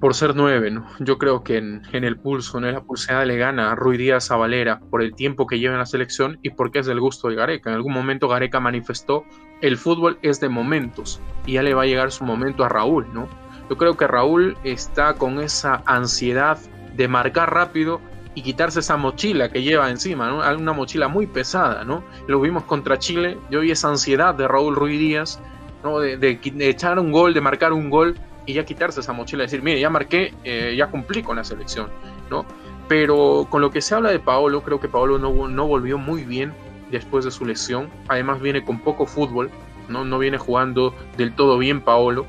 Por 0.00 0.14
ser 0.14 0.34
nueve, 0.34 0.70
¿no? 0.70 0.86
Yo 0.98 1.18
creo 1.18 1.44
que 1.44 1.56
en, 1.56 1.82
el 1.92 2.18
pulso, 2.18 2.58
en 2.58 2.72
la 2.72 2.82
pulseada 2.82 3.24
le 3.24 3.38
gana 3.38 3.72
a 3.72 3.74
Ruidías 3.74 4.30
a 4.30 4.36
Valera 4.36 4.80
por 4.90 5.02
el 5.02 5.14
tiempo 5.14 5.46
que 5.46 5.58
lleva 5.58 5.74
en 5.74 5.78
la 5.78 5.86
selección 5.86 6.38
y 6.42 6.50
porque 6.50 6.80
es 6.80 6.86
del 6.86 7.00
gusto 7.00 7.28
de 7.28 7.36
Gareca. 7.36 7.70
En 7.70 7.76
algún 7.76 7.92
momento 7.92 8.28
Gareca 8.28 8.60
manifestó, 8.60 9.24
el 9.62 9.78
fútbol 9.78 10.18
es 10.20 10.40
de 10.40 10.48
momentos 10.48 11.20
y 11.46 11.52
ya 11.54 11.62
le 11.62 11.74
va 11.74 11.82
a 11.82 11.86
llegar 11.86 12.10
su 12.10 12.24
momento 12.24 12.64
a 12.64 12.68
Raúl, 12.68 13.06
¿no? 13.14 13.28
Yo 13.70 13.78
creo 13.78 13.96
que 13.96 14.06
Raúl 14.06 14.58
está 14.62 15.14
con 15.14 15.40
esa 15.40 15.82
ansiedad 15.86 16.58
de 16.96 17.08
marcar 17.08 17.54
rápido 17.54 18.00
y 18.34 18.42
quitarse 18.42 18.80
esa 18.80 18.96
mochila 18.96 19.48
que 19.48 19.62
lleva 19.62 19.90
encima, 19.90 20.28
¿no? 20.28 20.56
Una 20.56 20.72
mochila 20.72 21.08
muy 21.08 21.26
pesada, 21.26 21.84
¿no? 21.84 22.04
Lo 22.26 22.40
vimos 22.40 22.64
contra 22.64 22.98
Chile, 22.98 23.38
yo 23.50 23.60
vi 23.60 23.70
esa 23.70 23.88
ansiedad 23.88 24.34
de 24.34 24.48
Raúl 24.48 24.74
Ruiz 24.74 24.98
Díaz, 24.98 25.40
¿no? 25.82 26.00
De, 26.00 26.40
echar 26.60 26.98
un 26.98 27.12
gol, 27.12 27.32
de 27.32 27.40
marcar 27.40 27.72
un 27.72 27.90
gol 27.90 28.18
y 28.46 28.54
ya 28.54 28.64
quitarse 28.64 29.00
esa 29.00 29.12
mochila, 29.12 29.44
decir, 29.44 29.62
mire, 29.62 29.80
ya 29.80 29.88
marqué, 29.88 30.34
eh, 30.42 30.74
ya 30.76 30.88
cumplí 30.88 31.22
con 31.22 31.36
la 31.36 31.44
selección, 31.44 31.88
¿no? 32.30 32.44
Pero 32.88 33.46
con 33.48 33.60
lo 33.60 33.70
que 33.70 33.80
se 33.80 33.94
habla 33.94 34.10
de 34.10 34.18
Paolo, 34.18 34.62
creo 34.62 34.80
que 34.80 34.88
Paolo 34.88 35.18
no, 35.18 35.48
no 35.48 35.66
volvió 35.66 35.96
muy 35.96 36.24
bien 36.24 36.52
después 36.90 37.24
de 37.24 37.30
su 37.30 37.46
lesión. 37.46 37.88
Además 38.08 38.40
viene 38.40 38.64
con 38.64 38.80
poco 38.80 39.06
fútbol, 39.06 39.50
no, 39.88 40.04
no 40.04 40.18
viene 40.18 40.38
jugando 40.38 40.94
del 41.16 41.34
todo 41.34 41.56
bien 41.56 41.80
Paolo. 41.80 42.26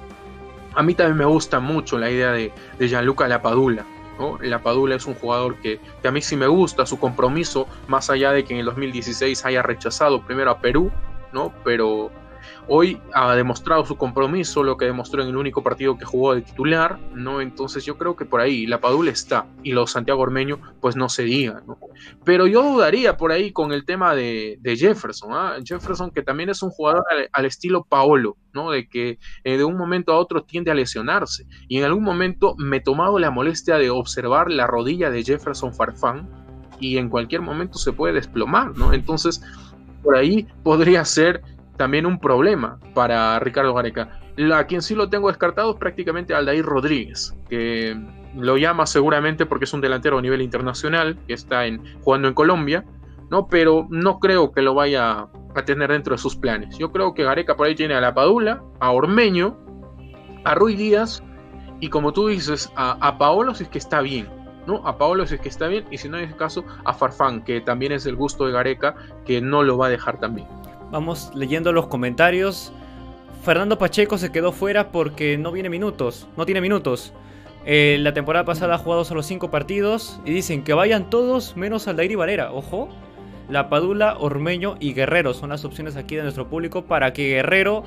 A 0.75 0.83
mí 0.83 0.93
también 0.93 1.17
me 1.17 1.25
gusta 1.25 1.59
mucho 1.59 1.97
la 1.97 2.11
idea 2.11 2.31
de, 2.31 2.53
de 2.77 2.87
Gianluca 2.87 3.27
Lapadula. 3.27 3.85
¿No? 4.19 4.37
Lapadula 4.39 4.95
es 4.95 5.05
un 5.05 5.15
jugador 5.15 5.57
que, 5.57 5.79
que, 6.01 6.07
a 6.07 6.11
mí 6.11 6.21
sí 6.21 6.35
me 6.35 6.47
gusta, 6.47 6.85
su 6.85 6.99
compromiso, 6.99 7.67
más 7.87 8.09
allá 8.09 8.31
de 8.31 8.43
que 8.43 8.53
en 8.53 8.59
el 8.59 8.65
2016 8.65 9.45
haya 9.45 9.61
rechazado 9.61 10.21
primero 10.25 10.51
a 10.51 10.59
Perú, 10.59 10.91
¿no? 11.31 11.53
pero 11.63 12.11
Hoy 12.67 12.99
ha 13.13 13.35
demostrado 13.35 13.85
su 13.85 13.95
compromiso, 13.95 14.63
lo 14.63 14.77
que 14.77 14.85
demostró 14.85 15.21
en 15.21 15.29
el 15.29 15.37
único 15.37 15.63
partido 15.63 15.97
que 15.97 16.05
jugó 16.05 16.33
de 16.33 16.41
titular, 16.41 16.99
¿no? 17.13 17.41
Entonces 17.41 17.85
yo 17.85 17.97
creo 17.97 18.15
que 18.15 18.25
por 18.25 18.41
ahí 18.41 18.65
la 18.65 18.79
Padula 18.79 19.11
está 19.11 19.45
y 19.63 19.71
los 19.71 19.91
Santiago 19.91 20.21
Ormeño 20.21 20.59
pues 20.81 20.95
no 20.95 21.09
se 21.09 21.23
diga, 21.23 21.61
¿no? 21.67 21.77
Pero 22.23 22.47
yo 22.47 22.63
dudaría 22.63 23.17
por 23.17 23.31
ahí 23.31 23.51
con 23.51 23.71
el 23.71 23.85
tema 23.85 24.15
de, 24.15 24.59
Jefferson, 24.63 25.31
¿ah? 25.33 25.57
Jefferson 25.63 26.11
que 26.11 26.23
también 26.23 26.49
es 26.49 26.63
un 26.63 26.71
jugador 26.71 27.03
al, 27.31 27.45
estilo 27.45 27.83
Paolo, 27.83 28.37
¿no? 28.53 28.71
De 28.71 28.89
que 28.89 29.19
eh, 29.43 29.57
de 29.57 29.63
un 29.63 29.77
momento 29.77 30.11
a 30.11 30.17
otro 30.17 30.43
tiende 30.43 30.71
a 30.71 30.75
lesionarse. 30.75 31.45
Y 31.67 31.77
en 31.77 31.85
algún 31.85 32.03
momento 32.03 32.55
me 32.57 32.77
he 32.77 32.81
tomado 32.81 33.19
la 33.19 33.29
molestia 33.29 33.77
de 33.77 33.89
observar 33.89 34.49
la 34.51 34.67
rodilla 34.67 35.11
de 35.11 35.23
Jefferson 35.23 35.73
Farfán 35.73 36.27
y 36.79 36.97
en 36.97 37.09
cualquier 37.09 37.41
momento 37.41 37.77
se 37.77 37.93
puede 37.93 38.13
desplomar, 38.13 38.77
¿no? 38.77 38.93
Entonces 38.93 39.41
por 40.03 40.15
ahí 40.15 40.47
podría 40.63 41.03
ser 41.03 41.41
también 41.77 42.05
un 42.05 42.19
problema 42.19 42.79
para 42.93 43.39
Ricardo 43.39 43.73
Gareca. 43.73 44.19
A 44.53 44.65
quien 44.65 44.81
sí 44.81 44.95
lo 44.95 45.09
tengo 45.09 45.29
descartado 45.29 45.71
es 45.71 45.77
prácticamente 45.77 46.33
Aldair 46.33 46.65
Rodríguez, 46.65 47.33
que 47.49 47.97
lo 48.35 48.57
llama 48.57 48.85
seguramente 48.85 49.45
porque 49.45 49.65
es 49.65 49.73
un 49.73 49.81
delantero 49.81 50.17
a 50.17 50.21
nivel 50.21 50.41
internacional, 50.41 51.17
que 51.27 51.33
está 51.33 51.65
en, 51.65 51.81
jugando 52.01 52.27
en 52.27 52.33
Colombia, 52.33 52.85
¿no? 53.29 53.47
pero 53.47 53.87
no 53.89 54.19
creo 54.19 54.51
que 54.51 54.61
lo 54.61 54.73
vaya 54.73 55.27
a 55.55 55.65
tener 55.65 55.91
dentro 55.91 56.15
de 56.15 56.21
sus 56.21 56.35
planes. 56.35 56.77
Yo 56.77 56.91
creo 56.91 57.13
que 57.13 57.23
Gareca 57.23 57.55
por 57.55 57.67
ahí 57.67 57.75
tiene 57.75 57.93
a 57.95 58.01
La 58.01 58.13
Padula, 58.13 58.61
a 58.79 58.91
Ormeño, 58.91 59.57
a 60.43 60.53
Ruiz 60.53 60.77
Díaz 60.77 61.23
y 61.79 61.89
como 61.89 62.13
tú 62.13 62.27
dices, 62.27 62.71
a, 62.75 62.97
a 62.99 63.17
Paolo 63.17 63.55
si 63.55 63.63
es 63.63 63.69
que 63.69 63.77
está 63.77 64.01
bien. 64.01 64.27
¿no? 64.67 64.85
A 64.85 64.97
Paolo 64.97 65.25
si 65.25 65.35
es 65.35 65.41
que 65.41 65.49
está 65.49 65.67
bien 65.67 65.85
y 65.91 65.97
si 65.97 66.09
no 66.09 66.17
en 66.17 66.25
ese 66.25 66.35
caso 66.35 66.65
a 66.83 66.93
Farfán, 66.93 67.43
que 67.43 67.61
también 67.61 67.91
es 67.91 68.05
el 68.05 68.15
gusto 68.15 68.45
de 68.45 68.51
Gareca, 68.51 68.95
que 69.25 69.39
no 69.41 69.63
lo 69.63 69.77
va 69.77 69.87
a 69.87 69.89
dejar 69.89 70.19
también. 70.19 70.47
Vamos 70.95 71.29
leyendo 71.35 71.73
los 71.73 71.87
comentarios. 71.87 72.71
Fernando 73.43 73.77
Pacheco 73.77 74.17
se 74.17 74.31
quedó 74.31 74.53
fuera 74.53 74.93
porque 74.93 75.37
no 75.37 75.51
viene 75.51 75.67
minutos, 75.67 76.25
no 76.37 76.45
tiene 76.45 76.61
minutos. 76.61 77.11
Eh, 77.65 77.97
la 77.99 78.13
temporada 78.13 78.45
pasada 78.45 78.75
ha 78.75 78.77
jugado 78.77 79.03
solo 79.03 79.21
5 79.21 79.51
partidos 79.51 80.21
y 80.23 80.31
dicen 80.31 80.63
que 80.63 80.73
vayan 80.73 81.09
todos 81.09 81.57
menos 81.57 81.89
Aldair 81.89 82.11
y 82.11 82.15
Valera. 82.15 82.53
Ojo, 82.53 82.87
La 83.49 83.67
Padula, 83.67 84.15
Ormeño 84.17 84.77
y 84.79 84.93
Guerrero 84.93 85.33
son 85.33 85.49
las 85.49 85.65
opciones 85.65 85.97
aquí 85.97 86.15
de 86.15 86.23
nuestro 86.23 86.47
público 86.47 86.85
para 86.85 87.11
que 87.11 87.27
Guerrero 87.27 87.83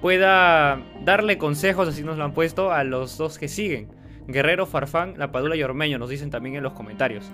pueda 0.00 0.80
darle 1.04 1.38
consejos, 1.38 1.88
así 1.88 2.04
nos 2.04 2.18
lo 2.18 2.24
han 2.24 2.34
puesto, 2.34 2.70
a 2.70 2.84
los 2.84 3.18
dos 3.18 3.36
que 3.36 3.48
siguen. 3.48 3.88
Guerrero, 4.28 4.64
Farfán, 4.66 5.14
La 5.16 5.32
Padula 5.32 5.56
y 5.56 5.62
Ormeño 5.64 5.98
nos 5.98 6.08
dicen 6.08 6.30
también 6.30 6.54
en 6.54 6.62
los 6.62 6.74
comentarios. 6.74 7.24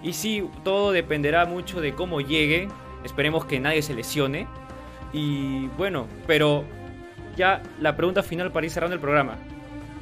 Y 0.00 0.12
sí, 0.12 0.48
todo 0.62 0.92
dependerá 0.92 1.44
mucho 1.44 1.80
de 1.80 1.96
cómo 1.96 2.20
llegue 2.20 2.68
Esperemos 3.04 3.44
que 3.44 3.60
nadie 3.60 3.82
se 3.82 3.94
lesione. 3.94 4.48
Y 5.12 5.68
bueno, 5.76 6.08
pero 6.26 6.64
ya 7.36 7.62
la 7.80 7.96
pregunta 7.96 8.22
final 8.22 8.50
para 8.50 8.66
ir 8.66 8.72
cerrando 8.72 8.94
el 8.94 9.00
programa. 9.00 9.36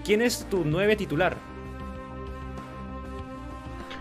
¿Quién 0.04 0.22
es 0.22 0.46
tu 0.48 0.64
nueve 0.64 0.96
titular? 0.96 1.36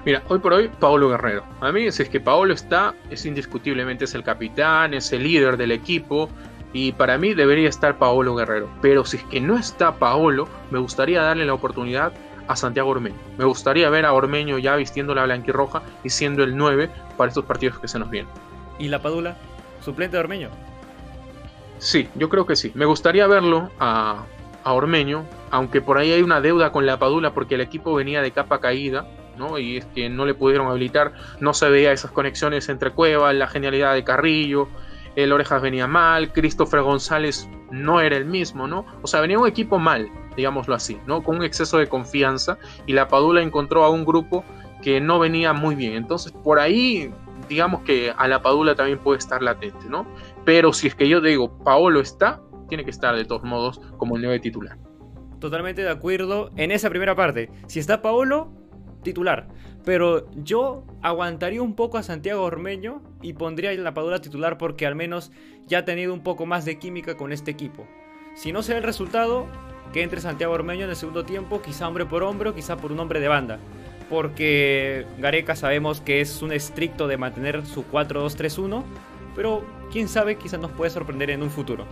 Mira, 0.06 0.24
hoy 0.30 0.40
por 0.40 0.54
hoy, 0.54 0.70
Paolo 0.80 1.10
Guerrero. 1.10 1.44
A 1.60 1.72
mí, 1.72 1.92
si 1.92 2.04
es 2.04 2.10
que 2.10 2.20
Paolo 2.20 2.54
está, 2.54 2.96
es 3.12 3.26
indiscutiblemente 3.26 4.06
es 4.06 4.16
el 4.16 4.24
capitán, 4.24 4.96
es 4.96 5.12
el 5.14 5.24
líder 5.24 5.58
del 5.58 5.72
equipo. 5.72 6.30
Y 6.74 6.94
para 6.94 7.18
mí 7.18 7.34
debería 7.34 7.70
estar 7.70 7.98
Paolo 7.98 8.34
Guerrero. 8.36 8.70
Pero 8.82 9.06
si 9.06 9.18
es 9.18 9.24
que 9.26 9.42
no 9.42 9.58
está 9.58 9.94
Paolo, 9.94 10.48
me 10.72 10.80
gustaría 10.80 11.22
darle 11.22 11.46
la 11.46 11.54
oportunidad 11.54 12.14
a 12.48 12.56
Santiago 12.56 12.90
Ormeño. 12.90 13.18
Me 13.38 13.46
gustaría 13.46 13.90
ver 13.90 14.06
a 14.06 14.14
Ormeño 14.14 14.58
ya 14.58 14.76
vistiendo 14.76 15.14
la 15.14 15.26
blanquirroja 15.26 15.84
y 16.04 16.10
siendo 16.10 16.44
el 16.44 16.56
9 16.58 16.90
para 17.18 17.30
estos 17.30 17.46
partidos 17.46 17.78
que 17.78 17.88
se 17.88 18.00
nos 18.00 18.10
vienen 18.10 18.51
y 18.82 18.88
la 18.88 19.02
Padula, 19.02 19.38
suplente 19.82 20.18
de 20.18 20.22
Ormeño. 20.22 20.50
Sí, 21.78 22.10
yo 22.16 22.30
creo 22.30 22.46
que 22.46 22.56
sí. 22.56 22.72
Me 22.74 22.86
gustaría 22.86 23.28
verlo 23.28 23.70
a, 23.80 24.26
a 24.64 24.74
Ormeño, 24.74 25.26
aunque 25.52 25.82
por 25.82 25.98
ahí 25.98 26.12
hay 26.12 26.22
una 26.22 26.42
deuda 26.42 26.72
con 26.72 26.86
la 26.86 27.00
Padula 27.00 27.34
porque 27.34 27.56
el 27.56 27.62
equipo 27.62 27.94
venía 27.94 28.22
de 28.22 28.32
capa 28.32 28.60
caída. 28.60 29.08
¿no? 29.38 29.58
Y 29.58 29.78
es 29.78 29.86
que 29.86 30.10
no 30.10 30.26
le 30.26 30.34
pudieron 30.34 30.68
habilitar, 30.68 31.14
no 31.40 31.54
se 31.54 31.70
veía 31.70 31.92
esas 31.92 32.12
conexiones 32.12 32.70
entre 32.70 32.92
Cuevas, 32.92 33.34
la 33.34 33.48
genialidad 33.48 33.94
de 33.94 34.04
Carrillo, 34.04 34.68
el 35.16 35.32
Orejas 35.32 35.62
venía 35.62 35.88
mal, 35.88 36.32
Christopher 36.32 36.82
González 36.82 37.50
no 37.72 38.02
era 38.02 38.18
el 38.18 38.26
mismo, 38.26 38.68
¿no? 38.68 38.86
O 39.02 39.08
sea, 39.08 39.22
venía 39.22 39.40
un 39.40 39.48
equipo 39.48 39.80
mal, 39.80 40.10
digámoslo 40.36 40.76
así, 40.76 41.00
¿no? 41.08 41.24
Con 41.24 41.38
un 41.38 41.44
exceso 41.44 41.78
de 41.78 41.88
confianza 41.88 42.58
y 42.86 42.94
la 42.94 43.08
Padula 43.08 43.42
encontró 43.42 43.84
a 43.84 43.90
un 43.90 44.06
grupo 44.06 44.44
que 44.82 45.00
no 45.00 45.20
venía 45.20 45.54
muy 45.54 45.76
bien. 45.76 45.94
Entonces, 45.94 46.32
por 46.32 46.60
ahí 46.60 47.14
digamos 47.48 47.82
que 47.82 48.14
a 48.16 48.28
la 48.28 48.42
Padula 48.42 48.76
también 48.76 49.00
puede 49.00 49.20
estar 49.20 49.42
latente, 49.42 49.88
¿no? 49.90 50.06
Pero 50.46 50.74
si 50.74 50.88
es 50.88 50.96
que 50.96 51.08
yo 51.08 51.22
digo, 51.22 51.58
Paolo 51.64 52.00
está, 52.00 52.42
tiene 52.70 52.84
que 52.84 52.92
estar 52.92 53.16
de 53.16 53.26
todos 53.26 53.44
modos 53.44 53.82
como 53.98 54.16
el 54.16 54.22
9 54.22 54.40
titular. 54.40 54.78
Totalmente 55.40 55.82
de 55.82 55.90
acuerdo 55.90 56.52
en 56.56 56.72
esa 56.72 56.90
primera 56.90 57.16
parte. 57.16 57.50
Si 57.68 57.80
está 57.80 58.02
Paolo, 58.02 58.52
titular. 59.04 59.48
Pero 59.84 60.30
yo 60.36 60.86
aguantaría 61.02 61.62
un 61.62 61.76
poco 61.76 61.98
a 61.98 62.04
Santiago 62.04 62.44
Ormeño 62.44 63.02
y 63.22 63.34
pondría 63.34 63.72
a 63.72 63.74
la 63.74 63.94
Padula 63.94 64.22
titular 64.22 64.58
porque 64.58 64.86
al 64.86 64.96
menos 64.96 65.32
ya 65.66 65.80
ha 65.80 65.86
tenido 65.86 66.14
un 66.14 66.22
poco 66.22 66.46
más 66.46 66.66
de 66.66 66.78
química 66.78 67.18
con 67.18 67.32
este 67.32 67.50
equipo. 67.50 67.88
Si 68.36 68.52
no 68.52 68.62
se 68.62 68.74
da 68.74 68.78
el 68.78 68.84
resultado, 68.84 69.48
que 69.92 70.04
entre 70.04 70.22
Santiago 70.22 70.54
Ormeño 70.54 70.84
en 70.86 70.92
el 70.92 70.96
segundo 70.96 71.26
tiempo, 71.26 71.62
quizá 71.62 71.88
hombre 71.88 72.06
por 72.06 72.24
hombre 72.24 72.50
o 72.50 72.56
quizá 72.56 72.78
por 72.78 72.92
un 72.92 73.00
hombre 73.00 73.20
de 73.20 73.28
banda 73.28 73.60
porque 74.12 75.06
Gareca 75.20 75.56
sabemos 75.56 76.02
que 76.02 76.20
es 76.20 76.42
un 76.42 76.52
estricto 76.52 77.08
de 77.08 77.16
mantener 77.16 77.66
su 77.66 77.86
4-2-3-1, 77.90 78.84
pero 79.38 79.64
quién 79.90 80.10
sabe, 80.10 80.36
quizás 80.36 80.60
nos 80.60 80.72
puede 80.72 80.92
sorprender 80.92 81.30
en 81.30 81.42
un 81.42 81.50
futuro. 81.50 81.86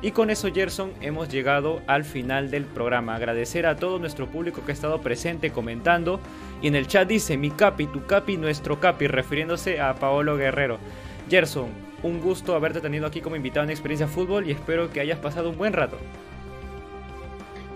Y 0.00 0.12
con 0.12 0.30
eso, 0.30 0.48
Gerson, 0.54 0.92
hemos 1.00 1.28
llegado 1.28 1.82
al 1.88 2.04
final 2.04 2.52
del 2.52 2.64
programa. 2.64 3.16
Agradecer 3.16 3.66
a 3.66 3.74
todo 3.76 3.98
nuestro 3.98 4.28
público 4.28 4.62
que 4.64 4.70
ha 4.70 4.74
estado 4.74 5.00
presente 5.00 5.50
comentando. 5.50 6.20
Y 6.62 6.68
en 6.68 6.76
el 6.76 6.86
chat 6.86 7.06
dice: 7.06 7.36
Mi 7.36 7.50
capi, 7.50 7.86
tu 7.86 8.06
capi, 8.06 8.36
nuestro 8.36 8.78
capi, 8.80 9.08
refiriéndose 9.08 9.80
a 9.80 9.96
Paolo 9.96 10.36
Guerrero. 10.36 10.78
Gerson, 11.28 11.68
un 12.02 12.20
gusto 12.20 12.54
haberte 12.54 12.80
tenido 12.80 13.06
aquí 13.06 13.20
como 13.20 13.36
invitado 13.36 13.64
en 13.64 13.70
Experiencia 13.70 14.06
Fútbol 14.06 14.48
y 14.48 14.52
espero 14.52 14.90
que 14.90 15.00
hayas 15.00 15.18
pasado 15.18 15.50
un 15.50 15.58
buen 15.58 15.72
rato. 15.72 15.98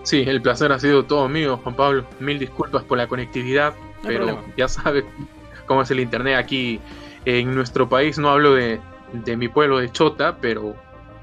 Sí, 0.05 0.23
el 0.27 0.39
placer 0.39 0.71
ha 0.71 0.79
sido 0.79 1.03
todo 1.03 1.27
mío, 1.27 1.59
Juan 1.63 1.75
Pablo. 1.75 2.05
Mil 2.19 2.37
disculpas 2.37 2.83
por 2.83 2.99
la 2.99 3.07
conectividad, 3.07 3.73
pero 4.03 4.45
ya 4.55 4.67
sabes 4.67 5.03
cómo 5.65 5.81
es 5.81 5.89
el 5.89 5.99
internet 5.99 6.37
aquí 6.37 6.79
en 7.25 7.55
nuestro 7.55 7.89
país. 7.89 8.19
No 8.19 8.29
hablo 8.29 8.53
de, 8.53 8.79
mi 9.35 9.47
pueblo 9.47 9.79
de 9.79 9.91
Chota, 9.91 10.37
pero 10.39 10.75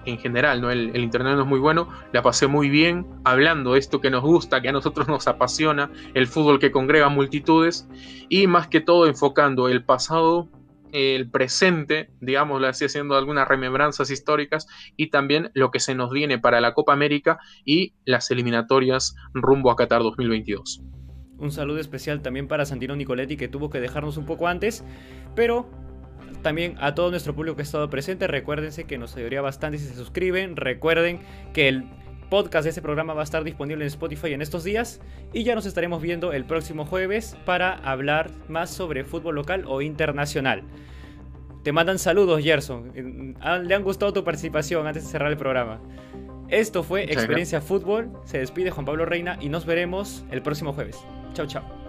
en 0.05 0.19
general, 0.19 0.61
¿no? 0.61 0.73
El, 0.73 0.91
el, 0.95 1.03
internet 1.05 1.37
no 1.37 1.43
es 1.43 1.47
muy 1.47 1.61
bueno. 1.61 1.89
La 2.11 2.23
pasé 2.23 2.49
muy 2.49 2.71
bien 2.71 3.07
hablando 3.23 3.75
de 3.75 3.79
esto 3.79 4.01
que 4.01 4.11
nos 4.11 4.23
gusta, 4.23 4.61
que 4.61 4.71
a 4.71 4.73
nosotros 4.73 5.07
nos 5.07 5.29
apasiona, 5.29 5.89
el 6.15 6.27
fútbol 6.27 6.59
que 6.59 6.73
congrega 6.73 7.09
multitudes 7.09 7.87
y 8.29 8.49
más 8.49 8.67
que 8.67 8.81
todo 8.81 9.07
enfocando 9.07 9.69
el 9.69 9.85
pasado 9.85 10.49
el 10.93 11.28
presente, 11.31 12.10
digámoslo 12.20 12.69
así, 12.69 12.85
haciendo 12.85 13.16
algunas 13.16 13.48
remembranzas 13.48 14.10
históricas 14.10 14.66
y 14.97 15.09
también 15.10 15.51
lo 15.55 15.70
que 15.70 15.81
se 15.81 15.94
nos 15.94 16.10
viene 16.10 16.39
para 16.39 16.60
la 16.60 16.74
Copa 16.74 16.93
América 16.93 17.39
y 17.64 17.94
las 18.05 18.31
eliminatorias 18.31 19.16
rumbo 19.35 19.70
a 19.70 19.77
Qatar 19.77 20.02
2022. 20.02 20.82
Un 21.39 21.51
saludo 21.51 21.81
especial 21.81 22.23
también 22.23 22.47
para 22.47 22.64
Santino 22.64 22.94
Nicoletti 22.94 23.36
que 23.36 23.48
tuvo 23.48 23.69
que 23.69 23.81
dejarnos 23.81 24.16
un 24.16 24.27
poco 24.27 24.47
antes, 24.47 24.85
pero 25.35 25.69
también 26.43 26.77
a 26.81 26.94
todo 26.94 27.10
nuestro 27.10 27.35
público 27.35 27.56
que 27.56 27.62
ha 27.62 27.64
estado 27.64 27.90
presente, 27.90 28.27
recuérdense 28.27 28.85
que 28.85 28.98
nos 28.98 29.16
ayudaría 29.16 29.40
bastante 29.40 29.78
si 29.78 29.86
se 29.86 29.94
suscriben, 29.94 30.56
recuerden 30.56 31.20
que 31.52 31.69
el 31.69 31.85
podcast 32.33 32.65
de 32.65 32.71
este 32.71 32.81
programa 32.81 33.13
va 33.13 33.21
a 33.21 33.25
estar 33.25 33.45
disponible 33.45 33.85
en 33.85 33.89
Spotify 33.89 34.33
en 34.33 34.41
estos 34.41 34.65
días 34.65 35.03
y 35.35 35.45
ya 35.45 35.55
nos 35.55 35.67
estaremos 35.67 36.01
viendo 36.01 36.33
el 36.33 36.47
próximo 36.47 36.87
jueves 36.87 37.37
para 37.45 37.75
hablar 37.75 38.31
más 38.49 38.71
sobre 38.71 39.05
fútbol 39.05 39.35
local 39.35 39.65
o 39.67 39.83
internacional. 39.83 40.63
Te 41.63 41.73
mandan 41.73 41.99
saludos, 41.99 42.43
Gerson. 42.43 43.37
Ah, 43.39 43.59
le 43.59 43.75
han 43.75 43.83
gustado 43.83 44.15
tu 44.15 44.25
participación 44.25 44.87
antes 44.87 45.05
de 45.05 45.11
cerrar 45.11 45.31
el 45.31 45.37
programa. 45.37 45.79
Esto 46.49 46.83
fue 46.83 47.03
Experiencia 47.05 47.61
Fútbol. 47.61 48.11
Se 48.25 48.39
despide 48.39 48.71
Juan 48.71 48.87
Pablo 48.87 49.05
Reina 49.05 49.37
y 49.39 49.51
nos 49.51 49.67
veremos 49.67 50.25
el 50.31 50.41
próximo 50.41 50.73
jueves. 50.73 50.97
Chao, 51.35 51.47
chao. 51.47 51.82